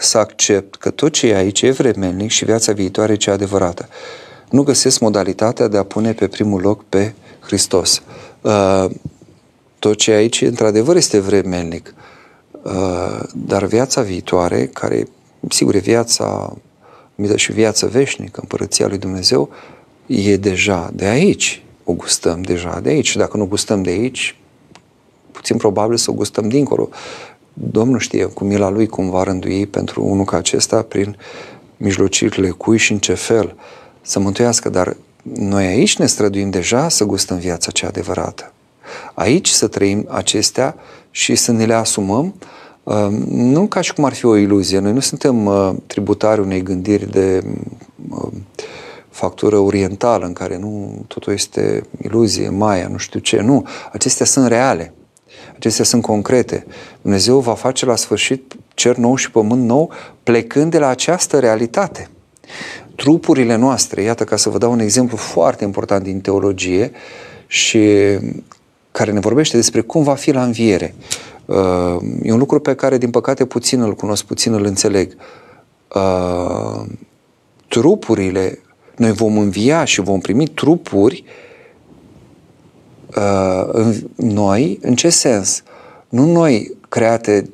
să 0.00 0.18
accept 0.18 0.74
că 0.74 0.90
tot 0.90 1.12
ce 1.12 1.26
e 1.26 1.36
aici 1.36 1.62
e 1.62 1.70
vremelnic 1.70 2.30
și 2.30 2.44
viața 2.44 2.72
viitoare 2.72 3.12
e 3.12 3.16
cea 3.16 3.32
adevărată 3.32 3.88
nu 4.50 4.62
găsesc 4.62 5.00
modalitatea 5.00 5.68
de 5.68 5.76
a 5.76 5.82
pune 5.82 6.12
pe 6.12 6.28
primul 6.28 6.60
loc 6.60 6.84
pe 6.84 7.14
Hristos. 7.40 8.02
Uh, 8.40 8.84
tot 9.78 9.96
ce 9.96 10.10
aici, 10.10 10.42
într-adevăr, 10.42 10.96
este 10.96 11.18
vremelnic. 11.18 11.94
Uh, 12.62 13.20
dar 13.34 13.64
viața 13.64 14.02
viitoare, 14.02 14.66
care, 14.66 15.08
sigur, 15.48 15.74
e 15.74 15.78
viața, 15.78 16.56
și 17.34 17.52
viața 17.52 17.86
veșnică, 17.86 18.40
împărăția 18.40 18.86
lui 18.86 18.98
Dumnezeu, 18.98 19.50
e 20.06 20.36
deja 20.36 20.90
de 20.94 21.04
aici. 21.04 21.62
O 21.84 21.92
gustăm 21.92 22.42
deja 22.42 22.80
de 22.80 22.88
aici. 22.88 23.08
Și 23.08 23.16
dacă 23.16 23.36
nu 23.36 23.46
gustăm 23.46 23.82
de 23.82 23.90
aici, 23.90 24.36
puțin 25.32 25.56
probabil 25.56 25.96
să 25.96 26.10
o 26.10 26.14
gustăm 26.14 26.48
dincolo. 26.48 26.88
Domnul 27.52 27.98
știe 27.98 28.24
cu 28.24 28.44
mila 28.44 28.68
lui 28.68 28.86
cum 28.86 29.10
va 29.10 29.22
rândui 29.22 29.66
pentru 29.66 30.04
unul 30.04 30.24
ca 30.24 30.36
acesta 30.36 30.82
prin 30.82 31.16
mijlocirile 31.76 32.50
cui 32.50 32.78
și 32.78 32.92
în 32.92 32.98
ce 32.98 33.14
fel. 33.14 33.54
Uh, 33.56 33.62
să 34.06 34.18
mântuiască, 34.18 34.68
dar 34.68 34.96
noi 35.22 35.66
aici 35.66 35.96
ne 35.96 36.06
străduim 36.06 36.50
deja 36.50 36.88
să 36.88 37.04
gustăm 37.04 37.38
viața 37.38 37.70
cea 37.70 37.86
adevărată. 37.86 38.52
Aici 39.14 39.48
să 39.48 39.66
trăim 39.66 40.06
acestea 40.10 40.76
și 41.10 41.34
să 41.34 41.52
ne 41.52 41.64
le 41.64 41.74
asumăm, 41.74 42.24
uh, 42.26 42.46
nu 43.28 43.66
ca 43.66 43.80
și 43.80 43.94
cum 43.94 44.04
ar 44.04 44.14
fi 44.14 44.24
o 44.24 44.36
iluzie. 44.36 44.78
Noi 44.78 44.92
nu 44.92 45.00
suntem 45.00 45.46
uh, 45.46 45.72
tributari 45.86 46.40
unei 46.40 46.62
gândiri 46.62 47.10
de 47.10 47.44
uh, 48.10 48.28
factură 49.08 49.58
orientală 49.58 50.26
în 50.26 50.32
care 50.32 50.58
nu 50.58 51.04
totul 51.08 51.32
este 51.32 51.82
iluzie, 52.02 52.48
maia, 52.48 52.88
nu 52.88 52.96
știu 52.96 53.20
ce. 53.20 53.40
Nu, 53.40 53.66
acestea 53.92 54.26
sunt 54.26 54.46
reale. 54.46 54.92
Acestea 55.56 55.84
sunt 55.84 56.02
concrete. 56.02 56.66
Dumnezeu 57.02 57.38
va 57.38 57.54
face 57.54 57.86
la 57.86 57.96
sfârșit 57.96 58.54
cer 58.74 58.96
nou 58.96 59.16
și 59.16 59.30
pământ 59.30 59.64
nou 59.64 59.90
plecând 60.22 60.70
de 60.70 60.78
la 60.78 60.88
această 60.88 61.38
realitate 61.38 62.10
trupurile 62.94 63.56
noastre, 63.56 64.02
iată 64.02 64.24
ca 64.24 64.36
să 64.36 64.48
vă 64.48 64.58
dau 64.58 64.72
un 64.72 64.78
exemplu 64.78 65.16
foarte 65.16 65.64
important 65.64 66.02
din 66.02 66.20
teologie 66.20 66.90
și 67.46 67.80
care 68.92 69.12
ne 69.12 69.20
vorbește 69.20 69.56
despre 69.56 69.80
cum 69.80 70.02
va 70.02 70.14
fi 70.14 70.30
la 70.30 70.42
înviere. 70.44 70.94
Uh, 71.46 71.96
e 72.22 72.32
un 72.32 72.38
lucru 72.38 72.60
pe 72.60 72.74
care, 72.74 72.98
din 72.98 73.10
păcate, 73.10 73.44
puțin 73.44 73.80
îl 73.80 73.94
cunosc, 73.94 74.24
puțin 74.24 74.52
îl 74.52 74.64
înțeleg. 74.64 75.16
Uh, 75.94 76.84
trupurile, 77.68 78.58
noi 78.96 79.12
vom 79.12 79.38
învia 79.38 79.84
și 79.84 80.00
vom 80.00 80.20
primi 80.20 80.46
trupuri 80.46 81.24
uh, 83.16 83.96
noi, 84.16 84.78
în 84.82 84.94
ce 84.94 85.08
sens? 85.08 85.62
Nu 86.08 86.32
noi 86.32 86.76
create 86.88 87.50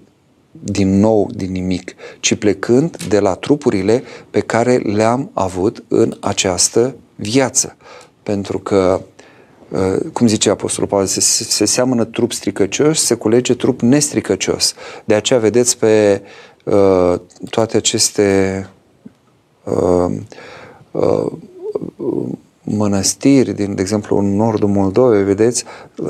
din 0.51 0.98
nou 0.98 1.31
din 1.35 1.52
nimic, 1.52 1.94
ci 2.20 2.35
plecând 2.35 3.05
de 3.09 3.19
la 3.19 3.35
trupurile 3.35 4.02
pe 4.31 4.40
care 4.40 4.77
le-am 4.77 5.31
avut 5.32 5.85
în 5.89 6.16
această 6.20 6.94
viață. 7.16 7.77
Pentru 8.23 8.59
că, 8.59 9.01
uh, 9.01 9.11
cum 10.12 10.27
zice 10.27 10.51
Apostolul 10.51 10.89
Pavel, 10.89 11.07
se, 11.07 11.20
se 11.44 11.65
seamănă 11.65 12.05
trup 12.05 12.32
stricăcios, 12.32 13.05
se 13.05 13.15
culege 13.15 13.55
trup 13.55 13.81
nestricăcios. 13.81 14.74
De 15.05 15.15
aceea 15.15 15.39
vedeți 15.39 15.78
pe 15.78 16.23
uh, 16.65 17.15
toate 17.51 17.77
aceste 17.77 18.69
uh, 19.65 20.16
uh, 20.90 21.32
mănăstiri, 22.62 23.53
din, 23.53 23.74
de 23.74 23.81
exemplu, 23.81 24.19
în 24.19 24.36
nordul 24.36 24.69
Moldovei, 24.69 25.24
vedeți 25.24 25.65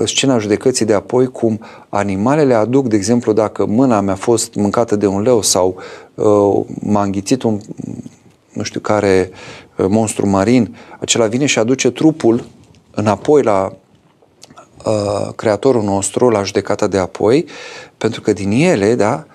scena 0.05 0.39
judecății 0.39 0.87
de 0.87 0.93
apoi 0.93 1.27
cum 1.27 1.61
animalele 1.89 2.55
aduc, 2.55 2.89
de 2.89 2.97
exemplu, 2.97 3.33
dacă 3.33 3.67
mâna 3.67 4.01
mea 4.01 4.13
a 4.13 4.17
fost 4.17 4.55
mâncată 4.55 4.97
de 4.97 5.07
un 5.07 5.23
leu 5.23 5.43
sau 5.43 5.77
uh, 6.15 6.65
m-a 6.81 7.03
înghițit 7.03 7.43
un, 7.43 7.61
nu 8.53 8.63
știu 8.63 8.81
care, 8.81 9.31
uh, 9.77 9.87
monstru 9.89 10.29
marin, 10.29 10.77
acela 11.01 11.27
vine 11.27 11.47
și 11.47 11.59
aduce 11.59 11.91
trupul 11.91 12.45
înapoi 12.95 13.43
la 13.43 13.73
uh, 14.85 15.35
Creatorul 15.37 15.83
nostru, 15.83 16.29
la 16.29 16.43
judecata 16.43 16.87
de 16.87 16.99
apoi, 16.99 17.47
pentru 17.99 18.21
că 18.21 18.33
din 18.33 18.51
ele, 18.51 18.95
da, 18.95 19.27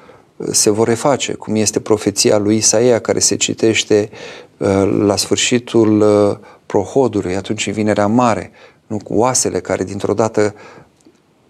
se 0.51 0.69
vor 0.69 0.87
reface, 0.87 1.33
cum 1.33 1.55
este 1.55 1.79
profeția 1.79 2.37
lui 2.37 2.55
Isaia 2.55 2.99
care 2.99 3.19
se 3.19 3.35
citește 3.35 4.09
uh, 4.57 4.99
la 5.05 5.15
sfârșitul 5.15 6.01
uh, 6.01 6.37
prohodului, 6.65 7.35
atunci 7.35 7.67
în 7.67 7.73
vinerea 7.73 8.07
mare, 8.07 8.51
nu 8.87 8.97
cu 9.03 9.13
oasele 9.13 9.59
care 9.59 9.83
dintr-o 9.83 10.13
dată 10.13 10.55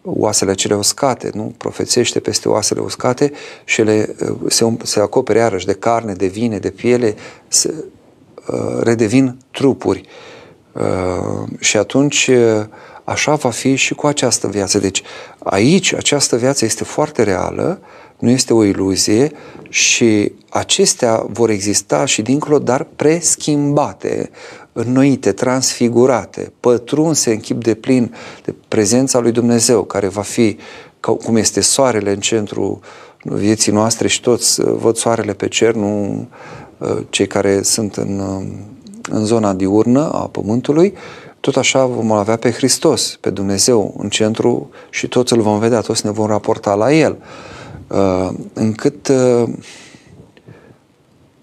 oasele 0.02 0.54
cele 0.54 0.76
uscate, 0.76 1.30
nu? 1.34 1.54
Profețește 1.58 2.20
peste 2.20 2.50
oasele 2.50 2.80
uscate 2.80 3.32
și 3.64 3.82
ele 3.82 4.16
uh, 4.22 4.36
se, 4.48 4.78
se 4.84 5.00
acopere 5.00 5.40
iarăși 5.40 5.66
de 5.66 5.74
carne, 5.74 6.14
de 6.14 6.28
vine, 6.28 6.58
de 6.58 6.70
piele, 6.70 7.16
se, 7.48 7.74
uh, 8.48 8.80
redevin 8.82 9.38
trupuri. 9.52 10.00
Uh, 10.00 10.37
și 11.60 11.78
atunci 11.78 12.28
uh, 12.28 12.66
așa 13.04 13.36
va 13.36 13.50
fi 13.50 13.76
și 13.76 13.94
cu 13.94 14.08
această 14.08 14.48
viață. 14.48 14.80
Deci 14.80 15.02
aici 15.40 15.94
această 15.94 16.36
viață 16.36 16.66
este 16.66 16.84
foarte 16.84 17.24
reală, 17.24 17.80
nu 18.20 18.30
este 18.30 18.54
o 18.54 18.64
iluzie 18.64 19.32
și 19.70 20.32
acestea 20.50 21.26
vor 21.28 21.50
exista 21.50 22.06
și 22.06 22.22
dincolo, 22.22 22.60
dar 22.60 22.88
preschimbate 22.96 24.30
înnoite, 24.74 25.32
transfigurate, 25.32 26.52
pătrunse 26.60 27.32
în 27.32 27.40
chip 27.40 27.64
de 27.64 27.74
plin 27.74 28.16
de 28.46 28.56
prezența 28.68 29.20
lui 29.20 29.32
Dumnezeu, 29.32 29.84
care 29.84 30.08
va 30.08 30.22
fi 30.22 30.58
cum 31.00 31.36
este 31.36 31.62
soarele 31.62 32.12
în 32.12 32.20
centru 32.20 32.80
vieții 33.24 33.72
noastre 33.72 34.08
și 34.08 34.22
toți 34.22 34.62
uh, 34.62 34.74
văd 34.80 34.96
soarele 34.96 35.34
pe 35.34 35.48
cer, 35.48 35.74
nu 35.74 36.26
uh, 36.78 36.98
cei 37.10 37.28
care 37.28 37.62
sunt 37.62 37.96
în, 37.96 38.20
uh, 38.20 38.48
în 39.10 39.26
zona 39.26 39.54
diurnă 39.54 40.12
a 40.12 40.28
Pământului, 40.32 40.94
tot 41.40 41.58
așa 41.58 41.86
vom 41.86 42.12
avea 42.12 42.36
pe 42.36 42.52
Hristos, 42.52 43.18
pe 43.22 43.30
Dumnezeu 43.30 43.96
în 43.98 44.10
centru 44.10 44.70
și 44.90 45.08
toți 45.08 45.34
îl 45.34 45.42
vom 45.42 45.60
vedea, 45.60 45.82
toți 45.82 46.06
ne 46.06 46.12
vom 46.12 46.28
raporta 46.28 46.74
la 46.74 46.94
El. 46.94 47.18
Uh, 47.88 48.30
încât 48.54 49.08
uh, 49.08 49.50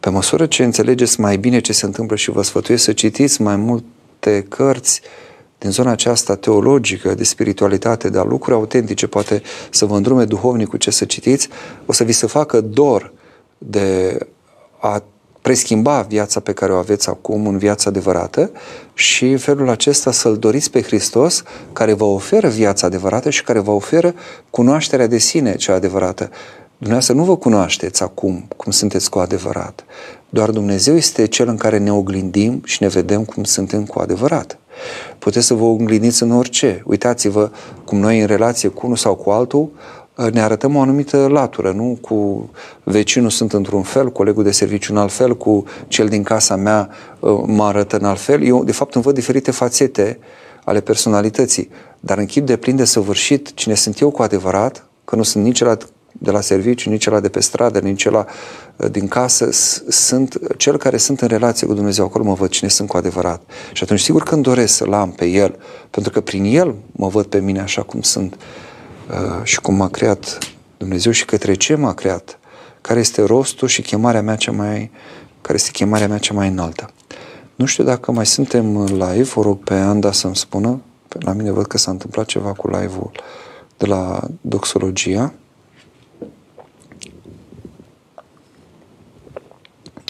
pe 0.01 0.11
măsură 0.11 0.47
ce 0.47 0.65
înțelegeți 0.65 1.21
mai 1.21 1.37
bine 1.37 1.61
ce 1.61 1.73
se 1.73 1.87
întâmplă 1.87 2.17
și 2.17 2.31
vă 2.31 2.43
sfătuiesc 2.43 2.85
să 2.85 2.93
citiți 2.93 3.43
mai 3.43 3.57
multe 3.57 4.47
cărți 4.49 5.01
din 5.59 5.71
zona 5.71 5.91
aceasta 5.91 6.35
teologică, 6.35 7.15
de 7.15 7.25
spiritualitate, 7.25 8.09
de 8.09 8.19
a 8.19 8.23
lucruri 8.23 8.57
autentice, 8.57 9.07
poate 9.07 9.43
să 9.71 9.85
vă 9.85 9.97
îndrume 9.97 10.25
duhovnicul 10.25 10.79
ce 10.79 10.91
să 10.91 11.05
citiți, 11.05 11.49
o 11.87 11.93
să 11.93 12.05
vi 12.05 12.13
se 12.13 12.27
facă 12.27 12.61
dor 12.61 13.13
de 13.59 14.19
a 14.81 15.03
preschimba 15.45 16.01
viața 16.01 16.41
pe 16.41 16.53
care 16.53 16.73
o 16.73 16.77
aveți 16.77 17.09
acum 17.09 17.47
în 17.47 17.59
viața 17.59 17.91
adevărată 17.91 18.51
și 18.95 19.25
în 19.31 19.39
felul 19.39 19.69
acesta 19.69 20.13
să-L 20.13 20.37
doriți 20.37 20.71
pe 20.71 20.83
Hristos 20.83 21.43
care 21.73 21.93
vă 21.93 22.05
oferă 22.05 22.49
viața 22.49 22.87
adevărată 22.87 23.31
și 23.31 23.45
care 23.45 23.59
vă 23.59 23.71
oferă 23.71 24.15
cunoașterea 24.51 25.07
de 25.07 25.19
sine 25.19 25.57
cea 25.57 25.75
adevărată. 25.75 26.31
Dumneavoastră 26.77 27.15
nu 27.15 27.25
vă 27.25 27.37
cunoașteți 27.37 28.03
acum 28.03 28.49
cum 28.57 28.73
sunteți 28.73 29.11
cu 29.11 29.19
adevărat. 29.19 29.85
Doar 30.29 30.51
Dumnezeu 30.51 30.97
este 30.97 31.27
Cel 31.27 31.49
în 31.49 31.57
care 31.57 31.79
ne 31.79 31.93
oglindim 31.93 32.63
și 32.65 32.83
ne 32.83 32.89
vedem 32.89 33.25
cum 33.25 33.45
suntem 33.45 33.85
cu 33.85 33.99
adevărat. 33.99 34.59
Puteți 35.19 35.47
să 35.47 35.55
vă 35.55 35.65
oglindiți 35.65 36.23
în 36.23 36.31
orice. 36.31 36.83
Uitați-vă 36.87 37.51
cum 37.85 37.99
noi 37.99 38.21
în 38.21 38.27
relație 38.27 38.69
cu 38.69 38.81
unul 38.85 38.97
sau 38.97 39.15
cu 39.15 39.31
altul 39.31 39.71
ne 40.15 40.43
arătăm 40.43 40.77
o 40.77 40.81
anumită 40.81 41.27
latură, 41.27 41.73
nu? 41.73 41.99
Cu 42.01 42.51
vecinul 42.83 43.31
sunt 43.31 43.53
într-un 43.53 43.83
fel, 43.83 44.13
colegul 44.13 44.43
de 44.43 44.51
serviciu 44.51 44.93
în 44.93 44.99
alt 44.99 45.13
fel, 45.13 45.37
cu 45.37 45.65
cel 45.89 46.09
din 46.09 46.23
casa 46.23 46.57
mea 46.57 46.89
uh, 47.21 47.43
mă 47.47 47.65
arătă 47.65 47.97
în 47.97 48.05
alt 48.05 48.21
fel. 48.21 48.43
Eu, 48.43 48.65
de 48.65 48.73
fapt, 48.73 48.95
îmi 48.95 49.05
văd 49.05 49.15
diferite 49.15 49.51
fațete 49.51 50.19
ale 50.65 50.81
personalității, 50.81 51.71
dar 52.01 52.19
în 52.19 52.27
chip 52.27 52.47
de 52.47 52.57
plin 52.57 52.77
de 52.77 52.85
săvârșit, 52.85 53.55
cine 53.55 53.75
sunt 53.75 53.99
eu 53.99 54.11
cu 54.11 54.23
adevărat, 54.23 54.87
că 55.05 55.17
nu 55.17 55.23
sunt 55.23 55.45
nici 55.45 55.61
la 55.61 55.77
de 56.19 56.31
la 56.31 56.41
serviciu, 56.41 56.91
nici 56.91 57.09
la 57.09 57.21
de 57.21 57.29
pe 57.29 57.41
stradă, 57.41 57.79
nici 57.79 58.09
la 58.11 58.27
uh, 58.77 58.91
din 58.91 59.09
casă, 59.09 59.49
sunt 59.89 60.39
cel 60.57 60.77
care 60.77 60.97
sunt 60.97 61.21
în 61.21 61.29
relație 61.29 61.67
cu 61.67 61.75
Dumnezeu. 61.75 62.05
Acolo 62.05 62.25
mă 62.25 62.35
văd 62.35 62.49
cine 62.49 62.71
sunt 62.71 62.89
cu 62.89 62.97
adevărat. 62.97 63.43
Și 63.73 63.83
atunci, 63.83 64.01
sigur 64.01 64.23
că 64.23 64.35
îmi 64.35 64.43
doresc 64.43 64.75
să-L 64.75 64.93
am 64.93 65.11
pe 65.11 65.25
El, 65.25 65.59
pentru 65.91 66.13
că 66.13 66.21
prin 66.21 66.45
El 66.45 66.75
mă 66.93 67.09
văd 67.09 67.27
pe 67.27 67.41
mine 67.41 67.61
așa 67.61 67.83
cum 67.83 68.01
sunt 68.01 68.35
Uh, 68.35 68.74
și 69.43 69.61
cum 69.61 69.75
m-a 69.75 69.89
creat 69.89 70.39
Dumnezeu 70.77 71.13
și 71.13 71.25
către 71.25 71.55
ce 71.55 71.75
m-a 71.75 71.95
creat, 71.95 72.39
care 72.81 73.01
este 73.01 73.23
rostul 73.23 73.69
și 73.69 73.83
chemarea 73.83 74.23
mea 74.23 74.37
cea 74.37 74.53
mai, 74.53 74.91
care 75.41 75.55
este 75.55 75.71
chemarea 75.71 76.09
mea 76.09 76.19
cea 76.19 76.35
mai 76.35 76.49
înaltă. 76.49 76.91
Nu 77.55 77.65
știu 77.65 77.85
dacă 77.85 78.13
mai 78.13 78.27
suntem 78.27 78.85
live, 78.85 79.31
o 79.35 79.43
rog 79.43 79.59
pe 79.65 79.75
Anda 79.75 80.13
să-mi 80.13 80.37
spună, 80.37 80.81
la 81.09 81.33
mine 81.33 81.51
văd 81.51 81.67
că 81.67 81.79
s-a 81.79 81.91
întâmplat 81.91 82.27
ceva 82.27 82.53
cu 82.53 82.69
live-ul 82.69 83.11
de 83.77 83.87
la 83.87 84.21
Doxologia. 84.41 85.33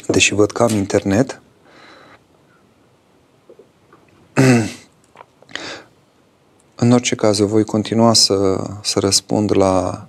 Deși 0.06 0.34
văd 0.34 0.50
că 0.50 0.62
am 0.62 0.70
internet, 0.70 1.40
În 6.84 6.92
orice 6.92 7.14
caz, 7.14 7.38
eu 7.38 7.46
voi 7.46 7.64
continua 7.64 8.12
să, 8.12 8.64
să 8.82 8.98
răspund 8.98 9.56
la, 9.56 10.06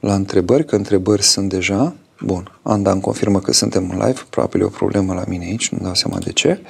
la 0.00 0.14
întrebări, 0.14 0.64
că 0.64 0.76
întrebări 0.76 1.22
sunt 1.22 1.48
deja. 1.48 1.94
Bun, 2.20 2.58
Anda 2.62 2.90
îmi 2.90 3.00
confirmă 3.00 3.40
că 3.40 3.52
suntem 3.52 3.90
în 3.90 4.06
live, 4.06 4.20
probabil 4.30 4.60
e 4.60 4.64
o 4.64 4.68
problemă 4.68 5.14
la 5.14 5.24
mine 5.26 5.44
aici, 5.44 5.68
nu 5.68 5.78
dau 5.82 5.94
seama 5.94 6.18
de 6.18 6.32
ce. 6.32 6.60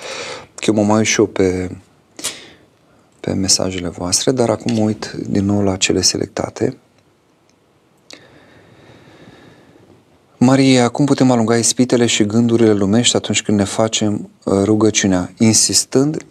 Că 0.55 0.65
eu 0.67 0.75
mă 0.75 0.83
mai 0.83 0.97
uit 0.97 1.07
și 1.07 1.21
eu 1.21 1.27
pe, 1.27 1.77
pe 3.21 3.33
mesajele 3.33 3.89
voastre, 3.89 4.31
dar 4.31 4.51
acum 4.51 4.75
mă 4.75 4.81
uit 4.81 5.11
din 5.29 5.45
nou 5.45 5.63
la 5.63 5.77
cele 5.77 6.01
selectate. 6.01 6.77
Maria, 10.37 10.89
cum 10.89 11.05
putem 11.05 11.31
alunga 11.31 11.57
ispitele 11.57 12.07
și 12.07 12.25
gândurile 12.25 12.73
lumești 12.73 13.17
atunci 13.17 13.43
când 13.43 13.59
ne 13.59 13.65
facem 13.65 14.31
uh, 14.45 14.63
rugăciunea, 14.65 15.33
insistând 15.39 16.25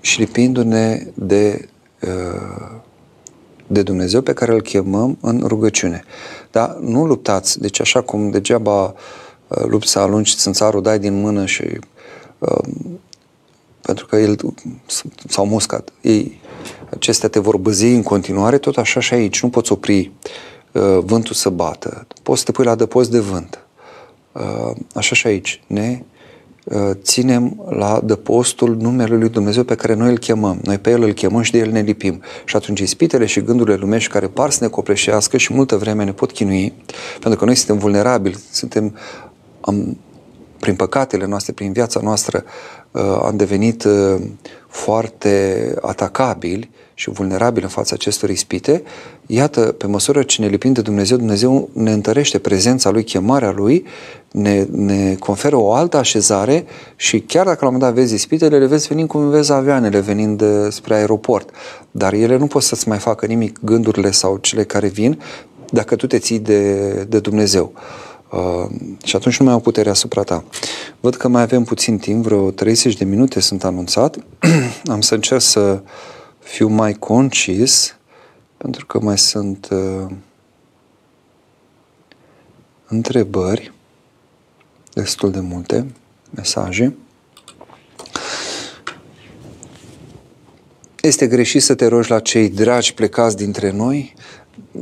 și 0.00 0.18
lipindu-ne 0.18 1.06
de 1.14 1.68
de 3.66 3.82
Dumnezeu 3.82 4.20
pe 4.20 4.32
care 4.32 4.52
îl 4.52 4.62
chemăm 4.62 5.18
în 5.20 5.42
rugăciune. 5.46 6.04
Dar 6.50 6.76
nu 6.80 7.06
luptați, 7.06 7.60
deci 7.60 7.80
așa 7.80 8.00
cum 8.00 8.30
degeaba 8.30 8.84
uh, 8.84 9.64
lupți 9.66 9.90
să 9.90 9.98
alungi 9.98 10.36
țânțarul, 10.36 10.82
dai 10.82 10.98
din 10.98 11.20
mână 11.20 11.46
și 11.46 11.64
uh, 12.38 12.64
pentru 13.80 14.06
că 14.06 14.16
el 14.16 14.36
s-au 15.28 15.46
muscat. 15.46 15.92
Ei, 16.00 16.40
acestea 16.90 17.28
te 17.28 17.38
vor 17.38 17.56
băzi 17.56 17.86
în 17.86 18.02
continuare, 18.02 18.58
tot 18.58 18.76
așa 18.76 19.00
și 19.00 19.14
aici. 19.14 19.42
Nu 19.42 19.48
poți 19.48 19.72
opri 19.72 20.12
uh, 20.72 20.98
vântul 21.04 21.34
să 21.34 21.48
bată. 21.48 22.06
Poți 22.22 22.38
să 22.38 22.44
te 22.44 22.52
pui 22.52 22.64
la 22.64 22.70
adăpost 22.70 23.10
de 23.10 23.18
vânt. 23.18 23.58
Uh, 24.32 24.76
așa 24.94 25.14
și 25.14 25.26
aici. 25.26 25.62
Ne 25.66 26.00
Uh, 26.00 26.13
ținem 26.92 27.62
la 27.68 28.00
dăpostul 28.04 28.76
numelui 28.76 29.18
lui 29.18 29.28
Dumnezeu 29.28 29.64
pe 29.64 29.74
care 29.74 29.94
noi 29.94 30.10
îl 30.10 30.18
chemăm. 30.18 30.60
Noi 30.62 30.78
pe 30.78 30.90
el 30.90 31.02
îl 31.02 31.12
chemăm 31.12 31.42
și 31.42 31.52
de 31.52 31.58
el 31.58 31.70
ne 31.70 31.80
lipim. 31.80 32.22
Și 32.44 32.56
atunci 32.56 32.80
ispitele 32.80 33.26
și 33.26 33.42
gândurile 33.42 33.76
lumești 33.76 34.12
care 34.12 34.26
par 34.26 34.50
să 34.50 34.58
ne 34.64 34.70
copleșească 34.70 35.36
și 35.36 35.54
multă 35.54 35.76
vreme 35.76 36.04
ne 36.04 36.12
pot 36.12 36.32
chinui, 36.32 36.72
pentru 37.20 37.38
că 37.38 37.44
noi 37.44 37.54
suntem 37.54 37.78
vulnerabili, 37.78 38.36
suntem 38.50 38.96
am, 39.60 39.98
prin 40.60 40.74
păcatele 40.74 41.26
noastre, 41.26 41.52
prin 41.52 41.72
viața 41.72 42.00
noastră, 42.02 42.44
uh, 42.90 43.02
am 43.22 43.36
devenit 43.36 43.84
uh, 43.84 44.20
foarte 44.68 45.74
atacabili 45.80 46.70
și 46.94 47.10
vulnerabili 47.10 47.64
în 47.64 47.70
fața 47.70 47.94
acestor 47.94 48.30
ispite, 48.30 48.82
iată, 49.26 49.60
pe 49.60 49.86
măsură 49.86 50.22
ce 50.22 50.42
ne 50.42 50.48
lipim 50.48 50.72
de 50.72 50.80
Dumnezeu, 50.80 51.16
Dumnezeu 51.16 51.68
ne 51.72 51.92
întărește 51.92 52.38
prezența 52.38 52.90
Lui, 52.90 53.04
chemarea 53.04 53.50
Lui, 53.50 53.84
ne, 54.30 54.66
ne 54.70 55.14
conferă 55.14 55.56
o 55.56 55.72
altă 55.72 55.96
așezare 55.96 56.64
și 56.96 57.20
chiar 57.20 57.44
dacă 57.44 57.58
la 57.60 57.66
un 57.66 57.72
moment 57.72 57.92
dat 57.92 58.02
vezi 58.02 58.14
ispitele, 58.14 58.58
le 58.58 58.66
vezi 58.66 58.88
venind 58.88 59.08
cum 59.08 59.30
vezi 59.30 59.52
avioanele 59.52 60.00
venind 60.00 60.38
de, 60.38 60.70
spre 60.70 60.94
aeroport. 60.94 61.50
Dar 61.90 62.12
ele 62.12 62.36
nu 62.36 62.46
pot 62.46 62.62
să-ți 62.62 62.88
mai 62.88 62.98
facă 62.98 63.26
nimic, 63.26 63.58
gândurile 63.64 64.10
sau 64.10 64.36
cele 64.36 64.64
care 64.64 64.88
vin, 64.88 65.20
dacă 65.70 65.96
tu 65.96 66.06
te 66.06 66.18
ții 66.18 66.38
de, 66.38 66.90
de 67.08 67.18
Dumnezeu. 67.18 67.72
Uh, 68.30 68.70
și 69.04 69.16
atunci 69.16 69.38
nu 69.38 69.44
mai 69.44 69.54
au 69.54 69.60
putere 69.60 69.90
asupra 69.90 70.22
ta. 70.22 70.44
Văd 71.00 71.14
că 71.14 71.28
mai 71.28 71.42
avem 71.42 71.64
puțin 71.64 71.98
timp, 71.98 72.24
vreo 72.24 72.50
30 72.50 72.96
de 72.96 73.04
minute 73.04 73.40
sunt 73.40 73.64
anunțat. 73.64 74.16
Am 74.94 75.00
să 75.00 75.14
încerc 75.14 75.40
să 75.40 75.80
fiu 76.54 76.68
mai 76.68 76.92
concis, 76.92 77.96
pentru 78.56 78.86
că 78.86 79.00
mai 79.00 79.18
sunt 79.18 79.68
uh, 79.70 80.10
întrebări, 82.86 83.72
destul 84.92 85.30
de 85.30 85.40
multe 85.40 85.86
mesaje. 86.30 86.96
Este 91.00 91.26
greșit 91.26 91.62
să 91.62 91.74
te 91.74 91.86
rogi 91.86 92.10
la 92.10 92.20
cei 92.20 92.48
dragi 92.48 92.94
plecați 92.94 93.36
dintre 93.36 93.70
noi? 93.70 94.14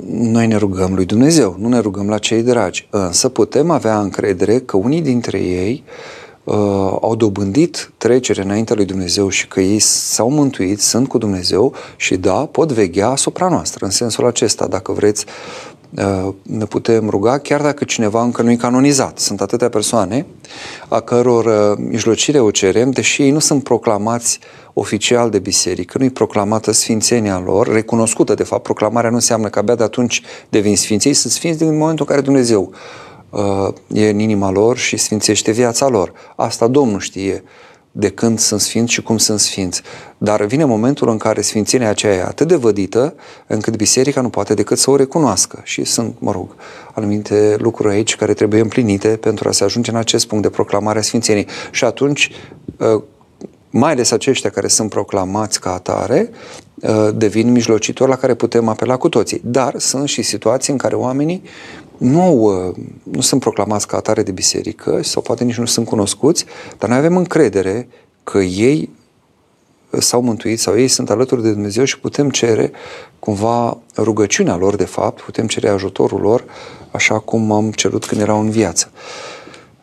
Noi 0.08 0.46
ne 0.46 0.56
rugăm 0.56 0.94
lui 0.94 1.04
Dumnezeu, 1.04 1.56
nu 1.58 1.68
ne 1.68 1.78
rugăm 1.78 2.08
la 2.08 2.18
cei 2.18 2.42
dragi. 2.42 2.88
Însă 2.90 3.28
putem 3.28 3.70
avea 3.70 4.00
încredere 4.00 4.60
că 4.60 4.76
unii 4.76 5.02
dintre 5.02 5.38
ei 5.38 5.84
uh, 5.86 6.21
uh, 6.44 6.54
au 7.00 7.14
dobândit 7.16 7.92
trecere 7.96 8.42
înaintea 8.42 8.74
lui 8.74 8.84
Dumnezeu 8.84 9.28
și 9.28 9.48
că 9.48 9.60
ei 9.60 9.78
s-au 9.78 10.30
mântuit, 10.30 10.80
sunt 10.80 11.08
cu 11.08 11.18
Dumnezeu 11.18 11.74
și 11.96 12.16
da, 12.16 12.32
pot 12.32 12.72
veghea 12.72 13.08
asupra 13.08 13.48
noastră. 13.48 13.84
În 13.84 13.90
sensul 13.90 14.26
acesta, 14.26 14.66
dacă 14.66 14.92
vreți, 14.92 15.24
uh, 15.98 16.34
ne 16.42 16.64
putem 16.64 17.08
ruga, 17.08 17.38
chiar 17.38 17.60
dacă 17.60 17.84
cineva 17.84 18.22
încă 18.22 18.42
nu 18.42 18.50
e 18.50 18.56
canonizat. 18.56 19.18
Sunt 19.18 19.40
atâtea 19.40 19.68
persoane 19.68 20.26
a 20.88 21.00
căror 21.00 21.44
uh, 21.44 21.84
mijlocire 21.90 22.40
o 22.40 22.50
cerem, 22.50 22.90
deși 22.90 23.22
ei 23.22 23.30
nu 23.30 23.38
sunt 23.38 23.62
proclamați 23.62 24.38
oficial 24.72 25.30
de 25.30 25.38
biserică, 25.38 25.98
nu-i 25.98 26.10
proclamată 26.10 26.72
sfințenia 26.72 27.42
lor, 27.44 27.72
recunoscută 27.72 28.34
de 28.34 28.42
fapt, 28.42 28.62
proclamarea 28.62 29.10
nu 29.10 29.16
înseamnă 29.16 29.48
că 29.48 29.58
abia 29.58 29.74
de 29.74 29.82
atunci 29.82 30.22
devin 30.48 30.76
sfinți, 30.76 31.06
ei 31.06 31.14
sunt 31.14 31.32
sfinți 31.32 31.58
din 31.58 31.76
momentul 31.76 32.06
în 32.08 32.14
care 32.14 32.20
Dumnezeu 32.20 32.72
Uh, 32.72 33.11
e 33.92 34.08
în 34.08 34.18
inima 34.18 34.50
lor 34.50 34.76
și 34.76 34.96
sfințește 34.96 35.50
viața 35.50 35.88
lor. 35.88 36.12
Asta 36.36 36.68
Domnul 36.68 37.00
știe 37.00 37.42
de 37.92 38.10
când 38.10 38.38
sunt 38.38 38.60
sfinți 38.60 38.92
și 38.92 39.02
cum 39.02 39.16
sunt 39.16 39.40
sfinți. 39.40 39.82
Dar 40.18 40.44
vine 40.44 40.64
momentul 40.64 41.08
în 41.08 41.16
care 41.16 41.40
sfințenia 41.40 41.88
aceea 41.88 42.14
e 42.14 42.22
atât 42.22 42.48
de 42.48 42.56
vădită 42.56 43.14
încât 43.46 43.76
biserica 43.76 44.20
nu 44.20 44.28
poate 44.28 44.54
decât 44.54 44.78
să 44.78 44.90
o 44.90 44.96
recunoască. 44.96 45.60
Și 45.62 45.84
sunt, 45.84 46.14
mă 46.18 46.32
rog, 46.32 46.54
anumite 46.94 47.56
lucruri 47.58 47.94
aici 47.94 48.16
care 48.16 48.34
trebuie 48.34 48.60
împlinite 48.60 49.08
pentru 49.08 49.48
a 49.48 49.52
se 49.52 49.64
ajunge 49.64 49.90
în 49.90 49.96
acest 49.96 50.26
punct 50.26 50.42
de 50.44 50.50
proclamare 50.50 50.98
a 50.98 51.02
sfințeniei. 51.02 51.46
Și 51.70 51.84
atunci, 51.84 52.30
uh, 52.78 53.02
mai 53.70 53.92
ales 53.92 54.10
aceștia 54.10 54.50
care 54.50 54.68
sunt 54.68 54.90
proclamați 54.90 55.60
ca 55.60 55.72
atare, 55.72 56.30
uh, 56.74 57.08
devin 57.14 57.52
mijlocitori 57.52 58.10
la 58.10 58.16
care 58.16 58.34
putem 58.34 58.68
apela 58.68 58.96
cu 58.96 59.08
toții. 59.08 59.40
Dar 59.44 59.74
sunt 59.78 60.08
și 60.08 60.22
situații 60.22 60.72
în 60.72 60.78
care 60.78 60.94
oamenii 60.94 61.42
nu, 61.96 62.32
uh, 62.32 62.74
nu 63.02 63.20
sunt 63.20 63.40
proclamați 63.40 63.86
ca 63.86 63.96
atare 63.96 64.22
de 64.22 64.32
biserică 64.32 65.02
sau 65.02 65.22
poate 65.22 65.44
nici 65.44 65.58
nu 65.58 65.66
sunt 65.66 65.86
cunoscuți, 65.86 66.44
dar 66.78 66.88
noi 66.88 66.98
avem 66.98 67.16
încredere 67.16 67.88
că 68.24 68.38
ei 68.38 68.90
s-au 69.98 70.20
mântuit 70.20 70.60
sau 70.60 70.78
ei 70.78 70.88
sunt 70.88 71.10
alături 71.10 71.42
de 71.42 71.52
Dumnezeu 71.52 71.84
și 71.84 71.98
putem 71.98 72.30
cere 72.30 72.70
cumva 73.18 73.78
rugăciunea 73.96 74.56
lor, 74.56 74.76
de 74.76 74.84
fapt, 74.84 75.20
putem 75.20 75.46
cere 75.46 75.68
ajutorul 75.68 76.20
lor, 76.20 76.44
așa 76.90 77.18
cum 77.18 77.52
am 77.52 77.70
cerut 77.70 78.06
când 78.06 78.20
erau 78.20 78.40
în 78.40 78.50
viață. 78.50 78.90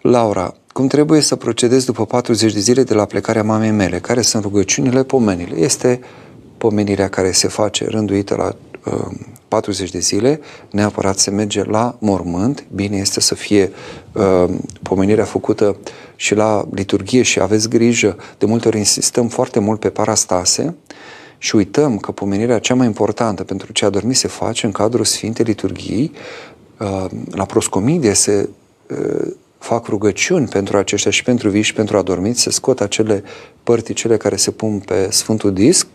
Laura, 0.01 0.53
cum 0.73 0.87
trebuie 0.87 1.21
să 1.21 1.35
procedez 1.35 1.85
după 1.85 2.05
40 2.05 2.53
de 2.53 2.59
zile 2.59 2.83
de 2.83 2.93
la 2.93 3.05
plecarea 3.05 3.43
mamei 3.43 3.71
mele? 3.71 3.99
Care 3.99 4.21
sunt 4.21 4.43
rugăciunile, 4.43 5.03
pomenile? 5.03 5.55
Este 5.57 5.99
pomenirea 6.57 7.09
care 7.09 7.31
se 7.31 7.47
face 7.47 7.85
rânduită 7.87 8.35
la 8.35 8.45
uh, 8.45 8.68
40 9.47 9.91
de 9.91 9.99
zile, 9.99 10.39
neapărat 10.71 11.19
se 11.19 11.29
merge 11.29 11.63
la 11.63 11.95
mormânt, 11.99 12.65
bine 12.73 12.97
este 12.97 13.19
să 13.19 13.35
fie 13.35 13.71
uh, 14.11 14.49
pomenirea 14.83 15.23
făcută 15.23 15.77
și 16.15 16.35
la 16.35 16.67
liturghie 16.71 17.21
și 17.21 17.39
aveți 17.39 17.69
grijă, 17.69 18.17
de 18.37 18.45
multe 18.45 18.67
ori 18.67 18.77
insistăm 18.77 19.27
foarte 19.27 19.59
mult 19.59 19.79
pe 19.79 19.89
parastase 19.89 20.75
și 21.37 21.55
uităm 21.55 21.97
că 21.97 22.11
pomenirea 22.11 22.59
cea 22.59 22.75
mai 22.75 22.85
importantă 22.85 23.43
pentru 23.43 23.71
ce 23.71 23.85
a 23.85 23.89
dormit 23.89 24.15
se 24.15 24.27
face 24.27 24.65
în 24.65 24.71
cadrul 24.71 25.05
Sfintei 25.05 25.45
Liturghiei, 25.45 26.11
uh, 26.79 27.05
la 27.31 27.45
proscomidie 27.45 28.13
se 28.13 28.49
uh, 28.89 29.27
fac 29.57 29.87
rugăciuni 29.87 30.47
pentru 30.47 30.77
aceștia 30.77 31.11
și 31.11 31.23
pentru 31.23 31.49
vii 31.49 31.61
și 31.61 31.73
pentru 31.73 31.97
adormiți, 31.97 32.41
se 32.41 32.49
scot 32.49 32.81
acele 32.81 33.23
părticele 33.63 34.17
care 34.17 34.35
se 34.35 34.51
pun 34.51 34.79
pe 34.79 35.07
Sfântul 35.11 35.53
Disc 35.53 35.87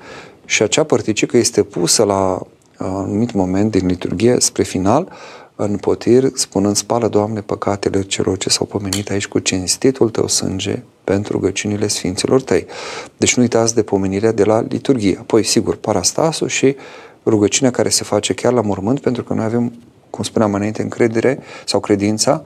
și 0.44 0.62
acea 0.62 0.85
părticică 0.85 1.36
este 1.36 1.62
pusă 1.62 2.02
la 2.02 2.40
anumit 2.76 3.32
moment 3.32 3.70
din 3.70 3.86
liturghie, 3.86 4.36
spre 4.38 4.62
final, 4.62 5.12
în 5.56 5.76
potir, 5.76 6.30
spunând, 6.34 6.76
spală, 6.76 7.09
Doamne, 7.09 7.40
păcatele 7.40 8.02
celor 8.02 8.36
ce 8.36 8.48
s-au 8.48 8.66
pomenit 8.66 9.10
aici 9.10 9.26
cu 9.26 9.38
cinstitul 9.38 10.10
Tău 10.10 10.26
sânge 10.26 10.82
pentru 11.05 11.32
rugăciunile 11.32 11.86
Sfinților 11.86 12.42
Tăi. 12.42 12.66
Deci 13.16 13.36
nu 13.36 13.42
uitați 13.42 13.74
de 13.74 13.82
pomenirea 13.82 14.32
de 14.32 14.44
la 14.44 14.60
liturghie. 14.60 15.16
Apoi, 15.20 15.42
sigur, 15.42 15.76
parastasul 15.76 16.48
și 16.48 16.76
rugăciunea 17.26 17.70
care 17.70 17.88
se 17.88 18.05
face 18.05 18.34
chiar 18.34 18.52
la 18.52 18.60
mormânt, 18.60 19.01
pentru 19.01 19.24
că 19.24 19.34
noi 19.34 19.44
avem, 19.44 19.72
cum 20.10 20.24
spuneam 20.24 20.55
înainte, 20.55 20.82
încredere 20.82 21.38
sau 21.64 21.80
credința 21.80 22.42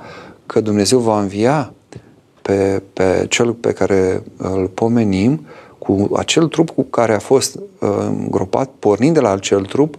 că 0.46 0.60
Dumnezeu 0.60 0.98
va 0.98 1.20
învia 1.20 1.72
pe, 2.42 2.82
pe 2.92 3.26
cel 3.28 3.52
pe 3.52 3.72
care 3.72 4.22
îl 4.36 4.66
pomenim 4.66 5.46
cu 5.88 6.08
acel 6.16 6.48
trup 6.48 6.70
cu 6.70 6.82
care 6.82 7.14
a 7.14 7.18
fost 7.18 7.56
uh, 7.56 7.88
îngropat, 8.08 8.70
pornind 8.78 9.14
de 9.14 9.20
la 9.20 9.30
acel 9.30 9.64
trup, 9.64 9.96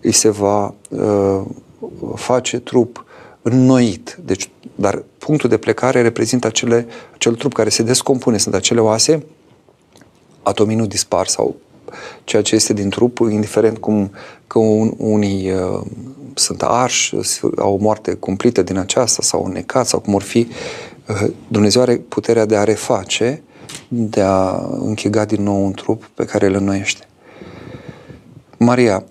îi 0.00 0.12
se 0.12 0.28
va 0.28 0.74
uh, 0.88 1.40
face 2.14 2.58
trup 2.58 3.04
înnoit. 3.42 4.18
Deci, 4.24 4.50
dar 4.74 5.02
punctul 5.18 5.48
de 5.48 5.56
plecare 5.56 6.02
reprezintă 6.02 6.46
acele, 6.46 6.86
acel 7.14 7.34
trup 7.34 7.52
care 7.52 7.68
se 7.68 7.82
descompune, 7.82 8.38
sunt 8.38 8.54
acele 8.54 8.80
oase, 8.80 9.24
atomii 10.42 10.76
nu 10.76 10.86
dispar 10.86 11.26
sau 11.26 11.54
ceea 12.24 12.42
ce 12.42 12.54
este 12.54 12.72
din 12.72 12.88
trup, 12.88 13.18
indiferent 13.18 13.78
cum 13.78 14.10
că 14.46 14.58
un, 14.58 14.92
unii 14.96 15.50
uh, 15.50 15.80
sunt 16.34 16.62
arși, 16.62 17.14
au 17.56 17.74
o 17.74 17.76
moarte 17.80 18.14
cumplită 18.14 18.62
din 18.62 18.76
aceasta 18.76 19.22
sau 19.22 19.46
necat 19.46 19.86
sau 19.86 20.00
cum 20.00 20.14
or 20.14 20.22
fi, 20.22 20.48
uh, 21.08 21.30
Dumnezeu 21.48 21.82
are 21.82 21.96
puterea 21.96 22.44
de 22.44 22.56
a 22.56 22.64
reface 22.64 23.42
de 23.88 24.20
a 24.20 24.66
închega 24.70 25.24
din 25.24 25.42
nou 25.42 25.64
un 25.64 25.72
trup 25.72 26.10
pe 26.14 26.24
care 26.24 26.46
îl 26.46 26.54
înnoiește. 26.54 27.06
Maria, 28.58 29.04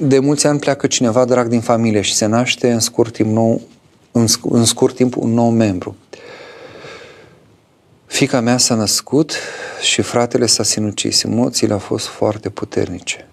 de 0.00 0.18
mulți 0.18 0.46
ani 0.46 0.58
pleacă 0.58 0.86
cineva 0.86 1.24
drag 1.24 1.48
din 1.48 1.60
familie 1.60 2.00
și 2.00 2.14
se 2.14 2.26
naște 2.26 2.72
în 2.72 2.80
scurt 2.80 3.12
timp, 3.12 3.32
nou, 3.32 3.60
în, 4.12 4.26
în 4.42 4.64
scurt 4.64 4.94
timp 4.94 5.16
un 5.16 5.32
nou 5.32 5.50
membru. 5.50 5.96
Fica 8.06 8.40
mea 8.40 8.56
s-a 8.56 8.74
născut 8.74 9.32
și 9.80 10.02
fratele 10.02 10.46
s-a 10.46 10.62
sinucis. 10.62 11.22
Emoțiile 11.22 11.72
au 11.72 11.78
fost 11.78 12.06
foarte 12.06 12.48
puternice. 12.48 13.28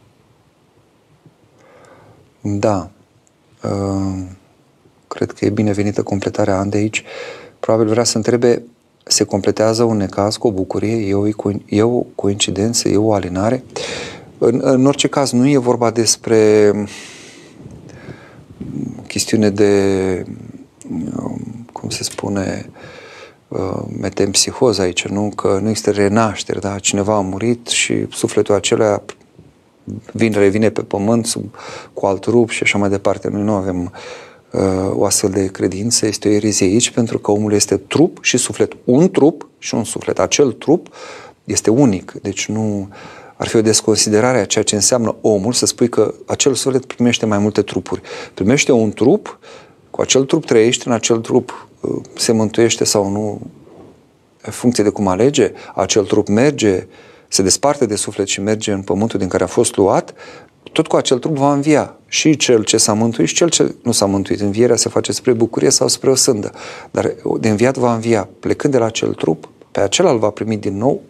Da, 2.42 2.90
uh, 3.64 4.24
cred 5.08 5.32
că 5.32 5.46
e 5.46 5.50
binevenită 5.50 6.04
completarea 6.04 6.58
an 6.58 6.70
de 6.70 6.78
aici. 6.78 7.04
Probabil 7.60 7.88
vrea 7.88 8.04
să 8.04 8.18
întrebe 8.18 8.64
se 9.04 9.24
completează 9.24 9.84
un 9.84 9.98
necaz 9.98 10.36
cu 10.36 10.48
o 10.48 10.52
bucurie, 10.52 11.08
e 11.08 11.14
o, 11.14 11.28
e 11.66 11.82
o 11.82 12.00
coincidență, 12.16 12.90
e 12.90 12.98
o 12.98 13.14
alinare. 13.14 13.64
În, 14.38 14.60
în 14.64 14.86
orice 14.86 15.08
caz, 15.08 15.32
nu 15.32 15.50
e 15.50 15.58
vorba 15.58 15.92
despre 15.92 16.72
chestiune 19.08 19.50
de, 19.50 20.26
cum 21.72 21.90
se 21.90 22.04
spune, 22.04 22.70
uh, 23.48 23.82
metempsihoză 24.00 24.82
aici, 24.82 25.08
nu? 25.08 25.32
Că 25.36 25.60
nu 25.62 25.70
există 25.70 25.92
renaștere, 25.92 26.60
da? 26.60 26.80
Cineva 26.80 27.16
a 27.16 27.22
murit 27.22 27.68
și 27.68 28.08
sufletul 28.12 28.56
acela 28.56 29.04
vine, 30.12 30.38
revine 30.38 30.70
pe 30.70 30.82
pământ 30.82 31.26
sub, 31.26 31.56
cu 31.94 32.06
alt 32.06 32.26
rup 32.26 32.50
și 32.50 32.64
așa 32.64 32.78
mai 32.78 32.90
departe. 32.90 33.30
Noi 33.30 33.42
nu 33.42 33.54
avem 33.54 33.82
Uh, 33.82 33.90
o 34.94 35.06
astfel 35.06 35.30
de 35.30 35.48
credință 35.48 36.06
este 36.06 36.28
o 36.28 36.32
erezie 36.32 36.66
aici, 36.66 36.92
pentru 36.92 37.20
că 37.20 37.32
omul 37.32 37.54
este 37.54 37.78
trup 37.78 38.18
și 38.22 38.38
suflet. 38.38 38.74
Un 38.84 39.12
trup 39.12 39.48
și 39.58 39.76
un 39.76 39.84
suflet. 39.84 40.20
Acel 40.20 40.52
trup 40.52 40.88
este 41.44 41.70
unic, 41.70 42.12
deci 42.22 42.48
nu 42.48 42.90
ar 43.36 43.48
fi 43.48 43.56
o 43.56 43.62
desconsiderare 43.62 44.38
a 44.38 44.46
ceea 44.46 44.64
ce 44.64 44.76
înseamnă 44.76 45.16
omul 45.22 45.54
să 45.54 45.66
spui 45.66 45.90
că 45.90 46.14
acel 46.26 46.54
suflet 46.54 46.86
primește 46.86 47.26
mai 47.26 47.38
multe 47.38 47.62
trupuri. 47.62 48.02
Primește 48.34 48.72
un 48.72 48.92
trup, 48.92 49.40
cu 49.90 50.02
acel 50.02 50.24
trup 50.26 50.46
trăiește, 50.46 50.84
în 50.88 50.94
acel 50.94 51.18
trup 51.18 51.68
uh, 51.80 52.02
se 52.18 52.32
mântuiește 52.32 52.84
sau 52.84 53.10
nu, 53.10 53.42
în 54.42 54.52
funcție 54.52 54.84
de 54.84 54.90
cum 54.90 55.08
alege, 55.08 55.52
acel 55.76 56.06
trup 56.06 56.28
merge, 56.28 56.88
se 57.28 57.42
desparte 57.42 57.86
de 57.86 57.96
suflet 57.96 58.28
și 58.28 58.42
merge 58.42 58.72
în 58.72 58.82
pământul 58.82 59.20
din 59.20 59.28
care 59.28 59.44
a 59.44 59.48
fost 59.48 59.76
luat, 59.76 60.14
tot 60.74 60.88
cu 60.88 60.95
acel 60.95 61.20
trup 61.20 61.38
va 61.38 61.54
învia 61.54 61.95
și 62.08 62.36
cel 62.36 62.64
ce 62.64 62.78
s-a 62.78 62.94
mântuit 62.94 63.28
și 63.28 63.34
cel 63.34 63.50
ce 63.50 63.76
nu 63.84 63.91
s-a 63.91 64.06
mântuit. 64.06 64.40
Învierea 64.40 64.76
se 64.76 64.90
face 64.90 65.12
spre 65.12 65.34
bucurie 65.34 65.70
sau 65.70 65.88
spre 65.88 66.10
o 66.10 66.16
sândă. 66.16 66.52
Dar 66.91 67.16
de 67.40 67.50
înviat 67.50 67.78
va 67.78 67.94
învia. 67.94 68.30
Plecând 68.40 68.74
de 68.74 68.80
la 68.80 68.86
acel 68.86 69.14
trup, 69.14 69.50
pe 69.72 69.80
acela 69.80 70.12
îl 70.12 70.18
va 70.18 70.30
primi 70.30 70.58
din 70.58 70.78
nou, 70.78 71.02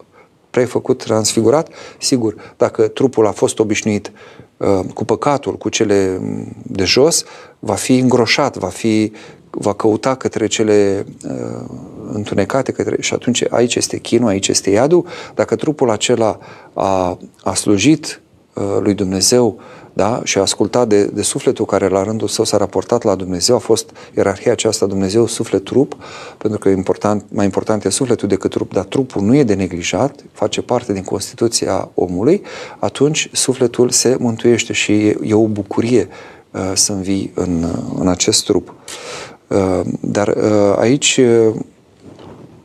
prefăcut, 0.50 1.04
transfigurat. 1.04 1.70
Sigur, 2.00 2.54
dacă 2.58 2.88
trupul 2.88 3.28
a 3.28 3.32
fost 3.32 3.60
obișnuit 3.60 4.12
uh, 4.58 4.80
cu 4.94 5.06
păcatul, 5.06 5.58
cu 5.58 5.70
cele 5.70 6.20
de 6.64 6.84
jos, 6.84 7.24
va 7.60 7.74
fi 7.74 7.98
îngroșat, 7.98 8.58
va 8.58 8.68
fi 8.68 9.12
va 9.50 9.74
căuta 9.74 10.16
către 10.16 10.48
cele 10.48 11.06
uh, 11.26 11.66
întunecate 12.12 12.72
către, 12.72 13.02
și 13.02 13.14
atunci 13.14 13.44
aici 13.50 13.76
este 13.76 13.98
chinul, 13.98 14.28
aici 14.28 14.48
este 14.48 14.70
iadul. 14.70 15.06
Dacă 15.36 15.56
trupul 15.56 15.90
acela 15.90 16.40
a, 16.74 17.18
a 17.44 17.54
slujit 17.54 18.06
uh, 18.06 18.23
lui 18.82 18.94
Dumnezeu 18.94 19.60
da? 19.94 20.22
și 20.24 20.38
a 20.38 20.42
ascultat 20.42 20.88
de, 20.88 21.06
de 21.06 21.22
sufletul 21.22 21.66
care 21.66 21.88
la 21.88 22.04
rândul 22.04 22.28
său 22.28 22.46
s-a 22.46 22.58
raportat 22.58 23.04
la 23.04 23.16
Dumnezeu, 23.16 23.56
a 23.56 23.60
fost 23.60 23.92
ierarhia 24.16 24.52
aceasta 24.52 24.86
Dumnezeu, 24.86 25.28
suflet, 25.28 25.64
trup, 25.64 25.96
pentru 26.38 26.60
că 26.60 26.70
important, 26.70 27.26
mai 27.30 27.46
important 27.46 27.86
e 27.86 27.90
sufletul 27.90 28.28
decât 28.28 28.52
trup, 28.52 28.74
dar 28.74 28.84
trupul 28.84 29.22
nu 29.22 29.36
e 29.36 29.44
de 29.44 29.54
neglijat, 29.54 30.24
face 30.32 30.62
parte 30.62 30.94
din 30.94 31.04
Constituția 31.04 31.90
omului, 31.94 32.42
atunci 32.80 33.30
sufletul 33.32 33.90
se 33.90 34.16
mântuiește 34.20 34.74
și 34.74 34.92
e, 34.92 35.18
e 35.24 35.34
o 35.34 35.48
bucurie 35.48 36.08
uh, 36.52 36.72
să 36.74 36.92
învii 36.92 37.32
în, 37.36 37.64
uh, 37.64 38.00
în 38.00 38.08
acest 38.08 38.46
trup. 38.46 38.74
Uh, 39.48 39.82
dar 40.00 40.28
uh, 40.28 40.76
aici 40.78 41.18
uh, 41.18 41.56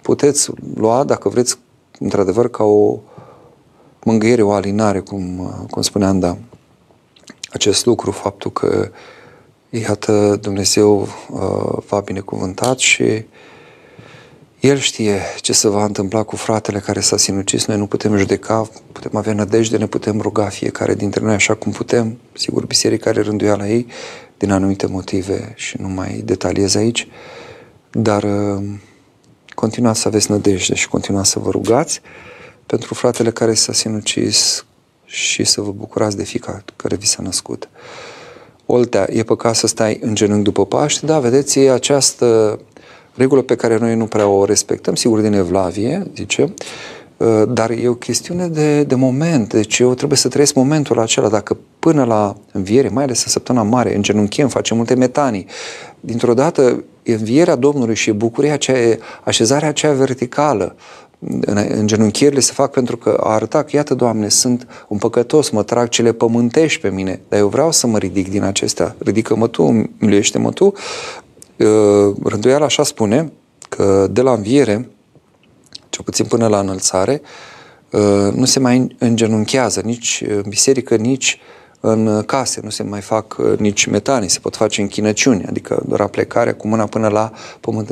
puteți 0.02 0.50
lua, 0.74 1.04
dacă 1.04 1.28
vreți, 1.28 1.58
într-adevăr, 1.98 2.50
ca 2.50 2.64
o 2.64 2.98
mângâiere, 4.08 4.42
o 4.42 4.52
alinare, 4.52 5.00
cum, 5.00 5.38
uh, 5.38 5.70
cum 5.70 5.82
spunea 5.82 6.08
Anda, 6.08 6.38
acest 7.52 7.86
lucru, 7.86 8.10
faptul 8.10 8.50
că, 8.50 8.90
iată, 9.70 10.38
Dumnezeu 10.40 11.00
uh, 11.00 11.82
v-a 11.88 12.00
binecuvântat 12.00 12.78
și 12.78 13.24
El 14.60 14.76
știe 14.76 15.20
ce 15.40 15.52
se 15.52 15.68
va 15.68 15.84
întâmpla 15.84 16.22
cu 16.22 16.36
fratele 16.36 16.78
care 16.78 17.00
s-a 17.00 17.16
sinucis. 17.16 17.66
Noi 17.66 17.76
nu 17.76 17.86
putem 17.86 18.16
judeca, 18.16 18.68
putem 18.92 19.16
avea 19.16 19.32
nădejde, 19.32 19.76
ne 19.76 19.86
putem 19.86 20.20
ruga 20.20 20.44
fiecare 20.44 20.94
dintre 20.94 21.24
noi 21.24 21.34
așa 21.34 21.54
cum 21.54 21.72
putem. 21.72 22.18
Sigur, 22.32 22.66
biserica 22.66 23.10
are 23.10 23.20
rânduiala 23.20 23.68
ei 23.68 23.86
din 24.36 24.50
anumite 24.50 24.86
motive 24.86 25.52
și 25.56 25.76
nu 25.80 25.88
mai 25.88 26.22
detaliez 26.24 26.74
aici, 26.74 27.08
dar 27.90 28.22
uh, 28.22 28.64
continuați 29.54 30.00
să 30.00 30.08
aveți 30.08 30.30
nădejde 30.30 30.74
și 30.74 30.88
continuați 30.88 31.30
să 31.30 31.38
vă 31.38 31.50
rugați 31.50 32.00
pentru 32.68 32.94
fratele 32.94 33.30
care 33.30 33.54
s-a 33.54 33.72
sinucis, 33.72 34.64
și 35.08 35.44
să 35.44 35.60
vă 35.60 35.70
bucurați 35.70 36.16
de 36.16 36.24
fica 36.24 36.64
care 36.76 36.96
vi 36.96 37.06
s-a 37.06 37.22
născut. 37.22 37.68
Oltea, 38.66 39.08
e 39.10 39.22
păcat 39.22 39.54
să 39.54 39.66
stai 39.66 39.98
în 40.02 40.14
genunchi 40.14 40.44
după 40.44 40.66
Paște? 40.66 41.06
Da, 41.06 41.18
vedeți, 41.18 41.58
e 41.58 41.70
această 41.70 42.58
regulă 43.14 43.42
pe 43.42 43.54
care 43.54 43.78
noi 43.78 43.94
nu 43.94 44.06
prea 44.06 44.26
o 44.26 44.44
respectăm, 44.44 44.94
sigur 44.94 45.20
din 45.20 45.32
Evlavie, 45.32 46.10
zice, 46.14 46.54
uh, 47.16 47.42
dar 47.48 47.70
e 47.70 47.88
o 47.88 47.94
chestiune 47.94 48.48
de, 48.48 48.82
de 48.82 48.94
moment, 48.94 49.52
deci 49.52 49.78
eu 49.78 49.94
trebuie 49.94 50.18
să 50.18 50.28
trăiesc 50.28 50.54
momentul 50.54 50.98
acela, 50.98 51.28
dacă 51.28 51.56
până 51.78 52.04
la 52.04 52.36
înviere, 52.52 52.88
mai 52.88 53.04
ales 53.04 53.24
în 53.24 53.30
săptămâna 53.30 53.64
mare, 53.64 53.94
în 53.94 54.02
genunchem, 54.02 54.48
facem 54.48 54.76
multe 54.76 54.94
metanii, 54.94 55.46
dintr-o 56.00 56.34
dată 56.34 56.84
învierea 57.02 57.56
Domnului 57.56 57.94
și 57.94 58.12
bucuria 58.12 58.52
aceea, 58.52 58.98
așezarea 59.24 59.68
aceea 59.68 59.92
verticală, 59.92 60.76
în 61.20 61.86
genunchierile 61.86 62.40
se 62.40 62.52
fac 62.52 62.70
pentru 62.70 62.96
că 62.96 63.20
a 63.22 63.32
arăta 63.32 63.62
că, 63.62 63.76
iată, 63.76 63.94
Doamne, 63.94 64.28
sunt 64.28 64.66
un 64.88 64.98
păcătos, 64.98 65.50
mă 65.50 65.62
trag 65.62 65.88
cele 65.88 66.12
pământești 66.12 66.80
pe 66.80 66.90
mine, 66.90 67.20
dar 67.28 67.38
eu 67.38 67.48
vreau 67.48 67.72
să 67.72 67.86
mă 67.86 67.98
ridic 67.98 68.30
din 68.30 68.42
acestea. 68.42 68.96
Ridică-mă 68.98 69.48
Tu, 69.48 69.90
miluiește-mă 69.98 70.50
Tu. 70.50 70.64
Uh, 70.64 72.14
rânduiala 72.24 72.64
așa 72.64 72.82
spune 72.82 73.32
că 73.68 74.06
de 74.10 74.20
la 74.20 74.32
înviere, 74.32 74.88
cel 75.88 76.04
puțin 76.04 76.24
până 76.24 76.46
la 76.46 76.58
înălțare, 76.58 77.22
uh, 77.90 78.32
nu 78.32 78.44
se 78.44 78.58
mai 78.58 78.96
îngenunchează 78.98 79.80
nici 79.84 80.24
în 80.28 80.44
biserică, 80.48 80.96
nici 80.96 81.38
în 81.80 82.22
case, 82.22 82.60
nu 82.62 82.70
se 82.70 82.82
mai 82.82 83.00
fac 83.00 83.36
nici 83.58 83.86
metanii, 83.86 84.28
se 84.28 84.38
pot 84.38 84.56
face 84.56 84.80
închinăciuni, 84.80 85.44
adică 85.44 85.82
doar 85.86 86.08
plecarea 86.08 86.54
cu 86.54 86.68
mâna 86.68 86.86
până 86.86 87.08
la 87.08 87.32
pământ 87.60 87.90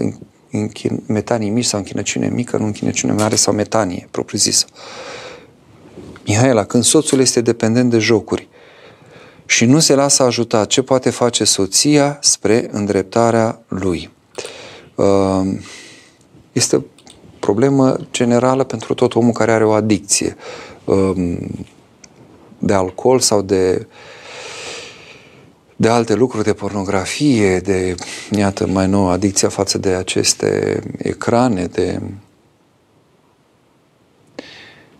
închin, 0.60 1.02
metanii 1.06 1.50
mici 1.50 1.64
sau 1.64 1.78
închinăciune 1.78 2.28
mică, 2.28 2.56
nu 2.56 2.64
închinăciune 2.64 3.12
mare 3.12 3.34
sau 3.34 3.54
metanie, 3.54 4.08
propriu-zisă. 4.10 4.66
Mihaela, 6.26 6.64
când 6.64 6.84
soțul 6.84 7.20
este 7.20 7.40
dependent 7.40 7.90
de 7.90 7.98
jocuri 7.98 8.48
și 9.46 9.64
nu 9.64 9.78
se 9.78 9.94
lasă 9.94 10.22
ajutat, 10.22 10.66
ce 10.66 10.82
poate 10.82 11.10
face 11.10 11.44
soția 11.44 12.18
spre 12.20 12.68
îndreptarea 12.70 13.60
lui? 13.68 14.10
Uh, 14.94 15.58
este 16.52 16.84
problemă 17.40 17.96
generală 18.10 18.64
pentru 18.64 18.94
tot 18.94 19.14
omul 19.14 19.32
care 19.32 19.52
are 19.52 19.64
o 19.64 19.72
adicție 19.72 20.36
uh, 20.84 21.38
de 22.58 22.72
alcool 22.72 23.18
sau 23.18 23.42
de 23.42 23.86
de 25.76 25.88
alte 25.88 26.14
lucruri, 26.14 26.44
de 26.44 26.52
pornografie, 26.52 27.58
de, 27.58 27.94
iată, 28.30 28.66
mai 28.66 28.86
nou, 28.86 29.08
adicția 29.08 29.48
față 29.48 29.78
de 29.78 29.88
aceste 29.88 30.80
ecrane, 30.98 31.64
de... 31.64 32.00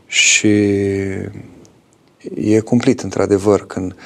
Și 0.07 0.48
e 2.35 2.61
cumplit, 2.65 3.01
într-adevăr, 3.01 3.66
când 3.66 3.97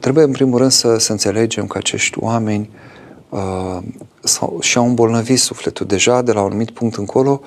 trebuie, 0.00 0.24
în 0.24 0.30
primul 0.30 0.58
rând, 0.58 0.70
să, 0.70 0.98
să 0.98 1.12
înțelegem 1.12 1.66
că 1.66 1.78
acești 1.78 2.18
oameni 2.20 2.70
uh, 3.28 3.78
și-au 4.60 4.86
îmbolnăvit 4.86 5.38
sufletul. 5.38 5.86
Deja, 5.86 6.22
de 6.22 6.32
la 6.32 6.40
un 6.40 6.46
anumit 6.46 6.70
punct 6.70 6.96
încolo, 6.96 7.40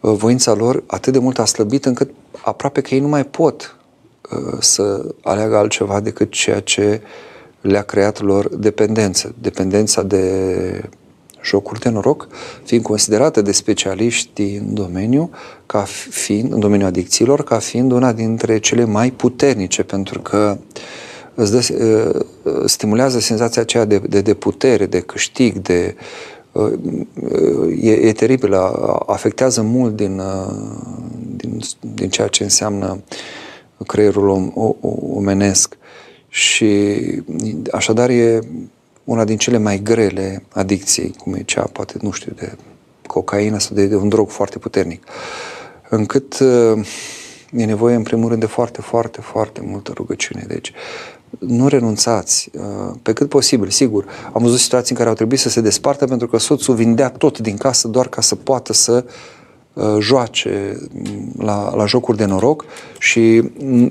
uh, 0.00 0.12
voința 0.12 0.54
lor 0.54 0.82
atât 0.86 1.12
de 1.12 1.18
mult 1.18 1.38
a 1.38 1.44
slăbit 1.44 1.84
încât 1.84 2.10
aproape 2.44 2.80
că 2.80 2.94
ei 2.94 3.00
nu 3.00 3.08
mai 3.08 3.24
pot 3.24 3.76
uh, 4.30 4.56
să 4.60 5.14
aleagă 5.22 5.56
altceva 5.56 6.00
decât 6.00 6.30
ceea 6.30 6.60
ce 6.60 7.00
uh, 7.02 7.08
le-a 7.66 7.82
creat 7.82 8.20
lor 8.20 8.56
dependență. 8.56 9.34
Dependența 9.40 10.02
de 10.02 10.24
jocuri 11.44 11.80
de 11.80 11.88
noroc, 11.88 12.28
fiind 12.64 12.84
considerată 12.84 13.42
de 13.42 13.52
specialiști 13.52 14.42
în 14.42 14.74
domeniu, 14.74 15.30
ca 15.66 15.84
fiind, 16.10 16.52
în 16.52 16.60
domeniul 16.60 16.88
adicțiilor, 16.88 17.44
ca 17.44 17.58
fiind 17.58 17.92
una 17.92 18.12
dintre 18.12 18.58
cele 18.58 18.84
mai 18.84 19.10
puternice, 19.10 19.82
pentru 19.82 20.20
că 20.20 20.58
îți 21.34 21.50
dă, 21.50 21.74
ă, 22.44 22.66
stimulează 22.66 23.18
senzația 23.18 23.62
aceea 23.62 23.84
de, 23.84 23.98
de, 23.98 24.20
de 24.20 24.34
putere, 24.34 24.86
de 24.86 25.00
câștig, 25.00 25.56
de 25.56 25.94
ă, 26.54 26.70
e, 27.80 27.92
e 27.92 28.12
teribil, 28.12 28.54
afectează 29.06 29.62
mult 29.62 29.96
din, 29.96 30.18
ă, 30.18 30.56
din, 31.36 31.60
din 31.94 32.08
ceea 32.08 32.28
ce 32.28 32.42
înseamnă 32.42 33.00
creierul 33.86 34.28
om, 34.28 34.50
omenesc. 35.14 35.76
Și 36.36 36.96
așadar 37.70 38.10
e 38.10 38.38
una 39.04 39.24
din 39.24 39.36
cele 39.36 39.58
mai 39.58 39.80
grele 39.82 40.42
adicții, 40.48 41.14
cum 41.18 41.34
e 41.34 41.42
cea, 41.42 41.62
poate, 41.62 41.94
nu 42.00 42.10
știu, 42.10 42.32
de 42.36 42.52
cocaină 43.06 43.58
sau 43.58 43.76
de, 43.76 43.86
de 43.86 43.96
un 43.96 44.08
drog 44.08 44.30
foarte 44.30 44.58
puternic. 44.58 45.04
Încât 45.88 46.38
uh, 46.38 46.86
e 47.52 47.64
nevoie, 47.64 47.94
în 47.94 48.02
primul 48.02 48.28
rând, 48.28 48.40
de 48.40 48.46
foarte, 48.46 48.80
foarte, 48.80 49.20
foarte 49.20 49.60
multă 49.64 49.92
rugăciune. 49.94 50.44
Deci, 50.48 50.72
nu 51.38 51.68
renunțați, 51.68 52.50
uh, 52.52 52.94
pe 53.02 53.12
cât 53.12 53.28
posibil, 53.28 53.68
sigur. 53.68 54.04
Am 54.32 54.42
văzut 54.42 54.58
situații 54.58 54.90
în 54.90 54.96
care 54.96 55.08
au 55.08 55.14
trebuit 55.14 55.40
să 55.40 55.48
se 55.48 55.60
despartă 55.60 56.06
pentru 56.06 56.28
că 56.28 56.38
soțul 56.38 56.74
vindea 56.74 57.10
tot 57.10 57.38
din 57.38 57.56
casă 57.56 57.88
doar 57.88 58.08
ca 58.08 58.20
să 58.20 58.34
poată 58.34 58.72
să 58.72 59.04
uh, 59.72 59.96
joace 60.00 60.78
la, 61.38 61.74
la 61.74 61.86
jocuri 61.86 62.16
de 62.16 62.24
noroc 62.24 62.64
și 62.98 63.42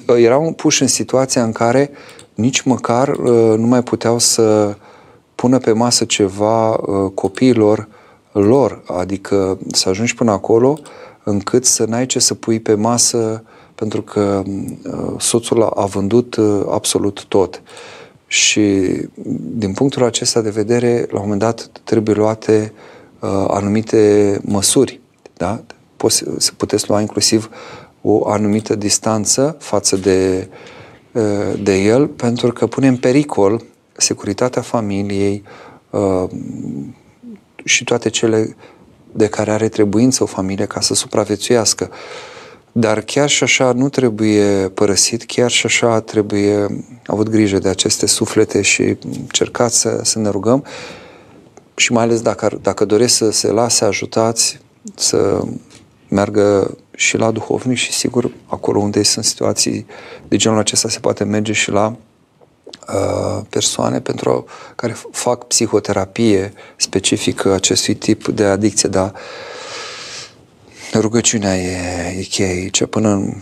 erau 0.06 0.54
puși 0.54 0.82
în 0.82 0.88
situația 0.88 1.44
în 1.44 1.52
care 1.52 1.92
nici 2.36 2.62
măcar 2.62 3.08
uh, 3.08 3.58
nu 3.58 3.68
mai 3.68 3.84
puteau 3.84 4.20
să 4.20 4.76
pună 5.36 5.58
pe 5.58 5.72
masă 5.72 6.06
ceva 6.06 6.70
uh, 6.70 7.12
copiilor 7.14 7.88
lor, 8.32 8.84
adică 8.88 9.58
să 9.72 9.90
ajungi 9.90 10.16
până 10.16 10.32
acolo 10.32 10.80
încât 11.24 11.66
să 11.66 11.86
n-ai 11.86 12.06
ce 12.06 12.20
să 12.20 12.34
pui 12.34 12.60
pe 12.60 12.74
masă 12.74 13.44
pentru 13.76 14.02
că 14.02 14.44
uh, 14.46 15.14
soțul 15.18 15.64
a 15.64 15.86
vândut 15.86 16.38
absolut 16.72 17.26
tot. 17.28 17.62
Și 18.28 18.92
din 19.40 19.74
punctul 19.74 20.04
acesta 20.04 20.42
de 20.42 20.50
vedere, 20.50 21.08
la 21.10 21.16
un 21.16 21.22
moment 21.22 21.40
dat 21.40 21.70
trebuie 21.84 22.16
luate 22.16 22.74
anumite 23.48 24.40
măsuri. 24.44 25.00
Da? 25.38 25.64
Poți, 25.98 26.24
puteți 26.58 26.90
lua 26.90 27.02
inclusiv 27.02 27.50
o 28.02 28.28
anumită 28.30 28.76
distanță 28.76 29.56
față 29.60 29.96
de 29.96 30.48
uh, 30.50 30.58
Uh, 30.58 30.75
de 31.60 31.78
el 31.78 32.08
pentru 32.08 32.52
că 32.52 32.68
pune 32.68 32.88
în 32.88 32.98
pericol 32.98 33.64
securitatea 33.98 34.62
familiei 34.62 35.44
uh, 35.90 36.24
și 37.64 37.84
toate 37.84 38.10
cele 38.10 38.56
de 39.12 39.28
care 39.28 39.52
are 39.52 39.70
trebuință 39.70 40.24
o 40.24 40.26
familie 40.26 40.66
ca 40.66 40.82
să 40.82 40.94
supraviețuiască. 40.94 41.90
Dar 42.72 43.02
chiar 43.02 43.30
și 43.30 43.44
așa 43.44 43.72
nu 43.72 43.90
trebuie 43.90 44.70
părăsit, 44.74 45.24
chiar 45.24 45.52
și 45.52 45.66
așa 45.66 46.00
trebuie 46.00 46.84
avut 47.06 47.30
grijă 47.30 47.58
de 47.58 47.70
aceste 47.70 48.06
suflete 48.06 48.62
și 48.62 48.98
încercați 49.02 49.80
să, 49.80 50.00
să 50.04 50.20
ne 50.20 50.30
rugăm 50.30 50.66
și 51.76 51.92
mai 51.92 52.04
ales 52.04 52.22
dacă, 52.22 52.60
dacă 52.62 52.86
doresc 52.86 53.16
să 53.16 53.32
se 53.32 53.48
lase 53.48 53.86
ajutați, 53.86 54.60
să 54.96 55.42
meargă 56.08 56.78
și 56.96 57.18
la 57.18 57.32
duhovnic 57.32 57.78
și 57.78 57.92
sigur 57.92 58.32
acolo 58.46 58.80
unde 58.80 59.04
sunt 59.04 59.26
situații 59.26 59.86
de 60.28 60.36
genul 60.36 60.58
acesta 60.58 60.90
se 60.90 61.00
poate 61.00 61.24
merge 61.24 61.52
și 61.52 61.72
la 61.72 61.96
uh, 62.88 63.42
persoane 63.50 64.00
pentru 64.02 64.46
care 64.76 64.96
fac 65.12 65.44
psihoterapie 65.44 66.54
specifică 66.76 67.54
acestui 67.54 67.94
tip 67.94 68.28
de 68.28 68.44
adicție, 68.44 68.90
dar 68.90 69.14
rugăciunea 70.94 71.58
e, 71.58 72.20
e 72.20 72.22
cheie 72.22 72.50
aici, 72.50 72.86
până 72.86 73.10
în 73.10 73.34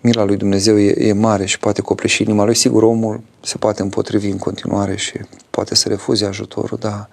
mila 0.00 0.24
lui 0.24 0.36
Dumnezeu 0.36 0.78
e, 0.78 1.08
e 1.08 1.12
mare 1.12 1.44
și 1.44 1.58
poate 1.58 1.82
copleși 1.82 2.22
inima 2.22 2.44
lui. 2.44 2.54
Sigur, 2.54 2.82
omul 2.82 3.20
se 3.40 3.56
poate 3.56 3.82
împotrivi 3.82 4.28
în 4.28 4.38
continuare 4.38 4.96
și 4.96 5.12
poate 5.50 5.74
să 5.74 5.88
refuze 5.88 6.24
ajutorul, 6.24 6.78
dar 6.80 7.08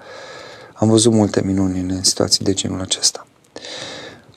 am 0.73 0.89
văzut 0.89 1.11
multe 1.11 1.41
minuni 1.45 1.79
în 1.79 2.03
situații 2.03 2.45
de 2.45 2.53
genul 2.53 2.81
acesta. 2.81 3.24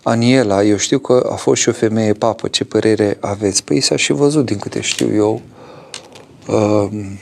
Aniela, 0.02 0.62
eu 0.62 0.76
știu 0.76 0.98
că 0.98 1.28
a 1.32 1.34
fost 1.34 1.60
și 1.60 1.68
o 1.68 1.72
femeie 1.72 2.12
papă, 2.12 2.48
ce 2.48 2.64
părere 2.64 3.16
aveți? 3.20 3.64
Păi 3.64 3.80
s-a 3.80 3.96
și 3.96 4.12
văzut, 4.12 4.46
din 4.46 4.58
câte 4.58 4.80
știu 4.80 5.14
eu, 5.14 5.40
um, 6.48 7.18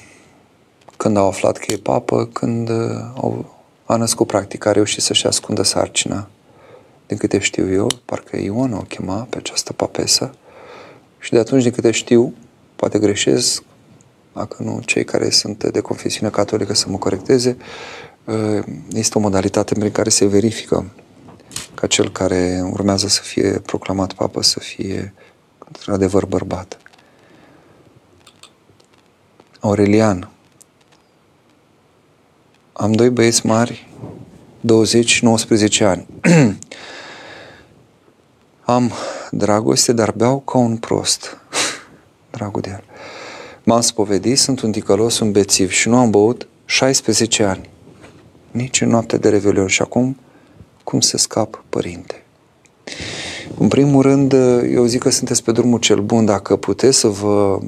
când 0.97 1.17
au 1.17 1.27
aflat 1.27 1.57
că 1.57 1.73
e 1.73 1.77
papă, 1.77 2.29
când 2.33 2.69
uh, 2.69 2.77
au, 3.15 3.55
a 3.85 3.97
născut 3.97 4.27
practic, 4.27 4.67
a 4.67 4.73
reușit 4.73 5.03
să-și 5.03 5.27
ascundă 5.27 5.63
sarcina. 5.63 6.29
Din 7.07 7.17
câte 7.17 7.39
știu 7.39 7.73
eu, 7.73 7.87
parcă 8.05 8.37
Ion 8.37 8.73
o 8.73 8.81
chema 8.81 9.27
pe 9.31 9.37
această 9.37 9.73
papesă 9.73 10.35
și 11.19 11.31
de 11.31 11.39
atunci, 11.39 11.63
din 11.63 11.73
câte 11.73 11.91
știu, 11.91 12.35
poate 12.77 12.99
greșesc, 12.99 13.63
dacă 14.33 14.63
nu 14.63 14.81
cei 14.85 15.05
care 15.05 15.31
sunt 15.31 15.65
de 15.65 15.81
confesiune 15.81 16.31
catolică 16.31 16.75
să 16.75 16.87
mă 16.89 16.97
corecteze, 16.97 17.57
uh, 18.25 18.63
este 18.93 19.19
o 19.19 19.21
modalitate 19.21 19.75
prin 19.75 19.91
care 19.91 20.09
se 20.09 20.27
verifică 20.27 20.91
ca 21.77 21.87
cel 21.87 22.11
care 22.11 22.69
urmează 22.73 23.09
să 23.09 23.21
fie 23.23 23.51
proclamat 23.51 24.13
papă 24.13 24.43
să 24.43 24.61
fie 24.61 25.15
într-adevăr 25.59 26.25
bărbat. 26.25 26.79
Aurelian. 29.61 30.31
Am 32.73 32.93
doi 32.93 33.11
băieți 33.11 33.47
mari, 33.47 33.89
20-19 35.81 35.81
ani. 35.81 36.07
Am 38.65 38.93
dragoste, 39.31 39.93
dar 39.93 40.13
beau 40.13 40.41
ca 40.41 40.59
un 40.59 40.77
prost. 40.77 41.37
Dragul 42.31 42.61
de 42.61 42.71
el. 42.71 42.85
M-am 43.63 43.81
spovedit, 43.81 44.39
sunt 44.39 44.61
un 44.61 44.73
ticălos, 44.73 45.19
un 45.19 45.33
bețiv 45.33 45.71
și 45.71 45.89
nu 45.89 45.97
am 45.97 46.11
băut 46.11 46.49
16 46.65 47.43
ani. 47.43 47.71
Nici 48.51 48.81
în 48.81 48.89
noapte 48.89 49.17
de 49.17 49.29
revelion 49.29 49.67
și 49.67 49.83
acum 49.83 50.17
cum 50.87 51.01
să 51.01 51.17
scap, 51.17 51.65
părinte? 51.69 52.25
În 53.59 53.69
primul 53.69 54.03
rând, 54.03 54.33
eu 54.73 54.85
zic 54.85 55.03
că 55.03 55.11
sunteți 55.11 55.43
pe 55.43 55.53
drumul 55.53 55.79
cel 55.79 56.01
bun 56.01 56.25
dacă 56.25 56.57
puteți 56.57 56.99
să 56.99 57.09
vă 57.09 57.59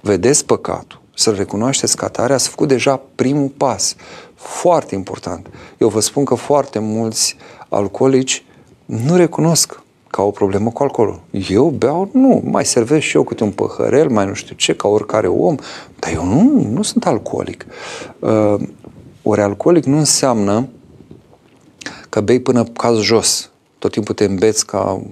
vedeți 0.00 0.44
păcatul, 0.44 1.00
să-l 1.14 1.34
recunoașteți 1.34 1.96
ca 1.96 2.08
tare, 2.08 2.32
ați 2.32 2.48
făcut 2.48 2.68
deja 2.68 3.00
primul 3.14 3.48
pas. 3.56 3.94
Foarte 4.34 4.94
important. 4.94 5.46
Eu 5.78 5.88
vă 5.88 6.00
spun 6.00 6.24
că 6.24 6.34
foarte 6.34 6.78
mulți 6.78 7.36
alcoolici 7.68 8.44
nu 8.84 9.16
recunosc 9.16 9.82
ca 10.06 10.22
o 10.22 10.30
problemă 10.30 10.70
cu 10.70 10.82
alcoolul. 10.82 11.20
Eu 11.48 11.68
beau? 11.68 12.08
Nu. 12.12 12.42
Mai 12.44 12.64
servesc 12.64 13.06
și 13.06 13.16
eu 13.16 13.22
câte 13.22 13.44
un 13.44 13.50
păhărel, 13.50 14.08
mai 14.08 14.26
nu 14.26 14.34
știu 14.34 14.54
ce, 14.54 14.74
ca 14.74 14.88
oricare 14.88 15.26
om, 15.26 15.54
dar 15.98 16.12
eu 16.12 16.24
nu, 16.24 16.68
nu 16.72 16.82
sunt 16.82 17.06
alcoolic. 17.06 17.66
Uh, 18.18 18.54
ori 19.22 19.40
alcoolic 19.40 19.84
nu 19.84 19.98
înseamnă 19.98 20.68
că 22.12 22.20
bei 22.20 22.40
până 22.40 22.64
caz 22.64 22.98
jos. 22.98 23.50
Tot 23.78 23.92
timpul 23.92 24.14
te 24.14 24.24
îmbeți 24.24 24.66
ca 24.66 25.02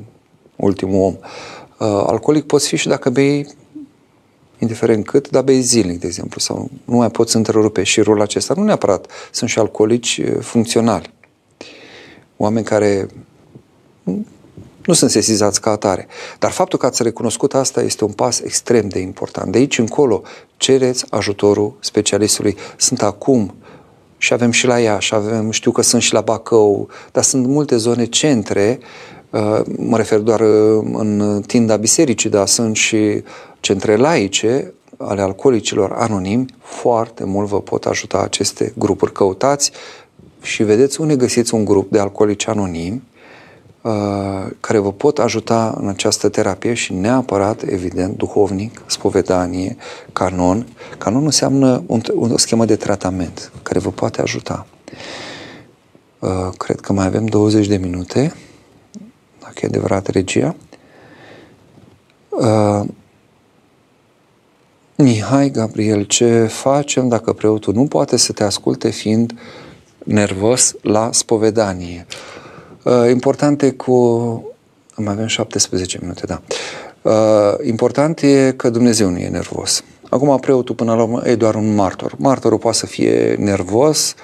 ultimul 0.57 1.03
om. 1.03 1.15
Uh, 1.15 2.03
alcoolic 2.07 2.45
poți 2.45 2.69
fi 2.69 2.77
și 2.77 2.89
dacă 2.89 3.11
bei 3.11 3.47
indiferent 4.59 5.07
cât, 5.07 5.29
dar 5.29 5.43
bei 5.43 5.61
zilnic, 5.61 6.01
de 6.01 6.07
exemplu, 6.07 6.41
sau 6.41 6.71
nu 6.85 6.97
mai 6.97 7.11
poți 7.11 7.37
întrerupe 7.37 7.83
șirul 7.83 8.21
acesta. 8.21 8.55
Nu 8.57 8.63
neapărat, 8.63 9.07
sunt 9.33 9.51
și 9.51 9.59
alcoolici 9.59 10.19
uh, 10.19 10.37
funcționali. 10.41 11.13
Oameni 12.37 12.65
care 12.65 13.09
nu 14.85 14.93
sunt 14.95 15.11
sesizați 15.11 15.61
ca 15.61 15.71
atare. 15.71 16.07
Dar 16.39 16.51
faptul 16.51 16.79
că 16.79 16.87
ați 16.87 17.03
recunoscut 17.03 17.55
asta 17.55 17.83
este 17.83 18.05
un 18.05 18.13
pas 18.13 18.41
extrem 18.41 18.89
de 18.89 18.99
important. 18.99 19.53
De 19.53 19.59
aici 19.59 19.79
încolo 19.79 20.23
cereți 20.57 21.05
ajutorul 21.11 21.77
specialistului. 21.81 22.57
Sunt 22.77 23.03
acum 23.03 23.55
și 24.23 24.33
avem 24.33 24.51
și 24.51 24.67
la 24.67 24.81
ea, 24.81 24.99
și 24.99 25.15
avem, 25.15 25.51
știu 25.51 25.71
că 25.71 25.83
sunt 25.83 26.03
și 26.03 26.13
la 26.13 26.21
Bacău, 26.21 26.89
dar 27.13 27.23
sunt 27.23 27.47
multe 27.47 27.77
zone 27.77 28.05
centre, 28.05 28.79
uh, 29.31 29.61
mă 29.77 29.97
refer 29.97 30.19
doar 30.19 30.41
uh, 30.41 30.85
în 30.93 31.43
tinda 31.47 31.77
bisericii, 31.77 32.31
dar 32.31 32.47
sunt 32.47 32.77
și 32.77 33.23
centre 33.61 33.97
laice 33.97 34.73
ale 34.97 35.21
alcoolicilor 35.21 35.93
anonimi, 35.93 36.55
foarte 36.63 37.25
mult 37.25 37.49
vă 37.49 37.61
pot 37.61 37.85
ajuta 37.85 38.19
aceste 38.19 38.73
grupuri. 38.79 39.13
Căutați 39.13 39.71
și 40.43 40.63
vedeți 40.63 41.01
unde 41.01 41.17
găsiți 41.17 41.55
un 41.55 41.65
grup 41.65 41.91
de 41.91 41.99
alcoolici 41.99 42.49
anonimi 42.49 42.93
Uh, 42.93 43.10
care 44.61 44.79
vă 44.79 44.93
pot 44.93 45.19
ajuta 45.19 45.75
în 45.81 45.89
această 45.89 46.29
terapie 46.29 46.75
și 46.75 46.93
neapărat, 46.93 47.63
evident, 47.63 48.17
duhovnic, 48.17 48.83
spovedanie, 48.87 49.77
canon. 50.13 50.67
Canon 50.99 51.25
înseamnă 51.25 51.83
un, 51.87 52.01
o 52.15 52.37
schemă 52.37 52.65
de 52.65 52.77
tratament 52.77 53.53
care 53.63 53.79
vă 53.79 53.91
poate 53.91 54.21
ajuta. 54.21 54.67
Uh, 56.19 56.49
cred 56.57 56.81
că 56.81 56.93
mai 56.93 57.07
avem 57.07 57.27
20 57.27 57.67
de 57.67 57.77
minute, 57.77 58.35
dacă 59.41 59.55
e 59.63 59.67
adevărat 59.67 60.07
regia. 60.07 60.57
Uh, 62.29 62.89
Mihai 64.97 65.51
Gabriel, 65.51 66.03
ce 66.03 66.45
facem 66.45 67.09
dacă 67.09 67.33
preotul 67.33 67.75
nu 67.75 67.87
poate 67.87 68.17
să 68.17 68.33
te 68.33 68.45
asculte 68.45 68.91
fiind 68.91 69.35
nervos 70.05 70.75
la 70.83 71.09
spovedanie? 71.13 72.07
Uh, 72.85 72.91
Uh, 72.91 73.11
important 73.11 73.63
e 73.63 73.71
cu... 73.71 73.95
Mai 74.97 75.13
avem 75.13 75.27
17 75.27 75.99
minute, 76.01 76.27
da. 76.27 76.43
Uh, 77.03 77.67
important 77.67 78.21
e 78.21 78.53
că 78.57 78.71
Dumnezeu 78.71 79.09
nu 79.09 79.19
e 79.19 79.29
nervos. 79.29 79.85
Acum, 80.11 80.39
preotul, 80.39 80.75
până 80.75 80.95
la 80.95 81.03
urmă, 81.03 81.23
e 81.25 81.35
doar 81.35 81.55
un 81.55 81.75
martor. 81.75 82.15
Martorul 82.19 82.59
poate 82.59 82.77
să 82.77 82.87
fie 82.87 83.35
nervos 83.39 84.15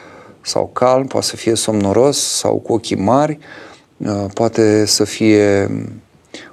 sau 0.41 0.71
calm, 0.73 1.07
poate 1.07 1.27
să 1.27 1.37
fie 1.37 1.55
somnoros 1.55 2.19
sau 2.19 2.57
cu 2.57 2.73
ochii 2.73 2.97
mari, 2.97 3.39
uh, 3.97 4.25
poate 4.35 4.85
să 4.85 5.05
fie 5.05 5.71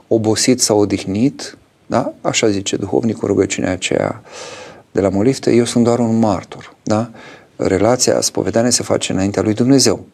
obosit 0.07 0.61
sau 0.61 0.79
odihnit, 0.79 1.57
da? 1.85 2.13
Așa 2.21 2.49
zice 2.49 2.75
duhovnicul 2.75 3.27
rugăciunea 3.27 3.71
aceea 3.71 4.21
de 4.91 5.01
la 5.01 5.09
molifte, 5.09 5.53
eu 5.53 5.65
sunt 5.65 5.83
doar 5.83 5.99
un 5.99 6.19
martor, 6.19 6.73
da? 6.83 7.09
Relația, 7.55 8.21
spovedania 8.21 8.69
se 8.69 8.83
face 8.83 9.11
înaintea 9.11 9.41
lui 9.41 9.53
Dumnezeu. 9.53 10.05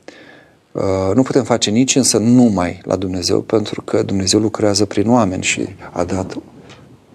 Uh, 0.79 1.15
nu 1.15 1.21
putem 1.21 1.43
face 1.43 1.69
nici 1.69 1.95
însă 1.95 2.17
numai 2.17 2.81
la 2.83 2.95
Dumnezeu, 2.95 3.41
pentru 3.41 3.81
că 3.81 4.03
Dumnezeu 4.03 4.39
lucrează 4.39 4.85
prin 4.85 5.09
oameni 5.09 5.43
și 5.43 5.67
a 5.91 6.03
dat 6.03 6.37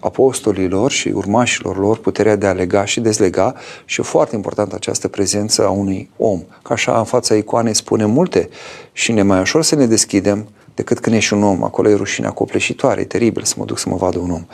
apostolilor 0.01 0.91
și 0.91 1.09
urmașilor 1.09 1.79
lor 1.79 1.99
puterea 1.99 2.37
de 2.37 2.47
a 2.47 2.53
lega 2.53 2.85
și 2.85 3.01
dezlega 3.01 3.55
și 3.85 4.01
e 4.01 4.03
foarte 4.03 4.35
importantă 4.35 4.75
această 4.75 5.09
prezență 5.09 5.67
a 5.67 5.71
unui 5.71 6.11
om. 6.17 6.43
Ca 6.63 6.75
așa 6.75 6.99
în 6.99 7.05
fața 7.05 7.35
icoanei 7.35 7.75
spune 7.75 8.05
multe 8.05 8.49
și 8.93 9.13
ne 9.13 9.23
mai 9.23 9.41
ușor 9.41 9.63
să 9.63 9.75
ne 9.75 9.87
deschidem 9.87 10.49
decât 10.75 10.99
când 10.99 11.17
ești 11.17 11.33
un 11.33 11.43
om. 11.43 11.63
Acolo 11.63 11.89
e 11.89 11.95
rușinea 11.95 12.31
copleșitoare, 12.31 13.01
e 13.01 13.05
teribil 13.05 13.43
să 13.43 13.55
mă 13.59 13.65
duc 13.65 13.79
să 13.79 13.89
mă 13.89 13.97
vadă 13.97 14.19
un 14.19 14.31
om. 14.31 14.47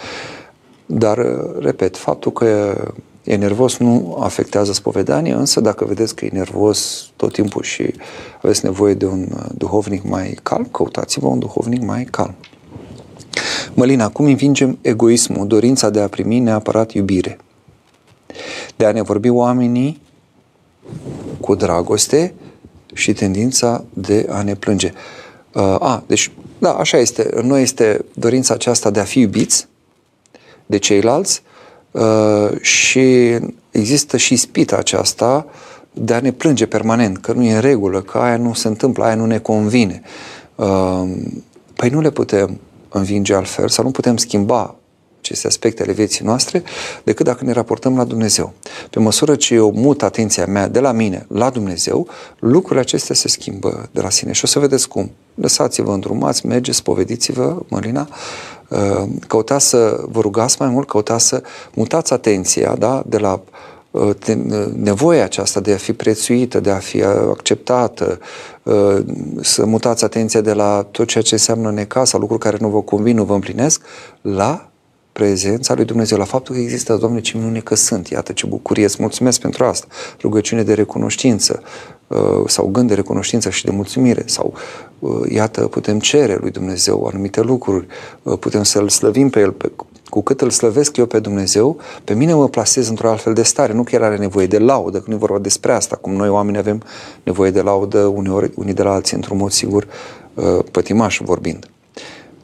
Dar, 0.87 1.19
uh, 1.19 1.57
repet, 1.59 1.97
faptul 1.97 2.33
că 2.33 2.77
e 3.25 3.37
nervos 3.37 3.77
nu 3.77 4.17
afectează 4.21 4.73
spovedania, 4.73 5.37
însă 5.37 5.61
dacă 5.61 5.85
vedeți 5.85 6.15
că 6.15 6.25
e 6.25 6.31
nervos 6.33 7.11
tot 7.17 7.33
timpul 7.33 7.63
și 7.63 7.95
aveți 8.43 8.65
nevoie 8.65 8.95
de 8.95 9.07
un 9.07 9.27
uh, 9.35 9.45
duhovnic 9.55 10.03
mai 10.03 10.39
calm, 10.43 10.65
căutați-vă 10.65 11.27
un 11.27 11.39
duhovnic 11.39 11.83
mai 11.83 12.05
calm. 12.05 12.35
Mălina, 13.75 14.09
cum 14.09 14.25
învingem 14.25 14.79
egoismul, 14.81 15.47
dorința 15.47 15.91
de 15.91 16.01
a 16.01 16.09
primi 16.09 16.39
neapărat 16.39 16.93
iubire? 16.93 17.39
De 18.77 18.85
a 18.85 18.93
ne 18.93 19.03
vorbi 19.03 19.29
oamenii 19.29 20.01
cu 21.41 21.55
dragoste 21.55 22.35
și 22.93 23.13
tendința 23.13 23.85
de 23.93 24.27
a 24.31 24.43
ne 24.43 24.55
plânge. 24.55 24.93
Uh, 25.55 25.63
a, 25.63 26.05
deci, 26.07 26.31
da, 26.59 26.73
așa 26.73 26.97
este. 26.97 27.29
În 27.31 27.47
noi 27.47 27.63
este 27.63 28.05
dorința 28.15 28.55
aceasta 28.55 28.91
de 28.91 29.01
a 29.01 29.05
fi 29.05 29.19
iubiți 29.19 29.69
de 30.67 30.79
ceilalți, 30.79 31.43
Uh, 31.43 31.50
și 32.61 33.39
există 33.71 34.17
și 34.17 34.37
spita 34.37 34.77
aceasta 34.77 35.47
de 35.93 36.15
a 36.15 36.21
ne 36.21 36.33
plânge 36.33 36.67
permanent, 36.67 37.19
că 37.19 37.33
nu 37.33 37.45
e 37.45 37.55
în 37.55 37.61
regulă, 37.61 38.01
că 38.01 38.19
aia 38.19 38.37
nu 38.37 38.53
se 38.53 38.69
întâmplă, 38.69 39.05
aia 39.05 39.15
nu 39.15 39.27
ne 39.27 39.39
convine. 39.39 40.03
Uh, 40.55 41.11
păi 41.77 41.89
nu 41.89 42.01
le 42.01 42.11
putem 42.11 42.61
învinge 42.89 43.35
altfel 43.35 43.69
sau 43.69 43.85
nu 43.85 43.91
putem 43.91 44.17
schimba 44.17 44.75
aceste 45.31 45.49
aspecte 45.49 45.83
ale 45.83 45.93
vieții 45.93 46.25
noastre 46.25 46.63
decât 47.03 47.27
dacă 47.27 47.45
ne 47.45 47.53
raportăm 47.53 47.97
la 47.97 48.05
Dumnezeu. 48.05 48.53
Pe 48.91 48.99
măsură 48.99 49.35
ce 49.35 49.55
eu 49.55 49.73
mut 49.73 50.03
atenția 50.03 50.47
mea 50.47 50.69
de 50.69 50.81
la 50.81 50.93
mine 50.93 51.27
la 51.29 51.51
Dumnezeu, 51.51 52.09
lucrurile 52.39 52.81
acestea 52.81 53.15
se 53.15 53.29
schimbă 53.29 53.89
de 53.93 54.01
la 54.01 54.11
sine. 54.11 54.33
Și 54.33 54.45
o 54.45 54.47
să 54.47 54.59
vedeți 54.59 54.89
cum. 54.89 55.11
Lăsați-vă 55.35 55.93
îndrumați, 55.93 56.47
mergeți, 56.47 56.77
spovediți-vă, 56.77 57.57
Mărina, 57.69 58.09
uh, 58.69 59.09
căutați 59.27 59.69
să 59.69 60.05
vă 60.09 60.21
rugați 60.21 60.57
mai 60.59 60.69
mult, 60.69 60.89
căutați 60.89 61.27
să 61.27 61.43
mutați 61.75 62.13
atenția 62.13 62.75
da? 62.79 63.03
de 63.07 63.19
la 63.19 63.41
uh, 63.91 64.11
nevoia 64.77 65.25
aceasta 65.25 65.61
de 65.61 65.73
a 65.73 65.77
fi 65.77 65.93
prețuită, 65.93 66.61
de 66.61 66.71
a 66.71 66.79
fi 66.79 67.03
acceptată, 67.03 68.19
uh, 68.63 68.99
să 69.41 69.65
mutați 69.65 70.05
atenția 70.05 70.41
de 70.41 70.53
la 70.53 70.87
tot 70.91 71.07
ceea 71.07 71.25
ce 71.25 71.35
înseamnă 71.35 71.71
necasa, 71.71 72.19
lucruri 72.19 72.43
care 72.43 72.57
nu 72.61 72.69
vă 72.69 72.83
convin, 72.83 73.17
nu 73.17 73.25
vă 73.25 73.35
împlinesc, 73.35 73.83
la 74.21 74.70
prezența 75.21 75.75
lui 75.75 75.85
Dumnezeu, 75.85 76.19
la 76.19 76.25
faptul 76.25 76.55
că 76.55 76.61
există, 76.61 76.97
Doamne, 76.97 77.21
ce 77.21 77.37
minune 77.37 77.59
că 77.59 77.75
sunt. 77.75 78.09
Iată 78.09 78.33
ce 78.33 78.47
bucurie, 78.47 78.85
îți 78.85 78.97
mulțumesc 79.01 79.41
pentru 79.41 79.65
asta. 79.65 79.87
Rugăciune 80.21 80.63
de 80.63 80.75
recunoștință 80.75 81.63
uh, 82.07 82.19
sau 82.47 82.67
gând 82.67 82.89
de 82.89 82.95
recunoștință 82.95 83.51
și 83.51 83.65
de 83.65 83.71
mulțumire 83.71 84.23
sau 84.27 84.55
uh, 84.99 85.21
iată, 85.29 85.67
putem 85.67 85.99
cere 85.99 86.39
lui 86.41 86.51
Dumnezeu 86.51 87.07
anumite 87.07 87.41
lucruri, 87.41 87.87
uh, 88.23 88.39
putem 88.39 88.63
să-L 88.63 88.89
slăvim 88.89 89.31
pe 89.31 89.41
El, 89.41 89.53
pe, 89.53 89.73
cu 90.09 90.23
cât 90.23 90.41
îl 90.41 90.51
slăvesc 90.51 90.97
eu 90.97 91.07
pe 91.07 91.19
Dumnezeu, 91.19 91.77
pe 92.05 92.15
mine 92.15 92.35
mă 92.35 92.49
plasez 92.49 92.89
într-o 92.89 93.11
altfel 93.11 93.33
de 93.33 93.43
stare. 93.43 93.73
Nu 93.73 93.83
că 93.83 93.95
El 93.95 94.03
are 94.03 94.17
nevoie 94.17 94.47
de 94.47 94.59
laudă, 94.59 94.99
că 94.99 95.05
nu 95.07 95.15
e 95.15 95.19
vorba 95.19 95.39
despre 95.39 95.73
asta, 95.73 95.97
cum 95.97 96.13
noi 96.13 96.29
oameni 96.29 96.59
avem 96.59 96.83
nevoie 97.23 97.51
de 97.51 97.61
laudă 97.61 97.99
uneori, 97.99 98.51
unii 98.55 98.75
de 98.75 98.83
la 98.83 98.93
alții, 98.93 99.17
într-un 99.17 99.37
mod 99.37 99.51
sigur, 99.51 99.87
pătimaș 100.71 101.21
vorbind 101.25 101.70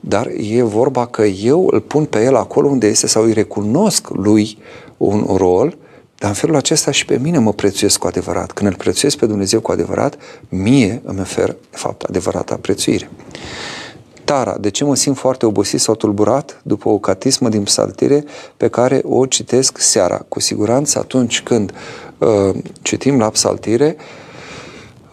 dar 0.09 0.31
e 0.37 0.63
vorba 0.63 1.07
că 1.07 1.23
eu 1.25 1.69
îl 1.71 1.81
pun 1.81 2.05
pe 2.05 2.25
el 2.25 2.37
acolo 2.37 2.69
unde 2.69 2.87
este 2.87 3.07
sau 3.07 3.23
îi 3.23 3.33
recunosc 3.33 4.09
lui 4.09 4.59
un 4.97 5.27
rol, 5.37 5.77
dar 6.19 6.29
în 6.29 6.35
felul 6.35 6.57
acesta 6.57 6.91
și 6.91 7.05
pe 7.05 7.19
mine 7.19 7.39
mă 7.39 7.53
prețuiesc 7.53 7.99
cu 7.99 8.07
adevărat. 8.07 8.53
Când 8.53 8.71
îl 8.71 8.77
prețuiesc 8.77 9.17
pe 9.17 9.27
Dumnezeu 9.27 9.61
cu 9.61 9.73
adevărat, 9.73 10.17
mie 10.49 11.03
îmi 11.05 11.21
ofer, 11.21 11.47
de 11.47 11.77
fapt, 11.77 12.03
adevărata 12.03 12.59
prețuire. 12.61 13.11
Tara, 14.25 14.57
de 14.61 14.69
ce 14.69 14.85
mă 14.85 14.95
simt 14.95 15.17
foarte 15.17 15.47
obosit 15.47 15.81
sau 15.81 15.95
tulburat 15.95 16.61
după 16.63 16.89
o 16.89 16.99
catismă 16.99 17.49
din 17.49 17.63
psaltire 17.63 18.25
pe 18.57 18.69
care 18.69 19.01
o 19.05 19.27
citesc 19.27 19.79
seara? 19.79 20.25
Cu 20.29 20.41
siguranță 20.41 20.99
atunci 20.99 21.43
când 21.43 21.73
uh, 22.19 22.55
citim 22.83 23.19
la 23.19 23.29
psaltire, 23.29 23.97
uh, 23.99 24.05
Uh, 24.05 24.26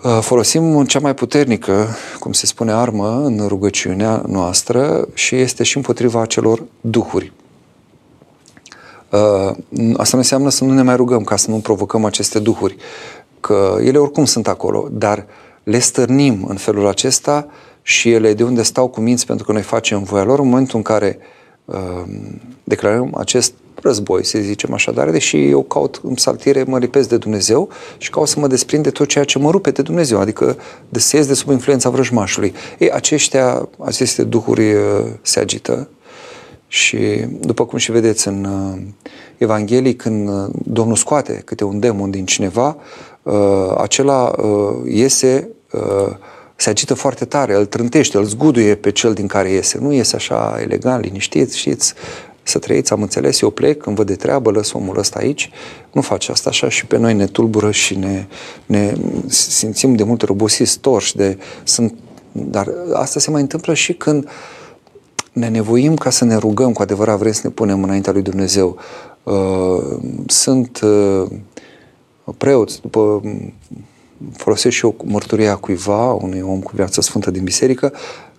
folosim 0.04 0.86
cea 0.86 1.00
mai 1.00 1.14
puternică, 1.14 1.88
cum 2.20 2.32
se 2.32 2.46
spune, 2.46 2.72
armă 2.72 3.22
în 3.24 3.48
rugăciunea 3.48 4.24
noastră 4.28 5.08
și 5.14 5.36
este 5.36 5.64
și 5.64 5.78
împotriva 5.78 6.22
acelor 6.22 6.64
duhuri. 6.82 7.34
Uh, 9.10 9.56
asta 9.98 10.12
nu 10.12 10.18
înseamnă 10.18 10.50
să 10.50 10.64
nu 10.64 10.74
ne 10.74 10.82
mai 10.82 10.96
rugăm 10.96 11.24
ca 11.24 11.36
să 11.36 11.50
nu 11.50 11.58
provocăm 11.58 12.06
aceste 12.06 12.40
duhuri, 12.40 12.76
că 13.40 13.78
ele 13.82 13.98
oricum 13.98 14.26
sunt 14.26 14.48
acolo, 14.48 14.88
dar 14.92 15.26
le 15.64 15.80
stărnim 15.80 16.46
în 16.48 16.56
felul 16.56 16.88
acesta 16.88 17.48
și 17.82 18.12
ele 18.12 18.34
de 18.34 18.44
unde 18.44 18.62
stau 18.62 18.88
cu 18.88 19.02
minți 19.02 19.26
pentru 19.26 19.46
că 19.46 19.52
noi 19.52 19.62
facem 19.62 20.04
voia 20.04 20.24
lor 20.24 20.40
în 20.40 20.48
momentul 20.48 20.78
în 20.78 20.84
care 20.84 21.18
uh, 21.66 22.04
declarăm 22.64 23.16
acest 23.18 23.54
război, 23.82 24.26
să 24.26 24.40
zicem 24.40 24.74
așa, 24.74 24.92
dar 24.92 25.10
deși 25.10 25.50
eu 25.50 25.64
caut 25.64 26.02
în 26.04 26.16
saltire, 26.16 26.64
mă 26.68 26.78
lipesc 26.78 27.10
de 27.10 27.18
Dumnezeu 27.18 27.70
și 27.98 28.10
caut 28.10 28.28
să 28.28 28.40
mă 28.40 28.48
desprind 28.48 28.84
de 28.84 28.90
tot 28.90 29.08
ceea 29.08 29.24
ce 29.24 29.40
mă 29.40 29.52
rupe 29.52 29.72
de 29.72 29.82
Dumnezeu, 29.82 30.20
adică 30.20 30.58
de 30.90 31.00
să 31.00 31.16
ies 31.16 31.28
de 31.28 31.34
sub 31.34 31.50
influența 31.50 31.90
vrăjmașului. 31.90 32.54
Ei, 32.78 32.92
aceștia, 32.92 33.70
aceste 33.80 34.24
duhuri 34.24 34.74
uh, 34.74 34.82
se 35.22 35.40
agită 35.40 35.90
și 36.68 36.98
după 37.40 37.66
cum 37.66 37.78
și 37.78 37.92
vedeți 37.92 38.28
în 38.28 38.44
uh, 38.46 38.82
Evanghelii, 39.38 39.96
când 39.96 40.30
uh, 40.30 40.50
Domnul 40.66 40.96
scoate 40.96 41.42
câte 41.46 41.64
un 41.64 41.80
demon 41.80 42.10
din 42.12 42.26
cineva, 42.26 42.78
acela 43.78 44.36
iese 44.86 45.50
se 46.56 46.70
agită 46.70 46.94
foarte 46.94 47.26
tare, 47.26 47.56
îl 47.56 47.66
trântește, 47.66 48.18
îl 48.18 48.24
zguduie 48.24 48.76
pe 48.76 48.92
cel 48.92 49.14
din 49.14 49.28
care 49.28 49.50
iese. 49.50 49.78
Nu 49.82 49.92
iese 49.92 50.16
așa 50.16 50.58
elegant, 50.62 51.04
liniștit, 51.04 51.52
știți, 51.52 51.94
să 52.44 52.60
trăiți, 52.60 52.92
am 52.92 53.02
înțeles, 53.02 53.42
eu 53.42 53.50
plec, 53.50 53.82
când 53.82 53.96
văd 53.96 54.08
de 54.08 54.16
treabă, 54.16 54.52
lăs 54.52 54.72
omul 54.72 54.98
ăsta 54.98 55.20
aici. 55.20 55.50
Nu 55.92 56.02
face 56.02 56.32
asta 56.32 56.50
așa 56.50 56.70
și 56.70 56.86
pe 56.86 56.98
noi 56.98 57.14
ne 57.14 57.26
tulbură 57.26 57.72
și 57.72 57.96
ne, 57.96 58.26
ne 58.66 58.94
simțim 59.28 59.96
de 59.96 60.04
multe 60.04 60.26
obosiți, 60.30 60.80
torși, 60.80 61.16
de, 61.16 61.38
sunt, 61.64 61.94
dar 62.32 62.74
asta 62.94 63.20
se 63.20 63.32
mai 63.32 63.42
întâmplă 63.42 63.74
și 63.74 63.94
când 63.94 64.30
ne 65.32 65.50
nevoim 65.50 65.96
ca 65.96 66.10
să 66.10 66.26
ne 66.26 66.36
rugăm, 66.36 66.74
cu 66.74 66.82
adevărat 66.82 67.18
vrem 67.18 67.32
să 67.32 67.42
ne 67.44 67.50
punem 67.50 67.84
înaintea 67.84 68.12
lui 68.12 68.22
Dumnezeu. 68.22 68.78
Uh, 69.24 69.98
sunt 70.28 70.80
uh, 70.84 71.26
preoți, 72.38 72.82
după 72.82 73.22
folosesc 74.32 74.76
și 74.76 74.86
eu 74.86 74.96
mărturia 75.04 75.56
cuiva, 75.56 76.14
unui 76.14 76.42
om 76.42 76.60
cu 76.60 76.72
viață 76.76 77.02
sfântă 77.02 77.32
din 77.32 77.44
biserică, 77.44 77.94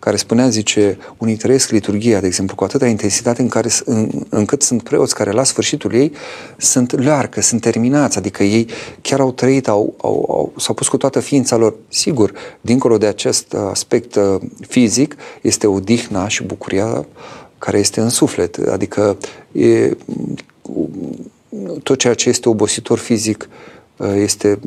care 0.05 0.17
spunea, 0.17 0.49
zice, 0.49 0.99
unii 1.19 1.37
trăiesc 1.37 1.71
liturgia, 1.71 2.21
de 2.21 2.27
exemplu, 2.27 2.55
cu 2.55 2.65
atâta 2.65 2.87
intensitate 2.87 3.43
în 3.43 3.49
care, 3.49 3.69
în, 3.85 4.11
încât 4.29 4.63
sunt 4.63 4.83
preoți 4.83 5.15
care 5.15 5.31
la 5.31 5.45
sfârșitul 5.45 5.95
ei 5.95 6.13
sunt 6.57 6.99
learcă, 6.99 7.41
sunt 7.41 7.61
terminați, 7.61 8.19
adică 8.19 8.43
ei 8.43 8.69
chiar 9.01 9.21
au 9.21 9.33
trăit, 9.33 9.69
au, 9.69 9.95
au, 9.97 10.25
au, 10.29 10.53
s-au 10.57 10.75
pus 10.75 10.89
cu 10.89 10.97
toată 10.97 11.21
ființa 11.21 11.57
lor. 11.57 11.75
Sigur, 11.89 12.33
dincolo 12.61 12.99
de 12.99 13.07
acest 13.07 13.55
aspect 13.55 14.15
uh, 14.15 14.41
fizic, 14.69 15.17
este 15.41 15.67
odihna 15.67 16.29
și 16.29 16.43
bucuria 16.43 17.07
care 17.59 17.79
este 17.79 18.01
în 18.01 18.09
suflet, 18.09 18.57
adică 18.57 19.17
e, 19.53 19.97
tot 21.83 21.99
ceea 21.99 22.15
ce 22.15 22.29
este 22.29 22.49
obositor 22.49 22.99
fizic 22.99 23.49
uh, 23.97 24.13
este 24.15 24.59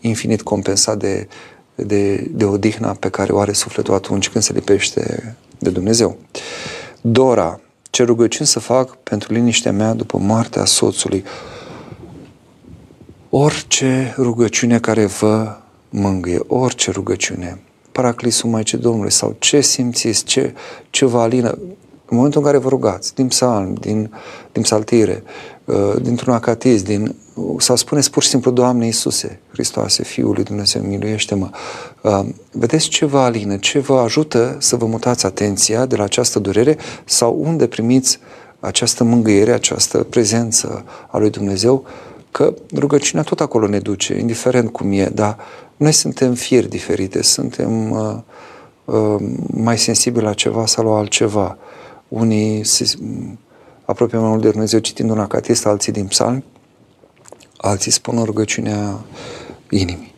infinit 0.00 0.42
compensat 0.42 0.98
de, 0.98 1.28
de, 1.76 2.30
de 2.30 2.44
odihna 2.44 2.96
pe 3.00 3.08
care 3.08 3.32
o 3.32 3.38
are 3.38 3.52
sufletul 3.52 3.94
atunci 3.94 4.28
când 4.28 4.44
se 4.44 4.52
lipește 4.52 5.36
de 5.58 5.70
Dumnezeu. 5.70 6.16
Dora, 7.00 7.60
ce 7.90 8.02
rugăciuni 8.02 8.48
să 8.48 8.58
fac 8.58 8.96
pentru 8.96 9.32
liniștea 9.32 9.72
mea 9.72 9.94
după 9.94 10.18
moartea 10.18 10.64
soțului? 10.64 11.24
Orice 13.30 14.14
rugăciune 14.18 14.78
care 14.78 15.06
vă 15.06 15.56
mângâie, 15.90 16.40
orice 16.46 16.90
rugăciune, 16.90 17.60
paraclisul 17.92 18.50
Maicii 18.50 18.78
Domnului 18.78 19.12
sau 19.12 19.36
ce 19.38 19.60
simțiți, 19.60 20.24
ce, 20.24 20.54
ce 20.90 21.04
vă 21.04 21.20
alină, 21.20 21.58
în 22.08 22.16
momentul 22.16 22.40
în 22.40 22.46
care 22.46 22.58
vă 22.58 22.68
rugați, 22.68 23.14
din 23.14 23.26
psalm, 23.26 23.74
din, 23.74 24.12
din 24.52 24.62
psaltire, 24.62 25.22
uh, 25.24 25.55
dintr-un 26.02 26.34
acatism, 26.34 26.84
din 26.84 27.14
sau 27.58 27.76
spuneți 27.76 28.10
pur 28.10 28.22
și 28.22 28.28
simplu, 28.28 28.50
Doamne 28.50 28.84
Iisuse, 28.84 29.40
Hristoase, 29.52 30.02
Fiul 30.02 30.34
lui 30.34 30.44
Dumnezeu, 30.44 30.82
miluiește-mă. 30.82 31.50
Uh, 32.00 32.26
vedeți 32.52 32.88
ce 32.88 33.04
vă 33.04 33.18
alină, 33.18 33.56
ce 33.56 33.78
vă 33.78 33.98
ajută 33.98 34.56
să 34.58 34.76
vă 34.76 34.86
mutați 34.86 35.26
atenția 35.26 35.86
de 35.86 35.96
la 35.96 36.02
această 36.04 36.38
durere 36.38 36.76
sau 37.04 37.38
unde 37.40 37.66
primiți 37.66 38.18
această 38.60 39.04
mângâiere, 39.04 39.52
această 39.52 39.98
prezență 39.98 40.84
a 41.10 41.18
lui 41.18 41.30
Dumnezeu, 41.30 41.84
că 42.30 42.54
rugăciunea 42.74 43.24
tot 43.24 43.40
acolo 43.40 43.66
ne 43.66 43.78
duce, 43.78 44.18
indiferent 44.18 44.72
cum 44.72 44.92
e, 44.92 45.10
dar 45.14 45.36
noi 45.76 45.92
suntem 45.92 46.34
fieri 46.34 46.68
diferite, 46.68 47.22
suntem 47.22 47.90
uh, 47.90 48.16
uh, 48.84 49.26
mai 49.46 49.78
sensibili 49.78 50.24
la 50.24 50.32
ceva 50.32 50.66
sau 50.66 50.84
la 50.84 50.98
altceva. 50.98 51.58
Unii 52.08 52.64
se 52.64 52.94
apropie 53.86 54.18
mai 54.18 54.28
mult 54.28 54.42
de 54.42 54.50
Dumnezeu 54.50 54.78
citind 54.78 55.10
un 55.10 55.18
acatist, 55.18 55.66
alții 55.66 55.92
din 55.92 56.06
psalmi, 56.06 56.44
alții 57.56 57.90
spun 57.90 58.18
o 58.18 58.24
rugăciunea 58.24 59.00
inimii. 59.70 60.14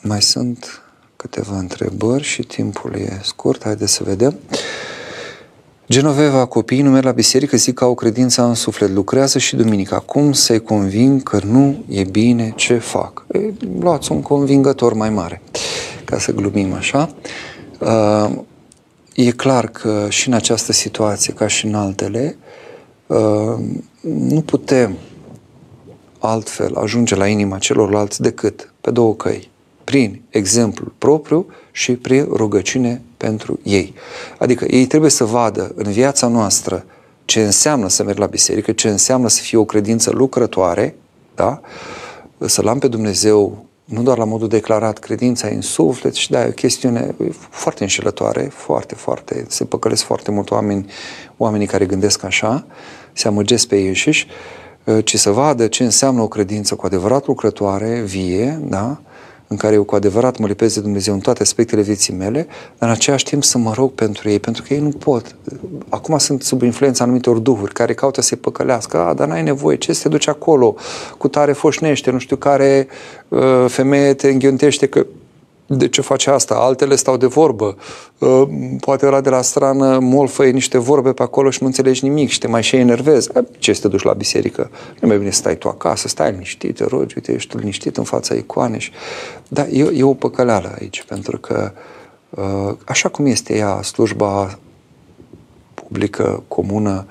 Mai 0.00 0.22
sunt 0.22 0.82
câteva 1.16 1.58
întrebări 1.58 2.22
și 2.22 2.42
timpul 2.42 2.94
e 2.94 3.20
scurt, 3.22 3.64
haideți 3.64 3.92
să 3.92 4.04
vedem. 4.04 4.38
Genoveva, 5.88 6.44
copiii 6.46 6.82
nu 6.82 6.90
merg 6.90 7.04
la 7.04 7.10
biserică, 7.10 7.56
zic 7.56 7.74
că 7.74 7.84
au 7.84 7.94
credința 7.94 8.46
în 8.46 8.54
suflet, 8.54 8.90
lucrează 8.90 9.38
și 9.38 9.56
duminica. 9.56 9.98
Cum 9.98 10.32
să-i 10.32 10.62
conving 10.62 11.22
că 11.22 11.40
nu 11.44 11.84
e 11.88 12.04
bine 12.04 12.52
ce 12.56 12.78
fac? 12.78 13.26
E, 13.32 13.38
luați 13.80 14.12
un 14.12 14.22
convingător 14.22 14.92
mai 14.92 15.10
mare, 15.10 15.42
ca 16.04 16.18
să 16.18 16.32
glumim 16.32 16.72
așa. 16.72 17.14
Uh, 17.78 18.30
e 19.14 19.30
clar 19.30 19.68
că 19.68 20.06
și 20.08 20.28
în 20.28 20.34
această 20.34 20.72
situație, 20.72 21.32
ca 21.32 21.46
și 21.46 21.66
în 21.66 21.74
altele, 21.74 22.36
Uh, 23.06 23.54
nu 24.00 24.40
putem 24.40 24.96
altfel 26.18 26.76
ajunge 26.76 27.14
la 27.14 27.26
inima 27.26 27.58
celorlalți 27.58 28.20
decât 28.20 28.72
pe 28.80 28.90
două 28.90 29.14
căi. 29.14 29.50
Prin 29.84 30.22
exemplul 30.28 30.94
propriu 30.98 31.46
și 31.72 31.92
prin 31.92 32.28
rugăciune 32.30 33.02
pentru 33.16 33.60
ei. 33.62 33.94
Adică 34.38 34.64
ei 34.64 34.86
trebuie 34.86 35.10
să 35.10 35.24
vadă 35.24 35.72
în 35.74 35.92
viața 35.92 36.26
noastră 36.26 36.84
ce 37.24 37.44
înseamnă 37.44 37.88
să 37.88 38.02
merg 38.02 38.18
la 38.18 38.26
biserică, 38.26 38.72
ce 38.72 38.88
înseamnă 38.88 39.28
să 39.28 39.42
fie 39.42 39.58
o 39.58 39.64
credință 39.64 40.10
lucrătoare, 40.10 40.94
da? 41.34 41.60
să-L 42.46 42.68
am 42.68 42.78
pe 42.78 42.88
Dumnezeu 42.88 43.64
nu 43.84 44.02
doar 44.02 44.18
la 44.18 44.24
modul 44.24 44.48
declarat, 44.48 44.98
credința 44.98 45.48
în 45.48 45.60
suflet 45.60 46.14
și 46.14 46.30
da, 46.30 46.44
e 46.44 46.48
o 46.48 46.50
chestiune 46.50 47.14
foarte 47.50 47.82
înșelătoare, 47.82 48.42
foarte, 48.52 48.94
foarte, 48.94 49.44
se 49.48 49.64
păcălesc 49.64 50.02
foarte 50.02 50.30
mult 50.30 50.50
oameni, 50.50 50.86
oamenii 51.36 51.66
care 51.66 51.86
gândesc 51.86 52.24
așa, 52.24 52.66
se 53.12 53.28
amăgesc 53.28 53.66
pe 53.66 53.76
ei 53.76 53.86
înșiși, 53.86 54.26
uh, 54.84 55.04
ci 55.04 55.16
să 55.16 55.30
vadă 55.30 55.66
ce 55.66 55.84
înseamnă 55.84 56.22
o 56.22 56.28
credință 56.28 56.74
cu 56.74 56.86
adevărat 56.86 57.26
lucrătoare, 57.26 58.00
vie, 58.00 58.60
da? 58.62 59.00
În 59.48 59.56
care 59.56 59.74
eu 59.74 59.82
cu 59.82 59.94
adevărat 59.94 60.38
mă 60.38 60.46
lipesc 60.46 60.74
de 60.74 60.80
Dumnezeu 60.80 61.14
în 61.14 61.20
toate 61.20 61.42
aspectele 61.42 61.82
vieții 61.82 62.14
mele, 62.14 62.46
dar 62.78 62.88
în 62.88 62.94
același 62.94 63.24
timp 63.24 63.44
să 63.44 63.58
mă 63.58 63.72
rog 63.72 63.92
pentru 63.92 64.28
ei, 64.28 64.38
pentru 64.38 64.62
că 64.62 64.74
ei 64.74 64.80
nu 64.80 64.88
pot. 64.88 65.36
Acum 65.88 66.18
sunt 66.18 66.42
sub 66.42 66.62
influența 66.62 67.04
anumitor 67.04 67.38
duhuri 67.38 67.72
care 67.72 67.94
caută 67.94 68.20
să 68.20 68.26
se 68.26 68.36
păcălească, 68.36 68.98
a, 68.98 69.14
dar 69.14 69.28
n-ai 69.28 69.42
nevoie, 69.42 69.76
ce 69.76 69.92
să 69.92 70.02
te 70.02 70.08
duci 70.08 70.28
acolo, 70.28 70.74
cu 71.18 71.28
tare 71.28 71.52
foșnește, 71.52 72.10
nu 72.10 72.18
știu 72.18 72.36
care 72.36 72.86
uh, 73.28 73.64
femeie 73.68 74.14
te 74.14 74.28
înghiontește 74.28 74.86
că 74.86 75.06
de 75.66 75.88
ce 75.88 76.00
face 76.00 76.30
asta, 76.30 76.54
altele 76.54 76.94
stau 76.94 77.16
de 77.16 77.26
vorbă, 77.26 77.76
uh, 78.18 78.42
poate 78.80 79.06
ăla 79.06 79.20
de 79.20 79.28
la 79.28 79.42
strană 79.42 79.98
molfăie 79.98 80.50
niște 80.50 80.78
vorbe 80.78 81.12
pe 81.12 81.22
acolo 81.22 81.50
și 81.50 81.58
nu 81.60 81.66
înțelegi 81.66 82.04
nimic 82.04 82.28
și 82.28 82.38
te 82.38 82.46
mai 82.46 82.62
și 82.62 82.76
enervezi. 82.76 83.30
Ce 83.58 83.72
să 83.72 83.80
te 83.80 83.88
duci 83.88 84.02
la 84.02 84.12
biserică? 84.12 84.70
Nu 85.00 85.08
mai 85.08 85.18
bine 85.18 85.30
să 85.30 85.36
stai 85.36 85.56
tu 85.56 85.68
acasă, 85.68 86.08
stai 86.08 86.30
liniștit, 86.30 86.76
te 86.76 86.84
rogi, 86.84 87.14
uite, 87.16 87.32
ești 87.32 87.56
liniștit 87.56 87.96
în 87.96 88.04
fața 88.04 88.34
icoanei. 88.34 88.80
Și... 88.80 88.90
Da, 89.48 89.66
e, 89.66 89.90
e 89.94 90.02
o 90.02 90.14
păcăleală 90.14 90.74
aici, 90.80 91.04
pentru 91.08 91.38
că 91.38 91.72
uh, 92.30 92.74
așa 92.84 93.08
cum 93.08 93.26
este 93.26 93.56
ea, 93.56 93.82
slujba 93.82 94.58
publică, 95.74 96.42
comună, 96.48 97.06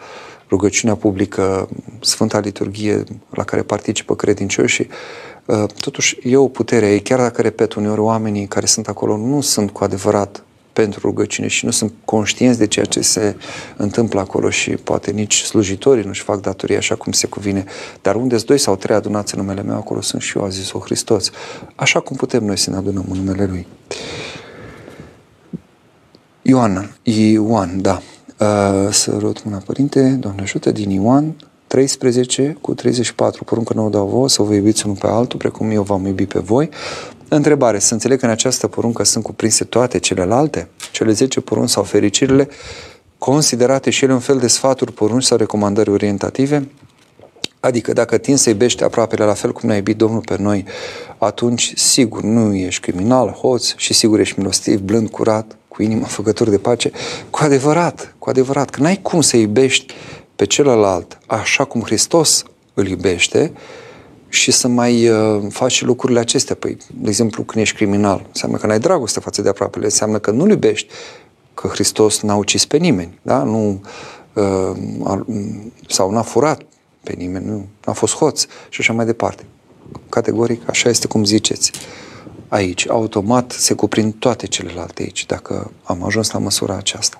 rugăciunea 0.49 0.95
publică, 0.95 1.69
Sfânta 1.99 2.39
Liturghie 2.39 3.03
la 3.29 3.43
care 3.43 3.61
participă 3.61 4.15
credincioșii, 4.15 4.87
Uh, 4.87 5.32
totuși 5.79 6.17
e 6.23 6.37
o 6.37 6.47
putere, 6.47 6.99
chiar 6.99 7.19
dacă, 7.19 7.41
repet, 7.41 7.73
uneori 7.73 7.99
oamenii 7.99 8.47
care 8.47 8.65
sunt 8.65 8.87
acolo 8.87 9.17
nu 9.17 9.41
sunt 9.41 9.71
cu 9.71 9.83
adevărat 9.83 10.43
pentru 10.73 10.99
rugăciune 11.03 11.47
și 11.47 11.65
nu 11.65 11.71
sunt 11.71 11.93
conștienți 12.05 12.57
de 12.57 12.67
ceea 12.67 12.85
ce 12.85 13.01
se 13.01 13.35
întâmplă 13.77 14.19
acolo 14.19 14.49
și 14.49 14.69
poate 14.71 15.11
nici 15.11 15.41
slujitorii 15.41 16.03
nu-și 16.03 16.21
fac 16.21 16.41
datoria 16.41 16.77
așa 16.77 16.95
cum 16.95 17.11
se 17.11 17.27
cuvine. 17.27 17.65
Dar 18.01 18.15
unde 18.15 18.35
sunt 18.35 18.47
doi 18.47 18.57
sau 18.57 18.75
trei 18.75 18.95
adunați 18.95 19.35
în 19.35 19.41
numele 19.41 19.61
meu, 19.61 19.75
acolo 19.75 20.01
sunt 20.01 20.21
și 20.21 20.37
eu, 20.37 20.43
a 20.43 20.49
zis-o 20.49 20.79
Hristos. 20.79 21.31
Așa 21.75 21.99
cum 21.99 22.15
putem 22.15 22.43
noi 22.43 22.57
să 22.57 22.69
ne 22.69 22.75
adunăm 22.75 23.05
în 23.09 23.17
numele 23.17 23.45
Lui. 23.45 23.67
Ioan, 26.41 26.95
Ioan, 27.03 27.81
da. 27.81 28.01
Uh, 28.39 28.91
să 28.91 29.17
rog 29.19 29.35
mâna, 29.43 29.57
Părinte, 29.57 30.09
Doamne 30.09 30.41
ajută, 30.41 30.71
din 30.71 30.89
Ioan 30.89 31.35
13 31.73 32.57
cu 32.61 32.73
34, 32.73 33.43
poruncă 33.43 33.73
nouă 33.73 33.89
dau 33.89 34.07
vouă, 34.07 34.29
să 34.29 34.41
vă 34.41 34.53
iubiți 34.53 34.85
unul 34.85 34.97
pe 34.97 35.07
altul, 35.07 35.39
precum 35.39 35.69
eu 35.69 35.83
v-am 35.83 36.05
iubit 36.05 36.27
pe 36.27 36.39
voi. 36.39 36.69
Întrebare, 37.27 37.79
să 37.79 37.93
înțeleg 37.93 38.19
că 38.19 38.25
în 38.25 38.31
această 38.31 38.67
poruncă 38.67 39.03
sunt 39.03 39.23
cuprinse 39.23 39.63
toate 39.63 39.99
celelalte? 39.99 40.69
Cele 40.91 41.11
10 41.11 41.41
porunci 41.41 41.69
sau 41.69 41.83
fericirile 41.83 42.47
considerate 43.17 43.89
și 43.89 44.03
ele 44.03 44.13
un 44.13 44.19
fel 44.19 44.37
de 44.37 44.47
sfaturi, 44.47 44.91
porunci 44.91 45.23
sau 45.23 45.37
recomandări 45.37 45.89
orientative? 45.89 46.69
Adică 47.59 47.93
dacă 47.93 48.17
tin 48.17 48.37
să 48.37 48.49
iubești 48.49 48.83
aproapele 48.83 49.23
la 49.25 49.33
fel 49.33 49.51
cum 49.51 49.67
ne-a 49.67 49.77
iubit 49.77 49.97
Domnul 49.97 50.21
pe 50.21 50.35
noi, 50.39 50.65
atunci 51.17 51.71
sigur 51.75 52.21
nu 52.21 52.55
ești 52.55 52.81
criminal, 52.81 53.29
hoț 53.29 53.75
și 53.75 53.93
sigur 53.93 54.19
ești 54.19 54.39
milostiv, 54.39 54.79
blând, 54.79 55.09
curat, 55.09 55.57
cu 55.67 55.83
inima 55.83 56.05
făcător 56.05 56.49
de 56.49 56.57
pace, 56.57 56.91
cu 57.29 57.39
adevărat, 57.43 58.15
cu 58.19 58.29
adevărat, 58.29 58.69
că 58.69 58.81
n-ai 58.81 58.99
cum 59.01 59.21
să 59.21 59.37
iubești 59.37 59.93
pe 60.43 60.49
celălalt 60.49 61.17
așa 61.27 61.65
cum 61.65 61.81
Hristos 61.81 62.43
îl 62.73 62.87
iubește 62.87 63.53
și 64.29 64.51
să 64.51 64.67
mai 64.67 65.09
uh, 65.09 65.43
faci 65.49 65.81
lucrurile 65.81 66.19
acestea. 66.19 66.55
Păi, 66.55 66.77
de 66.93 67.09
exemplu, 67.09 67.43
când 67.43 67.63
ești 67.63 67.75
criminal, 67.75 68.25
înseamnă 68.27 68.57
că 68.57 68.67
n-ai 68.67 68.79
dragoste 68.79 69.19
față 69.19 69.41
de 69.41 69.49
aproapele, 69.49 69.85
înseamnă 69.85 70.19
că 70.19 70.31
nu-L 70.31 70.49
iubești, 70.49 70.87
că 71.53 71.67
Hristos 71.67 72.21
n-a 72.21 72.35
ucis 72.35 72.65
pe 72.65 72.77
nimeni, 72.77 73.19
da? 73.21 73.43
Nu, 73.43 73.81
uh, 74.33 75.19
sau 75.87 76.11
n-a 76.11 76.21
furat 76.21 76.61
pe 77.03 77.13
nimeni, 77.17 77.45
nu 77.45 77.67
a 77.85 77.91
fost 77.91 78.15
hoț 78.15 78.45
și 78.69 78.79
așa 78.79 78.93
mai 78.93 79.05
departe. 79.05 79.45
Categoric, 80.09 80.69
așa 80.69 80.89
este 80.89 81.07
cum 81.07 81.23
ziceți. 81.23 81.71
Aici, 82.47 82.89
automat, 82.89 83.51
se 83.51 83.73
cuprind 83.73 84.13
toate 84.19 84.47
celelalte 84.47 85.01
aici, 85.01 85.25
dacă 85.25 85.71
am 85.83 86.03
ajuns 86.03 86.31
la 86.31 86.39
măsura 86.39 86.75
aceasta. 86.75 87.19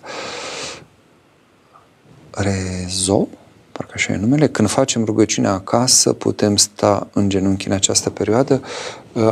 Rezo, 2.36 3.28
parcă 3.72 3.92
așa 3.96 4.14
e 4.14 4.18
numele, 4.18 4.48
când 4.48 4.70
facem 4.70 5.04
rugăciunea 5.06 5.52
acasă, 5.52 6.14
putem 6.14 6.56
sta 6.56 7.08
în 7.14 7.30
genunchi 7.30 7.68
în 7.68 7.74
această 7.74 8.10
perioadă. 8.10 8.62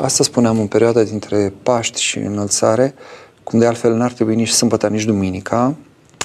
Asta 0.02 0.24
spuneam 0.24 0.60
în 0.60 0.68
perioada 0.68 1.04
dintre 1.04 1.54
Paști 1.64 2.02
și 2.02 2.18
înălțare, 2.18 2.94
cum 3.44 3.60
de 3.60 3.66
altfel 3.66 3.94
n-ar 3.94 4.12
trebui 4.12 4.36
nici 4.36 4.50
sâmbătă, 4.50 4.88
nici 4.88 5.06
duminica, 5.06 5.76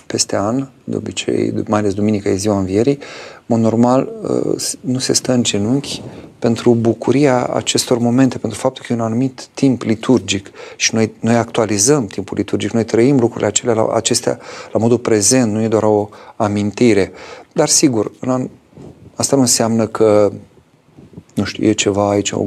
peste 0.07 0.37
an, 0.37 0.69
de 0.85 0.97
obicei, 0.97 1.55
mai 1.67 1.79
ales 1.79 1.95
duminica 1.95 2.29
e 2.29 2.37
ziua 2.37 2.59
învierii, 2.59 2.99
mod 3.47 3.61
normal 3.61 4.09
uh, 4.23 4.63
nu 4.81 4.99
se 4.99 5.13
stă 5.13 5.33
în 5.33 5.43
genunchi 5.43 6.03
pentru 6.47 6.75
bucuria 6.75 7.47
acestor 7.47 7.99
momente, 7.99 8.39
pentru 8.39 8.59
faptul 8.59 8.85
că 8.87 8.93
e 8.93 8.97
un 8.97 9.03
anumit 9.03 9.47
timp 9.55 9.83
liturgic 9.83 10.51
și 10.77 10.95
noi, 10.95 11.13
noi 11.21 11.35
actualizăm 11.35 12.07
timpul 12.07 12.37
liturgic, 12.37 12.71
noi 12.71 12.85
trăim 12.85 13.19
lucrurile 13.19 13.47
acelea, 13.47 13.75
la, 13.75 13.89
acestea 13.95 14.39
la 14.73 14.79
modul 14.79 14.99
prezent, 14.99 15.53
nu 15.53 15.63
e 15.63 15.69
doar 15.69 15.83
o 15.83 16.09
amintire. 16.37 17.13
Dar 17.53 17.69
sigur, 17.69 18.13
an, 18.21 18.49
asta 19.15 19.37
nu 19.37 19.43
înseamnă 19.43 19.87
că, 19.87 20.33
nu 21.35 21.45
știu, 21.45 21.67
e 21.67 21.73
ceva 21.73 22.11
aici, 22.11 22.31
o 22.31 22.47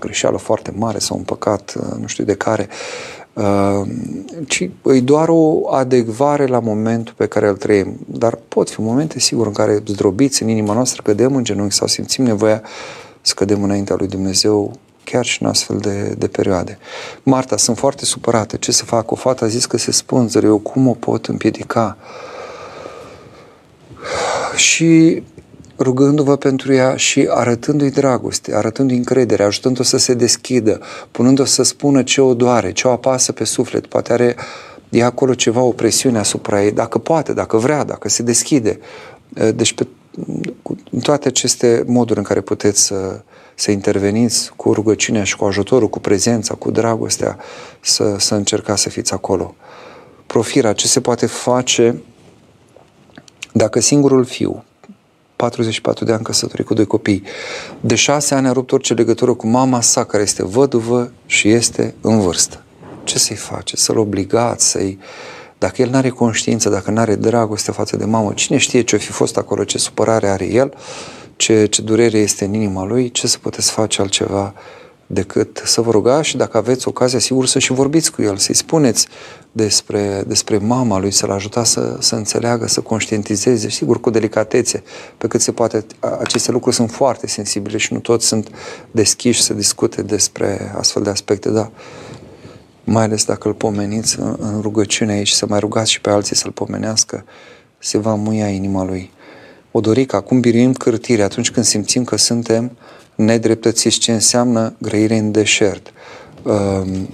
greșeală 0.00 0.36
foarte 0.36 0.72
mare 0.76 0.98
sau 0.98 1.16
un 1.16 1.22
păcat, 1.22 1.74
uh, 1.76 1.96
nu 2.00 2.06
știu 2.06 2.24
de 2.24 2.34
care, 2.34 2.68
Uh, 3.34 3.88
ci 4.46 4.70
e 4.84 5.00
doar 5.00 5.28
o 5.28 5.74
adecvare 5.74 6.46
la 6.46 6.58
momentul 6.60 7.14
pe 7.16 7.26
care 7.26 7.48
îl 7.48 7.56
trăim. 7.56 7.96
Dar 8.06 8.38
pot 8.48 8.70
fi 8.70 8.80
momente, 8.80 9.18
sigur, 9.18 9.46
în 9.46 9.52
care 9.52 9.82
zdrobiți 9.86 10.42
în 10.42 10.48
inima 10.48 10.74
noastră, 10.74 11.02
cădem 11.02 11.36
în 11.36 11.44
genunchi 11.44 11.74
sau 11.74 11.86
simțim 11.86 12.24
nevoia 12.24 12.62
să 13.26 13.34
cădem 13.36 13.62
înaintea 13.62 13.96
lui 13.98 14.06
Dumnezeu 14.06 14.78
chiar 15.04 15.24
și 15.24 15.42
în 15.42 15.48
astfel 15.48 15.76
de, 15.78 16.14
de 16.18 16.26
perioade. 16.26 16.78
Marta, 17.22 17.56
sunt 17.56 17.78
foarte 17.78 18.04
supărată. 18.04 18.56
Ce 18.56 18.72
să 18.72 18.84
fac? 18.84 19.10
O 19.10 19.14
fată 19.14 19.44
a 19.44 19.48
zis 19.48 19.66
că 19.66 19.76
se 19.76 19.92
spânzără. 19.92 20.46
Eu 20.46 20.58
cum 20.58 20.88
o 20.88 20.92
pot 20.92 21.26
împiedica? 21.26 21.96
Și 24.56 25.22
rugându-vă 25.78 26.36
pentru 26.36 26.72
ea 26.72 26.96
și 26.96 27.28
arătându-i 27.30 27.90
dragoste, 27.90 28.54
arătându-i 28.54 28.96
încredere, 28.96 29.42
ajutându-o 29.42 29.82
să 29.82 29.96
se 29.96 30.14
deschidă, 30.14 30.80
punându-o 31.10 31.44
să 31.44 31.62
spună 31.62 32.02
ce 32.02 32.20
o 32.20 32.34
doare, 32.34 32.72
ce 32.72 32.88
o 32.88 32.90
apasă 32.90 33.32
pe 33.32 33.44
suflet, 33.44 33.86
poate 33.86 34.12
are 34.12 34.36
e 34.88 35.04
acolo 35.04 35.34
ceva, 35.34 35.60
o 35.60 35.70
presiune 35.70 36.18
asupra 36.18 36.64
ei, 36.64 36.72
dacă 36.72 36.98
poate, 36.98 37.32
dacă 37.32 37.56
vrea, 37.56 37.84
dacă 37.84 38.08
se 38.08 38.22
deschide. 38.22 38.78
Deci 39.54 39.72
pe 39.72 39.86
cu 40.62 40.76
toate 41.02 41.28
aceste 41.28 41.84
moduri 41.86 42.18
în 42.18 42.24
care 42.24 42.40
puteți 42.40 42.82
să, 42.82 43.20
să 43.54 43.70
interveniți 43.70 44.52
cu 44.56 44.72
rugăciunea 44.72 45.24
și 45.24 45.36
cu 45.36 45.44
ajutorul, 45.44 45.88
cu 45.88 46.00
prezența, 46.00 46.54
cu 46.54 46.70
dragostea, 46.70 47.38
să, 47.80 48.16
să 48.18 48.34
încercați 48.34 48.82
să 48.82 48.88
fiți 48.88 49.12
acolo. 49.12 49.54
Profira, 50.26 50.72
ce 50.72 50.86
se 50.86 51.00
poate 51.00 51.26
face 51.26 52.02
dacă 53.52 53.80
singurul 53.80 54.24
fiu 54.24 54.64
44 55.36 56.04
de 56.04 56.12
ani 56.12 56.24
căsătorit 56.24 56.66
cu 56.66 56.74
doi 56.74 56.86
copii. 56.86 57.22
De 57.80 57.94
șase 57.94 58.34
ani 58.34 58.46
a 58.46 58.52
rupt 58.52 58.72
orice 58.72 58.94
legătură 58.94 59.34
cu 59.34 59.46
mama 59.46 59.80
sa, 59.80 60.04
care 60.04 60.22
este 60.22 60.44
văduvă 60.44 61.12
și 61.26 61.48
este 61.48 61.94
în 62.00 62.20
vârstă. 62.20 62.62
Ce 63.04 63.18
să-i 63.18 63.36
face? 63.36 63.76
Să-l 63.76 63.98
obligați, 63.98 64.70
să-i... 64.70 64.98
Dacă 65.64 65.82
el 65.82 65.88
nu 65.88 65.96
are 65.96 66.08
conștiință, 66.08 66.68
dacă 66.68 66.90
nu 66.90 67.00
are 67.00 67.14
dragoste 67.14 67.72
față 67.72 67.96
de 67.96 68.04
mamă, 68.04 68.32
cine 68.34 68.58
știe 68.58 68.82
ce-o 68.82 68.98
fi 68.98 69.10
fost 69.10 69.36
acolo, 69.36 69.64
ce 69.64 69.78
supărare 69.78 70.28
are 70.28 70.46
el, 70.46 70.74
ce, 71.36 71.66
ce 71.66 71.82
durere 71.82 72.18
este 72.18 72.44
în 72.44 72.54
inima 72.54 72.84
lui, 72.84 73.10
ce 73.10 73.26
să 73.26 73.38
puteți 73.38 73.70
face 73.70 74.00
altceva 74.00 74.54
decât 75.06 75.62
să 75.64 75.80
vă 75.80 75.90
rugați 75.90 76.28
și 76.28 76.36
dacă 76.36 76.56
aveți 76.56 76.88
ocazia, 76.88 77.18
sigur, 77.18 77.46
să 77.46 77.58
și 77.58 77.72
vorbiți 77.72 78.12
cu 78.12 78.22
el, 78.22 78.36
să-i 78.36 78.54
spuneți 78.54 79.06
despre, 79.52 80.24
despre 80.26 80.58
mama 80.58 80.98
lui, 80.98 81.10
să-l 81.10 81.30
ajutați 81.30 81.70
să, 81.70 81.96
să 82.00 82.14
înțeleagă, 82.14 82.66
să 82.66 82.80
conștientizeze, 82.80 83.68
sigur, 83.68 84.00
cu 84.00 84.10
delicatețe, 84.10 84.82
pe 85.18 85.26
cât 85.26 85.40
se 85.40 85.52
poate. 85.52 85.86
Aceste 86.20 86.50
lucruri 86.50 86.76
sunt 86.76 86.90
foarte 86.90 87.26
sensibile 87.26 87.76
și 87.76 87.92
nu 87.92 87.98
toți 87.98 88.26
sunt 88.26 88.48
deschiși 88.90 89.42
să 89.42 89.54
discute 89.54 90.02
despre 90.02 90.74
astfel 90.78 91.02
de 91.02 91.10
aspecte, 91.10 91.48
dar 91.50 91.70
mai 92.84 93.02
ales 93.02 93.24
dacă 93.24 93.48
îl 93.48 93.54
pomeniți 93.54 94.18
în, 94.20 94.36
în 94.38 94.60
rugăciune 94.60 95.12
aici, 95.12 95.30
să 95.30 95.46
mai 95.48 95.58
rugați 95.58 95.90
și 95.90 96.00
pe 96.00 96.10
alții 96.10 96.36
să-l 96.36 96.50
pomenească, 96.50 97.24
se 97.78 97.98
va 97.98 98.14
muia 98.14 98.48
inima 98.48 98.84
lui. 98.84 99.10
Odorica, 99.70 100.16
acum 100.16 100.40
biruim 100.40 100.72
cârtire 100.72 101.22
atunci 101.22 101.50
când 101.50 101.66
simțim 101.66 102.04
că 102.04 102.16
suntem 102.16 102.76
nedreptățiți, 103.14 103.98
ce 103.98 104.12
înseamnă 104.12 104.74
grăire 104.78 105.16
în 105.16 105.30
deșert. 105.30 105.92
Um, 106.42 107.08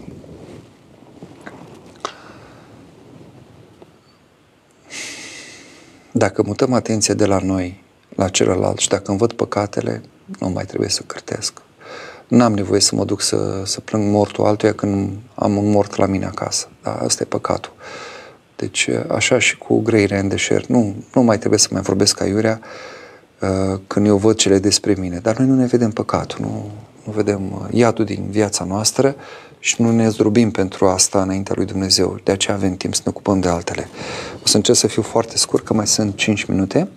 dacă 6.13 6.43
mutăm 6.43 6.73
atenția 6.73 7.15
de 7.15 7.27
la 7.27 7.39
noi 7.39 7.83
la 8.17 8.29
celălalt 8.29 8.79
și 8.79 8.89
dacă 8.89 9.11
îmi 9.11 9.19
văd 9.19 9.33
păcatele, 9.33 10.03
nu 10.39 10.49
mai 10.49 10.65
trebuie 10.65 10.89
să 10.89 11.03
cârtesc. 11.07 11.63
N-am 12.31 12.53
nevoie 12.53 12.81
să 12.81 12.95
mă 12.95 13.05
duc 13.05 13.21
să, 13.21 13.63
să 13.65 13.81
plâng 13.81 14.13
mortul 14.13 14.45
altuia 14.45 14.73
când 14.73 15.11
am 15.35 15.57
un 15.57 15.71
mort 15.71 15.97
la 15.97 16.07
mine 16.07 16.25
acasă. 16.25 16.69
Da, 16.83 16.95
asta 16.95 17.23
e 17.23 17.27
păcatul. 17.27 17.73
Deci, 18.57 18.89
așa 19.09 19.39
și 19.39 19.59
cu 19.59 19.81
grăire 19.81 20.19
în 20.19 20.29
deșert. 20.29 20.67
Nu, 20.67 20.95
nu 21.15 21.23
mai 21.23 21.39
trebuie 21.39 21.59
să 21.59 21.69
mai 21.71 21.83
vorbesc 21.83 22.21
aiurea, 22.21 22.61
Uh, 23.41 23.81
când 23.87 24.07
eu 24.07 24.17
văd 24.17 24.37
cele 24.37 24.59
despre 24.59 24.95
mine. 24.99 25.19
Dar 25.19 25.37
noi 25.37 25.47
nu 25.47 25.55
ne 25.55 25.67
vedem 25.67 25.91
păcatul, 25.91 26.39
nu, 26.41 26.71
nu 27.05 27.13
vedem 27.13 27.53
uh, 27.53 27.67
iadul 27.71 28.05
din 28.05 28.27
viața 28.31 28.65
noastră 28.65 29.15
și 29.59 29.83
nu 29.83 29.91
ne 29.91 30.09
zdrobim 30.09 30.51
pentru 30.51 30.87
asta 30.87 31.23
înaintea 31.23 31.55
lui 31.57 31.67
Dumnezeu. 31.67 32.21
De 32.25 32.33
aceea 32.33 32.57
avem 32.57 32.77
timp 32.77 32.95
să 32.95 33.01
ne 33.05 33.11
ocupăm 33.15 33.41
de 33.41 33.49
altele. 33.49 33.89
O 34.43 34.47
să 34.47 34.57
încerc 34.57 34.79
să 34.79 34.87
fiu 34.87 35.03
foarte 35.03 35.37
scurt, 35.37 35.65
că 35.65 35.75
mai 35.75 35.87
sunt 35.87 36.17
5 36.17 36.45
minute. 36.45 36.89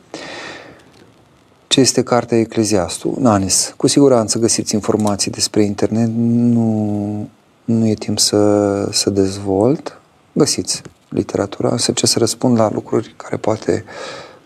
Ce 1.73 1.79
este 1.79 2.03
cartea 2.03 2.39
Ecleziastul? 2.39 3.15
Nanis. 3.19 3.73
Cu 3.77 3.87
siguranță 3.87 4.39
găsiți 4.39 4.73
informații 4.73 5.31
despre 5.31 5.63
internet. 5.63 6.09
Nu, 6.15 7.29
nu 7.65 7.87
e 7.87 7.93
timp 7.93 8.19
să, 8.19 8.87
să 8.91 9.09
dezvolt. 9.09 9.99
Găsiți 10.33 10.81
literatura. 11.09 11.77
Să 11.77 11.89
încerc 11.89 12.11
să 12.11 12.19
răspund 12.19 12.57
la 12.57 12.71
lucruri 12.71 13.13
care 13.17 13.37
poate 13.37 13.83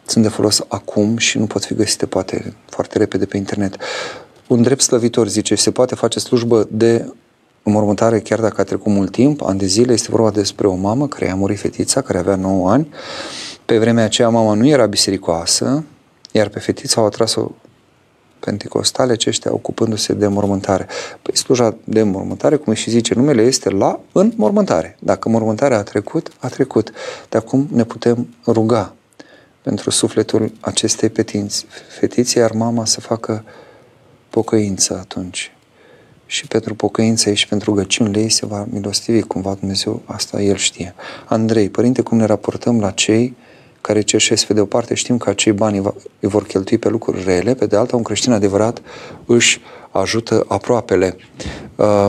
sunt 0.05 0.23
de 0.23 0.29
folos 0.29 0.61
acum 0.67 1.17
și 1.17 1.37
nu 1.37 1.45
pot 1.45 1.65
fi 1.65 1.73
găsite 1.73 2.05
poate 2.05 2.53
foarte 2.69 2.97
repede 2.97 3.25
pe 3.25 3.37
internet. 3.37 3.75
Un 4.47 4.61
drept 4.61 4.81
slăvitor 4.81 5.27
zice, 5.27 5.55
se 5.55 5.71
poate 5.71 5.95
face 5.95 6.19
slujbă 6.19 6.67
de 6.71 7.13
înmormântare 7.63 8.19
chiar 8.19 8.39
dacă 8.39 8.61
a 8.61 8.63
trecut 8.63 8.91
mult 8.91 9.11
timp, 9.11 9.41
ani 9.41 9.59
de 9.59 9.65
zile, 9.65 9.93
este 9.93 10.07
vorba 10.11 10.31
despre 10.31 10.67
o 10.67 10.75
mamă 10.75 11.07
care 11.07 11.31
a 11.31 11.35
murit 11.35 11.59
fetița, 11.59 12.01
care 12.01 12.17
avea 12.17 12.35
9 12.35 12.71
ani. 12.71 12.89
Pe 13.65 13.77
vremea 13.77 14.03
aceea 14.03 14.29
mama 14.29 14.53
nu 14.53 14.67
era 14.67 14.85
bisericoasă, 14.85 15.83
iar 16.31 16.47
pe 16.47 16.59
fetița 16.59 17.01
au 17.01 17.07
atras-o 17.07 17.51
pentecostale 18.39 19.11
aceștia 19.11 19.53
ocupându-se 19.53 20.13
de 20.13 20.27
mormântare. 20.27 20.87
Păi 21.21 21.37
sluja 21.37 21.75
de 21.83 22.03
mormântare, 22.03 22.55
cum 22.55 22.73
și 22.73 22.89
zice 22.89 23.13
numele, 23.13 23.41
este 23.41 23.69
la 23.69 23.99
în 24.11 24.33
mormântare. 24.35 24.97
Dacă 24.99 25.29
mormântarea 25.29 25.77
a 25.77 25.83
trecut, 25.83 26.31
a 26.39 26.47
trecut. 26.47 26.91
De 27.29 27.37
acum 27.37 27.67
ne 27.71 27.83
putem 27.83 28.27
ruga 28.45 28.93
pentru 29.61 29.89
sufletul 29.89 30.51
acestei 30.59 31.09
petinți, 31.09 31.65
fetițe, 31.99 32.39
iar 32.39 32.51
mama 32.51 32.85
să 32.85 33.01
facă 33.01 33.43
pocăință 34.29 34.97
atunci. 34.99 35.51
Și 36.25 36.47
pentru 36.47 36.75
pocăința 36.75 37.29
ei 37.29 37.35
și 37.35 37.47
pentru 37.47 37.69
rugăciunile 37.69 38.19
ei 38.19 38.29
se 38.29 38.45
va 38.45 38.67
milostivi 38.69 39.21
cumva 39.21 39.53
Dumnezeu, 39.53 40.01
asta 40.05 40.41
El 40.41 40.55
știe. 40.55 40.95
Andrei, 41.25 41.69
Părinte, 41.69 42.01
cum 42.01 42.17
ne 42.17 42.25
raportăm 42.25 42.79
la 42.79 42.91
cei 42.91 43.35
care 43.87 44.01
cerșesc 44.01 44.45
pe 44.45 44.53
de 44.53 44.61
o 44.61 44.65
parte, 44.65 44.93
știm 44.93 45.17
că 45.17 45.29
acei 45.29 45.51
bani 45.51 45.77
îi 46.19 46.29
vor 46.29 46.43
cheltui 46.43 46.77
pe 46.77 46.89
lucruri 46.89 47.23
rele, 47.23 47.53
pe 47.53 47.65
de 47.65 47.75
alta, 47.75 47.95
un 47.95 48.03
creștin 48.03 48.31
adevărat 48.31 48.81
își 49.25 49.61
ajută 49.91 50.45
aproapele. 50.47 51.17
Uh, 51.75 52.07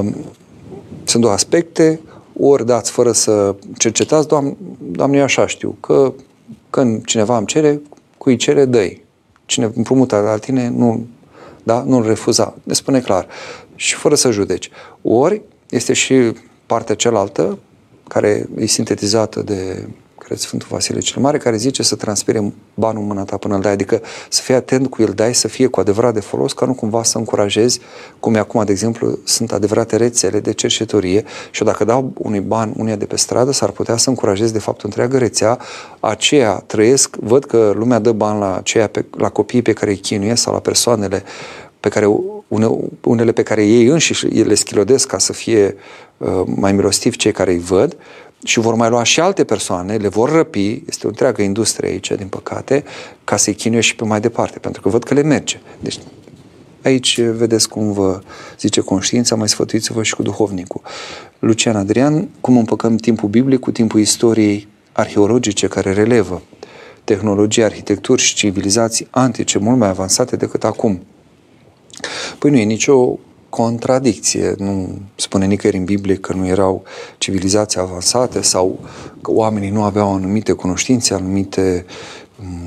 sunt 1.05 1.23
două 1.23 1.35
aspecte, 1.35 2.01
ori 2.41 2.67
dați 2.67 2.91
fără 2.91 3.13
să 3.13 3.55
cercetați, 3.77 4.29
Doamne, 4.29 4.57
Doamne, 4.79 5.17
eu 5.17 5.23
așa 5.23 5.47
știu, 5.47 5.77
că 5.81 6.13
când 6.71 7.05
cineva 7.05 7.37
îmi 7.37 7.47
cere, 7.47 7.81
cui 8.19 8.37
cere, 8.37 8.65
dă 8.65 8.93
Cine 9.47 9.71
împrumută 9.75 10.17
la 10.17 10.37
tine, 10.37 10.69
nu, 10.69 11.07
da? 11.63 11.83
nu-l 11.87 12.07
refuza. 12.07 12.57
Ne 12.63 12.73
spune 12.73 13.01
clar. 13.01 13.27
Și 13.75 13.95
fără 13.95 14.15
să 14.15 14.31
judeci. 14.31 14.71
Ori 15.03 15.43
este 15.71 15.93
și 15.93 16.33
partea 16.67 16.95
cealaltă, 16.95 17.59
care 18.09 18.49
e 18.59 18.67
sintetizată 18.67 19.43
de 19.43 19.89
cred, 20.19 20.39
Sfântul 20.39 20.69
Vasile 20.71 20.99
cel 20.99 21.23
Mare, 21.23 21.39
care 21.39 21.57
zice 21.57 21.83
să 21.83 21.97
transpire 21.97 22.53
banul 22.75 23.01
în 23.01 23.07
mâna 23.07 23.25
ta 23.25 23.37
până 23.37 23.55
îl 23.55 23.61
dai, 23.61 23.73
adică 23.73 24.03
să 24.29 24.43
fii 24.43 24.55
atent 24.55 24.91
cu 24.91 25.03
el 25.03 25.13
dai, 25.15 25.35
să 25.35 25.49
fie 25.49 25.67
cu 25.67 25.81
adevărat 25.81 26.15
de 26.15 26.21
folos, 26.21 26.53
ca 26.53 26.67
nu 26.67 26.75
cumva 26.75 27.03
să 27.03 27.19
încurajezi, 27.19 27.81
cum 28.21 28.35
e 28.35 28.39
acum, 28.39 28.65
de 28.65 28.73
exemplu, 28.73 29.19
sunt 29.25 29.53
adevărate 29.53 29.97
rețele 29.97 30.41
de 30.41 30.53
cercetorie 30.53 31.25
și 31.51 31.65
dacă 31.65 31.85
dau 31.85 32.13
unui 32.19 32.41
ban 32.41 32.73
unia 32.77 32.97
de 32.97 33.05
pe 33.05 33.17
stradă, 33.17 33.53
s-ar 33.53 33.71
putea 33.71 33.97
să 33.97 34.09
încurajezi 34.09 34.53
de 34.53 34.59
fapt 34.59 34.83
o 34.83 34.87
întreagă 34.87 35.19
rețea, 35.19 35.59
aceea 36.01 36.63
trăiesc, 36.67 37.17
văd 37.17 37.45
că 37.45 37.73
lumea 37.77 37.99
dă 37.99 38.13
bani 38.13 38.39
la, 38.39 38.57
aceea 38.57 38.87
pe, 38.87 39.05
la 39.17 39.29
copiii 39.29 39.63
pe 39.63 39.73
care 39.73 39.91
îi 39.91 39.97
chinuie 39.97 40.35
sau 40.35 40.53
la 40.53 40.61
persoanele 40.61 41.23
pe 41.81 41.89
care, 41.89 42.07
unele 43.01 43.33
pe 43.33 43.43
care 43.43 43.67
ei 43.67 43.87
înșiși 43.87 44.27
le 44.27 44.55
schilodesc 44.55 45.07
ca 45.07 45.19
să 45.19 45.33
fie 45.33 45.77
uh, 46.17 46.43
mai 46.45 46.73
milostivi 46.73 47.17
cei 47.17 47.33
care 47.33 47.53
îi 47.53 47.59
văd, 47.59 47.97
și 48.45 48.61
vor 48.61 48.75
mai 48.75 48.89
lua 48.89 49.03
și 49.03 49.21
alte 49.21 49.45
persoane, 49.45 49.97
le 49.97 50.09
vor 50.09 50.31
răpi, 50.31 50.83
este 50.87 51.07
o 51.07 51.09
întreagă 51.09 51.43
industrie 51.43 51.91
aici, 51.91 52.13
din 52.17 52.29
păcate, 52.29 52.85
ca 53.25 53.37
să-i 53.37 53.55
chinuie 53.55 53.81
și 53.81 53.97
pe 53.97 54.05
mai 54.05 54.21
departe, 54.21 54.59
pentru 54.59 54.83
că 54.83 54.89
văd 54.89 55.05
că 55.05 55.15
le 55.15 55.23
merge. 55.23 55.61
Deci 55.81 55.99
aici 56.83 57.21
vedeți 57.21 57.69
cum 57.69 57.93
vă 57.93 58.21
zice 58.59 58.81
conștiința, 58.81 59.35
mai 59.35 59.49
sfătuiți-vă 59.49 60.03
și 60.03 60.15
cu 60.15 60.23
duhovnicul. 60.23 60.81
Lucian 61.39 61.77
Adrian, 61.77 62.29
cum 62.41 62.57
împăcăm 62.57 62.97
timpul 62.97 63.29
biblic 63.29 63.59
cu 63.61 63.71
timpul 63.71 64.01
istoriei 64.01 64.69
arheologice 64.93 65.67
care 65.67 65.93
relevă 65.93 66.43
tehnologie, 67.05 67.65
arhitecturi 67.65 68.23
și 68.23 68.35
civilizații 68.35 69.07
antice 69.11 69.59
mult 69.59 69.79
mai 69.79 69.89
avansate 69.89 70.37
decât 70.37 70.65
acum. 70.65 71.03
Păi 72.39 72.51
nu 72.51 72.57
e 72.57 72.63
nicio 72.63 73.19
contradicție. 73.49 74.55
Nu 74.59 74.99
spune 75.15 75.47
nicăieri 75.47 75.79
în 75.79 75.85
Biblie 75.85 76.17
că 76.17 76.33
nu 76.33 76.47
erau 76.47 76.83
civilizații 77.19 77.81
avansate 77.81 78.43
sau 78.43 78.79
că 79.23 79.31
oamenii 79.31 79.71
nu 79.71 79.83
aveau 79.83 80.15
anumite 80.15 80.53
cunoștințe, 80.53 81.15
anumite 81.15 81.85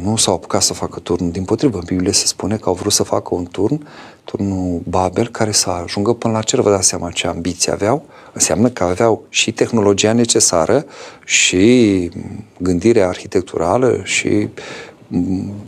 nu 0.03 0.15
s-au 0.15 0.33
apucat 0.33 0.61
să 0.61 0.73
facă 0.73 0.99
turn. 0.99 1.31
Din 1.31 1.43
potrivă, 1.43 1.77
în 1.77 1.83
Biblie 1.85 2.11
se 2.11 2.25
spune 2.25 2.57
că 2.57 2.69
au 2.69 2.75
vrut 2.75 2.91
să 2.91 3.03
facă 3.03 3.35
un 3.35 3.45
turn, 3.51 3.87
turnul 4.23 4.81
Babel, 4.89 5.27
care 5.27 5.51
să 5.51 5.69
ajungă 5.69 6.13
până 6.13 6.33
la 6.33 6.41
cer. 6.41 6.59
Vă 6.59 6.69
dați 6.69 6.87
seama 6.87 7.11
ce 7.11 7.27
ambiții 7.27 7.71
aveau? 7.71 8.05
Înseamnă 8.33 8.69
că 8.69 8.83
aveau 8.83 9.23
și 9.29 9.51
tehnologia 9.51 10.13
necesară, 10.13 10.85
și 11.25 12.09
gândirea 12.57 13.07
arhitecturală, 13.07 14.01
și 14.03 14.49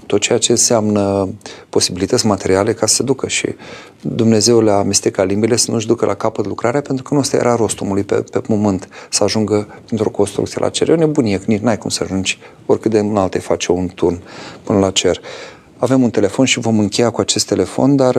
tot 0.05 0.21
ceea 0.21 0.37
ce 0.37 0.51
înseamnă 0.51 1.29
posibilități 1.69 2.25
materiale 2.25 2.73
ca 2.73 2.85
să 2.85 2.95
se 2.95 3.03
ducă 3.03 3.27
și 3.27 3.55
Dumnezeu 4.01 4.61
le-a 4.61 4.75
amestecat 4.75 5.27
limbile 5.27 5.55
să 5.55 5.71
nu-și 5.71 5.87
ducă 5.87 6.05
la 6.05 6.13
capăt 6.13 6.45
lucrarea 6.45 6.81
pentru 6.81 7.03
că 7.03 7.13
nu 7.13 7.19
ăsta 7.19 7.37
era 7.37 7.55
rostul 7.55 7.85
omului 7.85 8.03
pe, 8.03 8.15
pe 8.15 8.41
moment 8.47 8.89
să 9.09 9.23
ajungă 9.23 9.67
într-o 9.89 10.09
construcție 10.09 10.57
la 10.59 10.69
cer. 10.69 10.89
E 10.89 10.91
o 10.91 10.95
nebunie, 10.95 11.37
că 11.37 11.43
nici 11.47 11.61
n-ai 11.61 11.77
cum 11.77 11.89
să 11.89 12.03
ajungi 12.03 12.39
oricât 12.65 12.91
de 12.91 12.99
înalte 12.99 13.39
face 13.39 13.71
un 13.71 13.87
turn 13.95 14.21
până 14.63 14.79
la 14.79 14.91
cer. 14.91 15.21
Avem 15.77 16.03
un 16.03 16.09
telefon 16.09 16.45
și 16.45 16.59
vom 16.59 16.79
încheia 16.79 17.09
cu 17.09 17.21
acest 17.21 17.47
telefon, 17.47 17.95
dar 17.95 18.15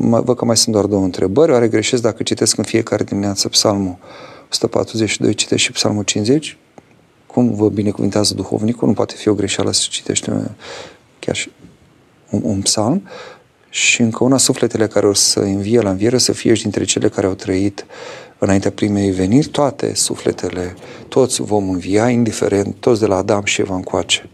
văd 0.00 0.36
că 0.36 0.44
mai 0.44 0.56
sunt 0.56 0.74
doar 0.74 0.86
două 0.86 1.04
întrebări. 1.04 1.52
Oare 1.52 1.68
greșesc 1.68 2.02
dacă 2.02 2.22
citesc 2.22 2.58
în 2.58 2.64
fiecare 2.64 3.04
dimineață 3.04 3.48
psalmul 3.48 3.96
142, 4.50 5.34
citesc 5.34 5.62
și 5.62 5.72
psalmul 5.72 6.02
50? 6.02 6.58
Cum 7.32 7.54
vă 7.54 7.68
binecuvintează 7.68 8.34
duhovnicul, 8.34 8.88
nu 8.88 8.94
poate 8.94 9.14
fi 9.16 9.28
o 9.28 9.34
greșeală 9.34 9.70
să 9.70 9.86
citește 9.90 10.56
chiar 11.18 11.34
și 11.34 11.50
un, 12.30 12.40
un 12.44 12.60
psalm. 12.60 13.08
Și 13.70 14.00
încă 14.00 14.24
una, 14.24 14.36
sufletele 14.36 14.86
care 14.86 15.06
o 15.06 15.12
să 15.12 15.40
învie 15.40 15.80
la 15.80 15.90
înviere 15.90 16.18
să 16.18 16.32
fie 16.32 16.54
și 16.54 16.62
dintre 16.62 16.84
cele 16.84 17.08
care 17.08 17.26
au 17.26 17.34
trăit 17.34 17.86
înaintea 18.38 18.70
primei 18.70 19.10
veniri, 19.10 19.46
toate 19.46 19.94
sufletele, 19.94 20.74
toți 21.08 21.42
vom 21.42 21.68
învia, 21.68 22.08
indiferent, 22.08 22.74
toți 22.80 23.00
de 23.00 23.06
la 23.06 23.16
Adam 23.16 23.44
și 23.44 23.60
Eva 23.60 23.74
încoace, 23.74 24.28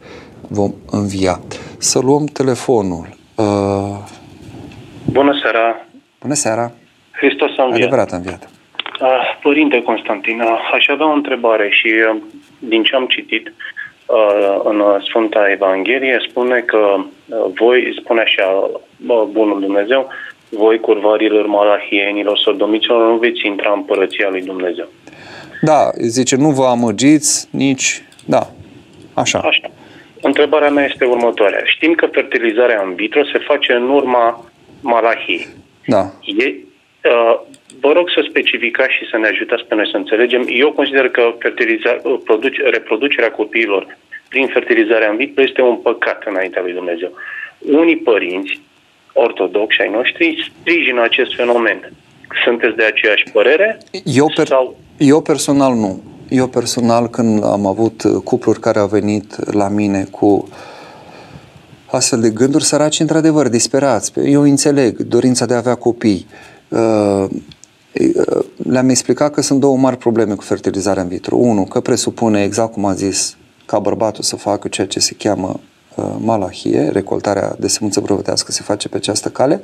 vom 0.48 0.72
învia. 0.90 1.40
Să 1.78 1.98
luăm 1.98 2.24
telefonul. 2.24 3.08
Uh... 3.34 3.98
Bună 5.10 5.38
seara! 5.42 5.86
Bună 6.20 6.34
seara! 6.34 6.72
Hristos 7.10 7.50
a 7.56 7.62
înviat! 7.62 7.80
Adevărat 7.80 8.12
a 8.12 8.16
înviat! 8.16 8.48
Uh, 9.00 9.08
Părinte 9.42 9.82
Constantin, 9.82 10.40
aș 10.72 10.86
avea 10.88 11.06
o 11.10 11.14
întrebare 11.14 11.68
și 11.70 11.86
uh, 11.86 12.22
din 12.58 12.82
ce 12.82 12.94
am 12.94 13.06
citit 13.06 13.52
uh, 14.06 14.60
în 14.64 14.82
Sfânta 15.08 15.50
Evanghelie, 15.50 16.26
spune 16.28 16.60
că 16.60 16.96
uh, 16.96 17.44
voi, 17.54 17.96
spune 18.00 18.20
așa 18.20 18.70
bunul 19.30 19.60
Dumnezeu, 19.60 20.08
voi 20.48 20.80
curvarilor 20.80 21.46
malahienilor, 21.46 22.38
sodomiților, 22.38 23.10
nu 23.10 23.16
veți 23.16 23.46
intra 23.46 23.70
în 23.70 23.78
împărăția 23.78 24.28
lui 24.28 24.42
Dumnezeu. 24.42 24.88
Da, 25.62 25.90
zice, 25.98 26.36
nu 26.36 26.50
vă 26.50 26.64
amăgiți 26.64 27.48
nici... 27.50 28.02
Da, 28.26 28.50
așa. 29.14 29.38
Așa. 29.38 29.70
Întrebarea 30.20 30.70
mea 30.70 30.84
este 30.84 31.04
următoarea. 31.04 31.62
Știm 31.64 31.92
că 31.92 32.06
fertilizarea 32.06 32.82
în 32.86 32.94
vitro 32.94 33.24
se 33.24 33.38
face 33.38 33.72
în 33.72 33.88
urma 33.88 34.44
malahiei. 34.80 35.46
Da. 35.86 36.12
E, 36.38 36.44
uh, 36.46 37.40
Vă 37.80 37.92
rog 37.92 38.06
să 38.14 38.26
specificați 38.28 38.92
și 38.92 39.08
să 39.10 39.16
ne 39.18 39.28
ajutați 39.28 39.64
pe 39.64 39.74
noi 39.74 39.88
să 39.90 39.96
înțelegem. 39.96 40.46
Eu 40.48 40.72
consider 40.72 41.08
că 41.08 41.34
fertiliza, 41.38 41.90
produce, 42.24 42.62
reproducerea 42.62 43.30
copiilor 43.30 43.96
prin 44.28 44.46
fertilizarea 44.46 45.10
în 45.10 45.16
vitro 45.16 45.42
este 45.42 45.60
un 45.62 45.76
păcat 45.76 46.22
înaintea 46.26 46.62
lui 46.62 46.72
Dumnezeu. 46.72 47.10
Unii 47.58 47.96
părinți 47.96 48.60
ortodoxi 49.12 49.80
ai 49.80 49.90
noștri 49.90 50.52
sprijină 50.60 51.02
acest 51.02 51.34
fenomen. 51.34 51.92
Sunteți 52.44 52.76
de 52.76 52.84
aceeași 52.84 53.24
părere? 53.32 53.78
Eu, 54.04 54.32
per- 54.34 54.46
sau... 54.46 54.76
eu 54.98 55.22
personal 55.22 55.74
nu. 55.74 56.02
Eu 56.28 56.48
personal, 56.48 57.08
când 57.08 57.44
am 57.44 57.66
avut 57.66 58.02
cupluri 58.24 58.60
care 58.60 58.78
au 58.78 58.86
venit 58.86 59.52
la 59.54 59.68
mine 59.68 60.06
cu 60.10 60.48
astfel 61.90 62.20
de 62.20 62.30
gânduri, 62.30 62.64
săraci 62.64 63.00
într-adevăr, 63.00 63.48
disperați. 63.48 64.12
Eu 64.24 64.42
înțeleg 64.42 64.96
dorința 64.96 65.46
de 65.46 65.54
a 65.54 65.56
avea 65.56 65.74
copii. 65.74 66.26
Uh, 68.00 68.44
le-am 68.56 68.88
explicat 68.88 69.32
că 69.32 69.40
sunt 69.40 69.60
două 69.60 69.76
mari 69.76 69.96
probleme 69.96 70.34
cu 70.34 70.42
fertilizarea 70.42 71.02
în 71.02 71.08
vitro. 71.08 71.36
Unu, 71.36 71.64
că 71.64 71.80
presupune, 71.80 72.42
exact 72.42 72.72
cum 72.72 72.84
a 72.84 72.94
zis, 72.94 73.36
ca 73.66 73.78
bărbatul 73.78 74.22
să 74.22 74.36
facă 74.36 74.68
ceea 74.68 74.86
ce 74.86 74.98
se 74.98 75.14
cheamă 75.18 75.60
uh, 75.94 76.04
malahie, 76.18 76.88
recoltarea 76.88 77.56
de 77.58 77.68
semânță 77.68 78.00
brăvătească 78.00 78.52
se 78.52 78.62
face 78.62 78.88
pe 78.88 78.96
această 78.96 79.28
cale. 79.28 79.60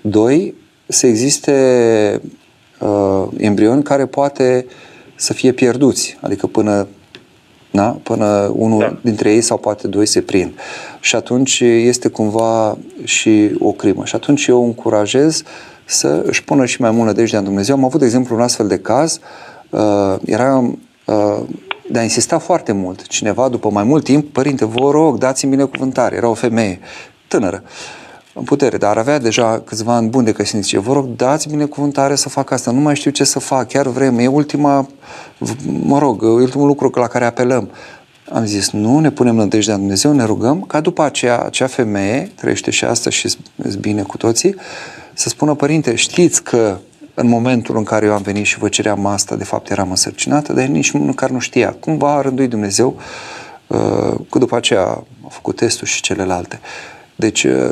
Doi, 0.00 0.54
să 0.86 1.06
existe 1.06 2.20
uh, 2.80 3.28
embrioni 3.36 3.82
care 3.82 4.06
poate 4.06 4.66
să 5.16 5.32
fie 5.32 5.52
pierduți, 5.52 6.18
adică 6.20 6.46
până 6.46 6.88
da? 7.70 7.98
până 8.02 8.52
unul 8.56 8.78
da. 8.78 8.98
dintre 9.02 9.32
ei 9.32 9.40
sau 9.40 9.58
poate 9.58 9.88
doi 9.88 10.06
se 10.06 10.20
prind. 10.20 10.52
Și 11.00 11.16
atunci 11.16 11.60
este 11.60 12.08
cumva 12.08 12.78
și 13.04 13.50
o 13.58 13.72
crimă. 13.72 14.04
Și 14.04 14.14
atunci 14.14 14.46
eu 14.46 14.64
încurajez 14.64 15.42
să 15.90 16.22
își 16.26 16.44
pună 16.44 16.64
și 16.64 16.80
mai 16.80 16.90
mult 16.90 17.06
nădejdea 17.06 17.38
în 17.38 17.44
Dumnezeu. 17.44 17.76
Am 17.76 17.84
avut, 17.84 17.98
de 17.98 18.04
exemplu, 18.04 18.36
un 18.36 18.42
astfel 18.42 18.66
de 18.66 18.78
caz, 18.78 19.20
uh, 19.70 20.16
era 20.24 20.56
uh, 21.04 21.38
de 21.90 21.98
a 21.98 22.02
insista 22.02 22.38
foarte 22.38 22.72
mult. 22.72 23.06
Cineva, 23.06 23.48
după 23.48 23.70
mai 23.70 23.84
mult 23.84 24.04
timp, 24.04 24.32
părinte, 24.32 24.64
vă 24.64 24.90
rog, 24.90 25.18
dați-mi 25.18 25.50
binecuvântare. 25.50 26.16
Era 26.16 26.28
o 26.28 26.34
femeie 26.34 26.80
tânără, 27.28 27.62
în 28.34 28.42
putere, 28.42 28.76
dar 28.76 28.96
avea 28.96 29.18
deja 29.18 29.62
câțiva 29.64 29.94
ani 29.94 30.08
buni 30.08 30.24
de 30.24 30.32
căsnicie. 30.32 30.78
Vă 30.78 30.92
rog, 30.92 31.06
dați 31.16 31.48
binecuvântare 31.48 32.14
să 32.14 32.28
fac 32.28 32.50
asta. 32.50 32.70
Nu 32.70 32.80
mai 32.80 32.96
știu 32.96 33.10
ce 33.10 33.24
să 33.24 33.38
fac, 33.38 33.68
chiar 33.68 33.86
vrem. 33.86 34.18
E 34.18 34.26
ultima, 34.26 34.88
mă 35.82 35.98
rog, 35.98 36.22
ultimul 36.22 36.66
lucru 36.66 36.92
la 36.94 37.06
care 37.06 37.24
apelăm. 37.24 37.70
Am 38.32 38.44
zis, 38.44 38.70
nu, 38.70 38.98
ne 38.98 39.10
punem 39.10 39.34
nădejdea 39.34 39.74
în 39.74 39.80
Dumnezeu, 39.80 40.12
ne 40.12 40.24
rugăm 40.24 40.60
ca 40.60 40.80
după 40.80 41.02
aceea, 41.02 41.38
acea 41.38 41.66
femeie, 41.66 42.32
trăiește 42.36 42.70
și 42.70 42.84
asta 42.84 43.10
și 43.10 43.36
bine 43.80 44.02
cu 44.02 44.16
toții, 44.16 44.54
să 45.12 45.28
spună, 45.28 45.54
părinte, 45.54 45.94
știți 45.94 46.42
că 46.42 46.78
în 47.14 47.28
momentul 47.28 47.76
în 47.76 47.84
care 47.84 48.06
eu 48.06 48.12
am 48.12 48.22
venit 48.22 48.44
și 48.44 48.58
vă 48.58 48.68
ceream 48.68 49.06
asta, 49.06 49.36
de 49.36 49.44
fapt 49.44 49.70
eram 49.70 49.90
însărcinată, 49.90 50.52
dar 50.52 50.64
nici 50.64 50.90
măcar 50.90 51.30
nu 51.30 51.38
știa. 51.38 51.76
Cumva 51.80 52.16
a 52.16 52.20
rânduit 52.20 52.50
Dumnezeu, 52.50 53.00
uh, 53.66 54.14
cu 54.28 54.38
după 54.38 54.56
aceea 54.56 54.82
a 54.86 55.28
făcut 55.28 55.56
testul 55.56 55.86
și 55.86 56.00
celelalte. 56.02 56.60
Deci 57.16 57.44
uh, 57.44 57.70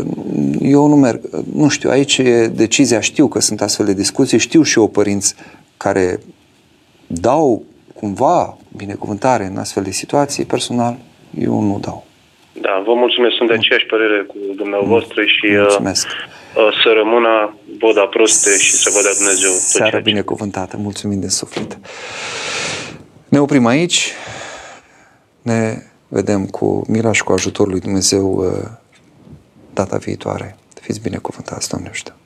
eu 0.60 0.86
nu 0.86 0.96
merg, 0.96 1.20
nu 1.54 1.68
știu, 1.68 1.90
aici 1.90 2.18
e 2.18 2.46
decizia, 2.46 3.00
știu 3.00 3.28
că 3.28 3.40
sunt 3.40 3.60
astfel 3.60 3.86
de 3.86 3.94
discuții, 3.94 4.38
știu 4.38 4.62
și 4.62 4.78
eu 4.78 4.88
părinți 4.88 5.34
care 5.76 6.20
dau 7.06 7.62
cumva 7.94 8.56
binecuvântare 8.76 9.44
în 9.44 9.56
astfel 9.56 9.82
de 9.82 9.90
situații, 9.90 10.44
personal, 10.44 10.96
eu 11.38 11.60
nu 11.60 11.78
dau. 11.80 12.06
Da, 12.60 12.82
vă 12.86 12.94
mulțumesc, 12.94 13.34
sunt 13.36 13.48
de 13.48 13.54
aceeași 13.54 13.86
părere 13.86 14.22
cu 14.22 14.36
dumneavoastră 14.56 15.22
și 15.24 15.46
uh, 15.46 15.58
mulțumesc. 15.58 16.06
Uh, 16.06 16.37
să 16.82 16.92
rămână 16.94 17.56
boda 17.78 18.06
proste 18.06 18.58
și 18.58 18.72
să 18.72 18.90
vă 18.94 19.02
dea 19.02 19.12
Dumnezeu 19.14 19.50
tot 19.50 19.60
Seara 19.60 19.98
binecuvântată, 19.98 20.76
mulțumim 20.76 21.20
de 21.20 21.28
suflet. 21.28 21.78
Ne 23.28 23.40
oprim 23.40 23.66
aici, 23.66 24.12
ne 25.42 25.82
vedem 26.08 26.46
cu 26.46 26.84
mila 26.88 27.12
și 27.12 27.22
cu 27.22 27.32
ajutorul 27.32 27.72
lui 27.72 27.80
Dumnezeu 27.80 28.32
uh, 28.32 28.68
data 29.72 29.96
viitoare. 29.96 30.56
Fiți 30.80 31.00
binecuvântați, 31.00 31.68
Doamne 31.68 31.88
ajută! 31.88 32.17